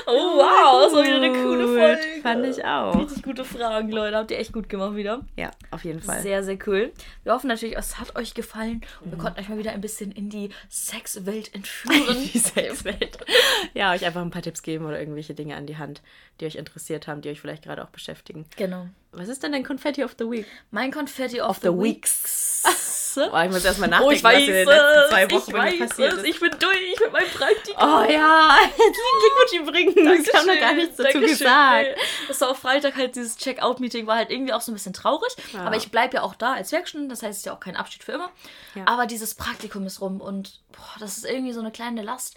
Oh, 0.05 0.37
wow, 0.37 0.83
das 0.83 0.93
war 0.93 1.03
wieder 1.03 1.17
eine 1.17 1.31
coole 1.31 1.67
Folge. 1.67 2.21
Fand 2.21 2.45
ich 2.45 2.63
auch. 2.63 2.95
Richtig 2.95 3.23
gute 3.23 3.43
Fragen, 3.43 3.91
Leute. 3.91 4.15
Habt 4.15 4.31
ihr 4.31 4.39
echt 4.39 4.53
gut 4.53 4.69
gemacht 4.69 4.95
wieder. 4.95 5.21
Ja, 5.35 5.51
auf 5.71 5.83
jeden 5.83 6.01
Fall. 6.01 6.21
Sehr, 6.21 6.43
sehr 6.43 6.57
cool. 6.67 6.91
Wir 7.23 7.33
hoffen 7.33 7.47
natürlich, 7.47 7.77
es 7.77 7.99
hat 7.99 8.15
euch 8.15 8.33
gefallen 8.33 8.81
und 9.01 9.07
mhm. 9.07 9.11
wir 9.11 9.17
konnten 9.17 9.39
euch 9.39 9.49
mal 9.49 9.57
wieder 9.57 9.71
ein 9.71 9.81
bisschen 9.81 10.11
in 10.11 10.29
die 10.29 10.49
Sexwelt 10.69 11.53
entführen. 11.53 12.29
die 12.33 12.39
Sexwelt. 12.39 13.17
Ja, 13.73 13.91
euch 13.91 14.05
einfach 14.05 14.21
ein 14.21 14.29
paar 14.29 14.41
Tipps 14.41 14.61
geben 14.63 14.85
oder 14.85 14.99
irgendwelche 14.99 15.33
Dinge 15.33 15.55
an 15.55 15.65
die 15.65 15.77
Hand, 15.77 16.01
die 16.39 16.45
euch 16.45 16.55
interessiert 16.55 17.07
haben, 17.07 17.21
die 17.21 17.29
euch 17.29 17.41
vielleicht 17.41 17.63
gerade 17.63 17.83
auch 17.83 17.89
beschäftigen. 17.89 18.45
Genau. 18.55 18.87
Was 19.17 19.29
ist 19.29 19.41
denn 19.43 19.51
dein 19.51 19.63
Confetti 19.63 20.03
of 20.03 20.15
the 20.19 20.29
Week? 20.29 20.45
Mein 20.71 20.91
Confetti 20.91 21.41
of, 21.41 21.49
of 21.49 21.57
the, 21.57 21.69
the 21.69 21.73
Weeks. 21.73 22.63
Oh, 23.19 23.41
ich 23.43 23.49
muss 23.49 23.65
erstmal 23.65 23.89
nachdenken, 23.89 24.11
oh, 24.11 24.15
ich 24.15 24.23
weiß 24.23 24.35
was 24.35 24.47
in 24.47 24.53
den 24.53 24.67
letzten 24.67 25.09
zwei 25.09 25.31
Wochen 25.31 25.49
ich 25.49 25.53
weiß 25.57 25.79
passiert 25.79 26.13
es. 26.13 26.19
ist. 26.19 26.25
Ich 26.25 26.39
bin 26.39 26.51
durch 26.59 26.99
mit 26.99 27.11
meinem 27.11 27.29
Praktikum. 27.29 27.83
Oh 27.83 28.11
ja, 28.11 28.57
herzlichen 28.59 29.63
Glückwunsch 29.63 29.95
übrigens. 29.95 30.27
Ich 30.27 30.33
habe 30.35 30.47
noch 30.47 30.59
gar 30.59 30.73
nichts 30.73 30.97
dazu 30.97 31.13
Dankeschön. 31.13 31.37
gesagt. 31.37 31.97
Das 32.27 32.41
war 32.41 32.49
auch 32.51 32.57
Freitag 32.57 32.95
halt, 32.95 33.15
dieses 33.15 33.37
Check-out-Meeting 33.37 34.05
war 34.05 34.17
halt 34.17 34.29
irgendwie 34.29 34.53
auch 34.53 34.61
so 34.61 34.71
ein 34.71 34.75
bisschen 34.75 34.93
traurig. 34.93 35.31
Ja. 35.51 35.61
Aber 35.61 35.75
ich 35.75 35.89
bleibe 35.89 36.17
ja 36.17 36.21
auch 36.21 36.35
da 36.35 36.53
als 36.53 36.71
Werkstudent, 36.71 37.11
das 37.11 37.23
heißt, 37.23 37.31
es 37.31 37.37
ist 37.37 37.45
ja 37.45 37.53
auch 37.53 37.59
kein 37.59 37.75
Abschied 37.75 38.03
für 38.03 38.11
immer. 38.11 38.29
Ja. 38.75 38.83
Aber 38.85 39.07
dieses 39.07 39.33
Praktikum 39.33 39.87
ist 39.87 39.99
rum 39.99 40.21
und 40.21 40.59
boah, 40.71 40.99
das 40.99 41.17
ist 41.17 41.25
irgendwie 41.25 41.53
so 41.53 41.61
eine 41.61 41.71
kleine 41.71 42.03
Last 42.03 42.35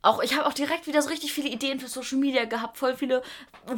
auch 0.00 0.22
ich 0.22 0.36
habe 0.36 0.46
auch 0.46 0.52
direkt 0.52 0.86
wieder 0.86 1.02
so 1.02 1.08
richtig 1.08 1.32
viele 1.32 1.48
Ideen 1.48 1.80
für 1.80 1.88
Social 1.88 2.18
Media 2.18 2.44
gehabt, 2.44 2.78
voll 2.78 2.94
viele 2.94 3.20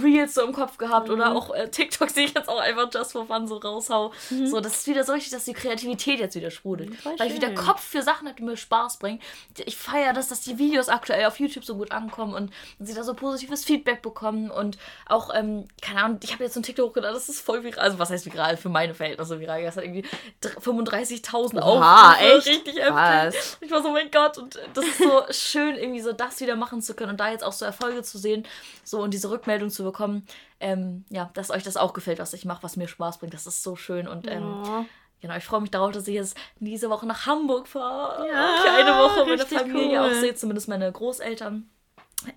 Reels 0.02 0.34
so 0.34 0.42
im 0.42 0.52
Kopf 0.52 0.76
gehabt 0.76 1.08
mhm. 1.08 1.14
oder 1.14 1.34
auch 1.34 1.54
äh, 1.54 1.70
TikToks, 1.70 2.12
die 2.14 2.20
ich 2.20 2.34
jetzt 2.34 2.48
auch 2.48 2.60
einfach 2.60 2.88
just 2.92 3.12
for 3.12 3.26
fun 3.26 3.48
so 3.48 3.56
raushau. 3.56 4.12
Mhm. 4.28 4.46
So, 4.46 4.60
das 4.60 4.80
ist 4.80 4.86
wieder 4.86 5.02
so 5.04 5.12
richtig, 5.12 5.32
dass 5.32 5.46
die 5.46 5.54
Kreativität 5.54 6.20
jetzt 6.20 6.34
wieder 6.34 6.50
sprudelt. 6.50 6.94
Voll 6.96 7.12
weil 7.12 7.18
schön. 7.18 7.26
ich 7.28 7.42
wieder 7.42 7.54
Kopf 7.54 7.82
für 7.82 8.02
Sachen 8.02 8.28
habe, 8.28 8.36
die 8.36 8.42
mir 8.42 8.58
Spaß 8.58 8.98
bringen. 8.98 9.20
Ich 9.64 9.78
feiere 9.78 10.12
das, 10.12 10.28
dass 10.28 10.42
die 10.42 10.58
Videos 10.58 10.90
aktuell 10.90 11.24
auf 11.24 11.40
YouTube 11.40 11.64
so 11.64 11.76
gut 11.76 11.90
ankommen 11.90 12.34
und, 12.34 12.52
sie 12.78 12.94
da 12.94 13.02
so 13.02 13.14
positives 13.14 13.64
Feedback 13.64 14.02
bekommen 14.02 14.50
und 14.50 14.76
auch, 15.06 15.34
ähm, 15.34 15.66
keine 15.80 16.02
Ahnung, 16.02 16.20
ich 16.22 16.32
habe 16.32 16.44
jetzt 16.44 16.54
so 16.54 16.60
ein 16.60 16.62
TikTok 16.62 16.90
hochgeladen, 16.90 17.14
das 17.14 17.28
ist 17.28 17.40
voll 17.40 17.62
viral. 17.62 17.78
Also 17.78 17.98
was 17.98 18.10
heißt 18.10 18.26
viral 18.26 18.56
für 18.56 18.68
meine 18.68 18.94
Verhältnisse 18.94 19.40
viral? 19.40 19.62
Das 19.62 19.76
hat 19.76 19.84
irgendwie 19.84 20.04
35.000 20.42 21.58
Aufrufe. 21.60 22.24
echt? 22.24 22.46
Richtig 22.46 22.82
heftig. 22.82 23.56
Ich 23.60 23.70
war 23.70 23.82
so, 23.82 23.90
mein 23.90 24.10
Gott, 24.10 24.38
und 24.38 24.58
das 24.74 24.84
ist 24.84 24.98
so 24.98 25.22
schön, 25.30 25.76
irgendwie 25.76 26.00
so 26.00 26.09
das 26.12 26.40
wieder 26.40 26.56
machen 26.56 26.82
zu 26.82 26.94
können 26.94 27.10
und 27.10 27.20
da 27.20 27.30
jetzt 27.30 27.44
auch 27.44 27.52
so 27.52 27.64
Erfolge 27.64 28.02
zu 28.02 28.18
sehen, 28.18 28.46
so 28.84 29.00
und 29.00 29.12
diese 29.14 29.30
Rückmeldung 29.30 29.70
zu 29.70 29.84
bekommen, 29.84 30.26
ähm, 30.60 31.04
ja, 31.10 31.30
dass 31.34 31.50
euch 31.50 31.62
das 31.62 31.76
auch 31.76 31.92
gefällt, 31.92 32.18
was 32.18 32.32
ich 32.32 32.44
mache, 32.44 32.62
was 32.62 32.76
mir 32.76 32.88
Spaß 32.88 33.18
bringt. 33.18 33.34
Das 33.34 33.46
ist 33.46 33.62
so 33.62 33.76
schön 33.76 34.08
und 34.08 34.26
ähm, 34.26 34.62
ja. 34.64 34.84
Genau, 35.20 35.36
ich 35.36 35.44
freue 35.44 35.60
mich 35.60 35.70
darauf, 35.70 35.92
dass 35.92 36.08
ich 36.08 36.14
jetzt 36.14 36.36
diese 36.60 36.88
Woche 36.88 37.06
nach 37.06 37.26
Hamburg 37.26 37.68
fahre. 37.68 38.26
Ja, 38.26 38.56
für 38.62 38.70
eine 38.70 38.92
Woche 38.92 39.26
meine 39.26 39.46
Familie 39.46 40.00
cool. 40.00 40.10
auch 40.10 40.14
sehe, 40.14 40.34
zumindest 40.34 40.68
meine 40.68 40.90
Großeltern. 40.90 41.68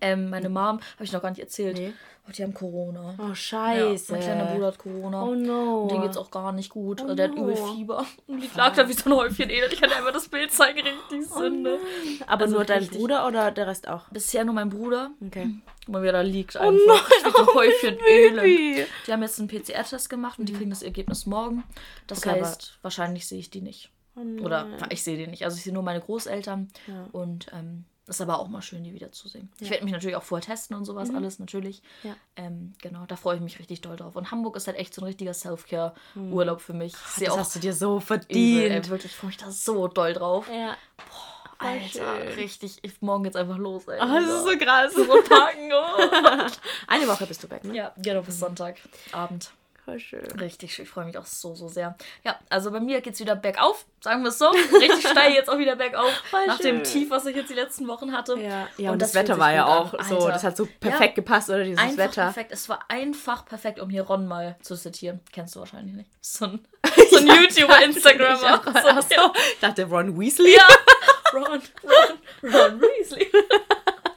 Ähm, 0.02 0.30
meine 0.30 0.50
Mom, 0.50 0.80
habe 0.80 1.04
ich 1.04 1.12
noch 1.12 1.22
gar 1.22 1.30
nicht 1.30 1.40
erzählt. 1.40 1.78
Nee. 1.78 1.94
Oh, 2.26 2.32
die 2.32 2.42
haben 2.42 2.54
Corona. 2.54 3.16
Oh, 3.18 3.34
scheiße. 3.34 4.14
Ja, 4.14 4.18
mein 4.18 4.22
kleiner 4.22 4.46
Bruder 4.46 4.68
hat 4.68 4.78
Corona. 4.78 5.24
Oh 5.24 5.36
no. 5.36 5.82
Und 5.82 5.92
dem 5.92 6.02
geht's 6.04 6.16
auch 6.16 6.32
gar 6.32 6.54
nicht 6.54 6.70
gut. 6.70 7.02
Oh, 7.02 7.14
der 7.14 7.28
no. 7.28 7.34
hat 7.34 7.42
übel 7.42 7.56
Fieber. 7.56 8.06
Und 8.28 8.42
die 8.42 8.50
lag 8.56 8.74
da 8.76 8.88
wie 8.88 8.94
so 8.94 9.10
ein 9.10 9.16
Häufchen 9.18 9.50
Elend. 9.50 9.74
Ich 9.74 9.82
kann 9.82 9.90
dir 9.90 9.98
einfach 9.98 10.14
das 10.14 10.30
Bild 10.30 10.52
zeigen, 10.52 10.80
richtig 10.80 11.32
oh, 11.32 11.40
Sünde. 11.40 11.80
Aber 12.26 12.44
also 12.44 12.56
nur 12.56 12.66
dein 12.66 12.88
Bruder 12.88 13.28
oder 13.28 13.52
der 13.52 13.68
Rest 13.68 13.90
auch? 13.90 14.08
Bisher 14.10 14.46
nur 14.46 14.54
mein 14.54 14.70
Bruder. 14.70 15.12
Okay. 15.26 15.50
Guck 15.86 15.94
mal, 15.94 16.02
wie 16.02 16.08
er 16.08 16.14
da 16.14 16.22
liegt 16.22 16.56
einfach. 16.56 16.80
Oh 16.82 17.26
nein, 17.26 17.34
so 17.34 17.40
ein 17.40 17.56
Häufchen 17.56 17.98
oh, 18.00 18.08
Elend. 18.08 18.88
Die 19.06 19.12
haben 19.12 19.22
jetzt 19.22 19.40
einen 19.40 19.50
PCR-Test 19.50 20.10
gemacht 20.10 20.40
und 20.40 20.48
die 20.48 20.54
mhm. 20.54 20.58
kriegen 20.58 20.70
das 20.70 20.82
Ergebnis 20.82 21.26
morgen. 21.26 21.66
Das 22.08 22.20
okay, 22.20 22.40
heißt, 22.40 22.80
wahrscheinlich 22.82 23.28
sehe 23.28 23.40
ich 23.40 23.50
die 23.50 23.62
nicht. 23.62 23.92
Oh 24.16 24.44
Oder 24.44 24.68
ich 24.90 25.04
sehe 25.04 25.18
die 25.18 25.28
nicht. 25.28 25.44
Also 25.44 25.58
ich 25.58 25.64
sehe 25.64 25.74
nur 25.74 25.84
meine 25.84 26.00
Großeltern. 26.00 26.70
Ja. 26.88 27.10
Und 27.12 27.48
ähm, 27.52 27.84
ist 28.08 28.22
aber 28.22 28.40
auch 28.40 28.48
mal 28.48 28.62
schön, 28.62 28.84
die 28.84 28.94
wiederzusehen. 28.94 29.50
Ja. 29.60 29.66
Ich 29.66 29.70
werde 29.70 29.84
mich 29.86 29.94
natürlich 29.94 30.16
auch 30.16 30.24
vorher 30.24 30.46
testen 30.46 30.76
und 30.76 30.86
sowas 30.86 31.10
mhm. 31.10 31.18
alles, 31.18 31.40
natürlich. 31.40 31.82
Ja. 32.04 32.16
Ähm, 32.36 32.74
genau, 32.82 33.06
da 33.06 33.16
freue 33.16 33.36
ich 33.36 33.42
mich 33.42 33.60
richtig 33.60 33.82
doll 33.82 33.96
drauf. 33.96 34.16
Und 34.16 34.32
Hamburg 34.32 34.56
ist 34.58 34.68
halt 34.68 34.78
echt 34.78 34.94
so 34.94 35.02
ein 35.02 35.06
richtiger 35.06 35.34
Self-Care-Urlaub 35.34 36.62
für 36.62 36.74
mich. 36.74 36.94
Ach, 36.96 37.20
das 37.20 37.38
hast 37.38 37.56
du 37.56 37.60
dir 37.60 37.74
so 37.74 38.00
verdient. 38.00 38.76
Übel, 38.76 38.90
wirklich, 38.90 39.12
ich 39.12 39.18
freue 39.18 39.30
mich 39.30 39.38
da 39.38 39.52
so 39.52 39.88
doll 39.88 40.14
drauf. 40.14 40.50
Ja. 40.50 40.76
Boah, 40.98 41.66
Alter, 41.66 42.36
richtig. 42.36 42.80
Ich 42.82 43.02
morgen 43.02 43.24
jetzt 43.26 43.38
einfach 43.38 43.58
los, 43.58 43.88
ey. 43.88 44.00
Oh, 44.02 44.06
das 44.06 44.26
ist 44.26 44.44
so 44.44 44.58
krass. 44.58 44.94
So 44.94 45.06
packen, 45.06 45.72
oh. 45.72 46.48
Eine 46.88 47.08
Woche 47.08 47.26
bist 47.26 47.44
du 47.44 47.50
weg, 47.50 47.64
ne? 47.64 47.76
Ja, 47.76 47.94
genau, 47.98 48.22
bis 48.22 48.40
Sonntagabend. 48.40 49.52
Voll 49.86 50.00
schön. 50.00 50.26
Richtig 50.40 50.74
schön. 50.74 50.86
Ich 50.86 50.92
freue 50.92 51.04
mich 51.04 51.18
auch 51.18 51.26
so, 51.26 51.56
so 51.56 51.68
sehr. 51.68 51.98
Ja, 52.24 52.40
also 52.50 52.72
bei 52.72 52.80
mir 52.80 53.02
geht 53.02 53.16
es 53.16 53.20
wieder 53.20 53.36
bergauf, 53.36 53.86
sagen 54.00 54.22
wir 54.24 54.30
es 54.30 54.38
so. 54.38 54.50
Richtig 54.50 55.06
steil 55.10 55.34
jetzt 55.34 55.50
auch 55.50 55.58
wieder 55.58 55.76
bergauf. 55.76 56.10
Voll 56.30 56.48
nach 56.48 56.58
schön. 56.58 56.78
dem 56.78 56.84
Tief, 56.84 57.10
was 57.10 57.26
ich 57.26 57.36
jetzt 57.36 57.50
die 57.50 57.56
letzten 57.56 57.86
Wochen 57.90 58.14
hatte. 58.14 58.40
Ja, 58.40 58.70
ja 58.78 58.90
und, 58.90 58.94
und 58.94 59.02
das, 59.02 59.12
das 59.12 59.22
Wetter 59.22 59.38
war 59.40 59.52
ja 59.52 59.66
auch 59.66 59.94
an. 59.94 60.06
so, 60.06 60.16
Alter. 60.16 60.32
das 60.32 60.44
hat 60.46 60.56
so 60.56 60.68
perfekt 60.80 61.18
ja, 61.18 61.24
gepasst, 61.24 61.50
oder 61.50 61.66
dieses 61.66 61.80
einfach 61.80 61.98
Wetter. 61.98 62.24
perfekt. 62.24 62.52
Es 62.54 62.70
war 62.70 62.80
einfach 62.88 63.46
perfekt, 63.46 63.82
um 63.82 63.90
hier 63.90 64.04
Ron 64.04 64.26
mal 64.26 64.56
zu 64.62 64.78
zitieren. 64.78 65.20
Kennst 65.34 65.56
du 65.56 65.60
wahrscheinlich 65.60 65.96
nicht. 65.96 66.10
So 66.22 66.46
ein, 66.46 66.66
so 67.10 67.18
ein 67.18 67.28
ja, 67.28 67.36
YouTuber, 67.42 67.84
Instagrammer. 67.84 68.62
So, 68.66 69.02
so, 69.02 69.16
ja. 69.16 69.34
Ich 69.54 69.60
dachte 69.60 69.84
Ron 69.84 70.18
Weasley. 70.18 70.56
Ja, 70.56 70.68
Ron, 71.34 71.62
Ron, 71.84 72.52
Ron 72.54 72.82
Weasley. 72.82 73.30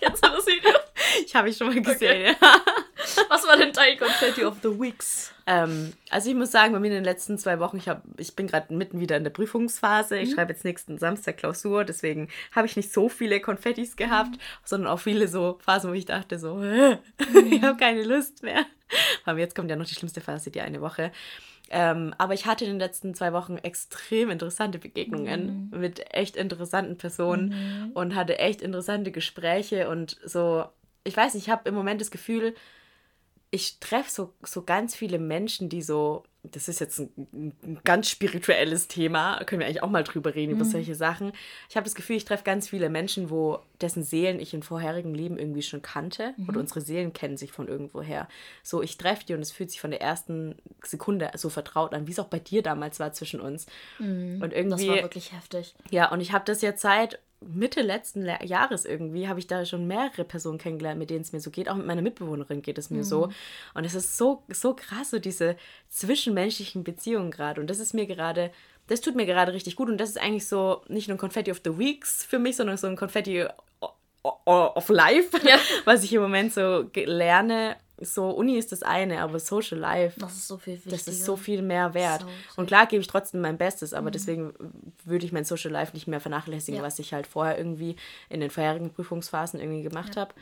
Kennst 0.01 0.25
du 0.25 0.29
das 0.29 0.47
Video? 0.47 0.86
Ich 1.27 1.35
habe 1.35 1.49
ich 1.49 1.57
schon 1.57 1.69
mal 1.69 1.81
gesehen, 1.81 2.35
okay. 2.35 2.37
ja. 2.41 2.61
Was 3.29 3.47
war 3.47 3.57
denn 3.57 3.73
dein 3.73 3.99
Confetti 3.99 4.45
of 4.45 4.57
the 4.63 4.69
Weeks? 4.69 5.33
Ähm, 5.47 5.93
also 6.11 6.29
ich 6.29 6.35
muss 6.35 6.51
sagen, 6.51 6.73
bei 6.73 6.81
mir 6.81 6.89
in 6.89 6.95
den 6.95 7.05
letzten 7.05 7.39
zwei 7.39 7.61
Wochen, 7.61 7.77
ich, 7.77 7.89
hab, 7.89 8.03
ich 8.19 8.35
bin 8.35 8.47
gerade 8.47 8.75
mitten 8.75 9.01
wieder 9.01 9.17
in 9.17 9.23
der 9.23 9.31
Prüfungsphase. 9.31 10.19
Ich 10.19 10.31
mhm. 10.31 10.35
schreibe 10.35 10.53
jetzt 10.53 10.65
nächsten 10.65 10.99
Samstag 10.99 11.37
Klausur, 11.37 11.85
deswegen 11.85 12.29
habe 12.53 12.67
ich 12.67 12.77
nicht 12.77 12.93
so 12.93 13.09
viele 13.09 13.41
Konfettis 13.41 13.97
gehabt, 13.97 14.33
mhm. 14.33 14.41
sondern 14.65 14.93
auch 14.93 15.01
viele 15.01 15.29
so 15.29 15.59
Phasen, 15.65 15.91
wo 15.91 15.95
ich 15.95 16.07
dachte 16.07 16.39
so, 16.39 16.57
mhm. 16.57 16.99
ich 17.51 17.63
habe 17.63 17.79
keine 17.79 18.03
Lust 18.03 18.43
mehr. 18.43 18.65
Aber 19.25 19.39
jetzt 19.39 19.55
kommt 19.55 19.71
ja 19.71 19.77
noch 19.77 19.87
die 19.87 19.95
schlimmste 19.95 20.21
Phase, 20.21 20.51
die 20.51 20.61
eine 20.61 20.81
Woche. 20.81 21.13
Ähm, 21.69 22.15
aber 22.19 22.35
ich 22.35 22.47
hatte 22.47 22.65
in 22.65 22.73
den 22.73 22.79
letzten 22.79 23.15
zwei 23.15 23.33
Wochen 23.33 23.57
extrem 23.59 24.31
interessante 24.31 24.79
Begegnungen 24.79 25.71
mhm. 25.73 25.81
mit 25.81 26.15
echt 26.15 26.37
interessanten 26.37 26.97
Personen 26.97 27.49
mhm. 27.49 27.91
und 27.93 28.15
hatte 28.15 28.39
echt 28.39 28.63
interessante 28.63 29.11
Gespräche 29.11 29.89
und 29.89 30.17
so, 30.25 30.67
ich 31.07 31.17
weiß 31.17 31.35
nicht, 31.35 31.45
ich 31.45 31.51
habe 31.51 31.69
im 31.69 31.75
Moment 31.75 32.01
das 32.01 32.11
Gefühl, 32.11 32.55
ich 33.51 33.79
treffe 33.81 34.11
so, 34.11 34.33
so 34.43 34.63
ganz 34.63 34.95
viele 34.95 35.19
Menschen, 35.19 35.69
die 35.69 35.81
so, 35.81 36.25
das 36.43 36.69
ist 36.69 36.81
jetzt 36.81 36.99
ein, 36.99 37.53
ein 37.63 37.81
ganz 37.85 38.11
spirituelles 38.11 38.89
Thema, 38.89 39.43
können 39.45 39.61
wir 39.61 39.67
eigentlich 39.67 39.83
auch 39.83 39.91
mal 39.91 40.05
drüber 40.05 40.35
reden, 40.35 40.53
mhm. 40.53 40.61
über 40.61 40.65
solche 40.69 40.95
Sachen. 40.95 41.33
Ich 41.69 41.77
habe 41.77 41.85
das 41.85 41.95
Gefühl, 41.95 42.17
ich 42.17 42.25
treffe 42.25 42.45
ganz 42.45 42.69
viele 42.69 42.91
Menschen, 42.91 43.31
wo 43.31 43.61
dessen 43.81 44.03
Seelen 44.03 44.41
ich 44.41 44.53
in 44.53 44.63
vorherigen 44.63 45.15
Leben 45.15 45.39
irgendwie 45.39 45.63
schon 45.63 45.81
kannte 45.81 46.35
mhm. 46.37 46.49
oder 46.49 46.61
unsere 46.61 46.81
Seelen 46.81 47.13
kennen 47.13 47.37
sich 47.37 47.53
von 47.53 47.69
irgendwoher. 47.69 48.29
So, 48.63 48.83
ich 48.83 48.99
treffe 48.99 49.25
die 49.27 49.35
und 49.35 49.41
es 49.41 49.53
fühlt 49.53 49.71
sich 49.71 49.81
von 49.81 49.91
der 49.91 50.03
ersten 50.03 50.57
Sekunde 50.83 51.31
so 51.37 51.49
vertraut 51.49 51.95
an, 51.95 52.07
wie 52.07 52.13
es 52.13 52.19
auch 52.19 52.29
bei 52.29 52.41
dir 52.41 52.63
damals 52.63 52.99
war 53.01 53.13
zwischen 53.13 53.41
uns. 53.41 53.67
Mhm. 53.99 54.43
Und 54.43 54.53
irgendwie. 54.53 54.87
Das 54.87 54.97
war 54.97 55.03
wirklich 55.03 55.33
heftig. 55.33 55.75
Ja, 55.91 56.11
und 56.11 56.21
ich 56.21 56.33
habe 56.33 56.45
das 56.45 56.63
jetzt 56.63 56.83
seit 56.83 57.21
Mitte 57.41 57.83
letzten 57.83 58.27
Jahres 58.45 58.85
irgendwie 58.85 59.29
habe 59.29 59.39
ich 59.39 59.47
da 59.47 59.65
schon 59.65 59.87
mehrere 59.87 60.25
Personen 60.25 60.59
kennengelernt, 60.59 60.99
mit 60.99 61.11
denen 61.11 61.21
es 61.21 61.33
mir 61.33 61.41
so 61.41 61.51
geht. 61.51 61.69
Auch 61.69 61.77
mit 61.77 61.87
meiner 61.87 62.03
Mitbewohnerin 62.03 62.63
geht 62.63 62.79
es 62.79 62.91
mir 62.91 62.99
mhm. 62.99 63.05
so. 63.05 63.29
Und 63.75 63.85
es 63.85 63.95
ist 63.95 64.17
so, 64.17 64.43
so 64.49 64.75
krass, 64.75 65.11
so 65.11 65.19
diese 65.19 65.57
zwischenmenschlichen 65.89 66.83
Beziehungen 66.83 67.31
gerade. 67.31 67.61
Und 67.61 67.69
das 67.69 67.79
ist 67.79 67.93
mir 67.93 68.07
gerade, 68.07 68.51
das 68.87 69.01
tut 69.01 69.17
mir 69.17 69.27
gerade 69.27 69.53
richtig 69.53 69.77
gut. 69.77 69.89
Und 69.89 69.99
das 69.99 70.11
ist 70.11 70.21
eigentlich 70.21 70.49
so 70.49 70.83
nicht 70.89 71.09
nur 71.09 71.17
ein 71.17 71.21
Confetti 71.21 71.51
of 71.51 71.61
the 71.65 71.79
Weeks 71.79 72.25
für 72.25 72.39
mich, 72.39 72.57
sondern 72.57 72.77
so 72.77 72.87
ein 72.87 72.97
Confetti 72.97 73.47
of 74.23 74.89
life, 74.89 75.39
ja. 75.47 75.59
was 75.85 76.05
ich 76.05 76.13
im 76.13 76.23
Moment 76.23 76.53
so 76.53 76.91
lerne. 76.95 77.77
So, 77.99 78.31
Uni 78.31 78.59
ist 78.59 78.73
das 78.73 78.83
eine, 78.83 79.23
aber 79.23 79.39
Social 79.41 79.79
Life, 79.79 80.21
das 80.21 80.35
ist 80.35 80.49
so 80.49 80.59
viel 80.59 80.75
wichtiger. 80.75 80.97
Das 80.97 81.09
ist 81.09 81.25
so 81.25 81.37
viel 81.37 81.63
mehr 81.63 81.95
wert. 81.95 82.23
So, 82.23 82.27
so. 82.27 82.61
Und 82.61 82.67
klar 82.67 82.87
gebe 82.87 83.01
ich 83.01 83.07
trotzdem 83.07 83.41
mein 83.41 83.57
Bestes, 83.57 83.95
aber 83.95 84.09
mhm. 84.09 84.13
deswegen 84.13 84.55
würde 85.05 85.25
ich 85.25 85.33
mein 85.33 85.45
Social 85.45 85.71
Life 85.71 85.93
nicht 85.95 86.07
mehr 86.07 86.21
vernachlässigen, 86.21 86.79
ja. 86.81 86.87
was 86.87 86.99
ich 86.99 87.15
halt 87.15 87.27
vorher 87.27 87.57
irgendwie 87.57 87.97
in 88.29 88.41
den 88.41 88.51
vorherigen 88.51 88.91
Prüfungsphasen 88.91 89.61
irgendwie 89.61 89.83
gemacht 89.83 90.15
ja. 90.15 90.23
habe. 90.23 90.35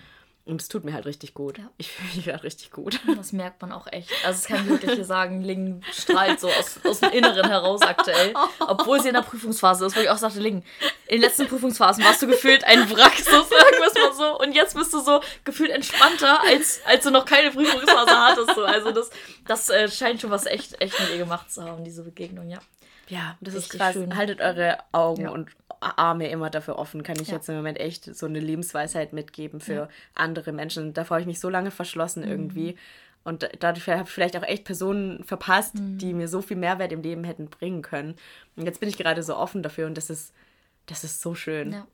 Und 0.46 0.60
es 0.60 0.68
tut 0.68 0.84
mir 0.84 0.92
halt 0.92 1.06
richtig 1.06 1.32
gut. 1.32 1.56
Ja. 1.56 1.70
Ich 1.78 1.90
fühle 1.90 2.14
mich 2.14 2.24
gerade 2.26 2.42
richtig 2.42 2.70
gut. 2.70 3.00
Das 3.16 3.32
merkt 3.32 3.62
man 3.62 3.72
auch 3.72 3.86
echt. 3.90 4.10
Also 4.26 4.40
es 4.40 4.44
kann 4.44 4.64
ich 4.64 4.68
wirklich 4.68 4.92
hier 4.92 5.04
sagen, 5.06 5.40
Ling 5.40 5.82
strahlt 5.90 6.38
so 6.38 6.48
aus, 6.48 6.80
aus 6.84 7.00
dem 7.00 7.12
Inneren 7.12 7.48
heraus 7.48 7.80
aktuell. 7.80 8.34
Obwohl 8.58 9.00
sie 9.00 9.08
in 9.08 9.14
der 9.14 9.22
Prüfungsphase 9.22 9.86
ist, 9.86 9.96
wo 9.96 10.00
ich 10.00 10.10
auch 10.10 10.18
sagte, 10.18 10.40
Ling, 10.40 10.62
in 11.06 11.16
den 11.16 11.20
letzten 11.22 11.46
Prüfungsphasen 11.46 12.04
warst 12.04 12.20
du 12.20 12.26
gefühlt 12.26 12.62
ein 12.64 12.90
Wrack, 12.90 13.14
so 13.16 13.30
sagen 13.30 13.50
wir 13.50 13.86
es 13.86 13.94
mal 13.94 14.12
so. 14.12 14.38
Und 14.38 14.52
jetzt 14.52 14.76
bist 14.76 14.92
du 14.92 15.00
so 15.00 15.20
gefühlt 15.44 15.70
entspannter, 15.70 16.42
als, 16.44 16.82
als 16.84 17.04
du 17.04 17.10
noch 17.10 17.24
keine 17.24 17.50
Prüfungsphase 17.50 18.10
hattest. 18.10 18.54
So. 18.54 18.64
Also 18.64 18.90
das, 18.92 19.10
das 19.46 19.70
äh, 19.70 19.88
scheint 19.90 20.20
schon 20.20 20.30
was 20.30 20.44
echt, 20.44 20.78
echt 20.82 21.00
mit 21.00 21.08
ihr 21.10 21.18
gemacht 21.18 21.50
zu 21.50 21.64
haben, 21.64 21.84
diese 21.84 22.02
Begegnung, 22.02 22.50
ja. 22.50 22.58
Ja, 23.08 23.36
das 23.40 23.54
Richtig 23.54 23.74
ist 23.74 23.78
krass. 23.78 23.92
Schön. 23.94 24.16
Haltet 24.16 24.40
eure 24.40 24.78
Augen 24.92 25.22
ja. 25.22 25.30
und 25.30 25.50
Arme 25.80 26.28
immer 26.28 26.50
dafür 26.50 26.78
offen. 26.78 27.02
Kann 27.02 27.16
ich 27.20 27.28
ja. 27.28 27.34
jetzt 27.34 27.48
im 27.48 27.56
Moment 27.56 27.78
echt 27.78 28.14
so 28.14 28.26
eine 28.26 28.40
Lebensweisheit 28.40 29.12
mitgeben 29.12 29.60
für 29.60 29.72
ja. 29.72 29.88
andere 30.14 30.52
Menschen. 30.52 30.92
Davor 30.92 31.16
habe 31.16 31.22
ich 31.22 31.26
mich 31.26 31.40
so 31.40 31.48
lange 31.48 31.70
verschlossen 31.70 32.24
mhm. 32.24 32.30
irgendwie. 32.30 32.76
Und 33.24 33.48
dadurch 33.60 33.88
habe 33.88 34.02
ich 34.02 34.10
vielleicht 34.10 34.36
auch 34.36 34.42
echt 34.42 34.64
Personen 34.64 35.24
verpasst, 35.24 35.74
mhm. 35.76 35.98
die 35.98 36.12
mir 36.12 36.28
so 36.28 36.42
viel 36.42 36.58
Mehrwert 36.58 36.92
im 36.92 37.02
Leben 37.02 37.24
hätten 37.24 37.48
bringen 37.48 37.82
können. 37.82 38.16
Und 38.56 38.66
jetzt 38.66 38.80
bin 38.80 38.88
ich 38.88 38.98
gerade 38.98 39.22
so 39.22 39.36
offen 39.36 39.62
dafür 39.62 39.86
und 39.86 39.96
das 39.96 40.10
ist, 40.10 40.34
das 40.86 41.04
ist 41.04 41.22
so 41.22 41.34
schön. 41.34 41.72
Ja. 41.72 41.86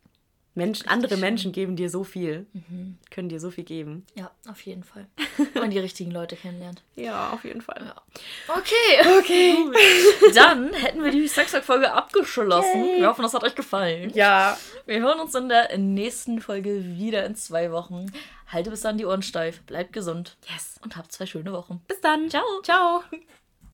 Mensch, 0.61 0.83
andere. 0.87 1.17
Menschen 1.17 1.53
geben 1.53 1.77
dir 1.77 1.91
so 1.91 2.05
viel, 2.05 2.47
mhm. 2.53 2.99
können 3.11 3.29
dir 3.29 3.41
so 3.41 3.51
viel 3.51 3.65
geben. 3.65 4.07
Ja, 4.15 4.31
auf 4.49 4.61
jeden 4.63 4.85
Fall. 4.85 5.07
Wenn 5.55 5.63
man 5.63 5.71
die 5.71 5.79
richtigen 5.79 6.11
Leute 6.11 6.37
kennenlernt. 6.37 6.83
Ja, 6.97 7.31
auf 7.31 7.45
jeden 7.45 7.63
Fall. 7.63 7.83
Ja. 7.85 8.03
Okay, 8.49 9.19
okay. 9.19 9.57
Dann 10.35 10.73
hätten 10.73 11.03
wir 11.03 11.11
die 11.11 11.27
Sextag-Folge 11.27 11.93
abgeschlossen. 11.93 12.85
Yay. 12.85 13.01
Wir 13.01 13.09
hoffen, 13.09 13.23
das 13.23 13.35
hat 13.35 13.45
euch 13.45 13.55
gefallen. 13.55 14.13
Ja. 14.15 14.59
Wir 14.87 15.01
hören 15.01 15.21
uns 15.21 15.35
in 15.35 15.49
der 15.49 15.77
nächsten 15.79 16.41
Folge 16.41 16.85
wieder 16.99 17.25
in 17.25 17.35
zwei 17.35 17.73
Wochen. 17.73 18.13
Halte 18.47 18.71
bis 18.71 18.81
dann 18.81 18.99
die 18.99 19.07
Ohren 19.07 19.23
steif, 19.23 19.63
bleibt 19.63 19.93
gesund. 19.93 20.37
Yes. 20.53 20.81
Und 20.83 20.97
habt 20.97 21.13
zwei 21.13 21.27
schöne 21.27 21.53
Wochen. 21.53 21.81
Bis 21.87 22.01
dann. 22.01 22.29
Ciao. 22.29 22.45
Ciao. 22.63 23.03